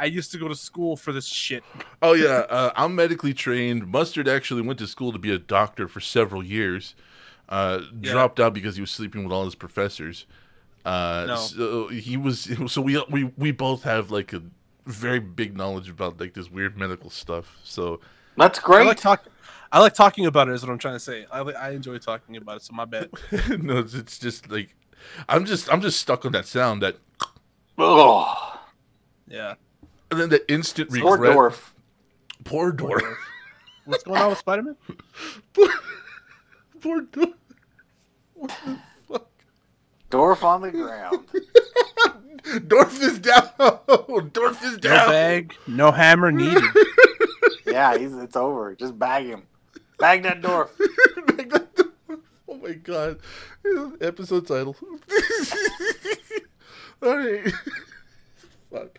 I 0.00 0.04
used 0.06 0.32
to 0.32 0.38
go 0.38 0.48
to 0.48 0.54
school 0.54 0.96
for 0.96 1.12
this 1.12 1.26
shit? 1.26 1.62
Oh 2.00 2.14
yeah, 2.14 2.44
uh, 2.48 2.72
I'm 2.76 2.94
medically 2.96 3.34
trained. 3.34 3.86
Mustard 3.86 4.26
actually 4.28 4.62
went 4.62 4.78
to 4.80 4.86
school 4.86 5.12
to 5.12 5.18
be 5.18 5.32
a 5.32 5.38
doctor 5.38 5.86
for 5.88 6.00
several 6.00 6.42
years. 6.42 6.94
Uh, 7.48 7.80
Yeah. 8.00 8.12
Dropped 8.12 8.40
out 8.40 8.54
because 8.54 8.76
he 8.76 8.80
was 8.80 8.90
sleeping 8.90 9.24
with 9.24 9.32
all 9.32 9.44
his 9.44 9.54
professors. 9.54 10.26
Uh, 10.84 11.24
No. 11.28 11.36
so 11.36 11.88
he 11.88 12.16
was. 12.16 12.48
So 12.72 12.80
we 12.82 13.02
we 13.10 13.24
we 13.36 13.50
both 13.52 13.82
have 13.84 14.10
like 14.10 14.32
a 14.32 14.42
very 14.86 15.20
big 15.20 15.56
knowledge 15.56 15.88
about 15.88 16.18
like 16.20 16.34
this 16.34 16.50
weird 16.50 16.76
medical 16.76 17.10
stuff. 17.10 17.58
So 17.62 18.00
That's 18.36 18.58
I 18.58 18.62
great. 18.62 18.86
like 18.86 18.96
talk. 19.00 19.24
I 19.70 19.78
like 19.80 19.94
talking 19.94 20.26
about 20.26 20.48
it. 20.48 20.52
Is 20.54 20.62
what 20.62 20.70
I'm 20.72 20.78
trying 20.78 20.94
to 20.96 21.00
say. 21.00 21.26
I 21.30 21.40
I 21.40 21.70
enjoy 21.70 21.98
talking 21.98 22.36
about 22.36 22.56
it. 22.56 22.62
So 22.62 22.72
my 22.74 22.84
bad. 22.84 23.10
no, 23.62 23.78
it's, 23.78 23.94
it's 23.94 24.18
just 24.18 24.50
like 24.50 24.74
I'm 25.28 25.44
just 25.44 25.72
I'm 25.72 25.80
just 25.80 26.00
stuck 26.00 26.24
on 26.24 26.32
that 26.32 26.46
sound 26.46 26.82
that 26.82 26.96
Ugh. 27.78 28.58
Yeah. 29.28 29.54
and 30.10 30.20
then 30.20 30.28
the 30.28 30.52
instant 30.52 30.90
Poor 30.90 31.12
regret. 31.12 31.32
Dorf. 31.34 31.74
Poor 32.44 32.72
Dorf. 32.72 33.02
What's 33.84 34.02
going 34.04 34.20
on 34.20 34.30
with 34.30 34.38
Spider 34.38 34.62
Man? 34.62 34.76
Poor 36.82 37.02
Dorf. 37.02 37.30
Dorf 40.10 40.44
on 40.44 40.62
the 40.62 40.70
ground. 40.70 41.26
Dorf 42.68 43.00
is 43.00 43.18
down. 43.20 43.48
Dorf 44.32 44.64
is 44.64 44.78
down. 44.78 45.06
No 45.06 45.12
bag, 45.12 45.54
no 45.66 45.92
hammer 45.92 46.32
needed. 46.32 46.62
yeah, 47.66 47.96
he's, 47.96 48.12
it's 48.14 48.36
over. 48.36 48.74
Just 48.74 48.98
bag 48.98 49.26
him. 49.26 49.44
Bag 49.98 50.24
that 50.24 50.42
Dorf. 50.42 50.76
oh 52.48 52.54
my 52.60 52.72
god. 52.72 53.20
Episode 54.00 54.46
title. 54.46 54.76
Alright. 57.02 57.52
Fuck. 58.70 58.98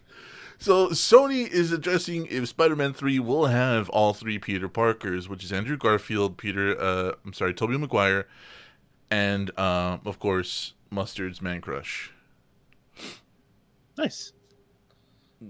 So 0.64 0.92
Sony 0.92 1.46
is 1.46 1.74
addressing 1.74 2.26
if 2.28 2.48
Spider-Man 2.48 2.94
3 2.94 3.20
will 3.20 3.48
have 3.48 3.90
all 3.90 4.14
three 4.14 4.40
Peter 4.40 4.70
Parkers, 4.70 5.28
which 5.28 5.44
is 5.44 5.52
Andrew 5.52 5.76
Garfield, 5.76 6.38
Peter 6.38 6.80
uh 6.80 7.12
I'm 7.26 7.34
sorry, 7.34 7.54
Tobey 7.54 7.78
Maguire, 7.78 8.28
and 9.12 9.52
uh, 9.60 9.98
of 10.06 10.20
course 10.20 10.72
Mustard's 10.90 11.42
Man 11.42 11.60
Crush. 11.60 12.14
Nice. 13.98 14.32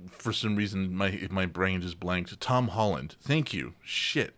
For 0.10 0.34
some 0.34 0.56
reason 0.56 0.96
my 0.96 1.28
my 1.30 1.46
brain 1.46 1.82
just 1.82 2.00
blanked. 2.00 2.40
Tom 2.40 2.70
Holland. 2.70 3.16
Thank 3.22 3.54
you. 3.54 3.76
Shit. 3.84 4.34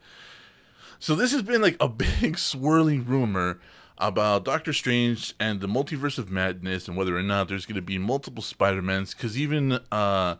So 1.00 1.16
this 1.16 1.32
has 1.32 1.42
been 1.42 1.62
like 1.62 1.78
a 1.80 1.88
big 2.20 2.38
swirling 2.38 3.06
rumor 3.06 3.62
about 3.98 4.44
Doctor 4.44 4.74
Strange 4.74 5.36
and 5.40 5.62
the 5.62 5.70
multiverse 5.70 6.18
of 6.18 6.30
madness 6.30 6.90
and 6.90 6.98
whether 6.98 7.18
or 7.18 7.24
not 7.24 7.48
there's 7.48 7.66
going 7.66 7.78
to 7.78 7.82
be 7.82 7.98
multiple 7.98 8.44
Spider-Mans 8.44 9.14
cuz 9.14 9.40
even 9.40 9.80
uh 9.90 10.36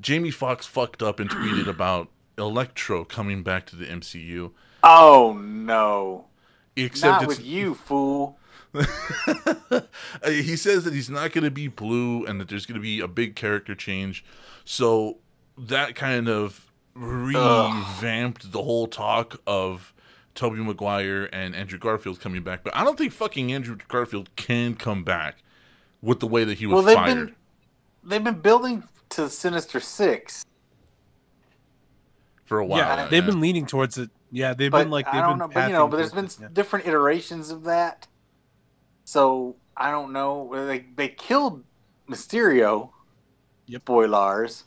Jamie 0.00 0.30
Foxx 0.30 0.66
fucked 0.66 1.02
up 1.02 1.20
and 1.20 1.28
tweeted 1.30 1.66
about 1.68 2.08
Electro 2.36 3.04
coming 3.04 3.42
back 3.42 3.66
to 3.66 3.76
the 3.76 3.86
MCU. 3.86 4.52
Oh 4.82 5.38
no. 5.40 6.26
Except 6.76 7.22
Not 7.22 7.22
it's 7.24 7.38
with 7.38 7.46
you, 7.46 7.74
fool. 7.74 8.38
He 10.24 10.56
says 10.56 10.84
that 10.84 10.94
he's 10.94 11.10
not 11.10 11.32
going 11.32 11.44
to 11.44 11.50
be 11.50 11.68
blue 11.68 12.24
and 12.24 12.40
that 12.40 12.48
there's 12.48 12.66
going 12.66 12.76
to 12.76 12.82
be 12.82 13.00
a 13.00 13.08
big 13.08 13.34
character 13.34 13.74
change. 13.74 14.24
So 14.64 15.18
that 15.56 15.94
kind 15.94 16.28
of 16.28 16.70
revamped 16.94 18.52
the 18.52 18.62
whole 18.62 18.86
talk 18.86 19.40
of 19.46 19.92
Tobey 20.34 20.60
Maguire 20.60 21.28
and 21.32 21.56
Andrew 21.56 21.78
Garfield 21.78 22.20
coming 22.20 22.42
back. 22.42 22.62
But 22.62 22.76
I 22.76 22.84
don't 22.84 22.96
think 22.96 23.12
fucking 23.12 23.52
Andrew 23.52 23.76
Garfield 23.88 24.34
can 24.36 24.74
come 24.74 25.02
back 25.02 25.42
with 26.00 26.20
the 26.20 26.26
way 26.26 26.44
that 26.44 26.58
he 26.58 26.66
was 26.66 26.74
Well, 26.74 26.82
they've 26.82 26.94
fired 26.94 27.26
been 27.26 27.34
they've 28.04 28.24
been 28.24 28.40
building 28.40 28.84
to 29.10 29.22
the 29.22 29.30
Sinister 29.30 29.80
Six, 29.80 30.44
for 32.44 32.58
a 32.58 32.66
while. 32.66 32.78
yeah, 32.78 32.96
now, 32.96 33.08
they've 33.08 33.24
been 33.26 33.40
leaning 33.40 33.66
towards 33.66 33.98
it. 33.98 34.10
Yeah, 34.30 34.54
they've 34.54 34.70
but 34.70 34.84
been 34.84 34.90
like 34.90 35.06
they've 35.06 35.14
I 35.14 35.20
don't 35.20 35.38
been 35.38 35.48
know. 35.48 35.48
But 35.54 35.66
you 35.68 35.72
know, 35.72 35.88
but 35.88 35.96
there's 35.98 36.12
been 36.12 36.26
it, 36.26 36.38
yeah. 36.40 36.48
different 36.52 36.86
iterations 36.86 37.50
of 37.50 37.64
that. 37.64 38.06
So 39.04 39.56
I 39.76 39.90
don't 39.90 40.12
know. 40.12 40.50
They 40.66 40.86
they 40.96 41.08
killed 41.08 41.64
Mysterio. 42.08 42.90
Yep. 43.66 43.82
Spoilers. 43.82 44.64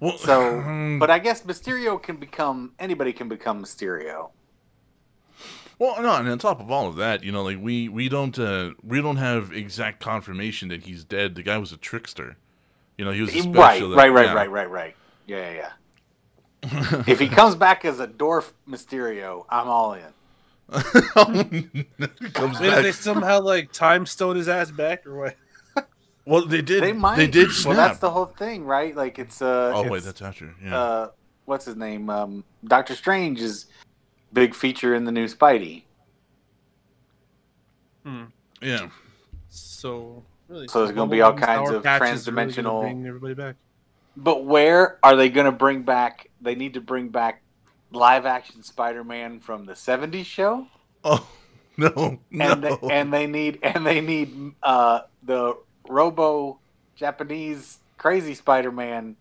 Well, 0.00 0.16
So, 0.16 0.96
but 0.98 1.10
I 1.10 1.18
guess 1.18 1.42
Mysterio 1.42 2.02
can 2.02 2.16
become 2.16 2.72
anybody 2.78 3.12
can 3.12 3.28
become 3.28 3.62
Mysterio. 3.62 4.30
Well, 5.78 6.02
no, 6.02 6.14
and 6.16 6.28
on 6.28 6.38
top 6.38 6.60
of 6.60 6.70
all 6.70 6.88
of 6.88 6.96
that, 6.96 7.22
you 7.22 7.32
know, 7.32 7.42
like 7.42 7.58
we 7.60 7.88
we 7.88 8.08
don't 8.10 8.38
uh, 8.38 8.72
we 8.82 9.00
don't 9.00 9.16
have 9.16 9.52
exact 9.52 10.00
confirmation 10.00 10.68
that 10.68 10.82
he's 10.82 11.04
dead. 11.04 11.34
The 11.34 11.42
guy 11.42 11.56
was 11.56 11.72
a 11.72 11.78
trickster. 11.78 12.36
You 13.00 13.06
know, 13.06 13.12
he 13.12 13.22
was 13.22 13.34
a 13.34 13.48
Right, 13.48 13.82
right, 13.82 14.12
right, 14.12 14.26
yeah. 14.26 14.34
right, 14.34 14.50
right, 14.50 14.70
right. 14.70 14.96
Yeah, 15.26 15.50
yeah. 15.50 15.70
yeah. 16.64 17.04
if 17.06 17.18
he 17.18 17.28
comes 17.28 17.54
back 17.54 17.86
as 17.86 17.98
a 17.98 18.06
dwarf 18.06 18.52
Mysterio, 18.68 19.46
I'm 19.48 19.68
all 19.68 19.94
in. 19.94 20.02
Comes 22.34 22.60
Wait, 22.60 22.68
did 22.68 22.84
they 22.84 22.92
somehow 22.92 23.40
like 23.40 23.72
time 23.72 24.04
stone 24.04 24.36
his 24.36 24.50
ass 24.50 24.70
back 24.70 25.06
or 25.06 25.16
what? 25.16 25.36
Well, 26.26 26.44
they 26.44 26.60
did. 26.60 26.82
They 26.82 26.92
might. 26.92 27.16
They 27.16 27.26
did 27.26 27.50
snap. 27.52 27.74
Well, 27.74 27.88
that's 27.88 28.00
the 28.00 28.10
whole 28.10 28.26
thing, 28.26 28.66
right? 28.66 28.94
Like 28.94 29.18
it's 29.18 29.40
uh. 29.40 29.72
oh 29.74 29.80
it's, 29.80 29.90
wait, 29.90 30.02
that's 30.02 30.20
after. 30.20 30.54
Yeah. 30.62 30.78
uh, 30.78 31.08
what's 31.46 31.64
his 31.64 31.76
name? 31.76 32.10
Um, 32.10 32.44
Doctor 32.62 32.94
Strange 32.94 33.40
is 33.40 33.64
big 34.30 34.54
feature 34.54 34.94
in 34.94 35.04
the 35.04 35.12
new 35.12 35.26
Spidey. 35.26 35.84
yeah. 38.60 38.90
So 39.48 40.22
really, 40.50 40.68
So 40.68 40.80
there's 40.84 40.94
gonna 40.94 41.10
be 41.10 41.20
all 41.22 41.32
kinds 41.34 41.70
of 41.70 41.82
Patch 41.82 42.02
is 42.12 42.28
really 42.30 42.52
transdimensional- 42.52 42.80
bring 42.82 43.06
everybody 43.06 43.34
back. 43.34 43.56
But 44.16 44.44
where 44.44 44.98
are 45.02 45.14
they 45.16 45.28
going 45.30 45.46
to 45.46 45.52
bring 45.52 45.82
back? 45.82 46.28
They 46.40 46.54
need 46.56 46.74
to 46.74 46.80
bring 46.80 47.08
back 47.10 47.42
live 47.92 48.26
action 48.26 48.62
Spider 48.64 49.04
Man 49.04 49.38
from 49.40 49.66
the 49.66 49.74
'70s 49.74 50.26
show, 50.26 50.66
Oh 51.04 51.26
no, 51.76 52.18
no. 52.30 52.52
and 52.52 52.62
they, 52.64 52.76
and 52.90 53.12
they 53.12 53.26
need 53.26 53.60
and 53.62 53.86
they 53.86 54.00
need 54.00 54.52
uh, 54.62 55.02
the 55.22 55.56
Robo 55.88 56.58
Japanese 56.96 57.78
crazy 57.98 58.34
Spider 58.34 58.72
Man 58.72 59.16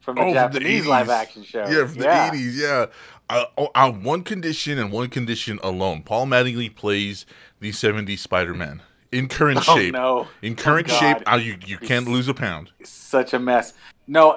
from 0.00 0.16
the 0.16 0.22
Oh, 0.22 0.24
from 0.24 0.32
the 0.34 0.40
Japanese 0.60 0.84
80s. 0.84 0.88
live 0.88 1.10
action 1.10 1.42
show. 1.44 1.66
yeah, 1.68 1.86
from 1.86 1.98
the 1.98 2.26
eighties. 2.28 2.58
Yeah. 2.58 2.86
Uh, 3.30 3.44
oh, 3.56 3.68
on 3.74 4.02
one 4.02 4.22
condition 4.22 4.78
and 4.78 4.90
one 4.90 5.08
condition 5.08 5.58
alone, 5.62 6.02
Paul 6.02 6.26
Mattingly 6.26 6.74
plays 6.74 7.24
the 7.60 7.70
'70s 7.70 8.18
Spider-Man 8.18 8.82
in 9.12 9.28
current 9.28 9.58
Oh 9.68 9.76
shape. 9.76 9.92
no, 9.92 10.26
In 10.42 10.56
current 10.56 10.88
God. 10.88 10.98
shape, 10.98 11.32
uh, 11.32 11.36
you 11.36 11.56
you 11.66 11.78
can't 11.78 12.08
lose 12.08 12.28
a 12.28 12.34
pound. 12.34 12.70
such 12.84 13.32
a 13.34 13.38
mess. 13.38 13.74
No, 14.06 14.36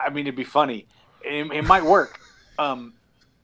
I 0.00 0.10
mean 0.10 0.26
it'd 0.26 0.36
be 0.36 0.44
funny. 0.44 0.86
It, 1.22 1.50
it 1.52 1.64
might 1.64 1.84
work, 1.84 2.18
um, 2.58 2.94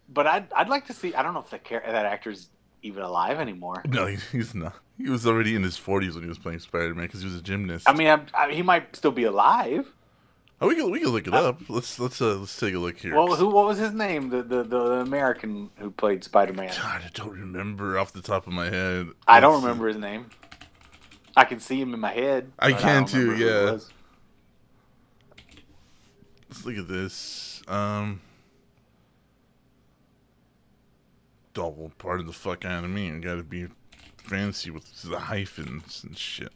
but 0.09 0.27
I'd 0.27 0.53
I'd 0.53 0.69
like 0.69 0.87
to 0.87 0.93
see. 0.93 1.15
I 1.15 1.23
don't 1.23 1.35
know 1.35 1.41
if 1.41 1.51
the 1.51 1.61
that 1.69 2.07
actor's 2.07 2.49
even 2.83 3.03
alive 3.03 3.39
anymore. 3.41 3.83
No, 3.87 4.07
he, 4.07 4.17
he's 4.33 4.55
not. 4.55 4.75
He 4.99 5.09
was 5.09 5.27
already 5.27 5.57
in 5.57 5.63
his 5.63 5.77
forties 5.77 6.15
when 6.15 6.23
he 6.23 6.29
was 6.29 6.39
playing 6.39 6.61
Spider-Man 6.61 7.07
because 7.07 7.21
he 7.21 7.27
was 7.27 7.35
a 7.37 7.43
gymnast. 7.43 7.89
I 7.89 7.95
mean, 7.95 8.07
I'm, 8.09 8.27
I, 8.33 8.53
he 8.53 8.63
might 8.63 8.95
still 8.95 9.11
be 9.11 9.25
alive. 9.25 9.93
oh, 10.61 10.69
we 10.69 10.77
can 10.77 10.89
we 10.91 11.01
can 11.01 11.09
look 11.09 11.27
it 11.27 11.35
up. 11.35 11.61
Let's 11.69 11.99
let's 11.99 12.21
uh, 12.23 12.37
let's 12.37 12.57
take 12.59 12.75
a 12.75 12.79
look 12.79 12.99
here. 12.99 13.17
Well, 13.17 13.35
who? 13.35 13.49
What 13.49 13.67
was 13.67 13.79
his 13.79 13.93
name? 13.93 14.29
The 14.31 14.43
the, 14.45 14.63
the 14.63 14.79
American 15.01 15.71
who 15.79 15.91
played 15.91 16.23
Spider 16.23 16.53
Man. 16.53 16.69
God, 16.69 17.03
I 17.05 17.11
don't 17.13 17.33
remember 17.33 17.99
off 17.99 18.13
the 18.13 18.23
top 18.23 18.47
of 18.47 18.53
my 18.53 18.67
head. 18.71 19.09
I 19.27 19.41
don't 19.41 19.55
Let's 19.55 19.63
see. 19.63 19.67
remember 19.69 19.89
his 19.89 19.97
name. 19.97 20.31
I 21.37 21.45
can 21.45 21.61
see 21.61 21.81
him 21.81 21.95
in 21.95 22.01
my 22.01 22.13
head. 22.13 22.53
I 22.59 22.73
can 22.73 23.03
don't 23.03 23.09
too, 23.09 23.31
remember 23.31 23.37
who 23.37 23.49
it 23.49 23.65
yeah. 23.65 23.79
Let's 26.49 26.65
look 26.65 26.79
at 26.79 26.89
this. 26.89 27.63
Um, 27.67 28.21
double 31.53 31.91
part 31.99 32.21
of 32.21 32.27
the 32.27 32.33
fuck 32.33 32.65
out 32.65 32.85
of 32.85 32.91
me. 32.91 33.11
I 33.11 33.19
gotta 33.19 33.43
be 33.43 33.69
fancy 34.17 34.71
with 34.71 35.03
the 35.03 35.19
hyphens 35.19 36.05
and 36.05 36.17
shit. 36.17 36.53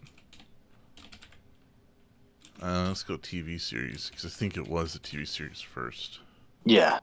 Uh, 2.60 2.86
let's 2.88 3.04
go 3.04 3.16
TV 3.16 3.60
series 3.60 4.10
because 4.10 4.24
I 4.24 4.28
think 4.28 4.56
it 4.56 4.68
was 4.68 4.92
the 4.92 4.98
TV 4.98 5.26
series 5.26 5.60
first. 5.60 6.18
Yeah. 6.64 6.98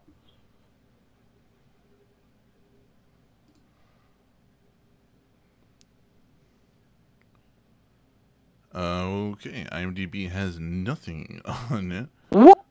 Uh, 8.75 9.31
okay, 9.31 9.65
IMDb 9.71 10.29
has 10.29 10.59
nothing 10.59 11.41
on 11.69 11.91
it. 11.91 12.07
What? 12.29 12.65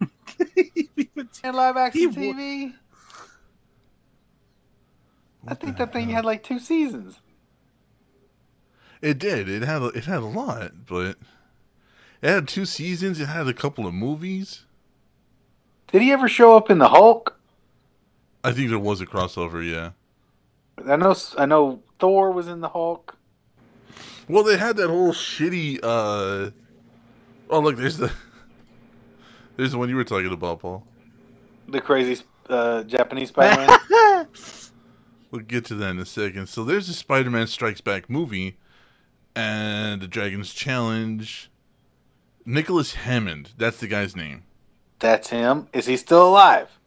Even 0.96 1.28
In 1.42 1.54
live 1.54 1.76
action 1.76 2.12
He 2.12 2.32
TV? 2.32 2.74
I 5.46 5.54
think 5.54 5.76
that 5.78 5.92
thing 5.92 6.06
hell? 6.06 6.16
had 6.16 6.24
like 6.24 6.44
two 6.44 6.58
seasons. 6.60 7.20
It 9.00 9.18
did. 9.18 9.48
It 9.48 9.62
had 9.62 9.82
a, 9.82 9.86
it 9.86 10.04
had 10.04 10.18
a 10.18 10.26
lot, 10.26 10.86
but 10.86 11.16
it 12.22 12.28
had 12.28 12.46
two 12.48 12.64
seasons. 12.64 13.20
It 13.20 13.26
had 13.26 13.48
a 13.48 13.54
couple 13.54 13.86
of 13.86 13.94
movies. 13.94 14.64
Did 15.90 16.02
he 16.02 16.12
ever 16.12 16.28
show 16.28 16.56
up 16.56 16.70
in 16.70 16.78
the 16.78 16.88
Hulk? 16.90 17.38
I 18.44 18.52
think 18.52 18.70
there 18.70 18.78
was 18.78 19.00
a 19.00 19.06
crossover. 19.06 19.68
Yeah. 19.68 19.90
I 20.86 20.96
know. 20.96 21.14
I 21.36 21.46
know 21.46 21.82
Thor 21.98 22.30
was 22.30 22.46
in 22.46 22.60
the 22.60 22.68
Hulk. 22.68 23.17
Well, 24.28 24.44
they 24.44 24.56
had 24.56 24.76
that 24.76 24.88
whole 24.88 25.12
shitty. 25.12 25.80
uh 25.82 26.50
Oh, 27.50 27.60
look, 27.60 27.76
there's 27.76 27.96
the 27.96 28.12
there's 29.56 29.72
the 29.72 29.78
one 29.78 29.88
you 29.88 29.96
were 29.96 30.04
talking 30.04 30.32
about, 30.32 30.60
Paul. 30.60 30.86
The 31.66 31.80
crazy 31.80 32.22
uh, 32.48 32.82
Japanese 32.84 33.28
Spider 33.28 33.66
Man. 33.66 34.26
We'll 35.30 35.42
get 35.42 35.66
to 35.66 35.74
that 35.74 35.90
in 35.90 35.98
a 35.98 36.06
second. 36.06 36.48
So 36.48 36.64
there's 36.64 36.86
the 36.86 36.94
Spider-Man 36.94 37.48
Strikes 37.48 37.82
Back 37.82 38.08
movie, 38.08 38.56
and 39.36 40.00
the 40.00 40.08
Dragons 40.08 40.54
Challenge. 40.54 41.50
Nicholas 42.46 42.94
Hammond, 42.94 43.50
that's 43.58 43.76
the 43.76 43.88
guy's 43.88 44.16
name. 44.16 44.44
That's 45.00 45.28
him. 45.28 45.68
Is 45.74 45.84
he 45.84 45.98
still 45.98 46.26
alive? 46.26 46.78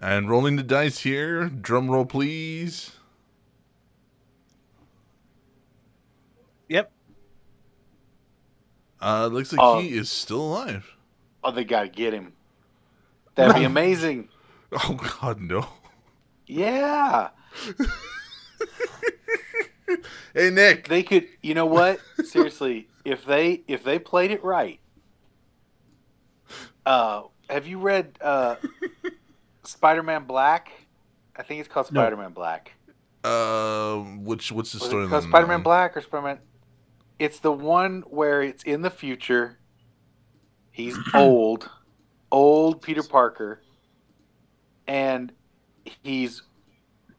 And 0.00 0.30
rolling 0.30 0.56
the 0.56 0.62
dice 0.62 1.00
here, 1.00 1.48
drum 1.48 1.90
roll 1.90 2.06
please. 2.06 2.92
Yep. 6.68 6.90
Uh, 9.00 9.26
looks 9.30 9.52
like 9.52 9.60
Oh. 9.62 9.80
he 9.80 9.96
is 9.96 10.10
still 10.10 10.40
alive. 10.40 10.96
Oh, 11.44 11.50
they 11.50 11.64
gotta 11.64 11.88
get 11.88 12.12
him. 12.14 12.32
That'd 13.34 13.54
be 13.56 13.64
amazing. 13.72 14.28
Oh 14.72 14.98
God, 15.20 15.40
no! 15.40 15.66
Yeah. 16.46 17.28
Hey 20.34 20.50
Nick, 20.50 20.88
They 20.88 21.02
could 21.02 21.28
you 21.42 21.54
know 21.54 21.64
what? 21.66 22.00
Seriously, 22.24 22.88
if 23.04 23.24
they 23.24 23.62
if 23.68 23.84
they 23.84 23.98
played 23.98 24.30
it 24.32 24.42
right. 24.44 24.80
Uh 26.84 27.22
have 27.48 27.66
you 27.66 27.78
read 27.78 28.18
uh 28.20 28.56
Spider 29.64 30.02
Man 30.02 30.24
Black? 30.24 30.72
I 31.36 31.42
think 31.44 31.60
it's 31.60 31.68
called 31.68 31.86
Spider 31.86 32.16
Man 32.16 32.32
Black. 32.32 32.72
uh, 33.24 33.96
which 33.98 34.50
what's 34.52 34.72
the 34.72 34.80
story? 34.80 35.04
it 35.04 35.08
called 35.08 35.24
on 35.24 35.30
Spider 35.30 35.46
that 35.46 35.52
Man? 35.52 35.62
Black 35.62 35.96
or 35.96 36.00
Spider 36.00 36.22
Man? 36.26 36.38
It's 37.18 37.38
the 37.38 37.52
one 37.52 38.02
where 38.08 38.42
it's 38.42 38.62
in 38.62 38.82
the 38.82 38.90
future. 38.90 39.58
He's 40.70 40.98
old, 41.14 41.70
old 42.30 42.82
Peter 42.82 43.02
Parker, 43.02 43.62
and 44.86 45.32
he's 45.84 46.42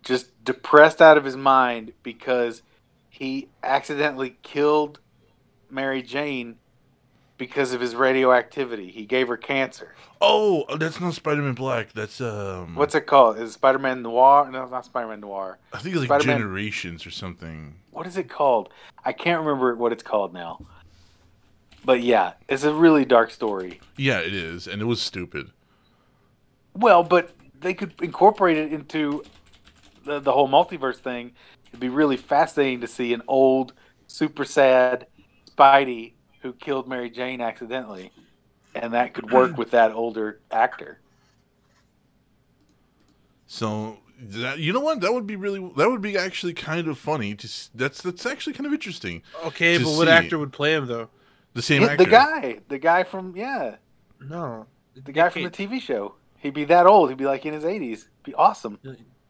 just 0.03 0.43
depressed 0.43 1.01
out 1.01 1.17
of 1.17 1.25
his 1.25 1.35
mind 1.35 1.93
because 2.03 2.61
he 3.09 3.49
accidentally 3.63 4.37
killed 4.43 4.99
Mary 5.69 6.01
Jane 6.01 6.57
because 7.37 7.73
of 7.73 7.81
his 7.81 7.95
radioactivity. 7.95 8.89
He 8.91 9.05
gave 9.05 9.27
her 9.27 9.37
cancer. 9.37 9.93
Oh, 10.19 10.65
that's 10.77 10.99
not 10.99 11.13
Spider-Man 11.13 11.53
Black. 11.53 11.93
That's 11.93 12.19
um. 12.21 12.75
What's 12.75 12.95
it 12.95 13.01
called? 13.05 13.37
Is 13.37 13.49
it 13.51 13.53
Spider 13.53 13.79
Man 13.79 14.01
Noir? 14.01 14.49
No, 14.51 14.63
it's 14.63 14.71
not 14.71 14.85
Spider 14.85 15.07
Man 15.07 15.19
Noir. 15.19 15.59
I 15.73 15.79
think 15.79 15.95
it's 15.95 16.09
like 16.09 16.21
Spider-Man- 16.21 16.39
Generations 16.39 17.05
or 17.05 17.11
something. 17.11 17.75
What 17.97 18.05
is 18.05 18.15
it 18.15 18.29
called? 18.29 18.69
I 19.03 19.11
can't 19.11 19.39
remember 19.43 19.75
what 19.75 19.91
it's 19.91 20.03
called 20.03 20.31
now. 20.31 20.63
But 21.83 22.03
yeah, 22.03 22.33
it's 22.47 22.63
a 22.63 22.71
really 22.71 23.05
dark 23.05 23.31
story. 23.31 23.79
Yeah, 23.97 24.19
it 24.19 24.35
is, 24.35 24.67
and 24.67 24.83
it 24.83 24.85
was 24.85 25.01
stupid. 25.01 25.49
Well, 26.75 27.01
but 27.01 27.31
they 27.59 27.73
could 27.73 27.93
incorporate 27.99 28.57
it 28.57 28.71
into 28.71 29.23
the, 30.05 30.19
the 30.19 30.31
whole 30.31 30.47
multiverse 30.47 30.97
thing. 30.97 31.31
It'd 31.69 31.79
be 31.79 31.89
really 31.89 32.17
fascinating 32.17 32.81
to 32.81 32.87
see 32.87 33.13
an 33.13 33.23
old, 33.27 33.73
super 34.05 34.45
sad 34.45 35.07
Spidey 35.49 36.13
who 36.41 36.53
killed 36.53 36.87
Mary 36.87 37.09
Jane 37.09 37.41
accidentally, 37.41 38.11
and 38.75 38.93
that 38.93 39.15
could 39.15 39.31
work 39.31 39.57
with 39.57 39.71
that 39.71 39.91
older 39.91 40.39
actor. 40.51 40.99
So 43.47 43.97
that 44.19 44.59
you 44.59 44.73
know 44.73 44.79
what? 44.79 45.01
That 45.01 45.13
would 45.13 45.27
be 45.27 45.35
really. 45.35 45.59
That 45.77 45.89
would 45.89 46.01
be 46.01 46.17
actually 46.17 46.53
kind 46.53 46.87
of 46.87 46.97
funny. 46.97 47.33
Just 47.33 47.77
that's 47.77 48.01
that's 48.01 48.25
actually 48.25 48.53
kind 48.53 48.65
of 48.65 48.73
interesting. 48.73 49.21
Okay, 49.45 49.77
To 49.77 49.83
but 49.83 49.97
what 49.97 50.07
see. 50.07 50.11
actor 50.13 50.37
would 50.39 50.51
play 50.53 50.73
him 50.73 50.87
though? 50.87 51.09
The 51.53 51.61
same 51.61 51.81
Yeah, 51.81 51.89
actor. 51.89 52.03
the 52.05 52.09
guy, 52.09 52.59
the 52.67 52.77
guy 52.79 53.03
from 53.03 53.35
yeah, 53.35 53.75
No, 54.19 54.65
the 54.95 55.11
guy 55.11 55.29
from 55.29 55.43
the 55.43 55.49
TV 55.49 55.79
show. 55.81 56.15
He'd 56.39 56.53
be 56.53 56.65
that 56.65 56.85
old. 56.85 57.09
He'd 57.09 57.17
be 57.17 57.25
like 57.25 57.45
in 57.45 57.53
his 57.53 57.65
eighties. 57.65 58.09
Be 58.23 58.33
awesome. 58.35 58.79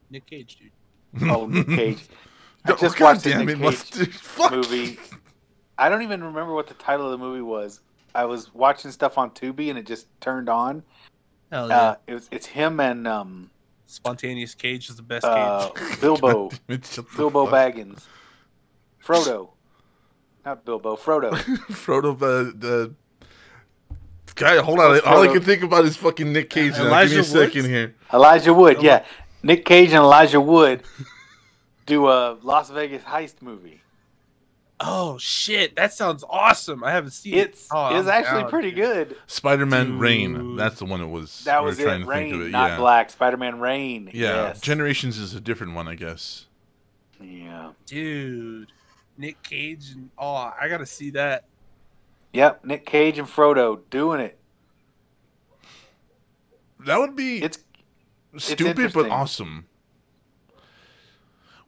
Nick 0.10 0.26
Cage, 0.26 0.58
dude. 0.58 1.30
Oh, 1.30 1.46
Nick 1.46 1.68
Cage. 1.70 2.06
I 2.66 2.72
Oh, 2.72 2.76
just 2.76 2.98
God 2.98 3.06
watched 3.06 3.24
the 3.24 3.30
damn 3.32 3.40
Nick 3.46 3.50
it, 3.50 3.54
Cage 3.60 3.64
Mustard. 3.64 4.14
Fuck. 4.16 4.52
movie. 4.52 5.00
I 5.78 5.90
don't 5.90 6.02
even 6.02 6.24
remember 6.24 6.54
what 6.54 6.68
the 6.68 6.74
title 6.74 7.06
of 7.06 7.12
the 7.12 7.18
movie 7.18 7.42
was. 7.42 7.82
I 8.16 8.26
was 8.26 8.54
watching 8.54 8.92
stuff 8.92 9.18
on 9.18 9.32
Tubi 9.32 9.70
and 9.70 9.78
it 9.78 9.86
just 9.86 10.08
turned 10.20 10.50
on. 10.50 10.84
Hell 11.52 11.70
yeah. 11.70 11.78
Uh, 11.80 11.96
it 12.08 12.14
was 12.16 12.28
it's 12.32 12.48
him 12.48 12.80
and 12.80 13.08
um, 13.08 13.52
Spontaneous 13.88 14.54
Cage 14.54 14.90
is 14.90 14.96
the 14.98 15.02
best 15.02 15.26
uh, 15.26 15.70
Cage. 15.70 16.02
Bilbo, 16.02 16.50
God 16.50 16.60
damn 16.68 16.76
it, 16.78 16.86
shut 16.86 17.10
the 17.10 17.18
Bilbo 17.18 17.48
Baggins, 17.48 18.04
Frodo, 19.04 19.50
not 20.46 20.64
Bilbo, 20.66 20.96
Frodo. 20.98 21.32
Frodo. 21.72 22.14
Uh, 22.16 22.52
the 22.56 22.94
guy. 24.36 24.58
Hold 24.58 24.80
on. 24.80 25.00
All 25.06 25.22
I 25.24 25.28
can 25.28 25.42
think 25.42 25.64
about 25.64 25.86
is 25.86 25.96
fucking 25.98 26.32
Nick 26.32 26.50
Cage. 26.50 26.74
now. 26.74 27.02
Give 27.04 27.10
me 27.12 27.16
a 27.16 27.20
Woods? 27.20 27.32
second 27.32 27.66
here. 27.66 27.96
Elijah 28.14 28.54
Wood, 28.54 28.82
yeah, 28.84 29.06
Nick 29.42 29.66
Cage 29.66 29.90
and 29.90 30.00
Elijah 30.04 30.42
Wood 30.42 30.84
do 31.86 32.08
a 32.08 32.38
Las 32.44 32.70
Vegas 32.70 33.04
heist 33.04 33.42
movie. 33.42 33.82
Oh 34.80 35.18
shit, 35.18 35.76
that 35.76 35.92
sounds 35.94 36.24
awesome. 36.30 36.84
I 36.84 36.92
haven't 36.92 37.10
seen 37.12 37.34
It's 37.34 37.64
it. 37.66 37.68
Oh, 37.72 37.98
it's 37.98 38.08
actually 38.08 38.42
down, 38.44 38.50
pretty 38.52 38.70
dude. 38.72 38.78
good. 39.10 39.18
Spider-Man 39.26 39.98
Reign. 39.98 40.56
That's 40.56 40.78
the 40.78 40.86
one 40.86 41.02
it 41.02 41.08
was. 41.08 41.44
That 41.46 41.60
we 41.62 41.64
were 41.64 41.70
was 41.70 41.80
trying 41.80 42.02
it. 42.02 42.06
to 42.06 42.10
Reign, 42.10 42.30
think 42.32 42.42
of 42.42 42.48
it. 42.48 42.52
not 42.52 42.70
yeah. 42.72 42.78
Black. 42.78 43.10
Spider-Man 43.10 43.60
Reign. 43.60 44.12
Yeah. 44.14 44.48
Yes. 44.48 44.62
Generations 44.62 45.18
is 45.18 45.34
a 45.34 45.40
different 45.42 45.74
one, 45.74 45.88
I 45.88 45.96
guess. 45.96 46.46
yeah. 47.20 47.72
Dude. 47.88 48.72
Nick 49.18 49.42
Cage 49.42 49.90
and 49.96 50.12
oh, 50.20 50.52
I 50.62 50.68
gotta 50.70 50.86
see 50.86 51.10
that. 51.12 51.46
Yep. 52.34 52.64
Nick 52.66 52.86
Cage 52.86 53.18
and 53.18 53.28
Frodo 53.28 53.80
doing 53.90 54.20
it. 54.20 54.38
That 56.86 57.00
would 57.00 57.16
be 57.16 57.42
It's 57.42 57.58
stupid 58.38 58.94
but 58.94 59.10
awesome. 59.10 59.66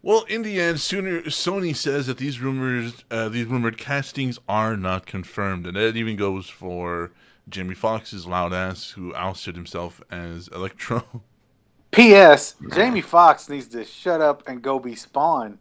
Well, 0.01 0.23
in 0.29 0.43
the 0.43 0.61
end, 0.61 0.79
sooner 0.79 1.23
Sony 1.23 1.75
says 1.75 2.07
that 2.07 2.17
these 2.17 2.39
rumors, 2.39 3.03
uh, 3.11 3.27
these 3.27 3.47
rumored 3.47 3.77
castings 3.77 4.39
are 4.47 4.77
not 4.77 5.05
confirmed, 5.05 5.67
and 5.67 5.75
that 5.75 5.97
even 5.97 6.15
goes 6.15 6.47
for 6.47 7.11
Jamie 7.49 7.75
Foxx's 7.75 8.25
loud 8.25 8.53
ass, 8.53 8.91
who 8.91 9.13
ousted 9.13 9.55
himself 9.55 10.01
as 10.09 10.47
Electro. 10.49 11.21
P.S. 11.91 12.55
Jamie 12.73 13.01
Foxx 13.01 13.49
needs 13.49 13.67
to 13.69 13.83
shut 13.83 14.21
up 14.21 14.47
and 14.47 14.61
go 14.61 14.79
be 14.79 14.95
Spawn 14.95 15.59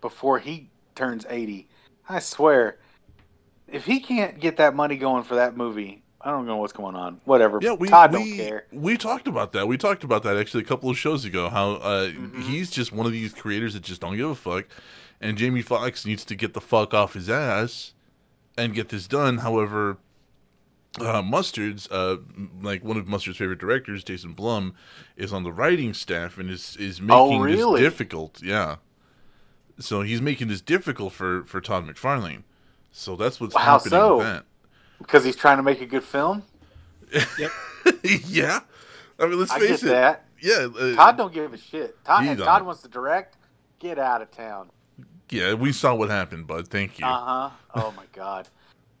before 0.00 0.38
he 0.38 0.70
turns 0.94 1.26
80. 1.28 1.68
I 2.08 2.18
swear. 2.18 2.78
If 3.68 3.84
he 3.84 4.00
can't 4.00 4.40
get 4.40 4.56
that 4.56 4.74
money 4.74 4.96
going 4.96 5.24
for 5.24 5.34
that 5.34 5.56
movie, 5.56 6.02
I 6.20 6.30
don't 6.32 6.46
know 6.46 6.56
what's 6.56 6.72
going 6.72 6.96
on. 6.96 7.20
Whatever. 7.24 7.60
Yeah, 7.62 7.74
we 7.74 7.88
Todd 7.88 8.12
we, 8.12 8.18
don't 8.18 8.36
care. 8.36 8.64
we 8.72 8.96
talked 8.96 9.28
about 9.28 9.52
that. 9.52 9.68
We 9.68 9.76
talked 9.78 10.02
about 10.02 10.24
that 10.24 10.36
actually 10.36 10.62
a 10.64 10.66
couple 10.66 10.90
of 10.90 10.98
shows 10.98 11.24
ago. 11.24 11.48
How 11.48 11.72
uh, 11.74 12.08
Mhm. 12.08 12.42
he's 12.42 12.70
just 12.70 12.92
one 12.92 13.06
of 13.06 13.12
these 13.12 13.32
creators 13.32 13.74
that 13.74 13.84
just 13.84 14.00
don't 14.00 14.16
give 14.16 14.28
a 14.28 14.34
fuck, 14.34 14.64
and 15.20 15.38
Jamie 15.38 15.62
Foxx 15.62 16.04
needs 16.04 16.24
to 16.24 16.34
get 16.34 16.54
the 16.54 16.60
fuck 16.60 16.92
off 16.92 17.14
his 17.14 17.30
ass 17.30 17.94
and 18.56 18.74
get 18.74 18.88
this 18.88 19.06
done. 19.06 19.38
However, 19.38 19.98
uh, 21.00 21.22
Mustard's 21.22 21.88
uh, 21.92 22.16
like 22.60 22.82
one 22.82 22.96
of 22.96 23.06
Mustard's 23.06 23.38
favorite 23.38 23.60
directors, 23.60 24.02
Jason 24.02 24.32
Blum, 24.32 24.74
is 25.16 25.32
on 25.32 25.44
the 25.44 25.52
writing 25.52 25.94
staff 25.94 26.36
and 26.36 26.50
is 26.50 26.76
is 26.78 27.00
Oh, 27.08 27.26
making 27.28 27.40
really? 27.42 27.80
this 27.82 27.92
difficult. 27.92 28.42
Yeah, 28.42 28.76
so 29.78 30.02
he's 30.02 30.20
making 30.20 30.48
this 30.48 30.60
difficult 30.60 31.12
for 31.12 31.44
for 31.44 31.60
Todd 31.60 31.86
McFarlane. 31.86 32.42
So 32.90 33.14
that's 33.14 33.40
what's 33.40 33.54
happening 33.54 33.90
so? 33.90 34.16
with 34.16 34.26
that. 34.26 34.44
Because 34.98 35.24
he's 35.24 35.36
trying 35.36 35.58
to 35.58 35.62
make 35.62 35.80
a 35.80 35.86
good 35.86 36.04
film? 36.04 36.42
yeah, 38.02 38.60
I 39.18 39.26
mean, 39.26 39.38
let's 39.38 39.50
I 39.50 39.58
face 39.58 39.82
get 39.82 39.90
it. 39.90 39.92
that. 39.92 40.24
Yeah, 40.40 40.68
uh, 40.78 40.94
Todd 40.94 41.16
don't 41.16 41.32
give 41.32 41.52
a 41.52 41.56
shit. 41.56 42.02
Todd, 42.04 42.24
and. 42.26 42.38
Todd 42.38 42.64
wants 42.64 42.82
to 42.82 42.88
direct. 42.88 43.36
Get 43.78 43.98
out 43.98 44.22
of 44.22 44.30
town. 44.30 44.70
yeah, 45.30 45.54
we 45.54 45.72
saw 45.72 45.94
what 45.94 46.10
happened, 46.10 46.46
bud. 46.46 46.68
Thank 46.68 46.98
you. 46.98 47.06
Uh 47.06 47.48
huh. 47.48 47.50
Oh 47.74 47.94
my 47.96 48.04
god. 48.12 48.48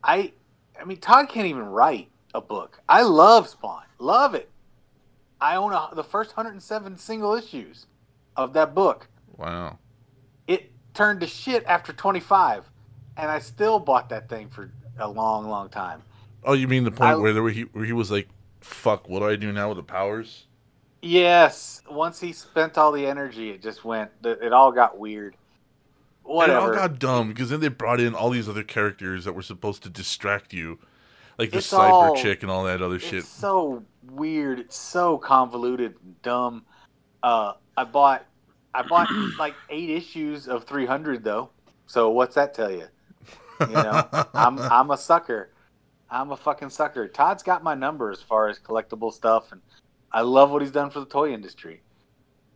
I 0.02 0.32
I 0.80 0.84
mean 0.84 0.98
Todd 0.98 1.28
can't 1.28 1.46
even 1.46 1.66
write 1.66 2.08
a 2.34 2.40
book. 2.40 2.80
I 2.88 3.02
love 3.02 3.48
Spawn. 3.48 3.82
Love 3.98 4.34
it. 4.34 4.48
I 5.40 5.56
own 5.56 5.72
a, 5.72 5.90
the 5.94 6.04
first 6.04 6.36
107 6.36 6.98
single 6.98 7.34
issues 7.34 7.86
of 8.36 8.52
that 8.54 8.74
book. 8.74 9.08
wow. 9.36 9.78
It 10.46 10.70
turned 10.94 11.20
to 11.20 11.26
shit 11.26 11.64
after 11.66 11.92
25 11.92 12.70
and 13.16 13.30
I 13.30 13.40
still 13.40 13.80
bought 13.80 14.08
that 14.10 14.28
thing 14.28 14.48
for 14.48 14.72
a 14.98 15.08
long 15.08 15.48
long 15.48 15.68
time. 15.68 16.02
Oh, 16.44 16.52
you 16.54 16.68
mean 16.68 16.84
the 16.84 16.90
point 16.90 17.10
I- 17.10 17.16
where 17.16 17.32
there 17.32 17.42
were 17.42 17.50
he 17.50 17.62
where 17.62 17.84
he 17.84 17.92
was 17.92 18.10
like, 18.10 18.28
"Fuck, 18.60 19.08
what 19.08 19.20
do 19.20 19.26
I 19.28 19.36
do 19.36 19.52
now 19.52 19.68
with 19.68 19.76
the 19.78 19.82
powers?" 19.82 20.44
Yes, 21.00 21.80
once 21.90 22.20
he 22.20 22.32
spent 22.32 22.76
all 22.76 22.90
the 22.90 23.06
energy 23.06 23.50
it 23.50 23.62
just 23.62 23.84
went 23.84 24.10
it 24.24 24.52
all 24.52 24.72
got 24.72 24.98
weird. 24.98 25.36
Whatever. 26.24 26.58
it 26.58 26.62
all 26.62 26.74
got 26.74 26.98
dumb 26.98 27.28
because 27.28 27.50
then 27.50 27.60
they 27.60 27.68
brought 27.68 28.00
in 28.00 28.14
all 28.14 28.30
these 28.30 28.48
other 28.48 28.62
characters 28.64 29.24
that 29.24 29.32
were 29.32 29.42
supposed 29.42 29.82
to 29.84 29.88
distract 29.88 30.52
you, 30.52 30.78
like 31.38 31.50
the 31.52 31.58
It's 31.58 31.72
cyber 31.72 31.90
all- 31.90 32.16
chick 32.16 32.42
and 32.42 32.50
all 32.50 32.64
that 32.64 32.82
other 32.82 32.98
shit. 32.98 33.20
It's 33.20 33.28
so 33.28 33.84
weird. 34.10 34.58
It's 34.58 34.76
so 34.76 35.16
convoluted 35.18 35.94
and 36.04 36.20
dumb. 36.22 36.64
Uh, 37.22 37.52
I 37.76 37.84
bought 37.84 38.26
I 38.74 38.82
bought 38.82 39.08
like 39.38 39.54
eight 39.70 39.88
issues 39.90 40.46
of 40.48 40.64
300 40.64 41.24
though. 41.24 41.50
So 41.86 42.10
what's 42.10 42.34
that 42.34 42.52
tell 42.54 42.70
you? 42.70 42.88
You 43.60 43.66
know, 43.74 44.08
I'm 44.34 44.58
I'm 44.58 44.90
a 44.90 44.96
sucker. 44.96 45.50
I'm 46.10 46.30
a 46.30 46.36
fucking 46.36 46.70
sucker. 46.70 47.06
Todd's 47.08 47.42
got 47.42 47.62
my 47.62 47.74
number 47.74 48.10
as 48.10 48.22
far 48.22 48.48
as 48.48 48.58
collectible 48.58 49.12
stuff, 49.12 49.52
and 49.52 49.60
I 50.12 50.22
love 50.22 50.50
what 50.50 50.62
he's 50.62 50.70
done 50.70 50.90
for 50.90 51.00
the 51.00 51.06
toy 51.06 51.32
industry. 51.32 51.82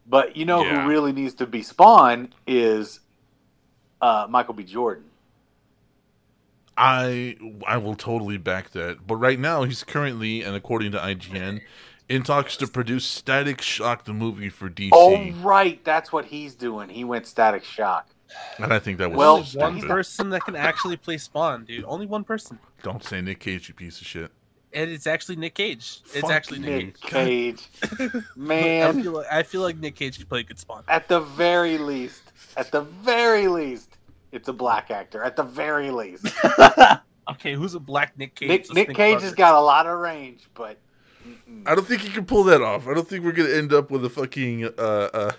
But 0.07 0.37
you 0.37 0.45
know 0.45 0.65
Yeah. 0.65 0.83
who 0.83 0.89
really 0.89 1.13
needs 1.13 1.35
to 1.35 1.47
be 1.47 1.63
Spawn 1.63 2.33
is 2.47 3.01
uh, 4.01 4.27
Michael 4.29 4.55
B. 4.55 4.65
Jordan. 4.65 5.05
I 6.77 7.37
I 7.67 7.77
will 7.77 7.95
totally 7.95 8.39
back 8.39 8.71
that. 8.71 9.07
But 9.07 9.17
right 9.17 9.39
now, 9.39 9.65
he's 9.65 9.85
currently, 9.85 10.43
and 10.43 10.57
according 10.57 10.93
to 10.93 10.99
IGN, 10.99 11.61
in 12.09 12.23
talks 12.23 12.57
to 12.57 12.67
produce 12.67 13.05
Static 13.05 13.61
Shock, 13.61 14.05
the 14.05 14.15
movie 14.15 14.49
for 14.49 14.71
DC. 14.71 14.91
Oh 14.93 15.31
right, 15.43 15.85
that's 15.85 16.13
what 16.13 16.27
he's 16.27 16.55
doing. 16.55 16.89
He 16.89 17.05
went 17.05 17.27
Static 17.27 17.65
Shock. 17.65 18.09
And 18.59 18.73
I 18.73 18.79
think 18.79 18.99
that 18.99 19.11
was 19.11 19.17
Well, 19.19 19.43
one 19.55 19.81
person 19.83 20.31
that 20.31 20.45
can 20.45 20.57
actually 20.57 20.97
play 20.97 21.17
Spawn, 21.19 21.65
dude. 21.65 21.85
Only 21.87 22.07
one 22.07 22.23
person, 22.25 22.59
Don't 22.83 23.03
say 23.03 23.21
Nick 23.21 23.41
Cage, 23.41 23.69
you 23.69 23.75
piece 23.75 24.01
of 24.01 24.07
shit. 24.07 24.31
and 24.75 24.91
it's 24.91 25.07
actually 25.07 25.37
Nick 25.37 25.55
Cage. 25.55 26.01
It's 26.15 26.29
actually 26.31 26.59
Nick 26.61 26.87
Nick 26.87 27.01
Cage. 27.01 27.69
Cage, 27.81 27.91
I 28.15 28.23
man. 28.37 29.03
feel, 29.03 29.13
like, 29.13 29.27
I 29.31 29.43
feel 29.43 29.61
like 29.63 29.77
Nick 29.79 29.97
Cage 29.97 30.19
could 30.19 30.29
play 30.29 30.41
a 30.41 30.43
good 30.45 30.59
Spawn. 30.59 30.85
At 30.89 31.09
the 31.09 31.21
very 31.21 31.79
least, 31.79 32.23
at 32.57 32.71
the 32.71 32.83
very 32.83 33.49
least, 33.49 33.97
it's 34.33 34.49
a 34.49 34.53
black 34.53 34.91
actor. 34.91 35.23
At 35.23 35.37
the 35.37 35.43
very 35.43 35.91
least, 35.91 36.27
Okay, 37.31 37.55
who's 37.55 37.75
a 37.75 37.81
black 37.81 38.19
Nick 38.19 38.35
Cage? 38.35 38.49
Nick 38.71 38.89
Nick 38.89 38.97
Cage 38.97 39.23
has 39.23 39.33
it. 39.33 39.37
got 39.39 39.55
a 39.55 39.61
lot 39.61 39.87
of 39.87 39.99
range, 39.99 40.49
but 40.55 40.77
mm-mm. 41.27 41.67
I 41.67 41.75
don't 41.75 41.87
think 41.87 42.03
he 42.03 42.11
can 42.11 42.25
pull 42.27 42.45
that 42.45 42.61
off. 42.61 42.87
I 42.89 42.95
don't 42.95 43.07
think 43.09 43.25
we're 43.25 43.33
gonna 43.33 43.49
end 43.51 43.73
up 43.73 43.91
with 43.91 44.05
a 44.05 44.11
fucking 44.11 44.65
uh 44.65 44.71
uh. 44.81 45.33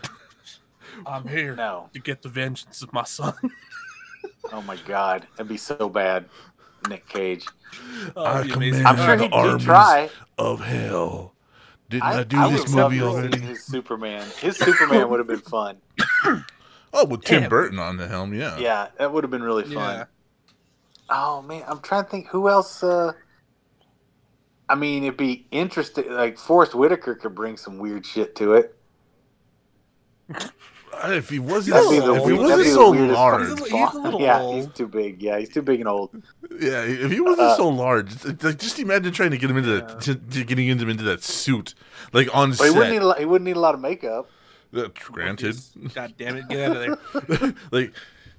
I'm 1.06 1.28
here 1.28 1.56
no. 1.56 1.90
to 1.94 2.00
get 2.00 2.22
the 2.22 2.30
vengeance 2.30 2.82
of 2.82 2.94
my 2.94 3.04
son. 3.04 3.34
Oh 4.52 4.62
my 4.62 4.76
god, 4.86 5.26
that'd 5.36 5.48
be 5.48 5.58
so 5.58 5.88
bad. 5.88 6.26
Nick 6.90 7.08
Cage. 7.08 7.48
Oh, 8.16 8.24
I 8.24 8.34
that'd 8.34 8.48
be 8.48 8.54
amazing. 8.54 8.84
command 8.84 9.00
I'm 9.00 9.06
sure 9.06 9.18
the 9.18 9.24
he'd 9.24 9.34
armies 9.34 9.64
try. 9.64 10.10
of 10.38 10.60
hell. 10.60 11.34
Didn't 11.90 12.04
I, 12.04 12.20
I, 12.20 12.24
do 12.24 12.38
I 12.38 12.52
this 12.52 12.70
movie 12.70 13.00
to 13.00 13.06
already? 13.06 13.40
his 13.40 13.64
Superman. 13.64 14.28
His 14.42 14.58
Superman 14.58 15.10
would 15.10 15.20
have 15.20 15.28
been 15.28 15.40
fun. 15.40 15.78
Oh, 16.96 17.06
with 17.06 17.24
Tim 17.24 17.42
Damn. 17.42 17.50
Burton 17.50 17.80
on 17.80 17.98
the 17.98 18.08
helm, 18.08 18.36
yeah. 18.36 18.56
Yeah, 18.60 18.90
that 19.00 19.12
would 19.12 19.24
have 19.24 19.32
been 19.32 19.42
really 19.42 19.64
fun. 19.64 19.74
Yeah. 19.74 20.06
Oh 21.10 21.42
man, 21.42 21.64
I'm 21.68 21.80
trying 21.80 22.04
to 22.04 22.10
think 22.12 22.28
who 22.28 22.48
else. 22.48 22.84
Uh, 22.84 23.14
I 24.70 24.76
mean, 24.76 25.04
it'd 25.04 25.18
be 25.18 25.48
interesting. 25.50 26.12
Like 26.12 26.38
Forest 26.38 26.76
Whitaker 26.76 27.16
could 27.16 27.34
bring 27.34 27.58
some 27.58 27.80
weird 27.80 28.06
shit 28.06 28.36
to 28.36 28.54
it. 28.54 28.78
If 31.06 31.30
he 31.30 31.40
wasn't, 31.40 31.76
the, 31.76 31.82
if 31.82 31.90
he 31.92 32.00
weird- 32.34 32.40
wasn't 32.40 32.48
that'd 32.50 32.66
be 32.66 32.70
the 32.70 32.74
so 32.76 32.90
large, 32.92 33.50
He's 33.50 33.60
a- 33.62 33.64
he's 33.78 33.94
a 33.94 33.98
little 34.00 34.22
yeah, 34.22 34.40
old. 34.42 34.56
he's 34.56 34.68
too 34.74 34.88
big. 34.88 35.22
Yeah, 35.22 35.40
he's 35.40 35.50
too 35.50 35.62
big 35.62 35.80
and 35.80 35.90
old. 35.90 36.12
yeah, 36.60 36.82
if 36.84 37.12
he 37.12 37.20
wasn't 37.20 37.42
Uh, 37.48 37.56
so 37.58 37.68
large, 37.70 38.08
it's- 38.14 38.26
it's 38.26 38.44
like 38.44 38.58
just 38.60 38.80
imagine 38.80 39.12
trying 39.12 39.32
to 39.32 39.38
get 39.38 39.50
him 39.50 39.58
into 39.58 39.82
that, 39.82 40.02
to, 40.02 40.16
to 40.16 40.44
getting 40.44 40.68
him 40.68 40.90
into 40.90 41.04
that 41.04 41.24
suit, 41.24 41.74
like 42.14 42.34
on 42.36 42.52
But 42.52 42.64
he 42.66 42.70
wouldn't 42.72 42.92
need. 42.92 43.02
A 43.02 43.08
lot, 43.08 43.20
he 43.20 43.26
wouldn't 43.26 43.46
need 43.46 43.56
a 43.58 43.60
lot 43.60 43.74
of 43.76 43.82
makeup. 43.82 44.30
Uh, 44.76 44.88
granted, 45.12 45.58
God 45.94 46.14
damn 46.18 46.38
it, 46.38 46.48
get 46.50 46.70
out 46.72 46.78
of 46.78 47.40
there. 47.40 47.54
like. 47.72 47.94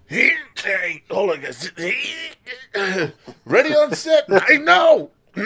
Hey, 0.07 0.33
hey, 0.63 1.03
hold 1.11 1.31
on, 1.31 1.41
guys. 1.41 1.71
Hey, 1.79 3.11
ready 3.47 3.75
on 3.75 3.95
set? 3.95 4.25
I 4.29 4.59
know. 4.59 5.11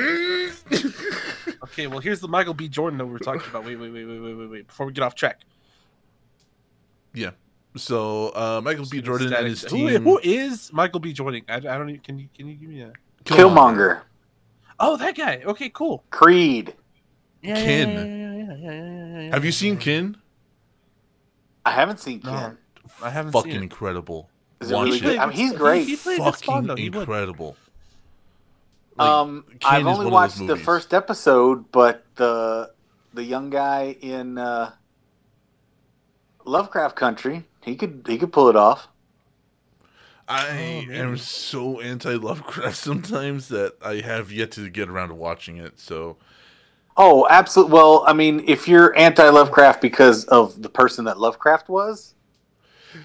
Okay, 1.65 1.87
well 1.87 1.99
here's 2.01 2.21
the 2.21 2.29
Michael 2.29 2.55
B. 2.55 2.69
Jordan 2.69 2.99
that 2.99 3.07
we 3.07 3.13
were 3.13 3.19
talking 3.19 3.43
about. 3.49 3.65
Wait, 3.65 3.77
wait, 3.77 3.93
wait, 3.93 4.05
wait, 4.05 4.19
wait, 4.21 4.35
wait, 4.35 4.51
wait. 4.51 4.67
Before 4.67 4.87
we 4.87 4.93
get 4.93 5.03
off 5.05 5.15
track. 5.15 5.41
Yeah. 7.15 7.31
So 7.77 8.29
uh, 8.31 8.61
Michael 8.65 8.87
B. 8.91 9.01
Jordan 9.01 9.33
and 9.33 9.47
his 9.47 9.63
Who- 9.63 9.89
team. 9.89 10.03
who 10.03 10.19
is 10.23 10.73
Michael 10.73 11.01
B. 11.01 11.13
Jordan? 11.13 11.43
I, 11.49 11.57
I 11.57 11.61
don't 11.61 11.91
even. 11.91 12.01
Can 12.03 12.19
you 12.19 12.29
can 12.35 12.49
you 12.49 12.55
give 12.55 12.69
me 12.69 12.81
a? 12.83 12.93
Killmonger, 13.25 14.03
Oh, 14.81 14.97
that 14.97 15.15
guy. 15.17 15.43
Okay, 15.45 15.69
cool. 15.69 16.03
Creed. 16.11 16.75
Yeah, 17.43 17.55
Kin. 17.57 17.91
Yeah, 17.91 18.05
yeah, 18.05 18.07
yeah, 18.07 18.35
yeah, 18.35 18.55
yeah, 18.57 18.85
yeah, 18.85 19.21
yeah, 19.27 19.31
Have 19.35 19.45
you 19.45 19.53
seen 19.53 19.75
yeah. 19.75 19.81
Kin? 19.81 20.17
I 21.65 21.73
haven't 21.73 22.01
seen 22.01 22.21
No. 22.25 22.31
Ken. 22.33 22.59
I 23.03 23.11
haven't 23.11 23.33
Fucking 23.33 23.53
seen 23.53 23.61
it. 23.61 23.65
incredible. 23.65 24.31
Is 24.61 24.71
it 24.71 24.75
Watch 24.75 24.85
really 24.87 24.97
it. 24.99 25.03
good? 25.03 25.19
I 25.19 25.27
mean, 25.27 25.37
he's 25.37 25.53
great. 25.53 25.87
He, 25.87 25.97
played 25.97 26.19
good 26.19 26.35
Fucking 26.37 26.67
though. 26.69 26.75
Incredible. 26.75 27.57
Like, 28.97 29.09
um, 29.09 29.45
Kin 29.51 29.59
I've 29.65 29.87
only 29.87 30.07
one 30.07 30.25
of 30.25 30.31
those 30.37 30.41
watched 30.41 30.47
the 30.49 30.57
first 30.57 30.95
episode, 30.95 31.71
but 31.71 32.05
the 32.17 32.73
the 33.15 33.23
young 33.25 33.51
guy 33.51 33.97
in 34.01 34.39
uh, 34.39 34.73
Lovecraft 36.49 36.97
Country, 36.97 37.45
he 37.63 37.77
could 37.77 38.05
he 38.09 38.19
could 38.19 38.33
pull 38.33 38.49
it 38.49 38.57
off. 38.57 38.89
I 40.27 40.49
Oh, 40.57 40.89
am 40.91 41.17
so 41.17 41.81
anti 41.81 42.15
Lovecraft 42.15 42.77
sometimes 42.79 43.49
that 43.49 43.75
I 43.83 43.97
have 43.97 44.31
yet 44.31 44.51
to 44.53 44.69
get 44.69 44.89
around 44.89 45.09
to 45.09 45.15
watching 45.15 45.57
it. 45.57 45.79
So 45.81 46.19
Oh, 46.97 47.27
absolutely. 47.31 47.73
Well, 47.75 48.05
I 48.07 48.13
mean, 48.13 48.45
if 48.47 48.67
you're 48.69 48.97
anti 48.99 49.29
Lovecraft 49.29 49.81
because 49.81 50.25
of 50.27 50.63
the 50.63 50.69
person 50.69 51.05
that 51.07 51.19
Lovecraft 51.19 51.69
was, 51.69 52.15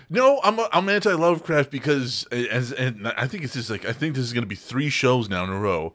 no, 0.09 0.39
I'm 0.43 0.59
I'm 0.71 0.89
anti 0.89 1.13
Lovecraft 1.13 1.71
because 1.71 2.25
as 2.31 2.71
and 2.71 3.07
I 3.09 3.27
think 3.27 3.43
it's 3.43 3.53
just 3.53 3.69
like 3.69 3.85
I 3.85 3.93
think 3.93 4.15
this 4.15 4.23
is 4.25 4.33
going 4.33 4.43
to 4.43 4.47
be 4.47 4.55
three 4.55 4.89
shows 4.89 5.29
now 5.29 5.43
in 5.43 5.49
a 5.49 5.59
row. 5.59 5.93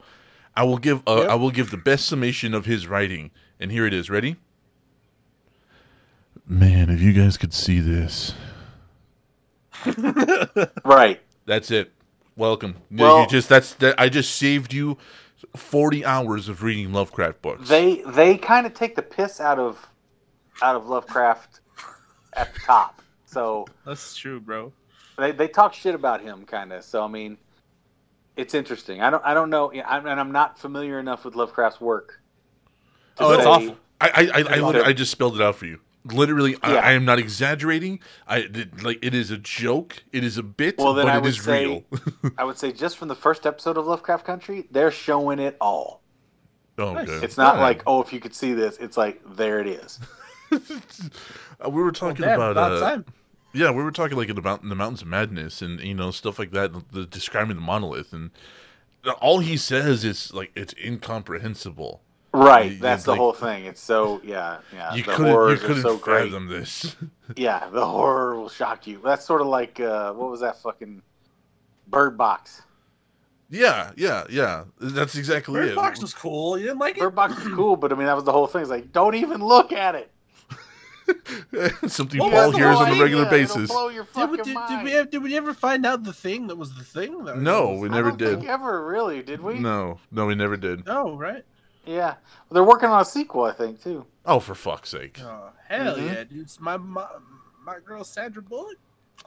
I 0.56 0.64
will 0.64 0.78
give 0.78 1.02
uh, 1.06 1.20
Yep. 1.20 1.28
I 1.28 1.34
will 1.36 1.50
give 1.50 1.70
the 1.70 1.76
best 1.76 2.06
summation 2.06 2.54
of 2.54 2.66
his 2.66 2.86
writing, 2.86 3.30
and 3.60 3.70
here 3.72 3.86
it 3.86 3.94
is. 3.94 4.10
Ready? 4.10 4.36
Man, 6.48 6.88
if 6.88 7.00
you 7.00 7.12
guys 7.12 7.36
could 7.36 7.52
see 7.52 7.78
this, 7.80 8.32
right? 10.84 11.20
that's 11.44 11.70
it. 11.70 11.92
Welcome. 12.36 12.76
Well- 12.90 13.22
you 13.22 13.26
just 13.28 13.48
that's 13.48 13.74
that. 13.74 14.00
I 14.00 14.08
just 14.08 14.34
saved 14.34 14.72
you 14.72 14.96
forty 15.54 16.04
hours 16.04 16.48
of 16.48 16.62
reading 16.62 16.92
Lovecraft 16.92 17.42
books. 17.42 17.68
They 17.68 18.02
they 18.06 18.38
kind 18.38 18.66
of 18.66 18.72
take 18.74 18.96
the 18.96 19.02
piss 19.02 19.40
out 19.40 19.58
of 19.58 19.86
out 20.62 20.74
of 20.74 20.86
Lovecraft 20.88 21.60
at 22.34 22.54
the 22.54 22.60
top. 22.60 23.02
So 23.26 23.66
That's 23.84 24.16
true, 24.16 24.40
bro. 24.40 24.72
they, 25.18 25.32
they 25.32 25.48
talk 25.48 25.74
shit 25.74 25.94
about 25.94 26.22
him, 26.22 26.46
kind 26.46 26.72
of. 26.72 26.82
So 26.82 27.04
I 27.04 27.08
mean, 27.08 27.36
it's 28.36 28.54
interesting. 28.54 29.02
I 29.02 29.10
don't 29.10 29.22
I 29.24 29.34
don't 29.34 29.50
know, 29.50 29.70
I'm, 29.86 30.06
and 30.06 30.18
I'm 30.18 30.32
not 30.32 30.58
familiar 30.58 30.98
enough 30.98 31.26
with 31.26 31.36
Lovecraft's 31.36 31.78
work. 31.80 32.22
Oh, 33.18 33.32
it's 33.32 33.42
say- 33.42 33.48
awful. 33.50 33.76
I 34.00 34.08
I 34.08 34.42
I, 34.42 34.60
I, 34.60 34.86
I 34.86 34.92
just 34.94 35.10
spelled 35.10 35.34
it 35.36 35.42
out 35.42 35.56
for 35.56 35.66
you. 35.66 35.80
Literally, 36.04 36.56
I, 36.62 36.72
Yeah. 36.74 36.80
I 36.80 36.92
am 36.92 37.04
not 37.04 37.18
exaggerating. 37.18 38.00
I 38.26 38.42
did- 38.42 38.82
like 38.82 38.98
it 39.02 39.14
is 39.14 39.30
a 39.30 39.36
joke. 39.38 40.04
It 40.12 40.24
is 40.24 40.38
a 40.38 40.42
bit, 40.42 40.76
Well, 40.78 40.94
then 40.94 41.06
but 41.06 41.12
I 41.14 41.16
it 41.18 41.22
would 41.22 41.28
is 41.30 41.42
say- 41.42 41.64
real. 41.66 41.84
I 42.38 42.44
would 42.44 42.56
say 42.58 42.72
just 42.72 42.96
from 42.96 43.08
the 43.08 43.14
first 43.14 43.44
episode 43.46 43.76
of 43.76 43.86
Lovecraft 43.86 44.24
Country, 44.24 44.66
they're 44.70 44.90
showing 44.90 45.38
it 45.38 45.56
all. 45.60 46.02
oh, 46.78 46.94
Nice. 46.94 47.06
good. 47.06 47.24
It's 47.24 47.36
not 47.36 47.56
Yeah. 47.56 47.62
like 47.62 47.82
oh, 47.86 48.00
if 48.00 48.12
you 48.12 48.20
could 48.20 48.34
see 48.34 48.52
this, 48.54 48.76
it's 48.78 48.96
like 48.96 49.20
there 49.36 49.60
it 49.60 49.66
is. 49.66 49.98
Uh, 51.60 51.68
we 51.68 51.82
were 51.82 51.92
talking 51.92 52.24
Damn, 52.24 52.36
about, 52.40 52.52
about 52.52 52.72
uh, 52.74 52.80
time. 52.80 53.04
yeah, 53.52 53.70
we 53.72 53.82
were 53.82 53.90
talking 53.90 54.16
like 54.16 54.28
about 54.28 54.66
the 54.66 54.74
mountains 54.76 55.02
of 55.02 55.08
madness 55.08 55.60
and 55.60 55.80
you 55.80 55.92
know 55.94 56.10
stuff 56.12 56.38
like 56.38 56.52
that. 56.52 56.72
The, 56.92 57.04
describing 57.04 57.56
the 57.56 57.60
monolith 57.62 58.12
and 58.12 58.30
all 59.20 59.40
he 59.40 59.56
says 59.56 60.04
is 60.04 60.32
like 60.32 60.52
it's 60.54 60.72
incomprehensible. 60.82 62.00
Right, 62.34 62.72
You- 62.72 62.78
that's 62.78 63.04
the 63.04 63.12
like- 63.12 63.20
whole 63.20 63.32
thing. 63.32 63.64
It's 63.64 63.80
so 63.80 64.20
yeah, 64.22 64.58
yeah. 64.72 64.94
you 64.94 65.02
the 65.02 65.12
couldn't 65.12 65.26
you 65.26 65.32
horrors 65.32 65.60
couldn't 65.60 65.78
are 65.78 65.82
so 65.82 65.96
great. 65.96 66.24
fathom 66.30 66.48
this. 66.48 66.94
Yeah, 67.36 67.68
the 67.70 67.84
horror 67.86 68.36
will 68.40 68.48
shock 68.48 68.86
you. 68.86 69.00
That's 69.04 69.24
sort 69.26 69.42
of 69.42 69.48
like 69.48 69.78
uh, 69.80 70.12
what 70.14 70.30
was 70.30 70.40
that 70.40 70.56
fucking 70.62 71.02
Bird 71.86 72.16
Box? 72.16 72.62
yeah, 73.50 73.90
yeah, 73.96 74.24
yeah. 74.30 74.64
That's 74.80 75.14
exactly 75.16 75.54
Bird 75.54 75.68
it. 75.70 75.76
Box 75.76 76.00
was 76.00 76.14
cool. 76.14 76.56
You 76.58 76.64
didn't 76.66 76.78
like 76.78 76.96
it? 76.96 77.00
Bird 77.00 77.14
Box 77.14 77.34
was 77.42 77.52
cool, 77.54 77.76
but 77.76 77.92
I 77.92 77.96
mean 77.96 78.06
that 78.06 78.14
was 78.16 78.24
the 78.24 78.32
whole 78.32 78.46
thing. 78.46 78.62
It's 78.62 78.70
like 78.70 78.92
don't 78.92 79.14
even 79.14 79.42
look 79.44 79.72
at 79.72 79.94
it. 79.94 80.10
Something 81.90 82.20
Well, 82.20 82.30
Paul 82.30 82.50
hears 82.52 82.76
on 82.76 82.88
a 82.88 83.00
regular 83.00 83.22
It'll 83.24 83.30
basis. 83.30 83.70
blow 83.70 83.90
Did, 83.90 84.30
we- 84.30 84.36
did, 84.38 84.56
did 84.68 84.84
we 84.84 84.90
have, 84.92 85.10
did 85.10 85.22
we 85.22 85.36
ever 85.36 85.54
find 85.54 85.86
out 85.86 86.04
the 86.04 86.12
thing 86.12 86.46
that 86.48 86.56
was 86.56 86.74
the 86.74 86.84
thing? 86.84 87.24
That 87.24 87.38
No, 87.38 87.70
was- 87.70 87.80
we 87.80 87.88
I 87.88 87.92
never 87.92 88.08
don't 88.10 88.18
did. 88.18 88.38
think 88.40 88.50
ever 88.50 88.86
really 88.86 89.22
did 89.22 89.40
we? 89.40 89.58
No, 89.58 89.98
no, 90.10 90.26
we 90.26 90.34
never 90.34 90.56
did. 90.56 90.84
No, 90.86 91.16
right? 91.16 91.44
Yeah, 91.88 92.14
well, 92.14 92.16
they're 92.52 92.64
working 92.64 92.88
on 92.90 93.00
a 93.00 93.04
sequel, 93.04 93.44
I 93.44 93.52
think 93.52 93.82
too. 93.82 94.04
Oh, 94.26 94.40
for 94.40 94.54
fuck's 94.54 94.90
sake! 94.90 95.18
Oh, 95.22 95.50
hell 95.68 95.96
Mhm. 95.96 96.06
yeah, 96.06 96.24
dude. 96.24 96.40
It's 96.42 96.60
my, 96.60 96.76
my 96.76 97.06
my 97.64 97.78
girl 97.84 98.04
Sandra 98.04 98.42
Bullock. 98.42 98.76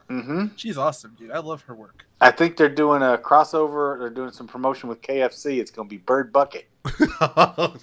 hmm 0.07 0.45
She's 0.55 0.77
awesome, 0.77 1.15
dude. 1.17 1.31
I 1.31 1.39
love 1.39 1.63
her 1.63 1.73
work. 1.75 2.05
I 2.21 2.29
think 2.31 2.57
they're 2.57 2.69
doing 2.69 3.01
a 3.01 3.17
crossover. 3.17 3.97
They're 3.99 4.09
doing 4.11 4.31
some 4.31 4.47
promotion 4.47 4.89
with 4.89 5.01
KFC. 5.01 5.59
It's 5.59 5.71
going 5.71 5.88
to 5.88 5.89
be 5.89 5.97
Bird 5.97 6.31
Bucket. 6.31 6.69
God 7.19 7.79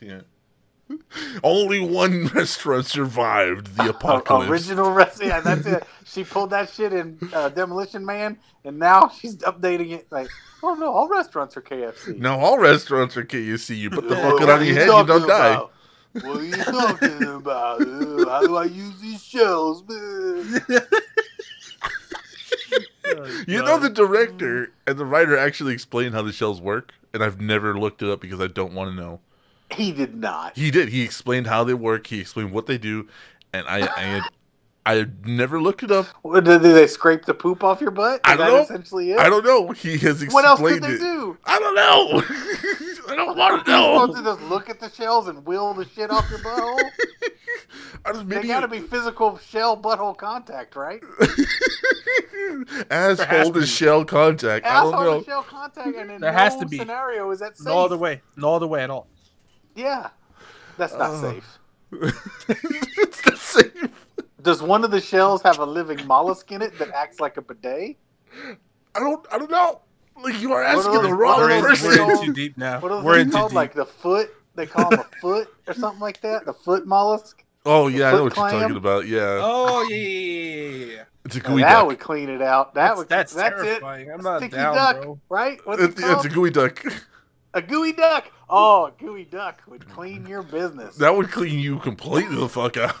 damn. 0.00 0.24
Only 1.42 1.80
one 1.80 2.26
restaurant 2.34 2.86
survived 2.86 3.76
the 3.76 3.90
apocalypse. 3.90 4.50
Original 4.50 4.90
recipe. 4.90 5.26
Yeah, 5.26 5.40
that's 5.40 5.66
it. 5.66 5.84
She 6.04 6.24
pulled 6.24 6.50
that 6.50 6.70
shit 6.70 6.92
in 6.92 7.18
uh, 7.32 7.48
Demolition 7.50 8.04
Man, 8.04 8.38
and 8.64 8.78
now 8.78 9.08
she's 9.20 9.36
updating 9.38 9.92
it. 9.92 10.06
Like, 10.10 10.28
oh 10.62 10.74
no, 10.74 10.92
all 10.92 11.08
restaurants 11.08 11.56
are 11.56 11.62
KFC. 11.62 12.18
No, 12.18 12.38
all 12.38 12.58
restaurants 12.58 13.16
are 13.16 13.24
KFC. 13.24 13.76
You 13.78 13.90
put 13.90 14.08
the 14.08 14.16
Yeah, 14.16 14.30
bucket 14.30 14.48
on 14.48 14.58
your 14.60 14.68
you 14.68 14.74
head, 14.74 14.86
you 14.86 15.06
don't 15.06 15.28
die. 15.28 15.62
What 16.12 16.38
are 16.38 16.44
you 16.44 16.52
talking 16.56 17.22
about? 17.22 17.78
How 18.28 18.40
do 18.40 18.56
I 18.56 18.64
use 18.64 19.00
these 19.00 19.22
shells? 19.22 19.84
man? 19.88 20.60
You 23.46 23.62
know, 23.62 23.78
the 23.78 23.90
director 23.90 24.72
and 24.86 24.98
the 24.98 25.04
writer 25.04 25.36
actually 25.36 25.72
explained 25.72 26.14
how 26.14 26.22
the 26.22 26.32
shells 26.32 26.60
work, 26.60 26.92
and 27.12 27.22
I've 27.22 27.40
never 27.40 27.78
looked 27.78 28.02
it 28.02 28.08
up 28.10 28.20
because 28.20 28.40
I 28.40 28.46
don't 28.48 28.72
want 28.72 28.90
to 28.90 28.96
know. 28.96 29.20
He 29.74 29.92
did 29.92 30.14
not. 30.16 30.56
He 30.56 30.70
did. 30.70 30.88
He 30.88 31.02
explained 31.02 31.46
how 31.46 31.64
they 31.64 31.74
work. 31.74 32.06
He 32.08 32.20
explained 32.20 32.52
what 32.52 32.66
they 32.66 32.78
do, 32.78 33.08
and 33.52 33.66
I, 33.68 33.80
I 33.96 34.00
had, 34.00 34.22
I 34.86 35.06
never 35.24 35.60
looked 35.60 35.82
it 35.82 35.90
up. 35.90 36.06
What, 36.22 36.44
did 36.44 36.62
they 36.62 36.86
scrape 36.86 37.24
the 37.24 37.34
poop 37.34 37.62
off 37.62 37.80
your 37.80 37.90
butt? 37.92 38.14
Is 38.16 38.20
I 38.24 38.36
don't 38.36 38.46
that 38.46 38.52
know. 38.52 38.62
essentially 38.62 39.12
it? 39.12 39.18
I 39.18 39.28
don't 39.28 39.44
know. 39.44 39.70
He 39.72 39.98
has 39.98 40.22
explained 40.22 40.32
what 40.32 40.44
else 40.44 40.60
could 40.60 40.82
they 40.82 40.88
it. 40.94 40.98
do? 41.00 41.38
I 41.44 41.58
don't 41.60 41.74
know. 41.74 42.22
I 43.12 43.16
don't 43.16 43.36
want 43.36 43.64
to 43.64 43.70
You're 43.70 44.00
supposed 44.00 44.18
to 44.18 44.24
just 44.24 44.40
look 44.42 44.70
at 44.70 44.80
the 44.80 44.88
shells 44.90 45.28
and 45.28 45.44
will 45.46 45.74
the 45.74 45.84
shit 45.84 46.10
off 46.10 46.28
your 46.30 46.38
butthole? 46.40 46.80
I 48.04 48.12
just 48.12 48.28
They 48.28 48.42
gotta 48.46 48.68
be 48.68 48.80
physical 48.80 49.36
shell 49.38 49.76
butthole 49.76 50.16
contact, 50.16 50.74
right? 50.76 51.02
asshole 52.90 53.52
to 53.52 53.60
be. 53.60 53.66
shell 53.66 54.04
contact. 54.04 54.64
I 54.66 54.82
don't 54.82 54.94
Asshole 54.94 55.04
know. 55.04 55.18
to 55.20 55.24
shell 55.26 55.42
contact, 55.42 55.86
and 55.96 56.10
in 56.10 56.20
There 56.20 56.32
no 56.32 56.38
has 56.38 56.56
to 56.56 56.66
be. 56.66 56.78
scenario 56.78 57.30
is 57.30 57.40
that 57.40 57.56
safe. 57.56 57.66
No 57.66 57.78
other 57.78 57.98
way. 57.98 58.22
No 58.36 58.54
other 58.54 58.66
way 58.66 58.82
at 58.82 58.90
all. 58.90 59.06
Yeah, 59.74 60.10
that's 60.76 60.92
not 60.94 61.10
Uh. 61.10 61.20
safe. 61.20 61.58
it's 61.92 63.20
the 63.22 63.36
same. 63.36 63.90
Does 64.42 64.62
one 64.62 64.84
of 64.84 64.90
the 64.90 65.00
shells 65.00 65.42
have 65.42 65.58
a 65.58 65.66
living 65.66 66.06
mollusk 66.06 66.50
in 66.52 66.62
it 66.62 66.78
that 66.78 66.90
acts 66.90 67.20
like 67.20 67.36
a 67.36 67.42
bidet? 67.42 67.96
I 68.94 69.00
don't. 69.00 69.26
I 69.32 69.38
don't 69.38 69.50
know. 69.50 69.80
Like 70.22 70.40
you 70.40 70.52
are 70.52 70.62
asking 70.62 70.92
those- 70.94 71.02
the 71.02 71.14
wrong 71.14 71.40
are 71.40 71.46
We're 71.48 71.72
in, 71.72 71.82
we're 71.82 72.12
in 72.20 72.26
too 72.26 72.32
deep 72.32 72.56
now. 72.58 72.80
What 72.80 72.92
are 72.92 73.02
We're 73.02 73.18
in 73.18 73.26
too 73.30 73.36
called? 73.36 73.50
deep. 73.50 73.56
Like 73.56 73.74
the 73.74 73.86
foot? 73.86 74.30
They 74.54 74.66
call 74.66 74.90
them 74.90 75.00
a 75.00 75.16
foot 75.20 75.48
or 75.66 75.74
something 75.74 76.00
like 76.00 76.20
that. 76.22 76.44
The 76.44 76.52
foot 76.52 76.86
mollusk. 76.86 77.44
Oh 77.66 77.88
yeah, 77.88 78.08
I 78.08 78.12
know 78.12 78.24
what 78.24 78.34
Foot 78.34 78.52
you're 78.52 78.60
talking 78.60 78.76
about. 78.76 79.06
Yeah, 79.06 79.38
Oh 79.42 79.86
yeah, 79.88 79.96
yeah, 79.96 80.06
yeah, 80.08 80.68
yeah, 80.86 80.94
yeah. 80.96 81.02
it's 81.26 81.36
a 81.36 81.38
Now, 81.40 81.48
gooey 81.48 81.62
that 81.62 81.72
duck. 81.72 81.86
would 81.88 81.98
clean 82.00 82.28
it 82.30 82.40
out. 82.42 82.74
That 82.74 82.88
That's, 82.88 82.98
would. 82.98 83.08
that's, 83.08 83.34
That's, 83.34 83.60
it. 83.60 83.64
terrifying. 83.64 84.10
I'm 84.10 84.20
not 84.22 84.38
Sticky 84.40 84.56
down, 84.56 84.74
duck, 84.74 85.02
bro. 85.02 85.20
right? 85.28 85.60
What's 85.66 85.82
It- 85.82 85.90
it 85.90 85.98
it's 85.98 86.24
a 86.24 86.28
geoduck. 86.30 87.02
A 87.54 87.60
geoduck. 87.62 88.24
Oh, 88.52 88.90
geoduck 89.00 89.54
would 89.68 89.88
clean 89.88 90.26
your 90.26 90.42
business. 90.42 90.96
That 90.96 91.14
would 91.16 91.30
clean 91.30 91.58
you 91.60 91.78
completely 91.78 92.36
the 92.36 92.48
fuck 92.48 92.76
out. 92.76 92.96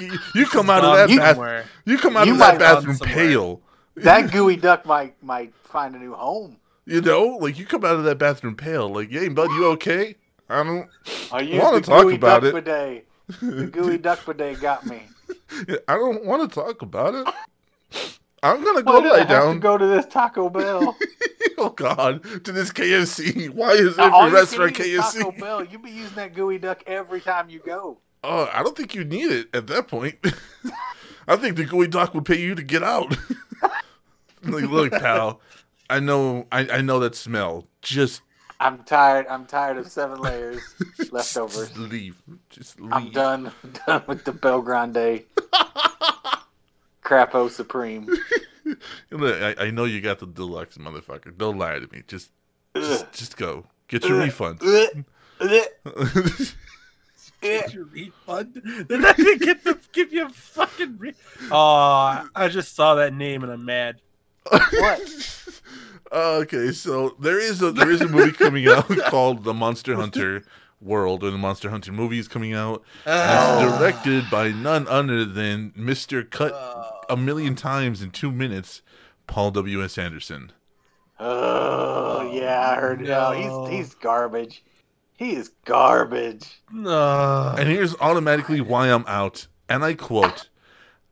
you, 0.00 0.18
you 0.34 0.46
come 0.46 0.70
out 0.70 0.84
of 0.84 0.96
that 0.96 1.08
Gone 1.08 1.36
bath, 1.36 1.66
you 1.84 1.98
come 1.98 2.16
out 2.16 2.26
You 2.26 2.34
of 2.34 2.38
that 2.38 2.58
bathroom 2.58 2.96
somewhere. 2.96 3.14
pale. 3.16 3.60
that 3.96 4.30
geoduck 4.30 4.84
might 4.84 5.20
might 5.22 5.52
find 5.64 5.94
a 5.94 5.98
new 5.98 6.14
home. 6.14 6.56
You 6.86 7.00
know, 7.02 7.36
like 7.40 7.58
you 7.58 7.66
come 7.66 7.84
out 7.84 7.96
of 7.96 8.04
that 8.04 8.18
bathroom 8.18 8.56
pale. 8.56 8.88
Like, 8.88 9.10
hey, 9.10 9.28
bud, 9.28 9.50
you 9.50 9.66
okay? 9.72 10.14
I 10.48 10.62
don't. 10.62 10.88
I 11.32 11.42
wanna 11.60 11.80
the 11.80 11.86
talk 11.86 12.02
gooey 12.04 12.14
about 12.14 12.42
duck 12.42 12.54
it. 12.54 12.64
bidet. 12.64 13.06
The 13.40 13.66
geoduck 13.66 14.24
bidet 14.24 14.60
got 14.60 14.86
me. 14.86 15.02
I 15.88 15.94
don't 15.94 16.24
want 16.24 16.48
to 16.50 16.54
talk 16.54 16.80
about 16.80 17.14
it. 17.14 17.34
I'm 18.42 18.62
gonna 18.64 18.82
Why 18.82 18.92
go 18.92 18.98
I 18.98 19.08
lie 19.10 19.18
have 19.18 19.28
to 19.28 19.34
down. 19.34 19.60
go 19.60 19.78
to 19.78 19.86
this 19.86 20.06
Taco 20.06 20.48
Bell? 20.48 20.96
oh 21.58 21.70
God, 21.70 22.22
to 22.44 22.52
this 22.52 22.70
KFC. 22.70 23.50
Why 23.50 23.72
is 23.72 23.98
every 23.98 24.12
all 24.12 24.30
restaurant 24.30 24.78
is 24.78 25.00
Taco 25.00 25.30
KFC? 25.32 25.40
Bell. 25.40 25.64
You 25.64 25.78
be 25.78 25.90
using 25.90 26.14
that 26.16 26.34
geoduck 26.34 26.82
every 26.86 27.20
time 27.20 27.50
you 27.50 27.60
go. 27.60 27.98
Oh, 28.22 28.48
I 28.52 28.62
don't 28.62 28.76
think 28.76 28.94
you 28.94 29.04
need 29.04 29.30
it 29.30 29.48
at 29.54 29.66
that 29.68 29.88
point. 29.88 30.16
I 31.28 31.36
think 31.36 31.56
the 31.56 31.64
geoduck 31.64 32.14
would 32.14 32.24
pay 32.24 32.40
you 32.40 32.54
to 32.54 32.62
get 32.62 32.82
out. 32.82 33.16
like, 34.42 34.64
look, 34.64 34.92
pal, 34.92 35.40
I 35.90 36.00
know, 36.00 36.46
I, 36.52 36.68
I 36.68 36.80
know 36.80 37.00
that 37.00 37.14
smell. 37.14 37.66
Just 37.82 38.22
I'm 38.60 38.82
tired. 38.84 39.26
I'm 39.28 39.46
tired 39.46 39.78
of 39.78 39.88
seven 39.88 40.20
layers 40.20 40.60
leftovers. 41.12 41.68
Just 41.68 41.78
leave. 41.78 42.16
Just 42.50 42.80
leave. 42.80 42.92
I'm 42.92 43.10
done. 43.10 43.52
done 43.86 44.02
with 44.06 44.24
the 44.24 44.32
Bel 44.32 44.62
Grande. 44.62 45.24
Crapo 47.08 47.50
Supreme. 47.50 48.06
Look, 49.10 49.42
I, 49.42 49.66
I 49.66 49.70
know 49.70 49.84
you 49.84 50.02
got 50.02 50.18
the 50.18 50.26
deluxe, 50.26 50.76
motherfucker. 50.76 51.36
Don't 51.36 51.56
lie 51.58 51.78
to 51.78 51.88
me. 51.90 52.02
Just, 52.06 52.30
just, 52.76 53.12
just 53.12 53.36
go. 53.38 53.64
Get 53.88 54.04
your 54.04 54.18
refund. 54.18 54.60
Ugh. 54.62 55.04
Ugh. 55.40 56.46
Get 57.40 57.72
your 57.72 57.84
refund. 57.84 58.60
They're 58.88 59.00
not 59.00 59.16
gonna 59.16 59.38
get 59.38 59.64
the 59.64 59.78
give 59.92 60.12
you 60.12 60.26
a 60.26 60.28
fucking. 60.28 60.98
Re- 60.98 61.14
oh, 61.50 62.28
I 62.34 62.48
just 62.48 62.74
saw 62.74 62.96
that 62.96 63.14
name 63.14 63.42
and 63.42 63.52
I'm 63.52 63.64
mad. 63.64 64.00
What? 64.50 65.48
okay, 66.12 66.72
so 66.72 67.16
there 67.20 67.38
is 67.38 67.62
a 67.62 67.70
there 67.70 67.90
is 67.90 68.00
a 68.02 68.08
movie 68.08 68.32
coming 68.32 68.66
out 68.68 68.88
called 69.06 69.44
The 69.44 69.54
Monster 69.54 69.94
Hunter 69.94 70.42
World, 70.80 71.24
or 71.24 71.30
the 71.30 71.38
Monster 71.38 71.70
Hunter 71.70 71.92
movie 71.92 72.18
is 72.18 72.28
coming 72.28 72.54
out. 72.54 72.82
And 73.04 73.14
It's 73.14 73.72
Uh, 73.74 73.78
directed 73.78 74.30
by 74.30 74.50
none 74.50 74.86
other 74.88 75.24
than 75.24 75.72
Mr. 75.72 76.28
Cut 76.28 76.52
uh, 76.52 76.90
a 77.10 77.16
million 77.16 77.54
times 77.56 78.00
in 78.02 78.10
two 78.10 78.30
minutes, 78.30 78.82
Paul 79.26 79.50
W. 79.50 79.82
S. 79.82 79.98
Anderson. 79.98 80.52
Oh 81.20 82.30
yeah, 82.32 82.70
I 82.70 82.80
heard. 82.80 83.00
No. 83.00 83.32
Oh, 83.34 83.66
he's 83.66 83.76
he's 83.88 83.94
garbage. 83.94 84.62
He 85.16 85.32
is 85.34 85.50
garbage. 85.64 86.60
no. 86.72 87.54
And 87.58 87.68
here's 87.68 87.96
automatically 87.96 88.60
why 88.60 88.88
I'm 88.88 89.04
out. 89.08 89.48
And 89.68 89.84
I 89.84 89.94
quote 89.94 90.48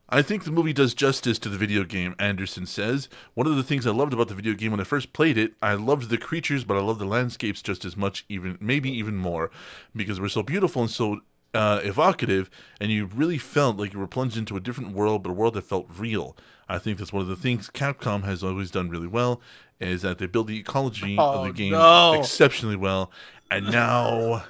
I 0.09 0.23
think 0.23 0.45
the 0.45 0.53
movie 0.53 0.73
does 0.73 0.95
justice 0.95 1.39
to 1.41 1.49
the 1.49 1.59
video 1.59 1.83
game, 1.83 2.15
Anderson 2.19 2.65
says. 2.67 3.09
One 3.35 3.47
of 3.49 3.57
the 3.57 3.65
things 3.65 3.87
I 3.87 3.91
loved 3.91 4.13
about 4.13 4.29
the 4.29 4.35
video 4.35 4.55
game 4.55 4.71
when 4.71 4.81
I 4.81 4.85
first 4.85 5.13
played 5.13 5.37
it, 5.37 5.55
I 5.61 5.75
loved 5.75 6.11
the 6.11 6.19
creatures, 6.19 6.63
but 6.65 6.77
I 6.77 6.81
loved 6.81 7.01
the 7.01 7.05
landscapes 7.07 7.61
just 7.61 7.85
as 7.85 7.97
much, 7.97 8.25
even 8.29 8.57
maybe 8.61 8.89
even 8.91 9.17
more, 9.17 9.51
because 9.97 10.17
they 10.17 10.23
were 10.23 10.29
so 10.29 10.45
beautiful 10.45 10.83
and 10.83 10.91
so 10.91 11.21
uh, 11.55 11.81
evocative, 11.83 12.49
and 12.81 12.93
you 12.93 13.07
really 13.07 13.39
felt 13.39 13.79
like 13.79 13.95
you 13.95 13.99
were 13.99 14.07
plunged 14.07 14.37
into 14.37 14.57
a 14.57 14.61
different 14.61 14.93
world, 14.95 15.25
but 15.25 15.31
a 15.31 15.33
world 15.33 15.55
that 15.55 15.63
felt 15.63 15.89
real. 15.97 16.37
I 16.69 16.79
think 16.79 16.99
that's 16.99 17.13
one 17.13 17.23
of 17.23 17.29
the 17.29 17.35
things 17.37 17.69
Capcom 17.71 18.23
has 18.25 18.45
always 18.45 18.71
done 18.71 18.89
really 18.91 19.07
well, 19.09 19.41
is 19.81 20.03
that 20.03 20.19
they 20.19 20.27
build 20.27 20.47
the 20.47 20.59
ecology 20.59 21.17
Oh, 21.19 21.41
of 21.41 21.47
the 21.47 21.53
game 21.53 21.73
no. 21.73 22.13
exceptionally 22.15 22.77
well, 22.77 23.11
and 23.51 23.73
now 23.73 24.45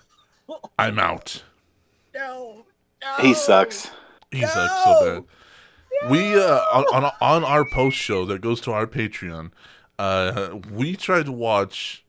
I'm 0.78 0.98
out. 0.98 1.42
no, 2.14 2.66
He 3.20 3.32
sucks. 3.32 3.90
He 4.30 4.42
sucks 4.42 4.84
so 4.84 5.00
bad. 5.00 5.24
We 6.08 6.34
uh 6.36 6.58
on, 6.72 7.04
on 7.04 7.12
on 7.20 7.44
our 7.44 7.64
post 7.64 7.96
show 7.96 8.24
that 8.26 8.40
goes 8.40 8.60
to 8.62 8.72
our 8.72 8.86
Patreon, 8.86 9.50
uh 9.98 10.58
we 10.70 10.96
tried 10.96 11.26
to 11.26 11.32
watch 11.32 12.04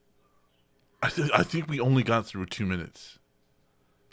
I 1.01 1.09
th- 1.09 1.31
I 1.33 1.43
think 1.43 1.67
we 1.69 1.79
only 1.79 2.03
got 2.03 2.25
through 2.25 2.47
2 2.47 2.65
minutes 2.65 3.19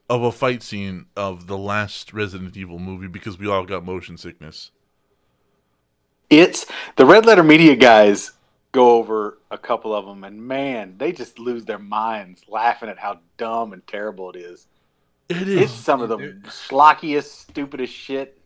of 0.08 0.22
a 0.22 0.30
fight 0.30 0.62
scene 0.62 1.06
of 1.16 1.46
the 1.46 1.56
last 1.58 2.12
Resident 2.12 2.56
Evil 2.56 2.78
movie 2.78 3.08
because 3.08 3.38
we 3.38 3.48
all 3.48 3.64
got 3.64 3.84
motion 3.84 4.16
sickness. 4.18 4.70
It's 6.30 6.66
the 6.96 7.06
Red 7.06 7.26
Letter 7.26 7.42
Media 7.42 7.76
guys 7.76 8.32
go 8.72 8.96
over 8.96 9.38
a 9.50 9.58
couple 9.58 9.94
of 9.94 10.04
them, 10.04 10.24
and 10.24 10.42
man, 10.42 10.96
they 10.98 11.12
just 11.12 11.38
lose 11.38 11.64
their 11.64 11.78
minds 11.78 12.42
laughing 12.48 12.88
at 12.88 12.98
how 12.98 13.20
dumb 13.36 13.72
and 13.72 13.86
terrible 13.86 14.30
it 14.30 14.36
is. 14.36 14.66
It 15.28 15.48
It's 15.48 15.72
some 15.72 16.02
of 16.02 16.08
the 16.08 16.16
Dude. 16.16 16.44
schlockiest, 16.44 17.24
stupidest 17.50 17.92
shit. 17.92 18.38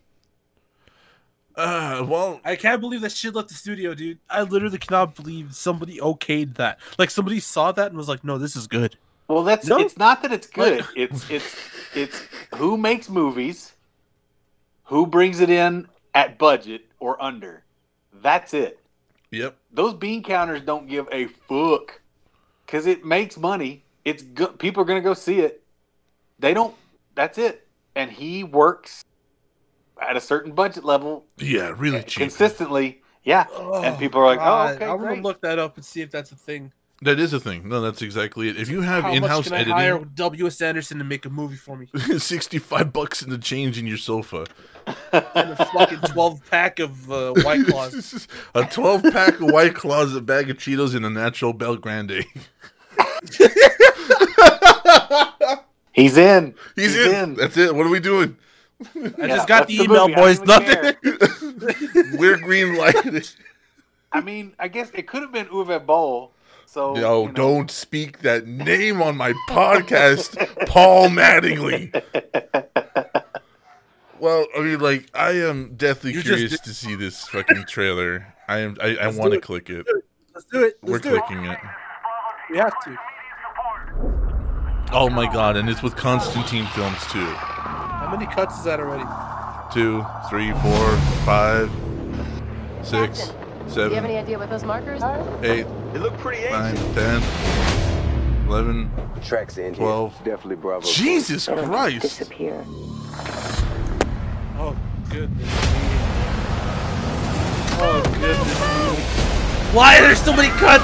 Uh 1.59 2.05
well 2.07 2.39
I 2.45 2.55
can't 2.55 2.79
believe 2.81 3.01
that 3.01 3.11
shit 3.11 3.35
left 3.35 3.49
the 3.49 3.53
studio, 3.55 3.93
dude. 3.93 4.19
I 4.29 4.43
literally 4.43 4.77
cannot 4.77 5.15
believe 5.15 5.53
somebody 5.53 5.97
okayed 5.99 6.55
that. 6.55 6.79
Like 6.97 7.09
somebody 7.09 7.39
saw 7.39 7.71
that 7.73 7.87
and 7.87 7.97
was 7.97 8.07
like, 8.07 8.23
"No, 8.23 8.37
this 8.37 8.55
is 8.55 8.65
good." 8.67 8.95
Well, 9.27 9.43
that's 9.43 9.67
No. 9.67 9.77
it's 9.77 9.97
not 9.97 10.21
that 10.23 10.31
it's 10.31 10.47
good. 10.47 10.85
It's 10.95 11.29
it's 11.29 11.55
it's 11.93 12.21
who 12.55 12.77
makes 12.77 13.09
movies, 13.09 13.73
who 14.85 15.05
brings 15.05 15.39
it 15.39 15.49
in 15.49 15.87
at 16.15 16.37
budget 16.37 16.85
or 16.99 17.21
under. 17.21 17.63
That's 18.13 18.53
it. 18.53 18.79
yep. 19.31 19.55
Those 19.71 19.93
bean 19.93 20.23
counters 20.23 20.61
don't 20.61 20.87
give 20.87 21.07
a 21.11 21.27
fuck 21.27 22.01
because 22.65 22.85
it 22.87 23.05
makes 23.05 23.37
money. 23.37 23.83
It's 24.05 24.23
good. 24.23 24.57
People 24.59 24.81
are 24.83 24.85
gonna 24.85 25.01
go 25.01 25.13
see 25.13 25.39
it. 25.41 25.61
They 26.39 26.53
don't. 26.53 26.73
That's 27.15 27.37
it. 27.37 27.67
And 27.95 28.09
he 28.11 28.43
works 28.43 29.03
at 30.01 30.15
a 30.17 30.21
certain 30.21 30.53
budget 30.53 30.83
level 30.83 31.25
Yeah, 31.37 31.73
really 31.77 32.03
cheap. 32.03 32.21
consistently. 32.21 33.01
Yeah. 33.23 33.45
And 33.83 33.97
people 33.99 34.21
are 34.21 34.25
like, 34.25 34.39
oh, 34.41 34.73
okay, 34.75 34.85
I 34.85 34.93
want 34.93 35.17
to 35.17 35.21
look 35.21 35.41
that 35.41 35.59
up 35.59 35.75
and 35.75 35.85
see 35.85 36.01
if 36.01 36.09
that's 36.11 36.31
a 36.31 36.35
thing. 36.35 36.71
That 37.01 37.17
is 37.19 37.31
a 37.31 37.39
thing. 37.39 37.69
No, 37.69 37.79
that's 37.79 38.01
exactly 38.01 38.49
it. 38.49 38.57
If 38.57 38.69
you 38.69 38.81
have 38.81 39.03
How 39.03 39.13
in-house 39.13 39.45
can 39.45 39.53
I 39.53 39.57
editing, 39.57 39.73
hire 39.73 39.99
W. 39.99 40.47
S. 40.47 40.61
Anderson 40.61 40.97
to 40.97 41.05
make 41.05 41.25
a 41.25 41.29
movie 41.29 41.55
for 41.55 41.77
me? 41.77 41.87
65 42.17 42.91
bucks 42.91 43.21
in 43.21 43.29
the 43.29 43.37
change 43.37 43.77
in 43.77 43.87
your 43.87 43.97
sofa. 43.97 44.45
And 45.13 45.51
a 45.51 45.65
fucking 45.67 45.99
twelve 45.99 46.41
pack 46.49 46.79
of 46.79 47.09
uh, 47.11 47.33
White 47.43 47.67
Claws. 47.67 48.27
a 48.55 48.65
12 48.65 49.03
pack 49.13 49.39
of 49.39 49.51
White 49.51 49.75
Claws, 49.75 50.13
a 50.15 50.21
bag 50.21 50.49
of 50.49 50.57
Cheetos, 50.57 50.93
and 50.95 51.05
a 51.05 51.09
natural 51.09 51.53
Bel 51.53 51.77
Grande. 51.77 52.25
He's 55.93 56.17
in. 56.17 56.55
He's, 56.75 56.95
in. 56.95 57.35
That's 57.35 57.55
it. 57.57 57.75
What 57.75 57.85
are 57.85 57.89
we 57.89 57.99
doing? 57.99 58.37
I 58.95 59.11
Yeah, 59.17 59.27
just 59.27 59.47
got 59.47 59.67
the 59.67 59.77
the 59.77 59.83
email, 59.83 60.07
movie. 60.07 60.21
Boys. 60.21 60.39
Nothing. 60.41 60.95
We're 62.19 62.37
green 62.37 62.75
lighted. 62.77 63.29
I 64.11 64.21
mean, 64.21 64.53
I 64.59 64.67
guess 64.69 64.89
it 64.93 65.07
could 65.07 65.21
have 65.21 65.31
been 65.31 65.47
Uwe 65.47 65.85
Boll. 65.85 66.31
So 66.65 66.95
Yo, 66.95 67.21
you 67.21 67.27
know. 67.27 67.33
don't 67.33 67.71
speak 67.71 68.19
that 68.19 68.45
name 68.47 69.01
on 69.01 69.17
my 69.17 69.33
podcast, 69.49 70.37
Paul 70.67 71.09
Mattingly. 71.09 71.91
Well, 74.19 74.45
I 74.57 74.59
mean, 74.61 74.79
like, 74.79 75.09
I 75.13 75.31
am 75.31 75.75
deathly 75.75 76.11
You 76.11 76.17
just 76.21 76.27
curious 76.27 76.51
did- 76.51 76.63
to 76.63 76.73
see 76.73 76.95
this 76.95 77.27
fucking 77.29 77.65
trailer. 77.67 78.33
I 78.47 78.59
am. 78.59 78.75
I, 78.81 78.97
I 78.97 79.07
want 79.07 79.33
to 79.33 79.39
click 79.39 79.69
it. 79.69 79.85
Let's 80.33 80.45
do 80.51 80.63
it. 80.63 80.77
We're 80.81 80.93
Let's 80.93 81.03
do 81.03 81.15
it. 81.15 81.23
clicking 81.25 81.45
it. 81.45 81.57
We 82.51 82.57
have 82.57 82.73
to. 82.83 82.97
Oh 84.91 85.09
my 85.09 85.31
god! 85.31 85.55
And 85.55 85.69
it's 85.69 85.81
with 85.83 85.95
Constantine 85.95 86.65
Films 86.67 87.05
too. 87.07 87.35
How 88.09 88.17
many 88.17 88.25
cuts 88.33 88.57
is 88.57 88.63
that 88.63 88.79
already? 88.79 89.03
two, 89.71 90.03
three, 90.31 90.51
four, 90.63 90.97
five, 91.27 91.69
six, 92.81 93.27
Captain, 93.27 93.73
Do 93.75 93.81
you 93.83 93.89
have 93.91 94.03
any 94.05 94.17
idea 94.17 94.39
what 94.39 94.49
those 94.49 94.63
markers 94.63 95.03
are? 95.03 95.19
eight, 95.45 95.67
It 95.93 95.99
looked 95.99 96.17
pretty 96.17 96.49
nine, 96.49 96.75
ancient. 96.75 96.95
ten, 96.95 98.47
eleven. 98.47 98.89
Tracks 99.23 99.59
in 99.59 99.75
here. 99.75 100.11
Definitely 100.25 100.55
Bravo. 100.55 100.87
Jesus 100.87 101.45
They 101.45 101.53
Christ! 101.53 102.01
Disappear. 102.01 102.65
Oh 104.57 104.75
goodness 105.11 105.45
me. 105.45 105.79
Oh, 107.77 108.01
oh 108.01 108.01
goodness 108.19 108.59
me. 108.59 109.75
Why 109.77 109.99
are 109.99 110.01
there 110.01 110.15
so 110.15 110.35
many 110.35 110.49
cuts? 110.57 110.83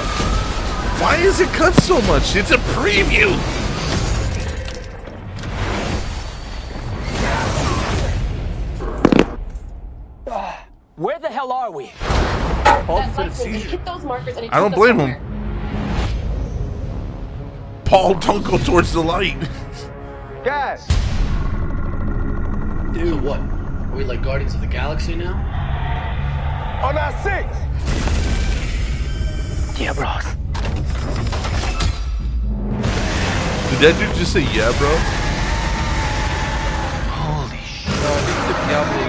Why 1.02 1.16
is 1.16 1.40
it 1.40 1.48
cut 1.48 1.74
so 1.82 2.00
much? 2.02 2.36
It's 2.36 2.52
a 2.52 2.58
preview. 2.78 3.36
Hell 11.46 11.52
are 11.56 11.70
we? 11.70 11.92
Paul 12.86 12.98
That 12.98 13.14
for 13.14 13.24
the 13.24 13.30
light 13.30 13.62
hit 13.62 13.84
those 13.84 14.04
markers 14.04 14.36
and 14.36 14.46
it 14.46 14.52
I 14.52 14.58
don't 14.58 14.74
blame 14.74 14.98
him. 14.98 15.22
Paul, 17.84 18.14
don't 18.14 18.44
go 18.44 18.58
towards 18.58 18.92
the 18.92 19.00
light. 19.00 19.38
Guys, 20.44 20.84
So 22.94 23.16
what? 23.22 23.38
Are 23.38 23.96
we 23.96 24.04
like 24.04 24.22
Guardians 24.22 24.54
of 24.54 24.60
the 24.60 24.66
Galaxy 24.66 25.14
now? 25.14 25.34
on 26.82 26.98
our 26.98 27.12
six. 27.22 27.56
Yeah, 29.80 29.92
bros. 29.92 30.24
Did 33.70 33.80
that 33.80 33.96
dude 33.98 34.16
just 34.16 34.32
say 34.32 34.42
yeah, 34.54 34.72
bro? 34.78 34.94
Holy 37.12 37.58
shit. 37.58 37.92
No, 38.70 39.05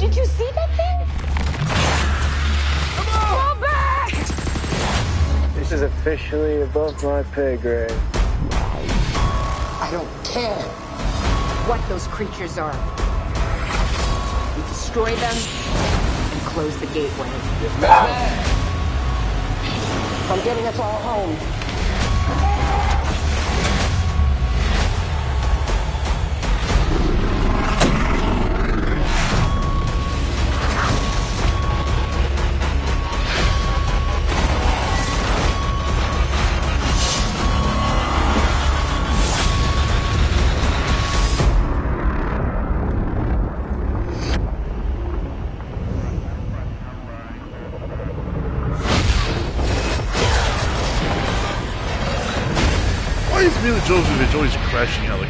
Did 0.00 0.16
you 0.16 0.24
see 0.24 0.50
that 0.54 0.70
thing? 0.76 0.98
Come 2.96 3.08
on! 3.12 3.20
Fall 3.36 3.56
back! 3.60 4.10
This 5.54 5.72
is 5.72 5.82
officially 5.82 6.62
above 6.62 7.04
my 7.04 7.22
pay 7.34 7.58
grade. 7.58 7.92
I 8.50 9.90
don't 9.92 10.08
care 10.24 10.62
what 11.68 11.86
those 11.90 12.06
creatures 12.06 12.56
are. 12.56 12.72
We 14.56 14.62
destroy 14.70 15.14
them 15.16 15.36
and 15.36 16.40
close 16.46 16.74
the 16.78 16.86
gateway. 16.86 17.28
I'm 20.30 20.42
getting 20.44 20.66
us 20.66 20.78
all 20.78 20.98
home. 21.00 21.36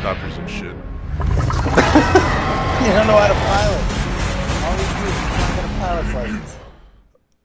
Helicopters 0.00 0.38
and 0.38 0.50
shit? 0.50 0.76
You 2.80 2.86
don't 2.86 3.06
know 3.08 3.16
how 3.18 3.28
to 3.28 3.34
pilot. 3.34 3.84
All 4.64 4.72
we 4.72 4.78
do 4.78 5.10
is 5.10 5.16
not 5.20 5.54
get 5.54 5.64
a 5.64 5.68
pilot's 5.78 6.14
license. 6.14 6.56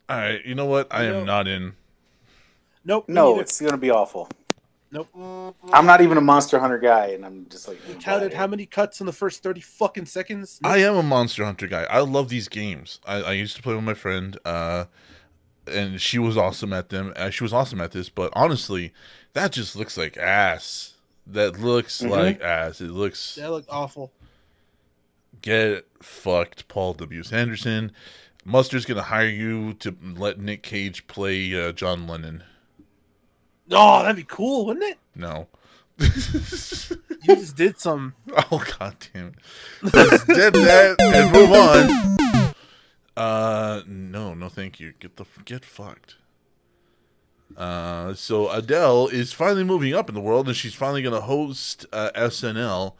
All 0.07 0.17
right, 0.17 0.45
you 0.45 0.55
know 0.55 0.65
what? 0.65 0.87
I 0.91 1.03
You 1.03 1.09
am 1.09 1.13
know- 1.15 1.23
not 1.25 1.47
in. 1.49 1.73
Nope. 2.85 3.09
me 3.09 3.15
No, 3.15 3.39
it's 3.41 3.59
gonna 3.59 3.75
be 3.77 3.89
awful. 3.91 4.29
Nope. 4.91 5.09
I'm 5.73 5.85
not 5.85 5.99
even 5.99 6.17
a 6.17 6.21
Monster 6.21 6.57
Hunter 6.57 6.77
guy, 6.77 7.07
and 7.07 7.25
I'm 7.25 7.47
just 7.49 7.67
like. 7.67 7.77
You 7.89 7.95
counted 7.95 8.33
how 8.33 8.47
many 8.47 8.65
cuts 8.65 9.01
in 9.01 9.07
the 9.07 9.11
first 9.11 9.43
30 9.43 9.59
fucking 9.59 10.05
seconds? 10.05 10.57
I 10.63 10.77
am 10.77 10.95
a 10.95 11.03
Monster 11.03 11.43
Hunter 11.43 11.67
guy. 11.67 11.83
I 11.83 11.99
love 11.99 12.29
these 12.29 12.47
games. 12.47 13.01
I, 13.05 13.15
I 13.21 13.31
used 13.33 13.57
to 13.57 13.61
play 13.61 13.75
with 13.75 13.83
my 13.83 13.93
friend, 13.93 14.37
uh, 14.45 14.85
and 15.67 15.99
she 15.99 16.17
was 16.17 16.37
awesome 16.37 16.71
at 16.71 16.89
them. 16.89 17.11
Uh, 17.17 17.29
she 17.29 17.43
was 17.43 17.51
awesome 17.51 17.81
at 17.81 17.91
this, 17.91 18.07
but 18.07 18.31
honestly, 18.33 18.93
that 19.33 19.51
just 19.51 19.75
looks 19.75 19.97
like 19.97 20.15
ass. 20.17 20.93
That 21.27 21.59
looks 21.59 22.01
like 22.01 22.41
ass. 22.41 22.81
It 22.81 22.91
looks 22.91 23.35
That 23.35 23.49
looked 23.51 23.69
awful. 23.69 24.11
get 25.41 25.85
fucked, 26.01 26.67
Paul 26.67 26.93
W. 26.93 27.19
S. 27.19 27.31
Anderson. 27.33 27.91
Mustard's 28.43 28.85
gonna 28.85 29.01
hire 29.01 29.27
you 29.27 29.73
to 29.75 29.95
let 30.01 30.39
Nick 30.39 30.61
Cage 30.61 31.07
play 31.07 31.53
uh, 31.67 31.71
John 31.71 32.07
Lennon. 32.07 32.43
Oh, 33.71 34.01
that'd 34.03 34.15
be 34.15 34.23
cool, 34.27 34.67
wouldn't 34.67 34.85
it? 34.85 34.99
No. 35.15 35.47
You 35.99 37.35
just 37.35 37.55
did 37.55 37.79
some. 37.79 38.13
Oh 38.51 38.63
god 38.79 38.95
damn 39.13 39.27
it. 39.27 39.35
Let's 39.93 40.25
did 40.25 40.53
that 40.53 40.97
and 40.99 41.31
move 41.31 41.51
on. 41.51 42.53
Uh 43.17 43.81
no, 43.87 44.33
no 44.35 44.49
thank 44.49 44.79
you. 44.79 44.93
Get 44.99 45.15
the 45.15 45.25
get 45.45 45.63
fucked. 45.65 46.17
Uh 47.57 48.13
so 48.13 48.49
Adele 48.49 49.07
is 49.09 49.31
finally 49.33 49.63
moving 49.63 49.93
up 49.93 50.09
in 50.09 50.15
the 50.15 50.21
world 50.21 50.47
and 50.47 50.55
she's 50.57 50.73
finally 50.73 51.01
gonna 51.01 51.21
host 51.21 51.85
uh, 51.93 52.09
SNL 52.15 52.93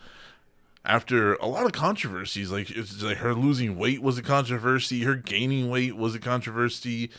after 0.83 1.33
a 1.35 1.47
lot 1.47 1.65
of 1.65 1.71
controversies. 1.71 2.51
Like 2.51 2.69
it's 2.69 3.01
like 3.01 3.17
her 3.17 3.33
losing 3.33 3.77
weight 3.77 4.01
was 4.01 4.17
a 4.17 4.21
controversy, 4.23 5.03
her 5.03 5.15
gaining 5.15 5.69
weight 5.69 5.95
was 5.95 6.15
a 6.15 6.19
controversy, 6.19 7.09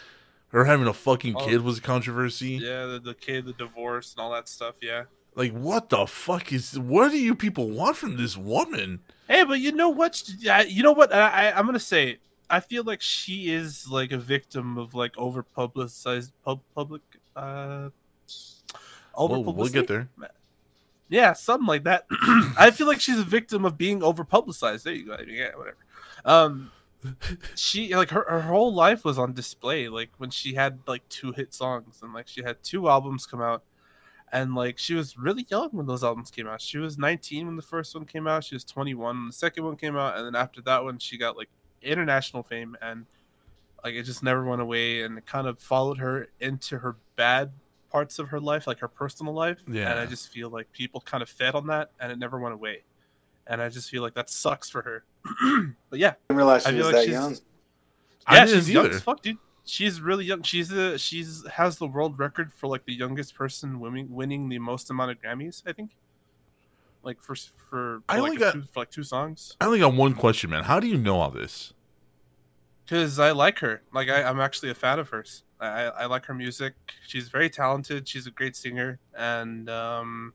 her 0.49 0.65
having 0.65 0.87
a 0.87 0.93
fucking 0.95 1.35
Oh. 1.37 1.45
kid 1.47 1.63
was 1.63 1.79
a 1.79 1.83
controversy. 1.83 2.61
Yeah, 2.63 2.87
the, 2.87 3.01
the 3.01 3.15
kid, 3.15 3.45
the 3.47 3.53
divorce, 3.53 4.15
and 4.17 4.23
all 4.25 4.33
that 4.33 4.49
stuff. 4.49 4.77
Yeah. 4.81 5.05
Like 5.35 5.53
what 5.53 5.91
the 5.91 6.07
fuck 6.07 6.53
is 6.53 6.79
what 6.79 7.11
do 7.11 7.19
you 7.19 7.35
people 7.35 7.69
want 7.71 7.97
from 7.97 8.17
this 8.17 8.37
woman? 8.37 9.01
Hey, 9.29 9.43
but 9.45 9.59
you 9.61 9.73
know 9.73 9.91
what? 9.91 10.23
You 10.69 10.83
know 10.83 10.93
what? 10.93 11.13
I, 11.13 11.49
I 11.51 11.59
I'm 11.59 11.67
gonna 11.67 11.79
say. 11.81 12.19
I 12.49 12.61
feel 12.61 12.85
like 12.85 13.03
she 13.03 13.53
is 13.53 13.89
like 13.91 14.13
a 14.13 14.19
victim 14.19 14.79
of 14.79 14.95
like 14.95 15.19
over 15.19 15.43
publicized 15.43 16.31
pub, 16.45 16.61
public 16.77 17.03
uh 17.37 17.91
over 19.15 19.39
We'll, 19.39 19.55
we'll 19.55 19.69
get 19.69 19.89
there. 19.89 20.09
Yeah, 21.09 21.35
something 21.35 21.67
like 21.67 21.85
that. 21.85 22.07
I 22.59 22.71
feel 22.73 22.87
like 22.87 23.01
she's 23.01 23.19
a 23.19 23.25
victim 23.25 23.65
of 23.65 23.79
being 23.79 24.03
over 24.03 24.25
publicized. 24.25 24.85
There 24.85 24.93
you 24.93 25.07
go. 25.07 25.17
Yeah, 25.27 25.51
whatever. 25.55 25.77
Um, 26.25 26.73
she 27.55 27.95
like 27.95 28.11
her, 28.11 28.25
her 28.29 28.43
whole 28.43 28.75
life 28.75 29.05
was 29.05 29.19
on 29.19 29.33
display. 29.33 29.89
Like 29.89 30.11
when 30.19 30.31
she 30.31 30.55
had 30.55 30.81
like 30.87 31.09
two 31.09 31.33
hit 31.33 31.55
songs 31.55 32.01
and 32.03 32.13
like 32.13 32.27
she 32.27 32.43
had 32.43 32.63
two 32.63 32.89
albums 32.89 33.25
come 33.27 33.41
out, 33.41 33.63
and 34.33 34.55
like 34.55 34.79
she 34.79 34.95
was 34.95 35.17
really 35.17 35.47
young 35.49 35.71
when 35.71 35.87
those 35.87 36.03
albums 36.03 36.31
came 36.31 36.49
out. 36.49 36.61
She 36.61 36.79
was 36.79 36.99
19 36.99 37.47
when 37.47 37.57
the 37.57 37.63
first 37.63 37.95
one 37.95 38.05
came 38.05 38.27
out. 38.27 38.45
She 38.45 38.57
was 38.57 38.65
21 38.65 39.17
when 39.17 39.27
the 39.29 39.33
second 39.33 39.65
one 39.65 39.77
came 39.77 39.97
out, 39.97 40.17
and 40.17 40.27
then 40.27 40.35
after 40.35 40.61
that 40.63 40.83
one, 40.83 40.99
she 40.99 41.17
got 41.17 41.37
like 41.37 41.49
international 41.83 42.43
fame 42.43 42.77
and 42.83 43.07
like 43.85 43.95
it 43.95 44.03
just 44.03 44.23
never 44.23 44.45
went 44.45 44.61
away 44.61 45.03
and 45.03 45.17
it 45.19 45.27
kind 45.27 45.47
of 45.47 45.59
followed 45.59 45.99
her 45.99 46.29
into 46.41 46.79
her 46.79 46.97
bad 47.17 47.51
parts 47.91 48.19
of 48.19 48.29
her 48.29 48.41
life 48.41 48.67
like 48.67 48.79
her 48.81 48.89
personal 48.89 49.33
life. 49.33 49.59
Yeah. 49.71 49.91
and 49.91 50.01
i 50.01 50.07
just 50.07 50.29
feel 50.31 50.51
like 50.51 50.71
people 50.73 51.01
kind 51.01 51.23
of 51.23 51.29
fed 51.29 51.55
on 51.55 51.67
that 51.69 51.91
and 52.01 52.11
it 52.13 52.19
never 52.19 52.39
went 52.41 52.55
away. 52.55 52.83
And 53.47 53.63
i 53.63 53.69
just 53.69 53.89
feel 53.91 54.03
like 54.03 54.15
that 54.15 54.29
sucks 54.29 54.69
for 54.69 54.83
her. 54.83 55.05
But 55.91 55.99
yeah. 56.01 56.15
Didn't 56.29 56.37
realize 56.39 56.67
I 56.67 56.71
she 56.71 56.77
feel 56.77 56.87
was 56.87 56.95
like 56.95 56.95
that 56.95 57.03
she's- 57.05 57.13
young. 57.21 57.37
Yeah 58.33 58.45
didn't 58.47 58.61
she's 58.65 58.71
young 58.71 58.87
as 58.89 59.01
fuck 59.01 59.23
dude. 59.23 59.39
She's 59.69 60.01
really 60.01 60.25
young. 60.25 60.43
She's 60.43 60.69
the 60.69 60.97
she's 60.99 61.45
has 61.53 61.79
the 61.79 61.87
world 61.87 62.19
record 62.19 62.53
for 62.53 62.67
like 62.69 62.85
the 62.85 62.93
youngest 62.95 63.35
person 63.35 63.81
winning 63.81 64.09
winning 64.15 64.49
the 64.49 64.59
most 64.61 64.91
amount 64.91 65.11
of 65.13 65.21
grammys 65.21 65.63
i 65.67 65.73
think. 65.73 65.91
Like 67.03 67.21
for 67.23 67.35
for, 67.37 67.53
for 67.71 68.03
I 68.09 68.19
like 68.19 68.23
only 68.31 68.37
a 68.37 68.39
got- 68.41 68.53
two, 68.55 68.63
for 68.73 68.81
like 68.81 68.91
two 68.91 69.03
songs. 69.05 69.57
I 69.61 69.67
only 69.67 69.79
got 69.79 69.95
one 69.95 70.15
question, 70.15 70.51
man. 70.51 70.65
How 70.65 70.81
do 70.81 70.87
you 70.89 70.97
know 70.97 71.21
all 71.21 71.31
this? 71.31 71.73
Because 72.87 73.19
I 73.19 73.33
like 73.33 73.59
her. 73.59 73.83
Like 73.93 74.09
I, 74.09 74.23
I'm 74.23 74.41
actually 74.41 74.71
a 74.71 74.75
fan 74.75 74.99
of 74.99 75.09
hers. 75.11 75.43
I, 75.61 75.67
I 75.67 75.85
I 75.85 76.07
like 76.07 76.25
her 76.27 76.35
music. 76.35 76.75
She's 77.07 77.29
very 77.29 77.51
talented. 77.51 78.09
She's 78.09 78.27
a 78.27 78.31
great 78.31 78.57
singer, 78.57 78.99
and 79.17 79.69
um, 79.69 80.33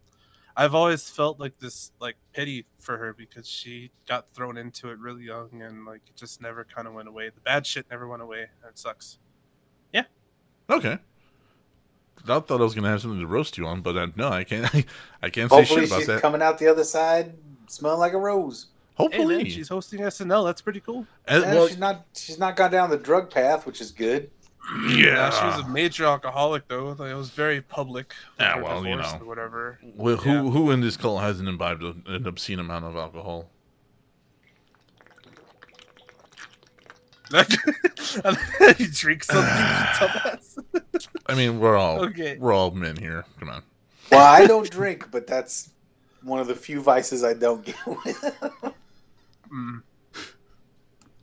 I've 0.56 0.76
always 0.76 1.10
felt 1.10 1.40
like 1.40 1.58
this 1.60 1.92
like 2.00 2.18
pity 2.34 2.66
for 2.78 2.98
her 2.98 3.14
because 3.14 3.48
she 3.48 3.92
got 4.08 4.34
thrown 4.34 4.58
into 4.58 4.90
it 4.90 5.00
really 5.00 5.24
young, 5.24 5.62
and 5.62 5.86
like 5.86 6.02
it 6.08 6.16
just 6.16 6.42
never 6.42 6.66
kind 6.66 6.88
of 6.88 6.94
went 6.94 7.08
away. 7.08 7.30
The 7.30 7.42
bad 7.42 7.66
shit 7.66 7.86
never 7.90 8.08
went 8.08 8.22
away. 8.22 8.42
and 8.42 8.70
It 8.70 8.78
sucks. 8.78 9.18
Yeah. 9.94 10.04
Okay. 10.70 11.00
I 12.28 12.40
thought 12.40 12.62
I 12.62 12.64
was 12.64 12.76
gonna 12.76 12.90
have 12.90 13.02
something 13.02 13.20
to 13.20 13.28
roast 13.28 13.58
you 13.58 13.66
on, 13.66 13.82
but 13.82 13.98
uh, 13.98 14.08
no, 14.16 14.30
I 14.30 14.44
can't. 14.44 14.66
I, 15.22 15.30
can't 15.30 15.50
say 15.50 15.64
shit 15.66 15.88
about 15.88 16.00
she's 16.00 16.08
that. 16.08 16.22
coming 16.22 16.42
out 16.42 16.60
the 16.60 16.68
other 16.68 16.84
side 16.84 17.34
smelling 17.68 18.00
like 18.00 18.14
a 18.14 18.18
rose. 18.18 18.68
Hey 19.10 19.18
Hopefully, 19.18 19.38
man, 19.38 19.46
she's 19.46 19.70
hosting 19.70 20.00
SNL. 20.02 20.46
That's 20.46 20.62
pretty 20.62 20.80
cool. 20.80 21.06
And, 21.28 21.44
Yeah, 21.44 21.54
well, 21.54 21.68
she's 21.68 21.78
not. 21.78 22.06
She's 22.16 22.40
not 22.40 22.56
gone 22.56 22.72
down 22.72 22.90
the 22.90 22.98
drug 22.98 23.30
path, 23.32 23.66
which 23.66 23.82
is 23.82 23.92
good. 23.92 24.30
Yeah. 24.90 25.30
she 25.32 25.46
was 25.46 25.66
a 25.66 25.68
major 25.70 26.06
alcoholic 26.06 26.68
though. 26.68 26.90
Like, 26.98 27.12
it 27.12 27.16
was 27.16 27.30
very 27.32 27.62
public. 27.62 28.14
Yeah, 28.40 28.62
well, 28.62 28.86
you 28.86 28.96
know. 28.96 29.04
whatever. 29.24 29.80
Well, 29.96 30.18
who 30.18 30.30
Yeah. 30.30 30.42
who 30.52 30.72
in 30.72 30.82
this 30.82 30.98
cult 30.98 31.22
hasn't 31.22 31.50
imbibed 31.50 31.84
an 31.84 32.28
obscene 32.28 32.60
amount 32.60 32.86
of 32.86 32.96
alcohol? 32.96 33.50
and 37.34 38.38
he 38.78 38.88
drinks 38.88 39.28
something. 39.28 40.82
I 41.28 41.36
mean, 41.36 41.60
we're 41.60 41.78
all 41.78 42.02
Okay. 42.06 42.38
we're 42.38 42.54
all 42.54 42.72
men 42.72 42.98
here. 42.98 43.26
Come 43.40 43.50
on. 43.50 43.64
Well, 44.12 44.26
I 44.26 44.46
don't 44.46 44.70
drink, 44.70 45.10
but 45.12 45.28
that's 45.28 45.70
one 46.24 46.40
of 46.40 46.48
the 46.48 46.56
few 46.56 46.82
vices 46.82 47.24
I 47.24 47.34
don't 47.34 47.64
get 47.66 47.76
with. 47.88 48.74
Mm. 49.52 49.82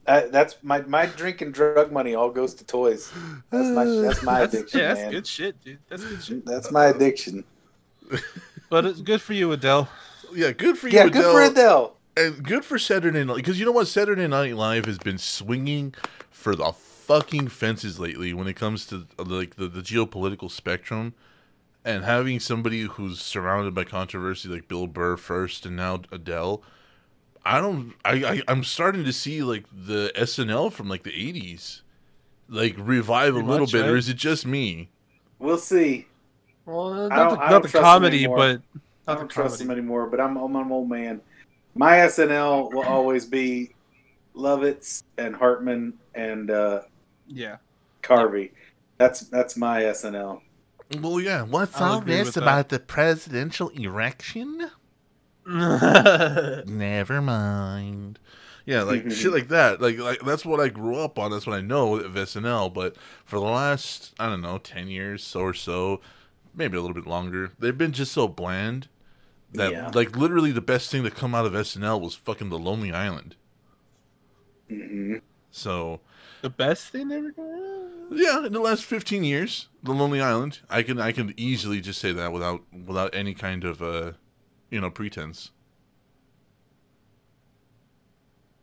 Uh, 0.06 0.22
that's 0.30 0.56
my 0.62 0.80
my 0.82 1.04
drink 1.04 1.42
and 1.42 1.52
drug 1.52 1.92
money 1.92 2.14
all 2.14 2.30
goes 2.30 2.54
to 2.54 2.64
toys. 2.64 3.12
That's 3.50 3.68
my 3.68 3.84
that's 3.84 4.22
my 4.22 4.40
That's, 4.40 4.54
addiction, 4.54 4.80
yeah, 4.80 4.88
that's 4.88 5.00
man. 5.00 5.10
good 5.10 5.26
shit, 5.26 5.64
dude. 5.64 5.78
That's 5.88 6.04
good 6.04 6.22
shit. 6.22 6.46
That's 6.46 6.70
my 6.70 6.86
addiction. 6.86 7.44
But 8.70 8.84
it's 8.84 9.00
good 9.00 9.22
for 9.22 9.32
you, 9.32 9.50
Adele. 9.52 9.88
Yeah, 10.34 10.52
good 10.52 10.76
for 10.76 10.88
you, 10.88 10.98
Yeah, 10.98 11.08
good 11.08 11.24
for 11.24 11.42
Adele. 11.42 11.96
And 12.18 12.42
good 12.42 12.64
for 12.64 12.78
Saturday 12.78 13.24
Night 13.24 13.36
because 13.36 13.58
you 13.58 13.64
know 13.64 13.72
what 13.72 13.86
Saturday 13.88 14.26
Night 14.26 14.54
Live 14.56 14.84
has 14.84 14.98
been 14.98 15.16
swinging 15.16 15.94
for 16.30 16.54
the 16.54 16.72
fucking 16.72 17.48
fences 17.48 17.98
lately 17.98 18.34
when 18.34 18.46
it 18.46 18.54
comes 18.54 18.84
to 18.86 19.06
uh, 19.18 19.22
like 19.22 19.56
the, 19.56 19.68
the 19.68 19.80
geopolitical 19.80 20.50
spectrum, 20.50 21.14
and 21.84 22.04
having 22.04 22.40
somebody 22.40 22.82
who's 22.82 23.20
surrounded 23.22 23.74
by 23.74 23.84
controversy 23.84 24.48
like 24.48 24.68
Bill 24.68 24.86
Burr 24.86 25.16
first 25.16 25.64
and 25.64 25.76
now 25.76 26.02
Adele. 26.12 26.62
I 27.44 27.60
don't. 27.60 27.94
I, 28.04 28.12
I 28.24 28.42
I'm 28.48 28.64
starting 28.64 29.04
to 29.04 29.12
see 29.12 29.42
like 29.42 29.64
the 29.72 30.12
SNL 30.16 30.72
from 30.72 30.88
like 30.88 31.02
the 31.02 31.10
'80s, 31.12 31.80
like 32.48 32.74
revive 32.78 33.34
a 33.34 33.38
little 33.38 33.60
much, 33.66 33.72
bit, 33.72 33.86
or 33.86 33.96
is 33.96 34.08
it 34.08 34.16
just 34.16 34.44
me? 34.46 34.90
We'll 35.38 35.58
see. 35.58 36.06
Well, 36.66 36.92
I 36.92 37.08
not 37.08 37.16
don't- 37.16 37.38
the, 37.38 37.42
I 37.44 37.44
not 37.44 37.50
don't 37.50 37.62
the 37.62 37.68
trust 37.68 37.84
comedy, 37.84 38.18
anymore. 38.18 38.36
but 38.36 38.44
I 38.46 38.50
not 38.50 38.60
the 39.06 39.14
don't 39.14 39.28
trust 39.30 39.58
comedy. 39.58 39.64
him 39.64 39.70
anymore, 39.70 40.06
but 40.08 40.20
I'm, 40.20 40.36
I'm 40.36 40.54
an 40.56 40.70
old 40.72 40.88
man. 40.90 41.20
My 41.74 41.92
SNL 41.96 42.72
will 42.72 42.82
always 42.84 43.24
be 43.24 43.74
Lovitz 44.36 45.04
and 45.16 45.34
Hartman 45.34 45.94
and 46.14 46.50
uh, 46.50 46.82
Yeah. 47.26 47.56
Carvey. 48.02 48.50
That's 48.98 49.20
that's 49.20 49.56
my 49.56 49.82
SNL. 49.82 50.40
Well, 51.00 51.20
yeah. 51.20 51.42
What's 51.42 51.80
I'll 51.80 51.94
all 51.94 52.00
this 52.00 52.26
with 52.26 52.34
that. 52.34 52.42
about 52.42 52.68
the 52.70 52.80
presidential 52.80 53.68
erection? 53.70 54.70
Never 56.66 57.22
mind. 57.22 58.18
Yeah, 58.66 58.82
like 58.82 59.10
shit 59.10 59.32
like 59.32 59.48
that. 59.48 59.80
Like 59.80 59.98
like 59.98 60.20
that's 60.20 60.44
what 60.44 60.60
I 60.60 60.68
grew 60.68 60.96
up 60.96 61.18
on. 61.18 61.30
That's 61.30 61.46
what 61.46 61.56
I 61.56 61.60
know 61.62 61.96
of 61.96 62.12
SNL. 62.14 62.72
But 62.72 62.96
for 63.24 63.36
the 63.38 63.46
last 63.46 64.14
I 64.18 64.28
don't 64.28 64.42
know 64.42 64.58
ten 64.58 64.88
years 64.88 65.34
or 65.34 65.54
so, 65.54 66.00
maybe 66.54 66.76
a 66.76 66.80
little 66.80 66.94
bit 66.94 67.06
longer, 67.06 67.52
they've 67.58 67.76
been 67.78 67.92
just 67.92 68.12
so 68.12 68.28
bland 68.28 68.88
that 69.54 69.72
Yeah. 69.72 69.90
like 69.94 70.14
literally 70.16 70.52
the 70.52 70.60
best 70.60 70.90
thing 70.90 71.02
to 71.04 71.10
come 71.10 71.34
out 71.34 71.46
of 71.46 71.54
SNL 71.54 72.00
was 72.00 72.14
fucking 72.14 72.50
The 72.50 72.58
Lonely 72.58 72.92
Island. 72.92 73.36
hmm 74.68 75.16
So 75.50 76.00
the 76.42 76.50
best 76.50 76.92
thing 76.92 77.10
ever. 77.10 77.32
yeah, 78.10 78.44
in 78.46 78.52
the 78.52 78.60
last 78.60 78.84
fifteen 78.84 79.24
years, 79.24 79.68
The 79.82 79.92
Lonely 79.92 80.20
Island, 80.20 80.58
I 80.68 80.82
can 80.82 81.00
I 81.00 81.12
can 81.12 81.32
easily 81.38 81.80
just 81.80 82.00
say 82.00 82.12
that 82.12 82.32
without 82.32 82.62
without 82.86 83.14
any 83.14 83.32
kind 83.32 83.64
of 83.64 83.80
uh, 83.82 84.12
you 84.70 84.80
know, 84.80 84.90
pretense. 84.90 85.50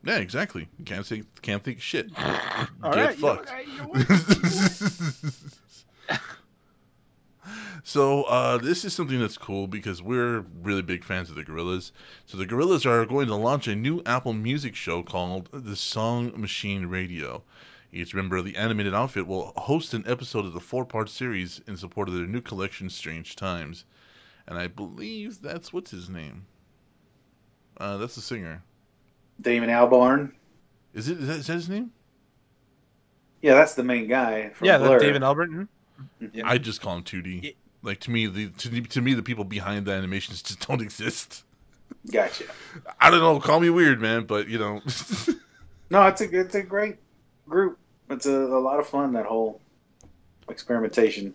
Yeah, 0.04 0.18
exactly. 0.18 0.68
You 0.78 0.86
can't 0.86 1.06
say 1.06 1.24
can't 1.42 1.64
think 1.64 1.82
shit. 1.82 2.12
All 2.84 2.94
Get 2.94 3.06
right, 3.06 3.18
you 3.18 3.22
know 3.26 3.36
fucked. 3.36 3.52
you 3.68 5.24
know 5.24 5.32
so 7.84 8.24
uh, 8.24 8.58
this 8.58 8.86
is 8.86 8.94
something 8.94 9.20
that's 9.20 9.38
cool 9.38 9.66
because 9.66 10.04
we're 10.04 10.42
really 10.62 10.84
big 10.84 11.04
fans 11.04 11.30
of 11.32 11.36
the 11.36 11.44
Gorillaz. 11.44 11.92
So 12.28 12.38
the 12.38 12.46
Gorillaz 12.46 12.86
are 12.86 13.04
going 13.06 13.28
to 13.28 13.36
launch 13.36 13.68
a 13.68 13.76
new 13.76 14.04
Apple 14.06 14.34
Music 14.34 14.76
show 14.76 15.02
called 15.02 15.50
the 15.52 15.76
Song 15.76 16.32
Machine 16.40 16.86
Radio. 16.86 17.44
Each 17.92 18.14
member 18.14 18.36
of 18.38 18.46
the 18.46 18.58
animated 18.58 18.94
outfit 18.94 19.26
will 19.26 19.54
host 19.56 19.94
an 19.94 20.04
episode 20.06 20.46
of 20.46 20.54
the 20.54 20.60
four-part 20.60 21.10
series 21.10 21.62
in 21.66 21.78
support 21.78 22.10
of 22.10 22.14
their 22.14 22.28
new 22.28 22.42
collection, 22.42 22.90
Strange 22.90 23.36
Times. 23.36 23.86
And 24.48 24.58
I 24.58 24.68
believe 24.68 25.42
that's 25.42 25.74
what's 25.74 25.92
his 25.92 26.10
name. 26.10 26.46
Uh, 27.78 27.98
that's 27.98 28.16
the 28.16 28.22
singer. 28.22 28.64
Damon 29.42 29.70
Albarn. 29.70 30.32
Is 30.94 31.10
it? 31.10 31.20
Is 31.20 31.28
that, 31.28 31.38
is 31.38 31.48
that 31.48 31.54
his 31.54 31.70
name? 31.70 31.92
Yeah, 33.42 33.56
that's 33.56 33.76
the 33.76 33.84
main 33.84 34.08
guy 34.08 34.50
from 34.50 34.68
yeah, 34.68 34.78
Blur. 34.78 35.00
that 35.00 35.06
David 35.06 35.22
Alberton. 35.22 35.68
Yeah. 36.34 36.44
I 36.46 36.58
just 36.58 36.82
call 36.82 36.96
him 36.98 37.04
2D. 37.04 37.56
Like 37.82 38.00
to 38.02 38.12
me, 38.12 38.26
the 38.28 38.50
to, 38.50 38.82
to 38.82 39.02
me 39.02 39.14
the 39.14 39.22
people 39.22 39.44
behind 39.44 39.86
the 39.86 39.92
animations 39.92 40.42
just 40.42 40.60
don't 40.68 40.82
exist. 40.82 41.44
Gotcha. 42.12 42.46
I 43.00 43.10
don't 43.10 43.20
know. 43.20 43.40
Call 43.40 43.60
me 43.60 43.70
weird, 43.70 44.02
man, 44.02 44.26
but 44.26 44.48
you 44.48 44.58
know. 44.58 44.82
No, 45.90 46.06
it's 46.08 46.22
a 46.22 46.40
it's 46.40 46.56
a 46.56 46.64
great 46.64 46.98
group. 47.48 47.78
It's 48.10 48.26
a, 48.26 48.32
a 48.32 48.60
lot 48.60 48.80
of 48.80 48.88
fun. 48.88 49.14
That 49.14 49.26
whole 49.26 49.62
experimentation. 50.50 51.34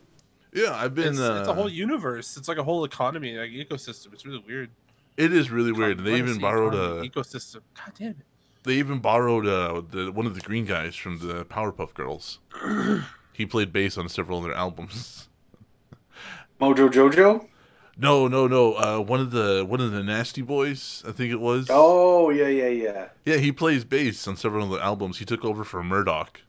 Yeah, 0.53 0.75
I've 0.75 0.95
been. 0.95 1.11
It's, 1.11 1.21
uh, 1.21 1.39
it's 1.41 1.49
a 1.49 1.55
whole 1.55 1.69
universe. 1.69 2.37
It's 2.37 2.49
like 2.49 2.59
a 2.59 2.65
whole 2.65 2.85
economy, 2.85 3.37
like 3.37 3.51
ecosystem. 3.51 4.13
It's 4.13 4.27
really 4.27 4.43
weird. 4.47 4.71
It 5.17 5.33
is 5.33 5.51
really 5.51 5.73
weird. 5.73 5.99
They 5.99 6.17
even 6.17 6.39
borrowed 6.39 6.75
economy, 6.75 7.09
uh, 7.09 7.11
ecosystem. 7.11 7.61
God 7.75 7.93
damn 7.99 8.11
it. 8.11 8.17
They 8.65 8.75
even 8.75 8.99
borrowed 8.99 9.47
uh, 9.47 9.83
the 9.91 10.13
one 10.13 10.27
of 10.27 10.35
the 10.35 10.41
green 10.41 10.65
guys 10.65 10.97
from 10.97 11.19
the 11.19 11.45
Powerpuff 11.45 11.95
Girls. 11.95 12.41
he 13.33 13.47
played 13.47 13.73
bass 13.73 13.97
on 13.97 14.09
several 14.09 14.39
of 14.39 14.45
their 14.45 14.55
albums. 14.55 15.29
Mojo 16.61 16.91
Jojo. 16.91 17.47
No, 17.97 18.29
no, 18.29 18.47
no. 18.47 18.75
Uh, 18.75 18.99
one 19.01 19.21
of 19.21 19.31
the 19.31 19.65
one 19.67 19.81
of 19.81 19.93
the 19.93 20.03
Nasty 20.03 20.43
Boys, 20.43 21.03
I 21.07 21.13
think 21.13 21.33
it 21.33 21.41
was. 21.41 21.69
Oh 21.71 22.31
yeah, 22.31 22.49
yeah, 22.49 22.69
yeah. 22.69 23.09
Yeah, 23.25 23.37
he 23.37 23.53
plays 23.53 23.85
bass 23.85 24.27
on 24.27 24.37
several 24.37 24.65
of 24.65 24.71
the 24.71 24.85
albums. 24.85 25.19
He 25.19 25.25
took 25.25 25.45
over 25.45 25.65
for 25.65 25.83
Murdoc. 25.83 26.41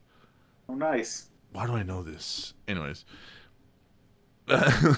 Oh, 0.69 0.76
nice. 0.76 1.28
Why 1.52 1.68
do 1.68 1.73
I 1.73 1.84
know 1.84 2.02
this? 2.02 2.53
Anyways. 2.68 3.03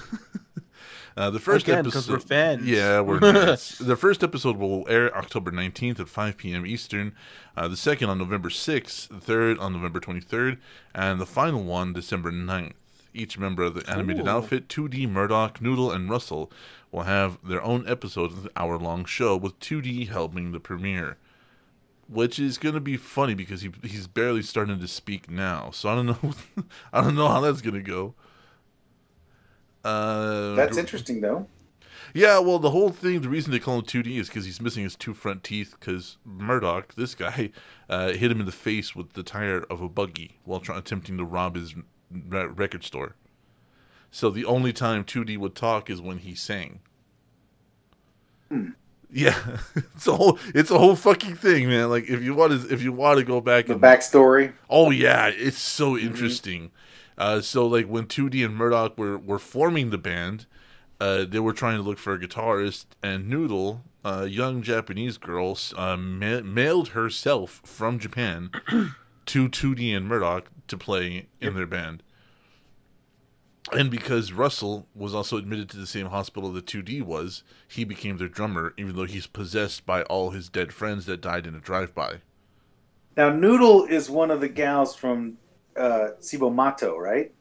Uh, 1.15 1.29
the 1.29 1.39
first 1.39 1.67
Again, 1.67 1.77
episode, 1.79 1.93
'cause 1.99 2.09
we're 2.09 2.17
fans. 2.17 2.65
Yeah, 2.65 2.99
we're 2.99 3.19
the 3.19 3.95
first 3.95 4.23
episode 4.23 4.57
will 4.57 4.83
air 4.89 5.15
October 5.15 5.51
nineteenth 5.51 5.99
at 5.99 6.09
five 6.09 6.37
p.m. 6.37 6.65
Eastern. 6.65 7.13
Uh, 7.55 7.67
the 7.67 7.77
second 7.77 8.09
on 8.09 8.17
November 8.17 8.49
sixth, 8.49 9.09
the 9.09 9.19
third 9.19 9.59
on 9.59 9.73
November 9.73 9.99
twenty 9.99 10.21
third, 10.21 10.57
and 10.95 11.21
the 11.21 11.27
final 11.27 11.61
one 11.63 11.93
December 11.93 12.31
9th. 12.31 12.73
Each 13.13 13.37
member 13.37 13.61
of 13.61 13.75
the 13.75 13.87
animated 13.87 14.25
Cool. 14.25 14.33
outfit, 14.33 14.67
2D, 14.67 15.07
Murdoc, 15.07 15.61
Noodle, 15.61 15.91
and 15.91 16.09
Russell, 16.09 16.51
will 16.91 17.03
have 17.03 17.37
their 17.47 17.61
own 17.61 17.87
episode 17.87 18.31
of 18.31 18.41
the 18.41 18.51
hour 18.57 18.79
long 18.79 19.05
show 19.05 19.37
with 19.37 19.59
2D 19.59 20.07
helping 20.09 20.51
the 20.51 20.59
premiere. 20.59 21.17
Which 22.07 22.39
is 22.39 22.57
gonna 22.57 22.79
be 22.79 22.97
funny 22.97 23.35
because 23.35 23.61
he 23.61 23.69
he's 23.83 24.07
barely 24.07 24.41
starting 24.41 24.79
to 24.79 24.87
speak 24.87 25.29
now, 25.29 25.69
so 25.69 25.89
I 25.89 25.95
don't 25.95 26.07
know 26.07 26.33
I 26.91 27.01
don't 27.01 27.13
know 27.15 27.27
how 27.27 27.41
that's 27.41 27.61
gonna 27.61 27.83
go. 27.83 28.15
Uh, 29.83 30.55
That's 30.55 30.77
interesting 30.77 31.21
though. 31.21 31.47
yeah, 32.13 32.39
well, 32.39 32.59
the 32.59 32.69
whole 32.69 32.89
thing, 32.89 33.21
the 33.21 33.29
reason 33.29 33.51
they 33.51 33.59
call 33.59 33.79
him 33.79 33.85
2D 33.85 34.17
is 34.17 34.27
because 34.29 34.45
he's 34.45 34.61
missing 34.61 34.83
his 34.83 34.95
two 34.95 35.13
front 35.13 35.43
teeth. 35.43 35.75
Because 35.79 36.17
Murdoc, 36.25 36.95
this 36.95 37.15
guy, 37.15 37.51
uh, 37.89 38.09
hit 38.13 38.31
him 38.31 38.39
in 38.39 38.45
the 38.45 38.51
face 38.51 38.95
with 38.95 39.13
the 39.13 39.23
tire 39.23 39.63
of 39.69 39.81
a 39.81 39.89
buggy 39.89 40.39
while 40.45 40.59
trying 40.59 40.79
attempting 40.79 41.17
to 41.17 41.25
rob 41.25 41.55
his 41.55 41.75
re- 41.75 42.45
record 42.45 42.83
store. 42.83 43.15
So 44.11 44.29
the 44.29 44.45
only 44.45 44.71
time 44.73 45.03
2D 45.03 45.37
would 45.39 45.55
talk 45.55 45.89
is 45.89 45.99
when 46.01 46.19
he 46.19 46.35
sang. 46.35 46.79
Yeah, 49.11 49.57
it's 49.75 50.07
a 50.07 50.15
whole 50.15 50.37
it's 50.53 50.69
a 50.69 50.77
whole 50.77 50.95
fucking 50.95 51.35
thing, 51.35 51.67
man. 51.67 51.89
Like 51.89 52.07
if 52.09 52.21
you 52.21 52.35
want 52.35 52.51
to 52.51 52.71
if 52.73 52.81
you 52.83 52.91
want 52.93 53.17
to 53.19 53.25
go 53.25 53.41
back 53.41 53.65
The 53.65 53.73
and 53.73 53.81
backstory. 53.81 54.53
Oh 54.69 54.91
yeah, 54.91 55.27
it's 55.27 55.57
so 55.57 55.97
interesting. 55.97 56.71
Uh, 57.17 57.41
so 57.41 57.65
like 57.67 57.85
when 57.85 58.05
2D 58.05 58.45
and 58.45 58.55
Murdoc 58.55 58.97
were 58.97 59.17
were 59.17 59.39
forming 59.39 59.89
the 59.89 59.97
band, 59.97 60.45
uh, 60.99 61.25
they 61.25 61.39
were 61.39 61.53
trying 61.53 61.77
to 61.77 61.83
look 61.83 61.97
for 61.97 62.13
a 62.13 62.19
guitarist, 62.19 62.85
and 63.01 63.27
Noodle, 63.27 63.83
a 64.05 64.27
young 64.27 64.61
Japanese 64.61 65.17
girl, 65.17 65.57
uh, 65.75 65.97
ma- 65.97 66.41
mailed 66.41 66.89
herself 66.89 67.61
from 67.65 67.99
Japan 67.99 68.49
to 69.25 69.49
2D 69.49 69.95
and 69.95 70.07
Murdoc 70.07 70.45
to 70.67 70.77
play 70.77 71.27
in 71.41 71.55
their 71.55 71.67
band. 71.67 72.03
And 73.71 73.89
because 73.89 74.33
Russell 74.33 74.87
was 74.93 75.15
also 75.15 75.37
admitted 75.37 75.69
to 75.69 75.77
the 75.77 75.87
same 75.87 76.07
hospital 76.07 76.51
that 76.51 76.65
2D 76.65 77.01
was, 77.01 77.43
he 77.67 77.83
became 77.85 78.17
their 78.17 78.27
drummer, 78.27 78.73
even 78.77 78.95
though 78.95 79.05
he's 79.05 79.27
possessed 79.27 79.85
by 79.85 80.03
all 80.03 80.31
his 80.31 80.49
dead 80.49 80.73
friends 80.73 81.05
that 81.05 81.21
died 81.21 81.47
in 81.47 81.55
a 81.55 81.59
drive-by. 81.59 82.17
Now 83.15 83.29
Noodle 83.29 83.85
is 83.85 84.09
one 84.09 84.31
of 84.31 84.41
the 84.41 84.49
gals 84.49 84.95
from 84.95 85.37
uh, 85.77 86.09
Cibo 86.19 86.49
Matto, 86.49 86.97
right? 86.97 87.31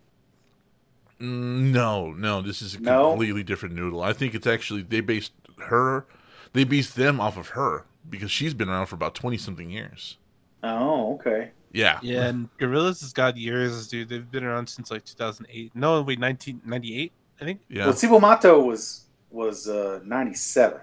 No, 1.20 2.10
no, 2.12 2.42
this 2.42 2.62
is 2.62 2.74
a 2.74 2.80
No? 2.80 3.10
completely 3.10 3.42
different 3.44 3.74
noodle. 3.74 4.02
I 4.02 4.12
think 4.12 4.34
it's 4.34 4.46
actually 4.46 4.82
they 4.82 5.00
based 5.00 5.32
her, 5.68 6.04
they 6.52 6.64
based 6.64 6.96
them 6.96 7.20
off 7.20 7.36
of 7.36 7.50
her 7.50 7.84
because 8.08 8.30
she's 8.30 8.54
been 8.54 8.68
around 8.68 8.86
for 8.86 8.96
about 8.96 9.14
twenty 9.14 9.38
something 9.38 9.70
years. 9.70 10.18
Oh, 10.64 11.14
okay. 11.14 11.50
Yeah. 11.72 11.98
Yeah, 12.02 12.26
and 12.26 12.48
Gorillaz 12.58 13.00
has 13.00 13.12
got 13.12 13.36
years, 13.36 13.88
dude. 13.88 14.08
They've 14.08 14.30
been 14.30 14.44
around 14.44 14.68
since 14.68 14.90
like 14.90 15.04
2008. 15.04 15.74
No, 15.74 16.02
wait, 16.02 16.20
1998, 16.20 17.12
I 17.40 17.44
think. 17.44 17.60
Yeah. 17.68 17.86
Well, 17.86 17.94
Cibo 17.94 18.20
Matto 18.20 18.60
was 18.62 19.06
was 19.30 19.68
uh, 19.68 20.00
97. 20.04 20.80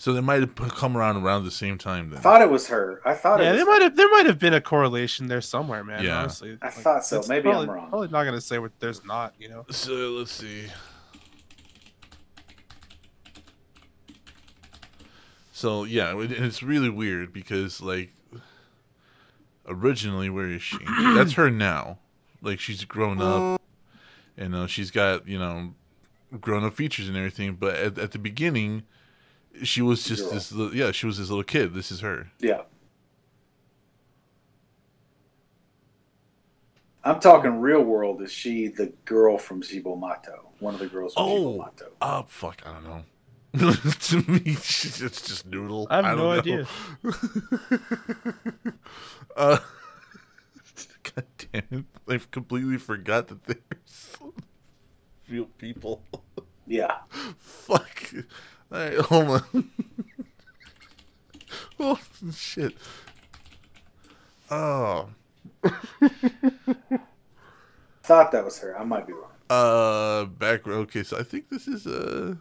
So 0.00 0.14
they 0.14 0.22
might 0.22 0.40
have 0.40 0.54
come 0.54 0.96
around 0.96 1.18
around 1.22 1.44
the 1.44 1.50
same 1.50 1.76
time 1.76 2.10
I 2.16 2.20
thought 2.20 2.40
it 2.40 2.48
was 2.48 2.68
her. 2.68 3.02
I 3.04 3.12
thought 3.12 3.38
Yeah, 3.42 3.50
it 3.50 3.52
they 3.52 3.58
was 3.58 3.66
might 3.66 3.82
have. 3.82 3.96
There 3.96 4.08
might 4.08 4.24
have 4.24 4.38
been 4.38 4.54
a 4.54 4.60
correlation 4.62 5.26
there 5.26 5.42
somewhere, 5.42 5.84
man. 5.84 6.02
Yeah. 6.02 6.20
Honestly, 6.20 6.56
I 6.62 6.70
thought 6.70 7.04
so. 7.04 7.18
it's 7.18 7.28
Maybe 7.28 7.50
I'm 7.50 7.66
probably- 7.66 7.68
wrong. 7.74 7.88
Probably 7.90 8.08
not 8.08 8.24
gonna 8.24 8.40
say 8.40 8.58
what 8.58 8.72
there's 8.80 9.04
not. 9.04 9.34
You 9.38 9.50
know. 9.50 9.66
So 9.70 9.92
let's 10.12 10.32
see. 10.32 10.68
So 15.52 15.84
yeah, 15.84 16.18
it- 16.18 16.32
it's 16.32 16.62
really 16.62 16.88
weird 16.88 17.30
because 17.34 17.82
like 17.82 18.10
originally, 19.66 20.30
where 20.30 20.46
is 20.48 20.62
she? 20.62 20.78
That's 21.14 21.34
her 21.34 21.50
now. 21.50 21.98
Like 22.40 22.58
she's 22.58 22.86
grown 22.86 23.20
up, 23.20 23.60
and 24.38 24.54
uh, 24.54 24.66
she's 24.66 24.90
got 24.90 25.28
you 25.28 25.38
know 25.38 25.74
grown 26.40 26.64
up 26.64 26.72
features 26.72 27.06
and 27.06 27.18
everything. 27.18 27.56
But 27.56 27.74
at, 27.74 27.98
at 27.98 28.12
the 28.12 28.18
beginning, 28.18 28.84
she 29.62 29.82
was 29.82 30.04
just 30.04 30.24
Girl. 30.24 30.32
this. 30.32 30.52
Little, 30.52 30.74
yeah, 30.74 30.92
she 30.92 31.06
was 31.06 31.18
this 31.18 31.28
little 31.28 31.44
kid. 31.44 31.74
This 31.74 31.90
is 31.90 32.00
her. 32.00 32.28
Yeah. 32.38 32.62
I'm 37.02 37.18
talking 37.20 37.60
real 37.60 37.82
world. 37.82 38.20
Is 38.22 38.30
she 38.32 38.68
the 38.68 38.92
girl 39.06 39.38
from 39.38 39.62
Cibo 39.62 39.96
Matto? 39.96 40.50
One 40.58 40.74
of 40.74 40.80
the 40.80 40.86
girls 40.86 41.14
from 41.14 41.24
Cibo 41.28 41.48
Oh, 41.54 41.58
Matto. 41.58 41.86
oh, 42.02 42.24
fuck, 42.28 42.62
I 42.66 42.72
don't 42.74 42.84
know. 42.84 43.02
to 43.72 44.22
me, 44.30 44.54
she's- 44.54 45.00
it's 45.00 45.26
just 45.26 45.46
noodle. 45.46 45.86
I 45.90 45.96
have 46.02 46.04
don't 46.04 46.18
no 46.18 46.34
know. 46.34 46.38
idea. 46.38 46.66
uh, 49.36 49.58
God 51.02 51.24
damn 51.52 51.62
it! 51.70 51.84
i've 52.06 52.30
completely 52.30 52.76
forgot 52.76 53.26
that 53.28 53.42
there's 53.44 54.16
real 55.28 55.46
people. 55.58 56.02
Yeah. 56.66 56.98
Fuck. 57.38 58.12
All 58.72 58.78
right, 58.78 58.98
hold 58.98 59.28
on. 59.28 59.70
oh 61.80 62.00
shit. 62.34 62.74
Oh. 64.50 65.08
Thought 68.02 68.32
that 68.32 68.44
was 68.44 68.58
her. 68.60 68.78
I 68.78 68.84
might 68.84 69.06
be 69.06 69.12
wrong. 69.12 69.30
Uh, 69.48 70.24
back. 70.24 70.66
Okay, 70.66 71.02
so 71.02 71.18
I 71.18 71.22
think 71.22 71.48
this 71.48 71.66
is 71.68 71.86
uh 71.86 72.34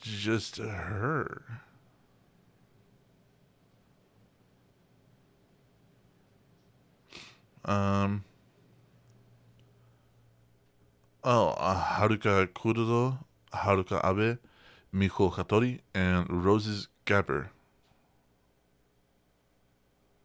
just 0.00 0.58
her. 0.58 1.42
Um. 7.64 8.24
Oh, 11.24 11.48
uh, 11.58 11.82
Haruka 11.98 12.46
Kuroda, 12.46 13.18
Haruka 13.52 14.00
Abe, 14.04 14.38
Miho 14.96 15.32
Hattori, 15.34 15.80
and 15.94 16.44
Roses 16.44 16.88
Gabber. 17.04 17.48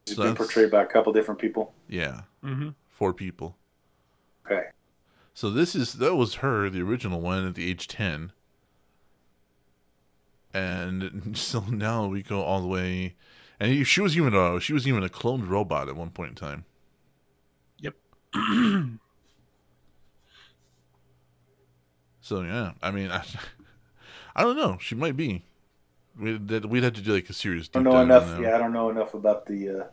She's 0.07 0.15
So 0.15 0.23
been 0.23 0.35
portrayed 0.35 0.72
by 0.72 0.84
a 0.84 0.85
couple 0.85 1.11
different 1.14 1.39
people. 1.39 1.73
Yeah, 1.88 2.22
Mm-hmm. 2.43 2.69
four 2.89 3.14
people. 3.14 3.57
Okay. 4.45 4.69
So 5.34 5.49
this 5.49 5.76
is 5.76 5.93
that 5.93 6.15
was 6.15 6.35
her, 6.35 6.69
the 6.69 6.81
original 6.81 7.22
one 7.22 7.48
at 7.48 7.56
the 7.56 7.69
age 7.69 7.88
ten. 7.88 8.31
And 10.53 11.38
so 11.38 11.61
now 11.69 12.07
we 12.07 12.23
go 12.23 12.41
all 12.41 12.61
the 12.61 12.68
way, 12.68 13.15
and 13.60 13.85
she 13.85 14.02
was 14.02 14.18
even 14.18 14.34
a 14.34 14.60
she 14.60 14.73
was 14.73 14.88
even 14.88 15.03
a 15.03 15.10
cloned 15.10 15.48
robot 15.49 15.88
at 15.89 15.95
one 15.95 16.10
point 16.10 16.30
in 16.30 16.35
time. 16.35 16.65
Yep. 17.80 17.95
So 22.23 22.41
yeah, 22.43 22.73
I 22.81 22.91
mean, 22.91 23.10
I, 23.11 23.23
I 24.36 24.44
don't 24.44 24.56
know. 24.56 24.78
She 24.80 24.95
might 24.95 25.18
be. 25.18 25.44
We'd, 26.20 26.66
we'd 26.66 26.84
have 26.84 26.94
to 26.94 27.02
do 27.02 27.14
like 27.14 27.30
a 27.30 27.34
serious. 27.34 27.70
I 27.74 27.78
don't 27.80 27.86
know 27.86 27.91
dive 27.91 28.03
enough. 28.03 28.40
Yeah, 28.40 28.56
I 28.56 28.58
don't 28.58 28.74
know 28.74 28.90
enough 28.90 29.14
about 29.14 29.45
the 29.45 29.70
uh, 29.70 29.84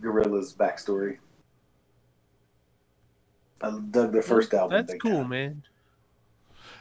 Gorillaz's 0.00 0.54
backstory. 0.54 1.18
I 3.60 3.70
dug 3.90 4.12
their 4.12 4.22
first 4.22 4.52
album. 4.54 4.76
That's 4.76 4.92
big 4.92 5.00
cool, 5.00 5.22
time. 5.22 5.28
man. 5.28 5.62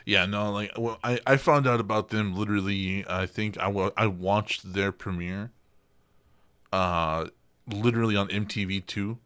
Yeah, 0.06 0.26
no, 0.26 0.52
like 0.52 0.72
well, 0.78 1.00
I 1.04 1.20
I 1.26 1.38
found 1.38 1.66
out 1.66 1.80
about 1.80 2.10
them 2.10 2.36
literally. 2.36 3.06
I 3.08 3.26
think 3.26 3.58
I 3.58 3.68
wa- 3.68 3.92
I 3.96 4.08
watched 4.08 4.74
their 4.74 4.92
premiere. 4.92 5.52
Uh, 6.72 7.28
literally 7.68 8.16
on 8.16 8.28
MTV 8.28 8.86
two. 8.86 9.20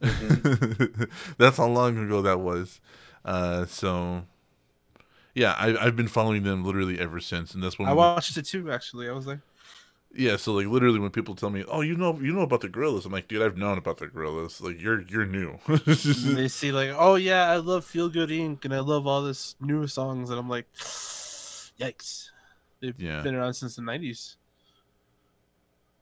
Mm-hmm. 0.00 1.04
That's 1.38 1.58
how 1.58 1.66
long 1.66 1.98
ago 1.98 2.22
that 2.22 2.40
was. 2.40 2.80
Uh, 3.24 3.66
so 3.66 4.24
yeah, 5.34 5.54
I 5.58 5.76
I've 5.76 5.96
been 5.96 6.08
following 6.08 6.42
them 6.42 6.64
literally 6.64 6.98
ever 6.98 7.20
since, 7.20 7.54
and 7.54 7.62
that's 7.62 7.78
when 7.78 7.88
I 7.88 7.92
watched 7.92 8.36
it 8.36 8.44
too. 8.46 8.70
Actually, 8.70 9.08
I 9.08 9.12
was 9.12 9.26
like, 9.26 9.38
yeah. 10.14 10.36
So 10.36 10.52
like 10.52 10.66
literally 10.66 10.98
when 10.98 11.10
people 11.10 11.34
tell 11.34 11.50
me, 11.50 11.64
oh, 11.68 11.80
you 11.82 11.96
know 11.96 12.18
you 12.18 12.32
know 12.32 12.40
about 12.42 12.60
the 12.62 12.68
Gorillaz, 12.68 13.04
I'm 13.06 13.12
like, 13.12 13.28
dude, 13.28 13.42
I've 13.42 13.56
known 13.56 13.78
about 13.78 13.98
the 13.98 14.08
Gorillaz. 14.08 14.60
Like 14.60 14.80
you're 14.80 15.02
you're 15.02 15.26
new. 15.26 15.58
and 15.68 16.36
they 16.36 16.48
see 16.48 16.72
like, 16.72 16.90
oh 16.96 17.14
yeah, 17.14 17.50
I 17.50 17.56
love 17.56 17.84
Feel 17.84 18.08
Good 18.08 18.30
Inc. 18.30 18.64
and 18.64 18.74
I 18.74 18.80
love 18.80 19.06
all 19.06 19.22
this 19.22 19.56
new 19.60 19.86
songs, 19.86 20.30
and 20.30 20.38
I'm 20.38 20.48
like, 20.48 20.66
yikes, 20.74 22.30
they've 22.80 22.98
Yeah. 23.00 23.22
been 23.22 23.34
around 23.34 23.54
since 23.54 23.76
the 23.76 23.82
'90s. 23.82 24.36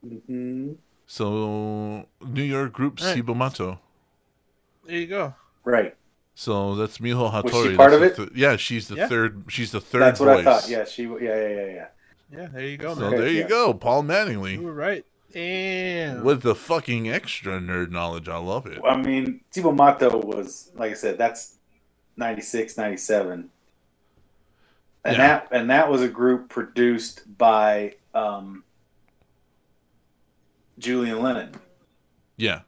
Mhm. 0.06 0.76
so 1.06 2.06
New 2.24 2.42
York 2.44 2.72
group 2.72 3.00
All 3.00 3.06
right. 3.08 3.14
Cibo 3.16 3.34
Matto. 3.34 3.80
There 4.84 4.96
you 4.96 5.06
go. 5.06 5.34
Right. 5.64 5.94
So 6.40 6.76
that's 6.76 6.98
Miho 6.98 7.32
Hattori. 7.32 7.52
Was 7.52 7.66
she 7.66 7.76
part 7.76 7.90
That's 7.90 7.94
of 7.94 8.02
it? 8.04 8.16
th- 8.16 8.28
yeah, 8.36 8.54
she's 8.54 8.86
the 8.86 8.94
Yeah. 8.94 9.08
third. 9.08 9.42
She's 9.48 9.72
the 9.72 9.80
third 9.80 10.02
That's 10.02 10.20
what 10.20 10.36
voice. 10.36 10.46
I 10.46 10.60
thought. 10.60 10.68
Yeah, 10.68 10.84
she. 10.84 11.02
Yeah, 11.02 11.18
yeah, 11.20 11.48
yeah, 11.48 11.66
yeah. 11.66 11.86
Yeah, 12.30 12.46
there 12.52 12.62
you 12.64 12.76
go, 12.76 12.94
So 12.94 13.00
man. 13.00 13.08
Okay, 13.08 13.16
there 13.18 13.28
you 13.30 13.40
yeah. 13.40 13.48
go, 13.48 13.74
Paul 13.74 14.04
Mattingly 14.04 14.52
You 14.52 14.62
were 14.62 14.72
right. 14.72 15.04
Damn. 15.32 16.22
with 16.22 16.42
the 16.42 16.54
fucking 16.54 17.10
extra 17.10 17.58
nerd 17.58 17.90
knowledge. 17.90 18.28
I 18.28 18.36
love 18.36 18.66
it. 18.66 18.80
I 18.86 18.96
mean, 18.96 19.40
Cibo 19.50 19.72
Matto 19.72 20.16
was 20.16 20.70
like 20.76 20.92
I 20.92 20.94
said. 20.94 21.18
That's 21.18 21.56
96, 22.16 22.76
97. 22.76 23.50
and 25.04 25.16
Yeah. 25.16 25.18
that 25.18 25.48
and 25.50 25.68
that 25.70 25.90
was 25.90 26.02
a 26.02 26.08
group 26.08 26.48
produced 26.50 27.36
by 27.36 27.96
um, 28.14 28.62
Julian 30.78 31.20
Lennon. 31.20 31.56
Yeah, 32.36 32.60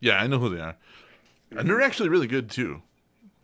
yeah, 0.00 0.14
I 0.22 0.26
know 0.28 0.38
who 0.38 0.48
they 0.54 0.62
are, 0.62 0.76
and 1.50 1.68
they're 1.68 1.80
actually 1.82 2.08
really 2.08 2.26
good 2.26 2.50
too. 2.50 2.82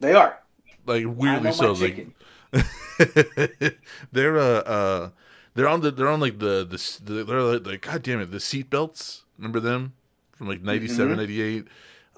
They 0.01 0.13
are. 0.15 0.39
Like 0.87 1.05
weirdly 1.07 1.53
so. 1.53 1.73
Like 1.73 2.07
they're 4.13 4.39
uh, 4.39 4.61
uh 4.61 5.11
they're 5.55 5.69
on 5.69 5.81
the 5.81 5.91
they're 5.91 6.09
on 6.09 6.21
like 6.21 6.39
the 6.39 6.65
the, 6.65 7.01
the 7.13 7.25
they're 7.25 7.43
like, 7.43 7.67
like 7.67 7.81
god 7.83 8.03
damn 8.03 8.21
it 8.21 8.31
the 8.31 8.41
seat 8.41 8.71
belts 8.71 9.25
remember 9.39 9.61
them 9.61 9.95
from 10.33 10.49
like 10.49 10.63
97 10.63 11.15
Mhm. 11.15 11.17
98 11.17 11.65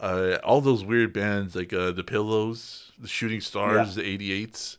uh 0.00 0.38
all 0.44 0.60
those 0.60 0.84
weird 0.84 1.12
bands 1.12 1.56
like 1.56 1.72
uh 1.72 1.90
the 1.92 2.04
pillows 2.04 2.92
the 2.98 3.08
shooting 3.08 3.40
stars 3.40 3.94
the 3.94 4.02
88s 4.02 4.76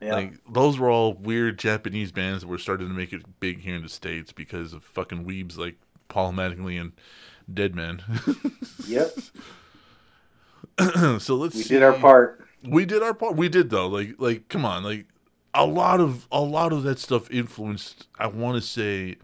Yeah. 0.00 0.14
like 0.14 0.34
those 0.52 0.78
were 0.78 0.90
all 0.90 1.14
weird 1.14 1.58
japanese 1.58 2.12
bands 2.12 2.42
that 2.42 2.48
were 2.48 2.58
starting 2.58 2.88
to 2.88 2.94
make 2.94 3.12
it 3.12 3.40
big 3.40 3.60
here 3.60 3.74
in 3.76 3.82
the 3.82 3.88
states 3.88 4.32
because 4.32 4.72
of 4.72 4.82
fucking 4.84 5.24
weebs 5.24 5.56
like 5.56 5.76
paul 6.08 6.32
mattingly 6.32 6.80
and 6.80 6.92
deadman 7.52 8.02
yep. 8.86 9.12
so 11.18 11.34
let's 11.36 11.56
We 11.56 11.64
did 11.64 11.82
our 11.82 11.92
part. 11.94 12.46
we 12.62 12.84
did 12.84 13.02
our 13.02 13.14
part. 13.14 13.36
We 13.36 13.48
did 13.48 13.70
though. 13.70 13.86
Like 13.88 14.14
like 14.18 14.48
come 14.48 14.64
on. 14.64 14.82
Like 14.84 15.06
a 15.52 15.66
lot 15.66 16.00
of 16.00 16.26
a 16.32 16.40
lot 16.40 16.72
of 16.72 16.82
that 16.84 16.98
stuff 16.98 17.30
influenced 17.30 18.06
I 18.18 18.26
want 18.26 18.56
to 18.56 18.60
say 18.62 19.16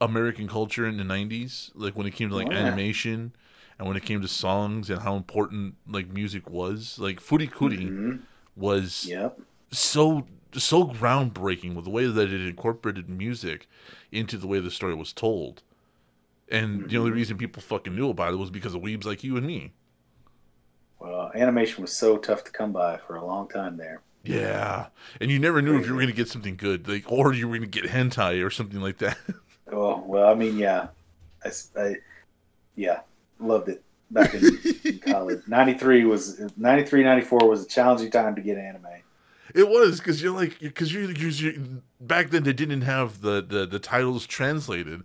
American 0.00 0.46
culture 0.48 0.86
in 0.86 0.96
the 0.96 1.02
90s, 1.04 1.70
like 1.74 1.96
when 1.96 2.06
it 2.06 2.14
came 2.14 2.28
to 2.28 2.36
like 2.36 2.48
Oh, 2.48 2.52
yeah. 2.52 2.58
animation 2.58 3.32
and 3.78 3.88
when 3.88 3.96
it 3.96 4.04
came 4.04 4.20
to 4.22 4.28
songs 4.28 4.90
and 4.90 5.02
how 5.02 5.16
important 5.16 5.74
like 5.88 6.08
music 6.08 6.48
was. 6.50 6.98
Like 6.98 7.20
Furi 7.20 7.50
Kuri 7.50 7.78
Mhm. 7.78 8.20
was 8.56 9.06
Yep. 9.06 9.40
so 9.72 10.26
so 10.54 10.84
groundbreaking 10.86 11.74
with 11.74 11.84
the 11.84 11.90
way 11.90 12.06
that 12.06 12.32
it 12.32 12.40
incorporated 12.46 13.08
music 13.08 13.68
into 14.10 14.38
the 14.38 14.46
way 14.46 14.60
the 14.60 14.70
story 14.70 14.94
was 14.94 15.12
told. 15.12 15.62
And 16.50 16.88
the 16.88 16.96
only 16.96 17.10
reason 17.10 17.36
people 17.36 17.60
fucking 17.60 17.94
knew 17.94 18.08
about 18.08 18.32
it 18.32 18.36
was 18.36 18.48
because 18.50 18.74
of 18.74 18.80
weebs 18.80 19.04
like 19.04 19.22
you 19.22 19.36
and 19.36 19.46
me. 19.46 19.72
Well, 20.98 21.30
animation 21.34 21.82
was 21.82 21.92
so 21.92 22.16
tough 22.18 22.44
to 22.44 22.50
come 22.50 22.72
by 22.72 22.96
for 22.98 23.16
a 23.16 23.24
long 23.24 23.48
time 23.48 23.76
there. 23.76 24.00
Yeah, 24.24 24.86
and 25.20 25.30
you 25.30 25.38
never 25.38 25.62
knew 25.62 25.78
if 25.78 25.86
you 25.86 25.92
were 25.94 26.00
going 26.00 26.10
to 26.10 26.16
get 26.16 26.28
something 26.28 26.56
good, 26.56 26.88
like, 26.88 27.10
or 27.10 27.32
you 27.32 27.48
were 27.48 27.56
going 27.56 27.70
to 27.70 27.80
get 27.80 27.90
hentai 27.90 28.44
or 28.44 28.50
something 28.50 28.80
like 28.80 28.98
that. 28.98 29.18
Oh 29.70 30.02
well, 30.06 30.26
I 30.30 30.34
mean, 30.34 30.56
yeah, 30.56 30.88
I, 31.44 31.96
yeah, 32.74 33.00
loved 33.38 33.68
it 33.68 33.82
back 34.10 34.32
in, 34.32 34.58
in 34.82 34.98
college. 35.06 35.42
93 35.46 36.06
was 36.06 36.40
93, 36.56 37.02
94 37.04 37.46
was 37.46 37.64
a 37.64 37.68
challenging 37.68 38.10
time 38.10 38.34
to 38.34 38.40
get 38.40 38.56
anime. 38.56 38.86
it 39.54 39.68
was 39.68 39.98
because 39.98 40.22
you're 40.22 40.34
like, 40.34 40.58
because 40.60 40.94
you, 40.94 41.08
you 41.08 41.82
back 42.00 42.30
then 42.30 42.44
they 42.44 42.54
didn't 42.54 42.80
have 42.80 43.20
the, 43.20 43.42
the 43.42 43.66
the 43.66 43.78
titles 43.78 44.26
translated, 44.26 45.02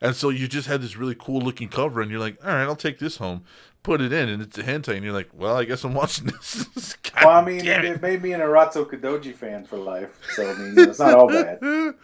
And 0.00 0.14
so 0.14 0.28
you 0.28 0.46
just 0.46 0.68
had 0.68 0.82
this 0.82 0.96
really 0.96 1.14
cool 1.18 1.40
looking 1.40 1.68
cover, 1.68 2.00
and 2.00 2.10
you're 2.10 2.20
like, 2.20 2.38
all 2.44 2.52
right, 2.52 2.64
I'll 2.64 2.76
take 2.76 2.98
this 2.98 3.16
home, 3.16 3.44
put 3.82 4.00
it 4.00 4.12
in, 4.12 4.28
and 4.28 4.42
it's 4.42 4.58
a 4.58 4.62
hentai, 4.62 4.94
and 4.94 5.04
you're 5.04 5.12
like, 5.12 5.30
well, 5.32 5.56
I 5.56 5.64
guess 5.64 5.84
I'm 5.84 5.94
watching 5.94 6.26
this. 6.26 6.96
God 7.02 7.24
well, 7.24 7.30
I 7.30 7.44
mean, 7.44 7.64
damn 7.64 7.84
it. 7.84 8.02
made 8.02 8.22
me 8.22 8.32
an 8.32 8.40
Urotsukidoji 8.40 9.34
fan 9.34 9.64
for 9.64 9.78
life. 9.78 10.20
So 10.34 10.50
I 10.50 10.54
mean, 10.54 10.78
it's 10.78 10.98
not 10.98 11.14
all 11.14 11.28
bad. 11.28 11.58
Oh, 11.62 11.94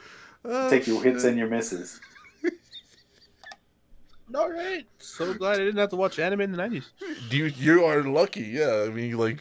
Take 0.70 0.86
your 0.86 0.98
oh, 0.98 1.00
hits 1.00 1.24
and 1.24 1.38
your 1.38 1.48
misses. 1.48 2.00
All 4.34 4.50
right. 4.50 4.86
So 4.98 5.34
glad 5.34 5.56
I 5.56 5.64
didn't 5.64 5.76
have 5.76 5.90
to 5.90 5.96
watch 5.96 6.18
anime 6.18 6.40
in 6.40 6.50
the 6.50 6.56
nineties. 6.56 6.90
You 7.30 7.44
you 7.44 7.84
are 7.84 8.02
lucky, 8.02 8.42
yeah. 8.42 8.86
I 8.86 8.90
mean, 8.90 9.16
like, 9.16 9.38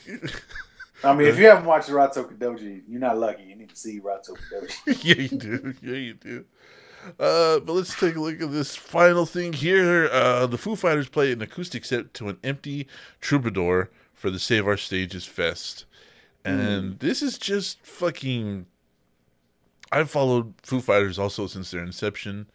I 1.04 1.16
mean, 1.16 1.28
if 1.28 1.40
you 1.40 1.48
haven't 1.48 1.66
watched 1.66 1.90
Urotsukidoji, 1.90 2.84
you're 2.88 3.00
not 3.00 3.18
lucky. 3.18 3.44
You 3.44 3.56
need 3.56 3.70
to 3.70 3.76
see 3.76 4.00
Urotsukidoji. 4.00 5.04
yeah, 5.04 5.16
you 5.16 5.30
do, 5.30 5.74
yeah, 5.82 5.96
you 5.96 6.14
do. 6.14 6.46
Uh, 7.20 7.60
but 7.60 7.74
let's 7.74 8.00
take 8.00 8.16
a 8.16 8.20
look 8.20 8.42
at 8.42 8.52
this 8.52 8.76
final 8.76 9.26
thing 9.26 9.54
here. 9.54 10.10
Uh, 10.12 10.46
the 10.48 10.58
Foo 10.58 10.76
Fighters 10.76 11.10
play 11.10 11.32
an 11.32 11.42
acoustic 11.42 11.86
set 11.86 12.14
to 12.16 12.30
an 12.30 12.38
empty 12.44 12.88
troubadour 13.20 13.90
for 14.14 14.30
the 14.30 14.40
Save 14.40 14.68
Our 14.68 14.78
Stages 14.78 15.26
Fest, 15.26 15.86
and 16.46 17.00
this 17.00 17.22
is 17.22 17.38
just 17.38 17.86
fucking. 17.86 18.66
I've 19.92 20.10
followed 20.10 20.54
Foo 20.64 20.80
Fighters 20.80 21.20
also 21.20 21.48
since 21.48 21.72
their 21.72 21.84
inception. 21.84 22.48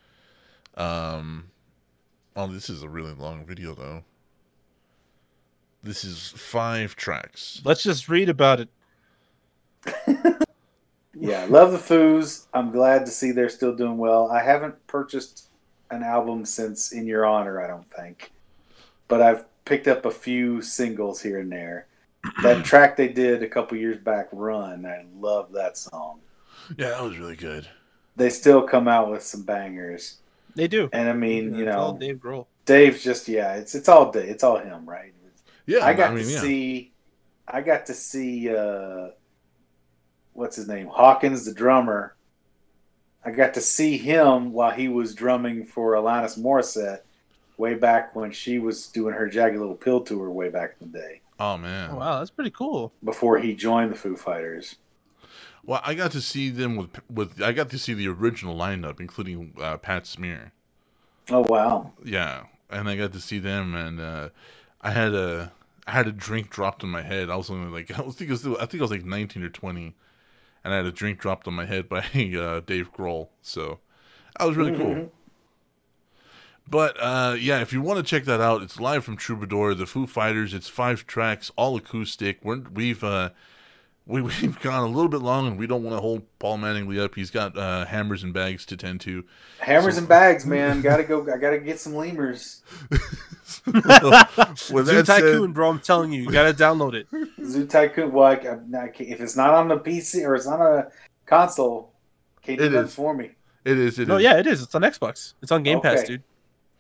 Um, 0.74 1.50
oh, 2.34 2.46
this 2.46 2.70
is 2.70 2.82
a 2.82 2.88
really 2.88 3.12
long 3.12 3.44
video 3.44 3.74
though. 3.74 4.04
This 5.82 6.04
is 6.04 6.32
five 6.36 6.96
tracks. 6.96 7.60
Let's 7.64 7.82
just 7.82 8.08
read 8.08 8.28
about 8.28 8.60
it. 8.60 8.68
Yeah, 11.18 11.46
love 11.48 11.72
the 11.72 11.78
Foos. 11.78 12.46
I'm 12.52 12.70
glad 12.70 13.06
to 13.06 13.10
see 13.12 13.30
they're 13.32 13.48
still 13.48 13.74
doing 13.74 13.96
well. 13.98 14.30
I 14.30 14.42
haven't 14.42 14.86
purchased 14.86 15.48
an 15.90 16.02
album 16.02 16.44
since 16.44 16.92
In 16.92 17.06
Your 17.06 17.24
Honor, 17.24 17.62
I 17.62 17.66
don't 17.68 17.88
think, 17.90 18.32
but 19.08 19.22
I've 19.22 19.44
picked 19.64 19.88
up 19.88 20.04
a 20.04 20.10
few 20.10 20.60
singles 20.62 21.22
here 21.22 21.38
and 21.40 21.50
there. 21.50 21.86
that 22.42 22.64
track 22.64 22.96
they 22.96 23.08
did 23.08 23.42
a 23.42 23.48
couple 23.48 23.78
years 23.78 23.98
back, 23.98 24.28
"Run," 24.32 24.84
I 24.84 25.06
love 25.18 25.52
that 25.52 25.76
song. 25.78 26.20
Yeah, 26.76 26.90
that 26.90 27.02
was 27.02 27.18
really 27.18 27.36
good. 27.36 27.68
They 28.16 28.30
still 28.30 28.62
come 28.62 28.88
out 28.88 29.10
with 29.10 29.22
some 29.22 29.42
bangers, 29.42 30.18
They 30.54 30.68
do. 30.68 30.88
and 30.92 31.08
I 31.08 31.12
mean, 31.12 31.54
you 31.54 31.66
It's 31.66 31.76
all 31.76 31.92
know, 31.92 31.98
Dave 31.98 32.16
Grohl. 32.16 32.46
Dave's 32.64 33.02
just 33.02 33.28
yeah, 33.28 33.54
it's 33.54 33.74
it's 33.74 33.88
all 33.88 34.10
Dave, 34.10 34.28
it's 34.28 34.42
all 34.44 34.58
him, 34.58 34.88
right? 34.88 35.12
Yeah, 35.66 35.84
I 35.84 35.94
got 35.94 36.14
mean, 36.14 36.24
to 36.24 36.30
yeah. 36.30 36.40
see, 36.40 36.92
I 37.48 37.60
got 37.60 37.86
to 37.86 37.94
see, 37.94 38.54
uh, 38.54 39.08
what's 40.36 40.56
his 40.56 40.68
name, 40.68 40.86
Hawkins, 40.88 41.44
the 41.44 41.54
drummer. 41.54 42.14
I 43.24 43.30
got 43.32 43.54
to 43.54 43.60
see 43.60 43.98
him 43.98 44.52
while 44.52 44.70
he 44.70 44.88
was 44.88 45.14
drumming 45.14 45.64
for 45.64 45.94
Alanis 45.94 46.38
Morissette, 46.38 47.00
way 47.56 47.74
back 47.74 48.14
when 48.14 48.30
she 48.30 48.58
was 48.58 48.86
doing 48.86 49.14
her 49.14 49.28
Jagged 49.28 49.58
Little 49.58 49.74
Pill 49.74 50.00
tour, 50.00 50.30
way 50.30 50.48
back 50.48 50.76
in 50.80 50.92
the 50.92 50.98
day, 50.98 51.20
Oh 51.38 51.56
man. 51.56 51.90
Oh, 51.92 51.96
wow, 51.96 52.18
that's 52.18 52.30
pretty 52.30 52.50
cool. 52.50 52.92
before 53.02 53.38
he 53.38 53.54
joined 53.54 53.90
the 53.90 53.96
Foo 53.96 54.16
Fighters. 54.16 54.76
Well, 55.64 55.80
I 55.84 55.94
got 55.94 56.12
to 56.12 56.20
see 56.20 56.48
them 56.48 56.76
with 56.76 57.00
with 57.10 57.42
I 57.42 57.52
got 57.52 57.70
to 57.70 57.78
see 57.78 57.92
the 57.94 58.08
original 58.08 58.56
lineup, 58.56 59.00
including 59.00 59.54
uh, 59.60 59.76
Pat 59.78 60.06
Smear. 60.06 60.52
Oh 61.30 61.44
wow! 61.48 61.92
Yeah, 62.04 62.44
and 62.70 62.88
I 62.88 62.96
got 62.96 63.12
to 63.14 63.20
see 63.20 63.40
them, 63.40 63.74
and 63.74 64.00
uh, 64.00 64.28
I 64.80 64.90
had 64.92 65.12
a 65.12 65.52
I 65.86 65.90
had 65.90 66.06
a 66.06 66.12
drink 66.12 66.50
dropped 66.50 66.84
on 66.84 66.90
my 66.90 67.02
head. 67.02 67.28
I 67.30 67.36
was 67.36 67.50
only 67.50 67.68
like 67.68 67.90
I 67.98 68.02
was 68.02 68.14
think 68.14 68.30
it 68.30 68.32
was, 68.32 68.46
I 68.46 68.66
think 68.66 68.80
I 68.80 68.84
was 68.84 68.92
like 68.92 69.04
nineteen 69.04 69.42
or 69.42 69.48
twenty, 69.48 69.96
and 70.66 70.74
I 70.74 70.78
had 70.78 70.86
a 70.86 70.90
drink 70.92 71.20
dropped 71.20 71.46
on 71.46 71.54
my 71.54 71.64
head 71.64 71.88
by 71.88 71.98
uh, 72.00 72.60
Dave 72.60 72.92
Grohl. 72.92 73.28
So 73.40 73.78
that 74.36 74.46
was 74.46 74.56
really 74.56 74.76
cool. 74.76 75.12
But 76.68 76.96
uh, 77.00 77.36
yeah, 77.38 77.60
if 77.60 77.72
you 77.72 77.80
want 77.80 77.98
to 77.98 78.02
check 78.02 78.24
that 78.24 78.40
out, 78.40 78.62
it's 78.62 78.80
live 78.80 79.04
from 79.04 79.16
Troubadour, 79.16 79.74
the 79.74 79.86
Foo 79.86 80.08
Fighters. 80.08 80.52
It's 80.52 80.68
five 80.68 81.06
tracks, 81.06 81.52
all 81.54 81.76
acoustic. 81.76 82.40
We're, 82.42 82.62
we've 82.62 83.04
uh, 83.04 83.30
we, 84.06 84.22
we've 84.22 84.60
gone 84.60 84.82
a 84.82 84.88
little 84.92 85.08
bit 85.08 85.20
long, 85.20 85.46
and 85.46 85.56
we 85.56 85.68
don't 85.68 85.84
want 85.84 85.96
to 85.96 86.00
hold 86.00 86.22
Paul 86.40 86.58
Mattingly 86.58 87.00
up. 87.00 87.14
He's 87.14 87.30
got 87.30 87.56
uh, 87.56 87.84
hammers 87.84 88.24
and 88.24 88.34
bags 88.34 88.66
to 88.66 88.76
tend 88.76 89.00
to. 89.02 89.24
Hammers 89.60 89.98
and 89.98 90.08
bags, 90.08 90.44
man. 90.44 90.82
gotta 90.82 91.04
go. 91.04 91.22
I 91.32 91.38
gotta 91.38 91.58
get 91.58 91.78
some 91.78 91.94
lemurs. 91.94 92.62
With 93.66 93.74
Zoo 94.56 94.82
that 94.82 95.06
said- 95.06 95.20
Tycoon, 95.20 95.52
bro. 95.52 95.70
I'm 95.70 95.80
telling 95.80 96.12
you, 96.12 96.22
you 96.22 96.30
gotta 96.30 96.54
download 96.54 96.94
it. 96.94 97.06
Zoo 97.44 97.66
Tycoon. 97.66 98.12
Well, 98.12 98.24
I, 98.26 98.34
I, 98.34 98.78
I 98.84 98.90
if 98.98 99.20
it's 99.20 99.36
not 99.36 99.50
on 99.54 99.68
the 99.68 99.78
PC 99.78 100.24
or 100.26 100.34
it's 100.34 100.46
on 100.46 100.60
a 100.60 100.88
console, 101.26 101.92
can't 102.42 102.58
do 102.58 102.64
It 102.66 102.72
nothing 102.72 102.86
is. 102.88 102.94
for 102.94 103.14
me. 103.14 103.30
It 103.64 103.78
is. 103.78 103.98
It 103.98 104.06
No, 104.08 104.16
is. 104.16 104.22
yeah, 104.22 104.38
it 104.38 104.46
is. 104.46 104.62
It's 104.62 104.74
on 104.74 104.82
Xbox. 104.82 105.34
It's 105.42 105.50
on 105.50 105.62
Game 105.64 105.80
Pass, 105.80 106.04
dude. 106.04 106.22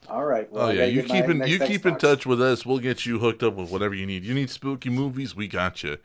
All 0.08 0.24
right. 0.24 0.50
Well, 0.52 0.66
Oh 0.66 0.70
yeah, 0.70 0.84
you 0.84 1.02
keep 1.02 1.24
in 1.24 1.38
next 1.38 1.50
you 1.50 1.58
keep 1.58 1.84
in 1.84 1.96
touch 1.96 2.24
with 2.26 2.40
us. 2.40 2.64
We'll 2.64 2.78
get 2.78 3.04
you 3.06 3.18
hooked 3.18 3.42
up 3.42 3.54
with 3.54 3.70
whatever 3.70 3.92
you 3.94 4.06
need. 4.06 4.22
You 4.24 4.34
need 4.34 4.50
spooky 4.50 4.88
movies, 4.90 5.34
we 5.34 5.48
got 5.48 5.82
you. 5.82 5.96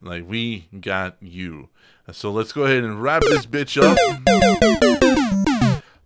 Like 0.00 0.28
we 0.28 0.68
got 0.80 1.16
you. 1.20 1.68
So 2.10 2.32
let's 2.32 2.52
go 2.52 2.64
ahead 2.64 2.82
and 2.82 3.00
wrap 3.02 3.22
this 3.22 3.46
bitch 3.46 3.80
up. 3.80 3.96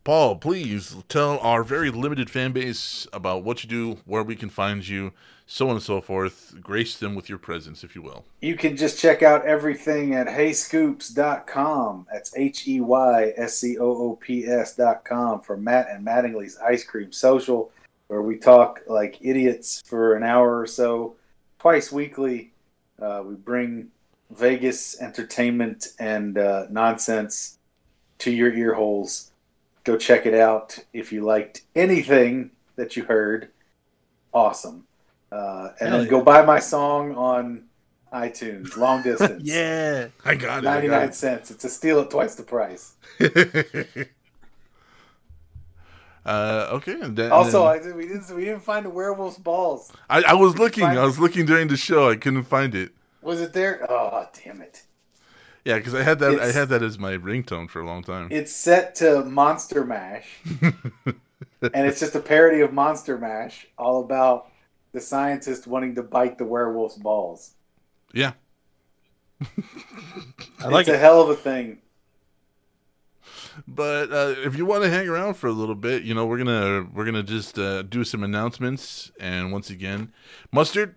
Paul, 0.04 0.34
please 0.34 0.96
tell 1.08 1.38
our 1.38 1.62
very 1.62 1.88
limited 1.88 2.28
fan 2.28 2.50
base 2.50 3.06
about 3.12 3.44
what 3.44 3.62
you 3.62 3.70
do, 3.70 3.98
where 4.04 4.24
we 4.24 4.34
can 4.34 4.48
find 4.48 4.86
you, 4.86 5.12
so 5.46 5.68
on 5.68 5.76
and 5.76 5.82
so 5.82 6.00
forth. 6.00 6.56
Grace 6.60 6.98
them 6.98 7.14
with 7.14 7.28
your 7.28 7.38
presence, 7.38 7.84
if 7.84 7.94
you 7.94 8.02
will. 8.02 8.24
You 8.40 8.56
can 8.56 8.76
just 8.76 8.98
check 8.98 9.22
out 9.22 9.46
everything 9.46 10.14
at 10.14 10.26
heyscoops.com. 10.26 12.08
That's 12.12 12.36
H 12.36 12.66
E 12.66 12.80
Y 12.80 13.32
S 13.36 13.58
C 13.58 13.78
O 13.78 13.84
O 13.84 14.16
P 14.16 14.44
S.com 14.44 15.40
for 15.40 15.56
Matt 15.56 15.88
and 15.88 16.04
Mattingly's 16.04 16.58
Ice 16.58 16.82
Cream 16.82 17.12
Social, 17.12 17.70
where 18.08 18.22
we 18.22 18.38
talk 18.38 18.80
like 18.88 19.18
idiots 19.20 19.82
for 19.86 20.16
an 20.16 20.24
hour 20.24 20.58
or 20.58 20.66
so, 20.66 21.14
twice 21.60 21.92
weekly. 21.92 22.50
Uh, 23.00 23.22
we 23.24 23.36
bring 23.36 23.86
Vegas 24.32 25.00
entertainment 25.00 25.88
and 26.00 26.38
uh, 26.38 26.66
nonsense 26.70 27.58
to 28.18 28.32
your 28.32 28.52
ear 28.52 28.74
holes. 28.74 29.31
Go 29.84 29.96
check 29.96 30.26
it 30.26 30.34
out 30.34 30.78
if 30.92 31.12
you 31.12 31.22
liked 31.22 31.62
anything 31.74 32.50
that 32.76 32.96
you 32.96 33.04
heard. 33.04 33.48
Awesome. 34.32 34.86
Uh, 35.30 35.70
and 35.80 35.88
Hell 35.88 35.98
then 35.98 36.04
yeah. 36.04 36.10
go 36.10 36.22
buy 36.22 36.42
my 36.44 36.58
song 36.60 37.14
on 37.14 37.64
iTunes, 38.12 38.76
long 38.76 39.02
distance. 39.10 39.42
Yeah. 39.44 40.08
I 40.24 40.34
got 40.34 40.58
it. 40.58 40.64
99 40.64 41.06
got 41.06 41.14
cents. 41.14 41.50
It's 41.50 41.64
a 41.64 41.68
steal 41.70 42.00
at 42.00 42.10
twice 42.10 42.34
the 42.34 42.42
price. 42.42 42.94
uh, 46.24 46.68
okay. 46.72 47.00
And 47.00 47.16
then, 47.16 47.32
Also, 47.32 47.64
I 47.64 47.78
we 47.92 48.06
didn't 48.06 48.30
we 48.36 48.44
didn't 48.44 48.62
find 48.62 48.84
the 48.86 48.90
werewolf's 48.90 49.38
balls. 49.38 49.92
I, 50.08 50.22
I 50.22 50.34
was 50.34 50.58
looking. 50.58 50.84
I 50.84 51.04
was 51.04 51.18
looking 51.18 51.46
during 51.46 51.68
the 51.68 51.76
show. 51.76 52.10
I 52.10 52.16
couldn't 52.16 52.44
find 52.44 52.74
it. 52.74 52.92
Was 53.22 53.40
it 53.40 53.52
there? 53.52 53.86
Oh, 53.88 54.28
damn 54.44 54.60
it! 54.60 54.82
Yeah, 55.64 55.76
because 55.76 55.94
I 55.94 56.02
had 56.02 56.18
that. 56.18 56.40
I 56.40 56.50
had 56.50 56.68
that 56.70 56.82
as 56.82 56.98
my 56.98 57.16
ringtone 57.16 57.70
for 57.70 57.80
a 57.80 57.86
long 57.86 58.02
time. 58.02 58.28
It's 58.30 58.52
set 58.52 58.96
to 58.96 59.24
Monster 59.24 59.84
Mash, 59.84 60.40
and 60.64 61.16
it's 61.62 62.00
just 62.00 62.14
a 62.16 62.20
parody 62.20 62.60
of 62.60 62.72
Monster 62.72 63.16
Mash, 63.16 63.66
all 63.78 64.02
about 64.02 64.50
the 64.92 65.00
scientist 65.00 65.66
wanting 65.66 65.94
to 65.94 66.02
bite 66.02 66.38
the 66.38 66.44
werewolf's 66.44 66.96
balls. 66.96 67.54
yeah. 68.12 68.32
I 70.60 70.68
like 70.68 70.86
it's 70.86 70.94
a 70.94 70.98
hell 70.98 71.20
of 71.20 71.30
a 71.30 71.34
thing. 71.34 71.78
But 73.66 74.12
uh, 74.12 74.34
if 74.38 74.56
you 74.56 74.64
want 74.64 74.84
to 74.84 74.90
hang 74.90 75.08
around 75.08 75.34
for 75.34 75.46
a 75.46 75.52
little 75.52 75.74
bit, 75.74 76.04
you 76.04 76.14
know, 76.14 76.26
we're 76.26 76.38
gonna 76.38 76.86
we're 76.92 77.04
gonna 77.04 77.22
just 77.22 77.58
uh, 77.58 77.82
do 77.82 78.04
some 78.04 78.22
announcements. 78.22 79.10
And 79.20 79.52
once 79.52 79.70
again, 79.70 80.12
mustard. 80.50 80.94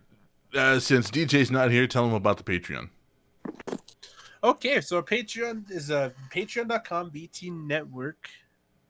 Uh, 0.54 0.80
since 0.80 1.12
DJ's 1.12 1.52
not 1.52 1.70
here, 1.70 1.86
tell 1.86 2.06
him 2.06 2.14
about 2.14 2.38
the 2.38 2.44
Patreon. 2.44 2.90
Okay, 4.46 4.80
so 4.80 5.02
Patreon 5.02 5.72
is 5.72 5.90
a 5.90 5.98
uh, 5.98 6.10
patreon.com 6.32 7.10
VT 7.10 7.52
Network. 7.52 8.30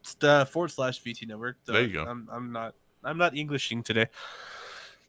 It's 0.02 0.14
the 0.15 0.45
forward 0.52 0.68
slash 0.72 1.02
VT 1.02 1.30
Network. 1.30 1.56
The- 1.64 1.72
There 1.72 1.82
you 1.84 1.94
go. 1.94 2.03
I'm, 2.03 2.27
I'm 2.30 2.52
not 2.52 2.76
I'm 3.06 3.18
not 3.18 3.38
Englishing 3.38 3.82
today. 3.82 4.07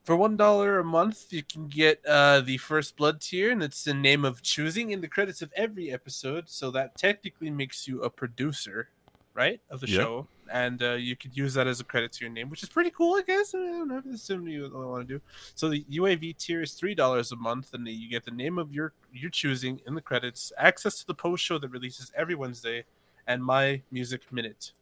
For 0.04 0.14
one 0.14 0.36
dollar 0.36 0.78
a 0.78 0.84
month, 0.84 1.32
you 1.32 1.42
can 1.42 1.66
get 1.66 2.00
uh, 2.06 2.42
the 2.42 2.58
first 2.58 2.96
blood 2.96 3.20
tier, 3.20 3.50
and 3.50 3.60
it's 3.60 3.82
the 3.82 3.92
name 3.92 4.24
of 4.24 4.40
choosing 4.40 4.92
in 4.92 5.00
the 5.00 5.08
credits 5.08 5.42
of 5.42 5.52
every 5.56 5.90
episode. 5.90 6.48
So 6.48 6.70
that 6.70 6.96
technically 6.96 7.50
makes 7.50 7.88
you 7.88 8.02
a 8.02 8.08
producer, 8.10 8.90
right, 9.34 9.60
of 9.68 9.80
the 9.80 9.88
Yeah. 9.88 9.98
show, 9.98 10.28
and 10.52 10.82
uh, 10.82 10.92
you 10.92 11.16
could 11.16 11.36
use 11.36 11.54
that 11.54 11.66
as 11.66 11.80
a 11.80 11.84
credit 11.84 12.12
to 12.12 12.24
your 12.24 12.32
name, 12.32 12.50
which 12.50 12.62
is 12.62 12.68
pretty 12.68 12.90
cool, 12.90 13.16
I 13.16 13.22
guess. 13.22 13.54
I, 13.54 13.58
don't 13.58 13.88
know 13.88 13.98
if 13.98 14.04
that's 14.04 14.22
something 14.22 14.46
you 14.46 14.70
want 14.72 15.06
to 15.08 15.14
do. 15.14 15.20
So 15.54 15.68
the 15.68 15.84
UAV 15.90 16.36
tier 16.36 16.62
is 16.62 16.72
three 16.72 16.94
dollars 16.94 17.32
a 17.32 17.36
month, 17.36 17.74
and 17.74 17.86
you 17.86 18.08
get 18.08 18.24
the 18.24 18.30
name 18.30 18.58
of 18.58 18.72
your 18.72 18.92
your 19.12 19.30
choosing 19.30 19.80
in 19.86 19.94
the 19.94 20.00
credits, 20.00 20.52
access 20.58 20.98
to 21.00 21.06
the 21.06 21.14
post 21.14 21.44
show 21.44 21.58
that 21.58 21.68
releases 21.68 22.12
every 22.16 22.34
Wednesday, 22.34 22.84
and 23.26 23.44
my 23.44 23.82
music 23.90 24.32
minute, 24.32 24.72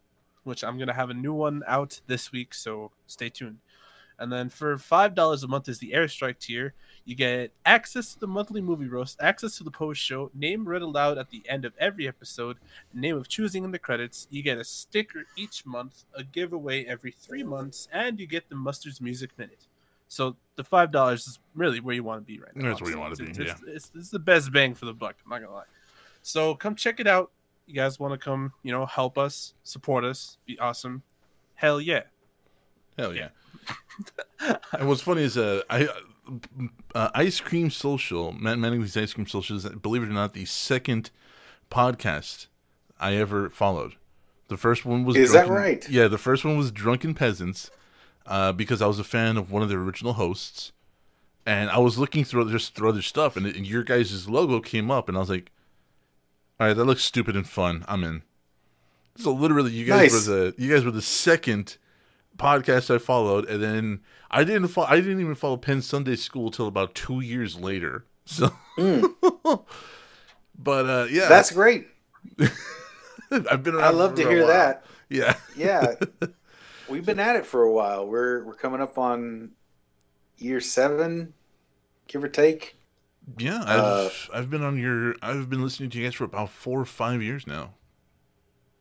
which 0.45 0.65
I'm 0.65 0.79
gonna 0.79 0.95
have 0.95 1.11
a 1.11 1.15
new 1.15 1.35
one 1.35 1.63
out 1.67 2.01
this 2.07 2.33
week. 2.33 2.55
So 2.55 2.91
stay 3.07 3.29
tuned. 3.29 3.59
And 4.19 4.33
then 4.33 4.49
for 4.49 4.79
five 4.79 5.15
dollars 5.15 5.43
a 5.43 5.49
month 5.49 5.69
is 5.69 5.79
the 5.79 5.93
Airstrike 5.93 6.39
tier. 6.39 6.75
You 7.05 7.15
get 7.15 7.53
access 7.67 8.15
to 8.15 8.21
the 8.21 8.27
monthly 8.27 8.63
movie 8.63 8.87
roast, 8.87 9.19
access 9.21 9.59
to 9.59 9.65
the 9.65 9.71
post 9.71 10.01
show, 10.01 10.31
name 10.35 10.67
read 10.67 10.81
aloud 10.81 11.19
at 11.19 11.29
the 11.29 11.43
end 11.49 11.67
of 11.67 11.75
every 11.79 12.09
episode, 12.09 12.57
name 12.95 13.17
of 13.17 13.29
choosing 13.29 13.63
in 13.63 13.71
the 13.71 13.79
credits. 13.79 14.27
You 14.31 14.43
get 14.43 14.57
a 14.57 14.65
sticker 14.65 15.25
each 15.37 15.67
month, 15.67 16.05
a 16.15 16.25
giveaway 16.25 16.85
every 16.87 17.13
three 17.13 17.43
months, 17.43 17.89
and 17.93 18.19
you 18.19 18.27
get 18.27 18.49
the 18.49 18.55
Mustard's 18.55 19.03
Music 19.03 19.31
Minute. 19.37 19.67
So 20.09 20.37
the 20.57 20.65
five 20.65 20.93
dollars 20.93 21.27
is 21.27 21.39
really 21.55 21.81
where 21.81 21.95
you 21.95 22.05
want 22.05 22.23
to 22.23 22.27
be 22.27 22.41
right 22.41 22.55
now. 22.57 22.71
That's 22.71 22.81
where 22.81 22.91
you 22.91 22.99
want 22.99 23.17
to 23.17 23.25
be, 23.25 23.31
It's, 23.31 23.39
yeah. 23.39 23.45
it's, 23.45 23.63
it's, 23.67 23.91
it's 23.95 24.11
the 24.11 24.19
best 24.19 24.51
bang 24.53 24.75
for 24.75 24.87
the 24.87 24.95
buck. 24.95 25.17
I'm 25.25 25.31
not 25.31 25.43
gonna 25.43 25.55
lie. 25.55 25.65
So 26.23 26.55
come 26.55 26.75
check 26.75 27.01
it 27.01 27.07
out. 27.07 27.33
You 27.67 27.75
guys 27.75 27.99
want 27.99 28.13
to 28.13 28.19
come, 28.19 28.53
you 28.63 28.73
know, 28.73 28.87
help 28.87 29.19
us, 29.19 29.55
support 29.63 30.05
us, 30.05 30.39
be 30.47 30.59
awesome. 30.59 31.03
Hell 31.55 31.81
yeah. 31.81 32.03
Hell 32.99 33.15
yeah. 33.15 33.29
and 34.73 34.89
what's 34.89 35.01
funny 35.03 35.23
is 35.23 35.37
uh, 35.37 35.63
I 35.69 35.89
uh, 36.95 37.11
Ice 37.15 37.41
Cream 37.41 37.71
Social, 37.71 38.33
Matt 38.33 38.59
Mattingly's 38.59 38.97
Ice 38.97 39.13
Cream 39.15 39.27
Social 39.27 39.57
is, 39.57 39.65
believe 39.69 40.03
it 40.03 40.09
or 40.09 40.13
not, 40.13 40.33
the 40.33 40.45
second 40.45 41.11
podcast 41.71 42.47
I 42.99 43.15
ever 43.15 43.51
followed. 43.51 43.95
The 44.49 44.57
first 44.57 44.85
one 44.85 45.05
was 45.05 45.17
Is 45.17 45.33
that 45.33 45.49
right? 45.49 45.89
Yeah, 45.89 46.09
the 46.09 46.19
first 46.19 46.45
one 46.45 46.57
was 46.57 46.71
Drunken 46.71 47.15
Peasants, 47.15 47.71
uh, 48.27 48.53
because 48.53 48.81
I 48.83 48.87
was 48.87 48.99
a 48.99 49.05
fan 49.05 49.37
of 49.37 49.51
one 49.51 49.63
of 49.63 49.69
the 49.69 49.77
original 49.77 50.15
hosts, 50.15 50.73
and 51.47 51.71
I 51.71 51.79
was 51.79 51.99
looking 51.99 52.25
through 52.25 52.51
just 52.51 52.75
through 52.75 52.89
other 52.91 53.03
stuff, 53.03 53.37
and, 53.37 53.47
and 53.47 53.67
your 53.67 53.83
guys' 53.83 54.29
logo 54.29 54.61
came 54.61 54.91
up, 54.91 55.09
and 55.09 55.17
I 55.17 55.21
was 55.21 55.31
like, 55.31 55.51
"All 56.61 56.67
right, 56.67 56.75
that 56.75 56.85
looks 56.85 57.05
stupid 57.05 57.37
and 57.37 57.49
fun. 57.49 57.85
I'm 57.89 58.05
in." 58.05 58.23
So 59.17 59.33
literally, 59.33 59.73
you 59.73 59.85
guys 59.87 60.13
Nice. 60.13 60.29
were 60.29 60.35
the 60.35 60.55
you 60.59 60.73
guys 60.73 60.85
were 60.85 60.91
the 60.91 61.03
second 61.03 61.77
podcast 62.39 62.95
I 62.95 62.99
followed, 62.99 63.49
and 63.49 63.63
then 63.63 64.01
I 64.31 64.45
didn't 64.45 64.69
follow. 64.69 64.87
I 64.89 64.97
didn't 64.97 65.21
even 65.21 65.35
follow 65.35 65.57
Penn 65.57 65.83
Sunday 65.83 66.17
School 66.17 66.51
till 66.51 66.67
about 66.67 66.95
two 66.95 67.21
years 67.21 67.59
later. 67.59 68.05
So, 68.27 68.51
but 70.59 70.87
uh, 70.89 71.07
yeah, 71.11 71.29
That's 71.29 71.51
great. 71.51 71.87
I've 73.31 73.63
been. 73.63 73.77
I 73.79 73.91
love 73.91 74.15
to 74.17 74.23
hear 74.29 74.47
that. 74.47 74.85
Yeah, 75.09 75.37
Yeah, 75.57 75.95
we've 76.89 77.05
been 77.05 77.21
at 77.21 77.37
it 77.37 77.47
for 77.47 77.63
a 77.63 77.73
while. 77.73 78.07
We're 78.07 78.45
we're 78.45 78.55
coming 78.55 78.81
up 78.81 78.97
on 78.99 79.51
year 80.39 80.61
seven, 80.61 81.35
give 82.09 82.25
or 82.25 82.29
take. 82.29 82.77
yeah. 83.39 83.63
I've 83.67 83.81
Uh, 83.81 84.09
I've 84.33 84.51
been 84.51 84.63
on 84.63 84.79
your. 84.79 85.15
I've 85.23 85.51
been 85.51 85.63
listening 85.63 85.91
to 85.91 85.99
you 85.99 86.05
guys 86.05 86.15
for 86.15 86.25
about 86.25 86.51
four 86.51 86.81
or 86.81 86.85
five 86.87 87.23
years 87.23 87.47
now. 87.47 87.75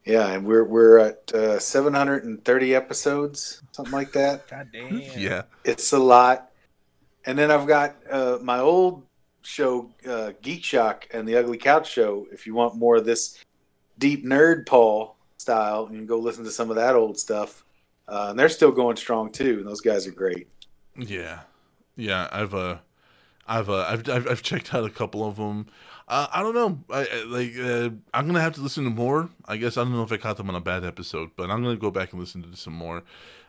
Yeah, 0.05 0.27
and 0.27 0.45
we're 0.45 0.65
we're 0.65 0.97
at 0.99 1.34
uh, 1.34 1.59
730 1.59 2.75
episodes, 2.75 3.61
something 3.71 3.93
like 3.93 4.11
that. 4.13 4.47
God 4.49 4.69
damn. 4.73 5.01
Yeah, 5.17 5.43
It's 5.63 5.93
a 5.93 5.99
lot. 5.99 6.49
And 7.25 7.38
then 7.38 7.51
I've 7.51 7.67
got 7.67 7.95
uh, 8.09 8.39
my 8.41 8.59
old 8.59 9.03
show, 9.43 9.89
uh, 10.07 10.34
Geek 10.41 10.63
Shock, 10.63 11.07
and 11.13 11.25
the 11.27 11.38
Ugly 11.38 11.57
Couch 11.57 11.89
Show. 11.89 12.27
If 12.34 12.45
you 12.45 12.53
want 12.53 12.75
more 12.75 12.97
of 12.97 13.05
this 13.05 13.41
deep 13.97 14.25
nerd 14.25 14.65
Paul 14.65 15.15
style, 15.38 15.88
you 15.89 15.97
can 15.97 16.05
go 16.05 16.19
listen 16.19 16.43
to 16.43 16.51
some 16.51 16.69
of 16.69 16.75
that 16.75 16.95
old 16.95 17.17
stuff. 17.17 17.63
Uh, 18.07 18.27
and 18.31 18.39
they're 18.39 18.49
still 18.49 18.71
going 18.71 18.97
strong 18.97 19.31
too. 19.31 19.59
And 19.59 19.67
those 19.67 19.80
guys 19.80 20.05
are 20.05 20.11
great. 20.11 20.47
yeah, 20.97 21.39
yeah. 21.95 22.27
I've 22.30 22.53
uh, 22.53 22.80
I've 23.47 23.69
uh, 23.69 23.85
I've 23.88 24.09
I've, 24.09 24.27
I've 24.27 24.41
checked 24.41 24.73
out 24.73 24.84
a 24.84 24.89
couple 24.89 25.25
of 25.25 25.38
them. 25.38 25.67
Uh, 26.14 26.27
I 26.31 26.44
don't 26.44 26.53
know. 26.53 26.77
I, 26.91 27.07
I 27.11 27.23
like. 27.23 27.57
Uh, 27.57 27.90
I'm 28.14 28.27
gonna 28.27 28.40
have 28.40 28.53
to 28.53 28.61
listen 28.61 28.84
to 28.84 28.91
more. 28.91 29.31
I 29.48 29.57
guess 29.57 29.77
I 29.77 29.84
don't 29.84 29.94
know 29.94 30.03
if 30.03 30.11
I 30.11 30.18
caught 30.18 30.38
them 30.38 30.48
on 30.48 30.53
a 30.53 30.61
bad 30.61 30.85
episode, 30.85 31.31
but 31.35 31.49
I'm 31.49 31.64
gonna 31.64 31.76
go 31.76 31.90
back 31.90 32.11
and 32.11 32.22
listen 32.22 32.44
to 32.44 32.56
some 32.56 32.73
more. 32.73 33.02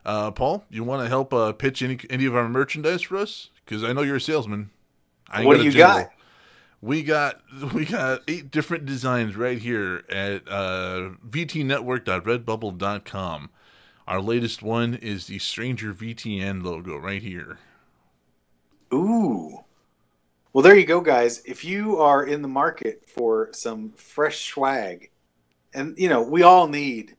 Uh, 0.02 0.30
Paul, 0.30 0.64
you 0.70 0.82
want 0.82 1.02
to 1.02 1.10
help 1.10 1.34
uh, 1.34 1.52
pitch 1.52 1.82
any 1.82 1.98
any 2.08 2.24
of 2.24 2.34
our 2.34 2.48
merchandise 2.48 3.02
for 3.02 3.18
us? 3.18 3.50
Because 3.66 3.84
I 3.84 3.92
know 3.92 4.00
you're 4.00 4.16
a 4.16 4.20
salesman. 4.20 4.70
I 5.28 5.44
What 5.44 5.58
do 5.58 5.64
you 5.64 5.72
got? 5.72 6.08
We 6.80 7.02
got 7.02 7.42
we 7.74 7.84
got 7.84 8.22
eight 8.26 8.50
different 8.50 8.86
designs 8.86 9.36
right 9.36 9.58
here 9.58 10.02
at 10.08 10.48
uh, 10.48 11.10
vtnetwork.redbubble.com. 11.28 13.50
Our 14.08 14.22
latest 14.22 14.62
one 14.62 14.94
is 14.94 15.26
the 15.26 15.38
Stranger 15.38 15.92
VTN 15.92 16.64
logo 16.64 16.96
right 16.96 17.20
here. 17.20 17.58
Ooh. 18.90 19.63
Well, 20.54 20.62
there 20.62 20.76
you 20.76 20.86
go, 20.86 21.00
guys. 21.00 21.42
If 21.44 21.64
you 21.64 21.96
are 21.96 22.24
in 22.24 22.40
the 22.40 22.48
market 22.48 23.08
for 23.08 23.48
some 23.52 23.90
fresh 23.96 24.46
swag, 24.46 25.10
and 25.74 25.98
you 25.98 26.08
know 26.08 26.22
we 26.22 26.44
all 26.44 26.68
need 26.68 27.16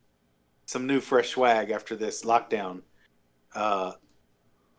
some 0.66 0.88
new 0.88 1.02
fresh 1.02 1.32
swag 1.32 1.70
after 1.70 1.98
this 1.98 2.24
lockdown. 2.24 2.84
Uh, 3.54 3.92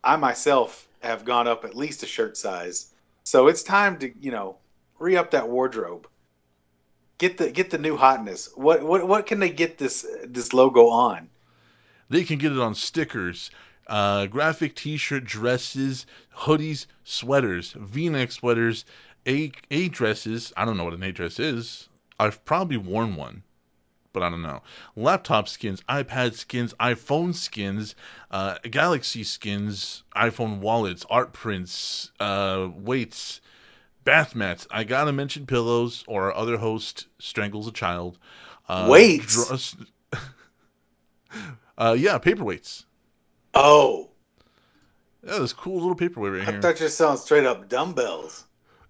I 0.03 0.17
myself 0.17 0.89
have 1.03 1.27
gone 1.27 1.47
up 1.47 1.67
at 1.67 1.77
least 1.77 2.03
a 2.03 2.07
shirt 2.07 2.39
size, 2.39 2.95
so 3.25 3.47
it's 3.47 3.63
time 3.63 3.99
to 3.99 4.11
you 4.19 4.31
know 4.31 4.57
re 4.99 5.19
up 5.19 5.33
that 5.33 5.51
wardrobe. 5.51 6.09
Get 7.19 7.37
the 7.37 7.51
get 7.51 7.69
the 7.69 7.77
new 7.77 7.99
hotness. 7.99 8.49
What 8.55 8.83
what 8.83 9.07
what 9.07 9.27
can 9.27 9.39
they 9.39 9.51
get 9.51 9.77
this 9.77 10.07
this 10.25 10.55
logo 10.55 10.89
on? 10.89 11.29
They 12.09 12.25
can 12.25 12.39
get 12.39 12.53
it 12.53 12.59
on 12.59 12.75
stickers, 12.75 13.51
uh, 13.87 14.27
graphic 14.27 14.75
T-shirt, 14.75 15.25
dresses, 15.25 16.07
hoodies, 16.39 16.87
sweaters, 17.05 17.73
V-neck 17.79 18.33
sweaters, 18.33 18.85
a 19.27 19.51
a 19.71 19.89
dresses. 19.89 20.53
I 20.57 20.65
don't 20.65 20.77
know 20.77 20.85
what 20.85 20.95
an 20.95 21.03
a 21.03 21.13
dress 21.13 21.39
is. 21.39 21.89
I've 22.19 22.45
probably 22.45 22.77
worn 22.77 23.17
one, 23.17 23.43
but 24.13 24.23
I 24.23 24.31
don't 24.31 24.43
know. 24.43 24.63
Laptop 24.95 25.49
skins, 25.49 25.83
iPad 25.89 26.35
skins, 26.35 26.73
iPhone 26.81 27.35
skins, 27.35 27.95
uh, 28.31 28.57
Galaxy 28.71 29.23
skins, 29.23 30.03
iPhone 30.17 30.61
wallets, 30.61 31.05
art 31.11 31.33
prints, 31.33 32.13
uh, 32.21 32.69
weights, 32.75 33.41
bath 34.05 34.35
mats. 34.35 34.67
I 34.71 34.85
gotta 34.85 35.13
mention 35.13 35.45
pillows, 35.47 36.05
or 36.07 36.25
our 36.25 36.35
other 36.35 36.59
host 36.59 37.07
strangles 37.19 37.67
a 37.67 37.73
child. 37.73 38.19
Uh, 38.69 38.89
Weights? 38.91 39.35
drawers- 39.35 39.77
uh, 41.79 41.95
yeah, 41.99 42.19
paperweights. 42.19 42.85
Oh, 43.59 44.11
Yeah, 45.27 45.39
this 45.39 45.53
cool 45.53 45.77
little 45.81 45.95
paperweight 45.95 46.33
right 46.33 46.49
I 46.49 46.53
here. 46.53 46.61
thought 46.63 46.79
you 46.79 46.85
were 46.87 46.91
selling 46.91 47.17
straight 47.19 47.47
up 47.47 47.69
dumbbells. 47.69 48.45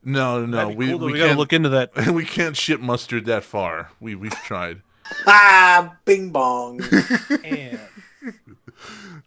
No, 0.05 0.44
no, 0.47 0.56
That'd 0.56 0.70
be 0.72 0.76
we 0.76 0.90
cool, 0.90 0.98
though. 0.98 1.06
we, 1.06 1.12
we 1.12 1.18
gotta 1.18 1.28
can't 1.30 1.38
look 1.38 1.52
into 1.52 1.68
that. 1.70 2.09
we 2.12 2.24
can't 2.24 2.56
ship 2.56 2.80
mustard 2.80 3.24
that 3.26 3.44
far. 3.44 3.90
We 4.01 4.14
we've 4.14 4.32
tried. 4.32 4.82
Ah, 5.26 5.97
bing 6.05 6.30
bong. 6.30 6.80
Damn. 7.43 7.78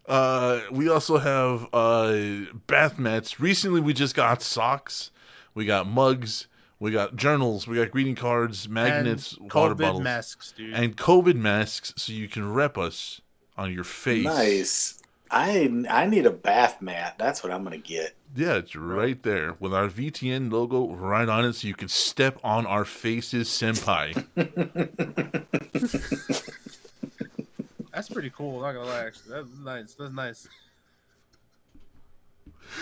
Uh, 0.06 0.60
we 0.70 0.88
also 0.88 1.18
have 1.18 1.66
uh 1.72 2.50
bath 2.66 2.98
mats. 2.98 3.40
Recently, 3.40 3.80
we 3.80 3.92
just 3.94 4.14
got 4.14 4.42
socks. 4.42 5.10
We 5.54 5.64
got 5.64 5.86
mugs. 5.86 6.48
We 6.78 6.90
got 6.90 7.16
journals. 7.16 7.66
We 7.66 7.76
got 7.76 7.90
greeting 7.90 8.14
cards, 8.14 8.68
magnets, 8.68 9.36
And 9.38 9.52
water 9.52 9.74
COVID 9.74 9.78
bottles, 9.78 10.02
masks, 10.02 10.52
dude. 10.56 10.74
and 10.74 10.96
COVID 10.96 11.34
masks, 11.36 11.92
so 11.96 12.12
you 12.12 12.28
can 12.28 12.52
rep 12.52 12.76
us 12.78 13.20
on 13.56 13.72
your 13.72 13.84
face. 13.84 14.24
Nice. 14.24 14.99
I 15.30 15.84
I 15.88 16.06
need 16.06 16.26
a 16.26 16.30
bath 16.30 16.82
mat. 16.82 17.14
That's 17.18 17.42
what 17.42 17.52
I'm 17.52 17.62
gonna 17.62 17.78
get. 17.78 18.14
Yeah, 18.34 18.54
it's 18.56 18.76
right 18.76 19.20
there 19.22 19.54
with 19.58 19.72
our 19.74 19.88
VTN 19.88 20.52
logo 20.52 20.88
right 20.92 21.28
on 21.28 21.44
it, 21.44 21.54
so 21.54 21.68
you 21.68 21.74
can 21.74 21.88
step 21.88 22.38
on 22.44 22.66
our 22.66 22.84
faces, 22.84 23.48
senpai. 23.48 24.24
That's 27.92 28.08
pretty 28.08 28.30
cool. 28.30 28.60
Not 28.60 28.72
gonna 28.72 28.86
lie, 28.86 29.04
actually, 29.06 29.30
that's 29.34 29.48
nice. 29.64 29.94
That's 29.94 30.12
nice. 30.12 30.48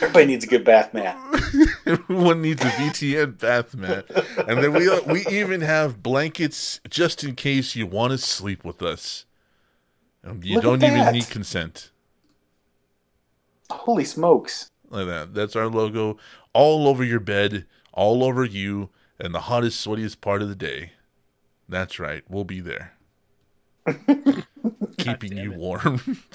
Everybody 0.03 0.27
needs 0.27 0.45
a 0.45 0.49
good 0.49 0.65
bath 0.65 0.93
mat. 0.93 1.17
Everyone 1.87 2.43
needs 2.43 2.63
a 2.63 2.69
VTN 2.69 3.39
bath 3.39 3.75
mat, 3.75 4.05
and 4.47 4.63
then 4.63 4.73
we 4.75 4.89
we 5.07 5.27
even 5.29 5.63
have 5.63 6.03
blankets 6.03 6.81
just 6.91 7.25
in 7.25 7.35
case 7.35 7.75
you 7.75 7.87
want 7.87 8.13
to 8.13 8.19
sleep 8.19 8.65
with 8.65 8.83
us. 8.83 9.25
Um, 10.23 10.41
You 10.43 10.57
Look 10.57 10.65
don't 10.65 10.83
even 10.83 10.99
that. 10.99 11.15
need 11.15 11.29
consent. 11.31 11.91
Holy 13.71 14.05
smokes! 14.05 14.71
Like 14.91 15.07
that. 15.07 15.35
That's 15.35 15.57
our 15.57 15.69
logo 15.69 16.19
all 16.53 16.89
over 16.89 17.05
your 17.05 17.21
bed, 17.21 17.67
all 17.93 18.25
over 18.25 18.45
you, 18.45 18.91
and 19.19 19.35
the 19.35 19.41
hottest, 19.41 19.87
sweatiest 19.87 20.21
part 20.21 20.43
of 20.43 20.49
the 20.49 20.55
day. 20.55 20.93
That's 21.69 21.99
right. 21.99 22.23
We'll 22.29 22.45
be 22.45 22.61
there. 22.61 22.95
Keeping 24.99 25.37
you 25.37 25.53
warm. 25.53 26.01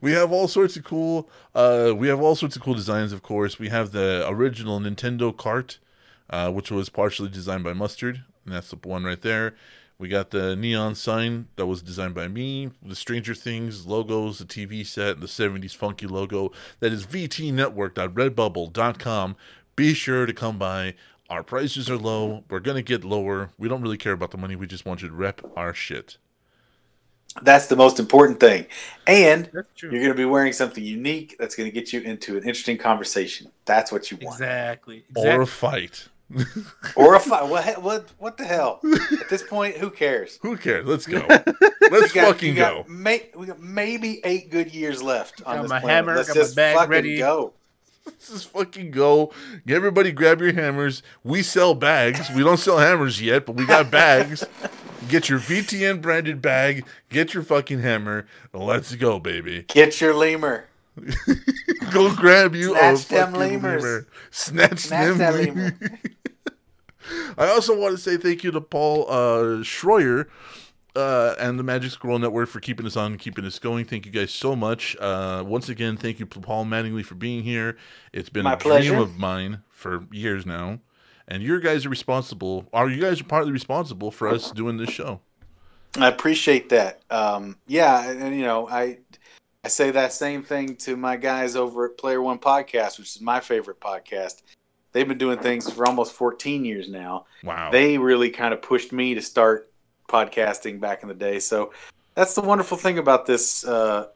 we 0.00 0.12
have 0.12 0.32
all 0.32 0.48
sorts 0.48 0.76
of 0.76 0.84
cool 0.84 1.28
uh 1.54 1.92
we 1.96 2.08
have 2.08 2.20
all 2.20 2.34
sorts 2.34 2.56
of 2.56 2.62
cool 2.62 2.74
designs 2.74 3.12
of 3.12 3.22
course. 3.22 3.58
We 3.58 3.68
have 3.68 3.92
the 3.92 4.24
original 4.28 4.80
Nintendo 4.80 5.36
cart, 5.36 5.78
uh, 6.30 6.50
which 6.50 6.70
was 6.70 6.88
partially 6.88 7.28
designed 7.28 7.64
by 7.64 7.72
Mustard, 7.72 8.24
and 8.44 8.54
that's 8.54 8.70
the 8.70 8.78
one 8.82 9.04
right 9.04 9.20
there. 9.20 9.54
We 9.98 10.08
got 10.08 10.30
the 10.30 10.56
neon 10.56 10.96
sign 10.96 11.46
that 11.56 11.66
was 11.66 11.80
designed 11.80 12.14
by 12.14 12.28
me, 12.28 12.70
the 12.82 12.96
Stranger 12.96 13.34
Things 13.34 13.86
logos, 13.86 14.38
the 14.38 14.44
TV 14.44 14.84
set, 14.84 15.14
and 15.14 15.22
the 15.22 15.28
70s 15.28 15.74
funky 15.74 16.06
logo. 16.06 16.52
That 16.80 16.92
is 16.92 17.06
vtnetwork.redbubble.com. 17.06 19.36
Be 19.76 19.94
sure 19.94 20.26
to 20.26 20.32
come 20.32 20.58
by. 20.58 20.94
Our 21.30 21.42
prices 21.42 21.88
are 21.88 21.96
low. 21.96 22.44
We're 22.50 22.60
going 22.60 22.76
to 22.76 22.82
get 22.82 23.04
lower. 23.04 23.50
We 23.56 23.68
don't 23.68 23.82
really 23.82 23.96
care 23.96 24.12
about 24.12 24.30
the 24.30 24.36
money. 24.36 24.56
We 24.56 24.66
just 24.66 24.84
want 24.84 25.00
you 25.00 25.08
to 25.08 25.14
rep 25.14 25.40
our 25.56 25.72
shit. 25.72 26.18
That's 27.42 27.66
the 27.66 27.76
most 27.76 27.98
important 27.98 28.38
thing. 28.38 28.66
And 29.06 29.50
you're 29.52 29.90
going 29.90 30.08
to 30.08 30.14
be 30.14 30.24
wearing 30.24 30.52
something 30.52 30.84
unique 30.84 31.36
that's 31.38 31.56
going 31.56 31.68
to 31.68 31.74
get 31.74 31.92
you 31.92 32.00
into 32.00 32.36
an 32.36 32.44
interesting 32.44 32.78
conversation. 32.78 33.50
That's 33.64 33.90
what 33.90 34.10
you 34.10 34.18
want. 34.22 34.34
Exactly. 34.34 35.04
Or 35.16 35.42
a 35.42 35.46
fight. 35.46 36.08
Or 36.96 37.14
a 37.14 37.20
fight. 37.20 37.48
What, 37.48 37.82
what, 37.82 38.08
what 38.18 38.36
the 38.36 38.44
hell? 38.44 38.80
At 39.20 39.28
this 39.28 39.42
point, 39.42 39.76
who 39.76 39.90
cares? 39.90 40.38
Who 40.42 40.56
cares? 40.56 40.86
Let's 40.86 41.06
go. 41.06 41.24
Let's 41.90 42.12
got- 42.12 42.26
fucking 42.34 42.54
go. 42.54 42.84
May, 42.88 43.28
we 43.36 43.46
got 43.46 43.60
maybe 43.60 44.20
eight 44.24 44.50
good 44.50 44.72
years 44.74 45.02
left 45.02 45.42
on 45.44 45.56
Got 45.56 45.62
this 45.62 45.70
my 45.70 45.80
planet. 45.80 45.96
hammer, 45.96 46.16
Let's 46.16 46.28
got 46.28 46.36
my 46.36 46.42
just 46.42 46.56
bag 46.56 46.76
fucking 46.76 46.90
ready. 46.90 47.18
go. 47.18 47.52
Let's 48.06 48.28
just 48.30 48.48
fucking 48.50 48.90
go. 48.90 49.32
Everybody 49.68 50.12
grab 50.12 50.40
your 50.40 50.52
hammers. 50.52 51.02
We 51.22 51.42
sell 51.42 51.74
bags. 51.74 52.30
We 52.30 52.42
don't 52.42 52.58
sell 52.58 52.78
hammers 52.78 53.20
yet, 53.22 53.46
but 53.46 53.54
we 53.56 53.64
got 53.66 53.90
bags. 53.90 54.44
Get 55.08 55.28
your 55.28 55.38
VTN 55.38 56.00
branded 56.00 56.40
bag. 56.40 56.84
Get 57.10 57.34
your 57.34 57.42
fucking 57.42 57.80
hammer. 57.80 58.26
Let's 58.52 58.94
go, 58.94 59.18
baby. 59.18 59.64
Get 59.68 60.00
your 60.00 60.14
lemur. 60.14 60.66
Go 61.92 62.14
grab 62.14 62.54
you 62.54 62.70
Snatch 62.76 63.04
a 63.06 63.08
them 63.08 63.32
lemurs. 63.34 63.82
lemur. 63.82 64.06
Snatch, 64.30 64.78
Snatch 64.80 65.16
them 65.16 65.32
lemur. 65.34 65.76
lemur. 65.80 65.98
I 67.38 67.48
also 67.48 67.78
want 67.78 67.94
to 67.96 68.00
say 68.02 68.16
thank 68.16 68.44
you 68.44 68.50
to 68.52 68.60
Paul 68.60 69.06
uh, 69.10 69.62
Schroyer 69.62 70.26
uh, 70.96 71.34
and 71.38 71.58
the 71.58 71.62
Magic 71.62 71.90
Squirrel 71.90 72.18
Network 72.18 72.48
for 72.48 72.60
keeping 72.60 72.86
us 72.86 72.96
on 72.96 73.12
and 73.12 73.20
keeping 73.20 73.44
us 73.44 73.58
going. 73.58 73.84
Thank 73.84 74.06
you 74.06 74.12
guys 74.12 74.30
so 74.32 74.56
much. 74.56 74.96
Uh, 75.00 75.44
once 75.46 75.68
again, 75.68 75.96
thank 75.96 76.18
you 76.18 76.26
to 76.26 76.40
Paul 76.40 76.64
Mattingly 76.64 77.04
for 77.04 77.14
being 77.14 77.42
here. 77.42 77.76
It's 78.12 78.30
been 78.30 78.44
My 78.44 78.54
a 78.54 78.56
pleasure. 78.56 78.90
dream 78.90 79.02
of 79.02 79.18
mine 79.18 79.62
for 79.70 80.06
years 80.12 80.46
now. 80.46 80.78
And 81.26 81.42
you 81.42 81.58
guys 81.60 81.86
are 81.86 81.90
responsible, 81.90 82.66
or 82.72 82.90
you 82.90 83.00
guys 83.00 83.20
are 83.20 83.24
partly 83.24 83.50
responsible 83.52 84.10
for 84.10 84.28
us 84.28 84.50
doing 84.50 84.76
this 84.76 84.90
show. 84.90 85.20
I 85.98 86.08
appreciate 86.08 86.68
that. 86.70 87.00
Um, 87.08 87.56
yeah, 87.66 88.10
and, 88.10 88.20
and, 88.22 88.36
you 88.36 88.42
know, 88.42 88.68
I 88.68 88.98
I 89.64 89.68
say 89.68 89.90
that 89.92 90.12
same 90.12 90.42
thing 90.42 90.76
to 90.76 90.94
my 90.94 91.16
guys 91.16 91.56
over 91.56 91.86
at 91.86 91.96
Player 91.96 92.20
One 92.20 92.38
Podcast, 92.38 92.98
which 92.98 93.16
is 93.16 93.20
my 93.22 93.40
favorite 93.40 93.80
podcast. 93.80 94.42
They've 94.92 95.08
been 95.08 95.16
doing 95.16 95.38
things 95.38 95.70
for 95.70 95.86
almost 95.86 96.12
14 96.12 96.66
years 96.66 96.90
now. 96.90 97.24
Wow. 97.42 97.70
They 97.70 97.96
really 97.96 98.28
kind 98.28 98.52
of 98.52 98.60
pushed 98.60 98.92
me 98.92 99.14
to 99.14 99.22
start 99.22 99.72
podcasting 100.06 100.80
back 100.80 101.02
in 101.02 101.08
the 101.08 101.14
day. 101.14 101.38
So 101.38 101.72
that's 102.14 102.34
the 102.34 102.42
wonderful 102.42 102.76
thing 102.76 102.98
about 102.98 103.24
this 103.24 103.64
uh, 103.64 104.08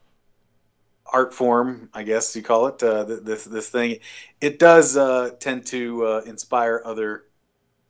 art 1.11 1.33
form, 1.33 1.89
I 1.95 2.03
guess 2.03 2.37
you 2.37 2.43
call 2.43 2.67
it. 2.67 2.83
Uh, 2.83 3.05
this 3.05 3.45
this 3.45 3.71
thing, 3.71 4.01
it 4.43 4.59
does 4.59 4.99
uh, 4.99 5.31
tend 5.41 5.65
to 5.69 6.05
uh, 6.05 6.23
inspire 6.27 6.83
other 6.85 7.25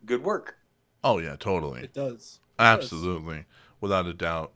good 0.06 0.22
work. 0.22 0.56
oh, 1.02 1.18
yeah, 1.18 1.34
totally. 1.34 1.82
It 1.82 1.92
does. 1.92 2.38
Absolutely, 2.56 3.46
without 3.80 4.06
a 4.06 4.14
doubt. 4.14 4.52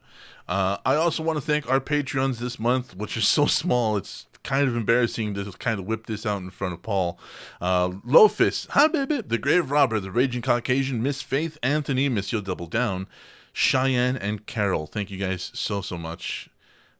Uh, 0.47 0.77
I 0.85 0.95
also 0.95 1.23
want 1.23 1.37
to 1.37 1.45
thank 1.45 1.69
our 1.69 1.79
Patreons 1.79 2.39
this 2.39 2.59
month, 2.59 2.95
which 2.95 3.17
is 3.17 3.27
so 3.37 3.45
small. 3.45 3.97
It's 3.97 4.27
kind 4.43 4.67
of 4.67 4.75
embarrassing 4.75 5.33
to 5.33 5.51
kind 5.53 5.79
of 5.79 5.85
whip 5.85 6.05
this 6.05 6.25
out 6.25 6.41
in 6.41 6.49
front 6.49 6.73
of 6.73 6.81
Paul. 6.81 7.17
Uh, 7.61 7.89
Lofus, 8.05 8.67
Hi 8.71 8.87
Baby, 8.87 9.21
The 9.21 9.37
Grave 9.37 9.71
Robber, 9.71 9.99
The 9.99 10.11
Raging 10.11 10.41
Caucasian, 10.41 11.01
Miss 11.01 11.21
Faith, 11.21 11.57
Anthony, 11.63 12.09
Miss 12.09 12.31
Yo 12.31 12.41
Double 12.41 12.67
Down, 12.67 13.07
Cheyenne, 13.53 14.17
and 14.17 14.45
Carol. 14.45 14.85
Thank 14.85 15.11
you 15.11 15.17
guys 15.17 15.51
so, 15.53 15.81
so 15.81 15.97
much. 15.97 16.49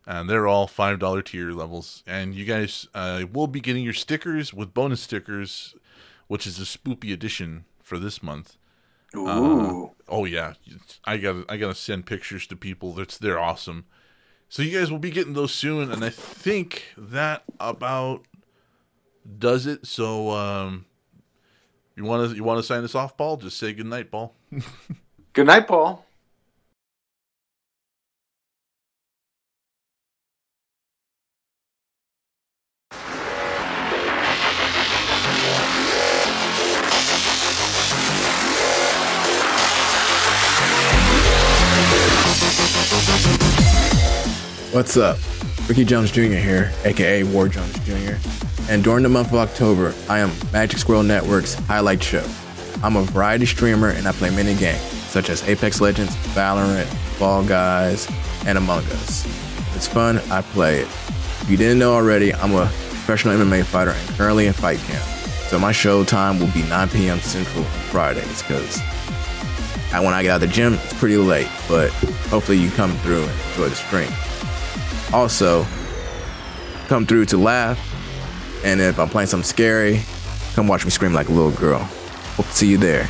And 0.06 0.30
they're 0.30 0.48
all 0.48 0.68
$5 0.68 1.26
tier 1.26 1.52
levels. 1.52 2.03
And 2.06 2.34
you 2.34 2.45
guys 2.45 2.88
uh, 2.94 3.26
will 3.32 3.48
be 3.48 3.61
getting 3.61 3.84
your 3.84 3.94
stickers 3.94 4.53
with 4.53 4.74
bonus 4.74 5.02
stickers, 5.02 5.76
which 6.28 6.45
is 6.45 6.60
a 6.60 6.64
spoopy 6.64 7.14
edition 7.14 7.65
for 7.82 7.98
this 7.98 8.22
month. 8.22 8.57
Ooh. 9.15 9.91
Oh 10.07 10.26
yeah, 10.26 10.53
I 11.06 11.18
got 11.18 11.45
I 11.49 11.57
gotta 11.57 11.76
send 11.76 12.06
pictures 12.06 12.48
to 12.48 12.56
people. 12.56 12.94
That's 12.94 13.18
they're 13.18 13.40
awesome. 13.40 13.85
So 14.49 14.61
you 14.61 14.77
guys 14.77 14.91
will 14.91 14.99
be 14.99 15.11
getting 15.11 15.34
those 15.34 15.53
soon, 15.53 15.91
and 15.91 16.03
I 16.03 16.10
think 16.10 16.94
that 16.98 17.44
about 17.60 18.26
does 19.40 19.65
it. 19.65 19.85
So 19.85 20.31
um, 20.31 20.85
you 21.95 22.03
want 22.03 22.30
to 22.30 22.35
you 22.35 22.44
want 22.44 22.60
to 22.60 22.64
sign 22.64 22.84
us 22.84 22.95
off, 22.95 23.18
Paul? 23.18 23.38
Just 23.38 23.57
say 23.57 23.73
good 23.73 23.85
night, 23.85 24.11
Paul. 24.11 24.35
Good 25.34 25.48
night, 25.48 25.68
Paul. 25.68 26.06
What's 44.73 44.97
up? 44.97 45.19
Ricky 45.69 45.85
Jones 45.85 46.09
Jr. 46.09 46.21
here, 46.33 46.71
aka 46.83 47.21
War 47.25 47.47
Jones 47.47 47.77
Jr. 47.85 48.15
And 48.71 48.83
during 48.83 49.03
the 49.03 49.09
month 49.09 49.27
of 49.27 49.35
October, 49.35 49.93
I 50.09 50.17
am 50.17 50.31
Magic 50.51 50.79
Squirrel 50.79 51.03
Network's 51.03 51.53
highlight 51.53 52.01
show. 52.01 52.25
I'm 52.81 52.95
a 52.95 53.03
variety 53.03 53.45
streamer 53.45 53.89
and 53.89 54.07
I 54.07 54.13
play 54.13 54.31
many 54.31 54.55
games, 54.55 54.81
such 54.81 55.29
as 55.29 55.47
Apex 55.47 55.79
Legends, 55.79 56.15
Valorant, 56.33 56.87
Fall 57.17 57.45
Guys, 57.45 58.07
and 58.47 58.57
Among 58.57 58.83
Us. 58.85 59.23
It's 59.75 59.85
fun, 59.85 60.17
I 60.31 60.41
play 60.41 60.79
it. 60.79 60.87
If 60.87 61.51
you 61.51 61.55
didn't 61.57 61.77
know 61.77 61.93
already, 61.93 62.33
I'm 62.33 62.55
a 62.55 62.65
professional 62.65 63.37
MMA 63.37 63.65
fighter 63.65 63.91
and 63.91 64.09
currently 64.17 64.47
in 64.47 64.53
fight 64.53 64.79
camp. 64.79 65.03
So 65.49 65.59
my 65.59 65.71
show 65.71 66.03
time 66.03 66.39
will 66.39 66.51
be 66.51 66.63
9 66.63 66.89
p.m. 66.89 67.19
Central 67.19 67.63
Fridays, 67.63 68.41
because 68.41 68.79
when 69.91 70.15
I 70.15 70.23
get 70.23 70.31
out 70.31 70.41
of 70.41 70.41
the 70.41 70.47
gym, 70.47 70.73
it's 70.73 70.97
pretty 70.97 71.17
late, 71.17 71.47
but 71.69 71.91
hopefully 72.31 72.57
you 72.57 72.71
come 72.71 72.93
through 72.97 73.21
and 73.21 73.39
enjoy 73.51 73.69
the 73.69 73.75
stream. 73.75 74.09
Also, 75.14 75.64
come 76.88 77.06
through 77.06 77.26
to 77.27 77.38
laugh, 77.38 77.80
and 78.65 78.81
if 78.81 78.98
I'm 78.98 79.10
playing 79.10 79.27
something 79.27 79.48
scary, 79.48 80.02
come 80.56 80.68
watch 80.68 80.85
me 80.85 80.91
scream 80.91 81.14
like 81.14 81.30
a 81.30 81.31
little 81.31 81.52
girl. 81.52 81.80
Hope 82.35 82.48
to 82.48 82.52
see 82.52 82.68
you 82.68 82.77
there. 82.77 83.07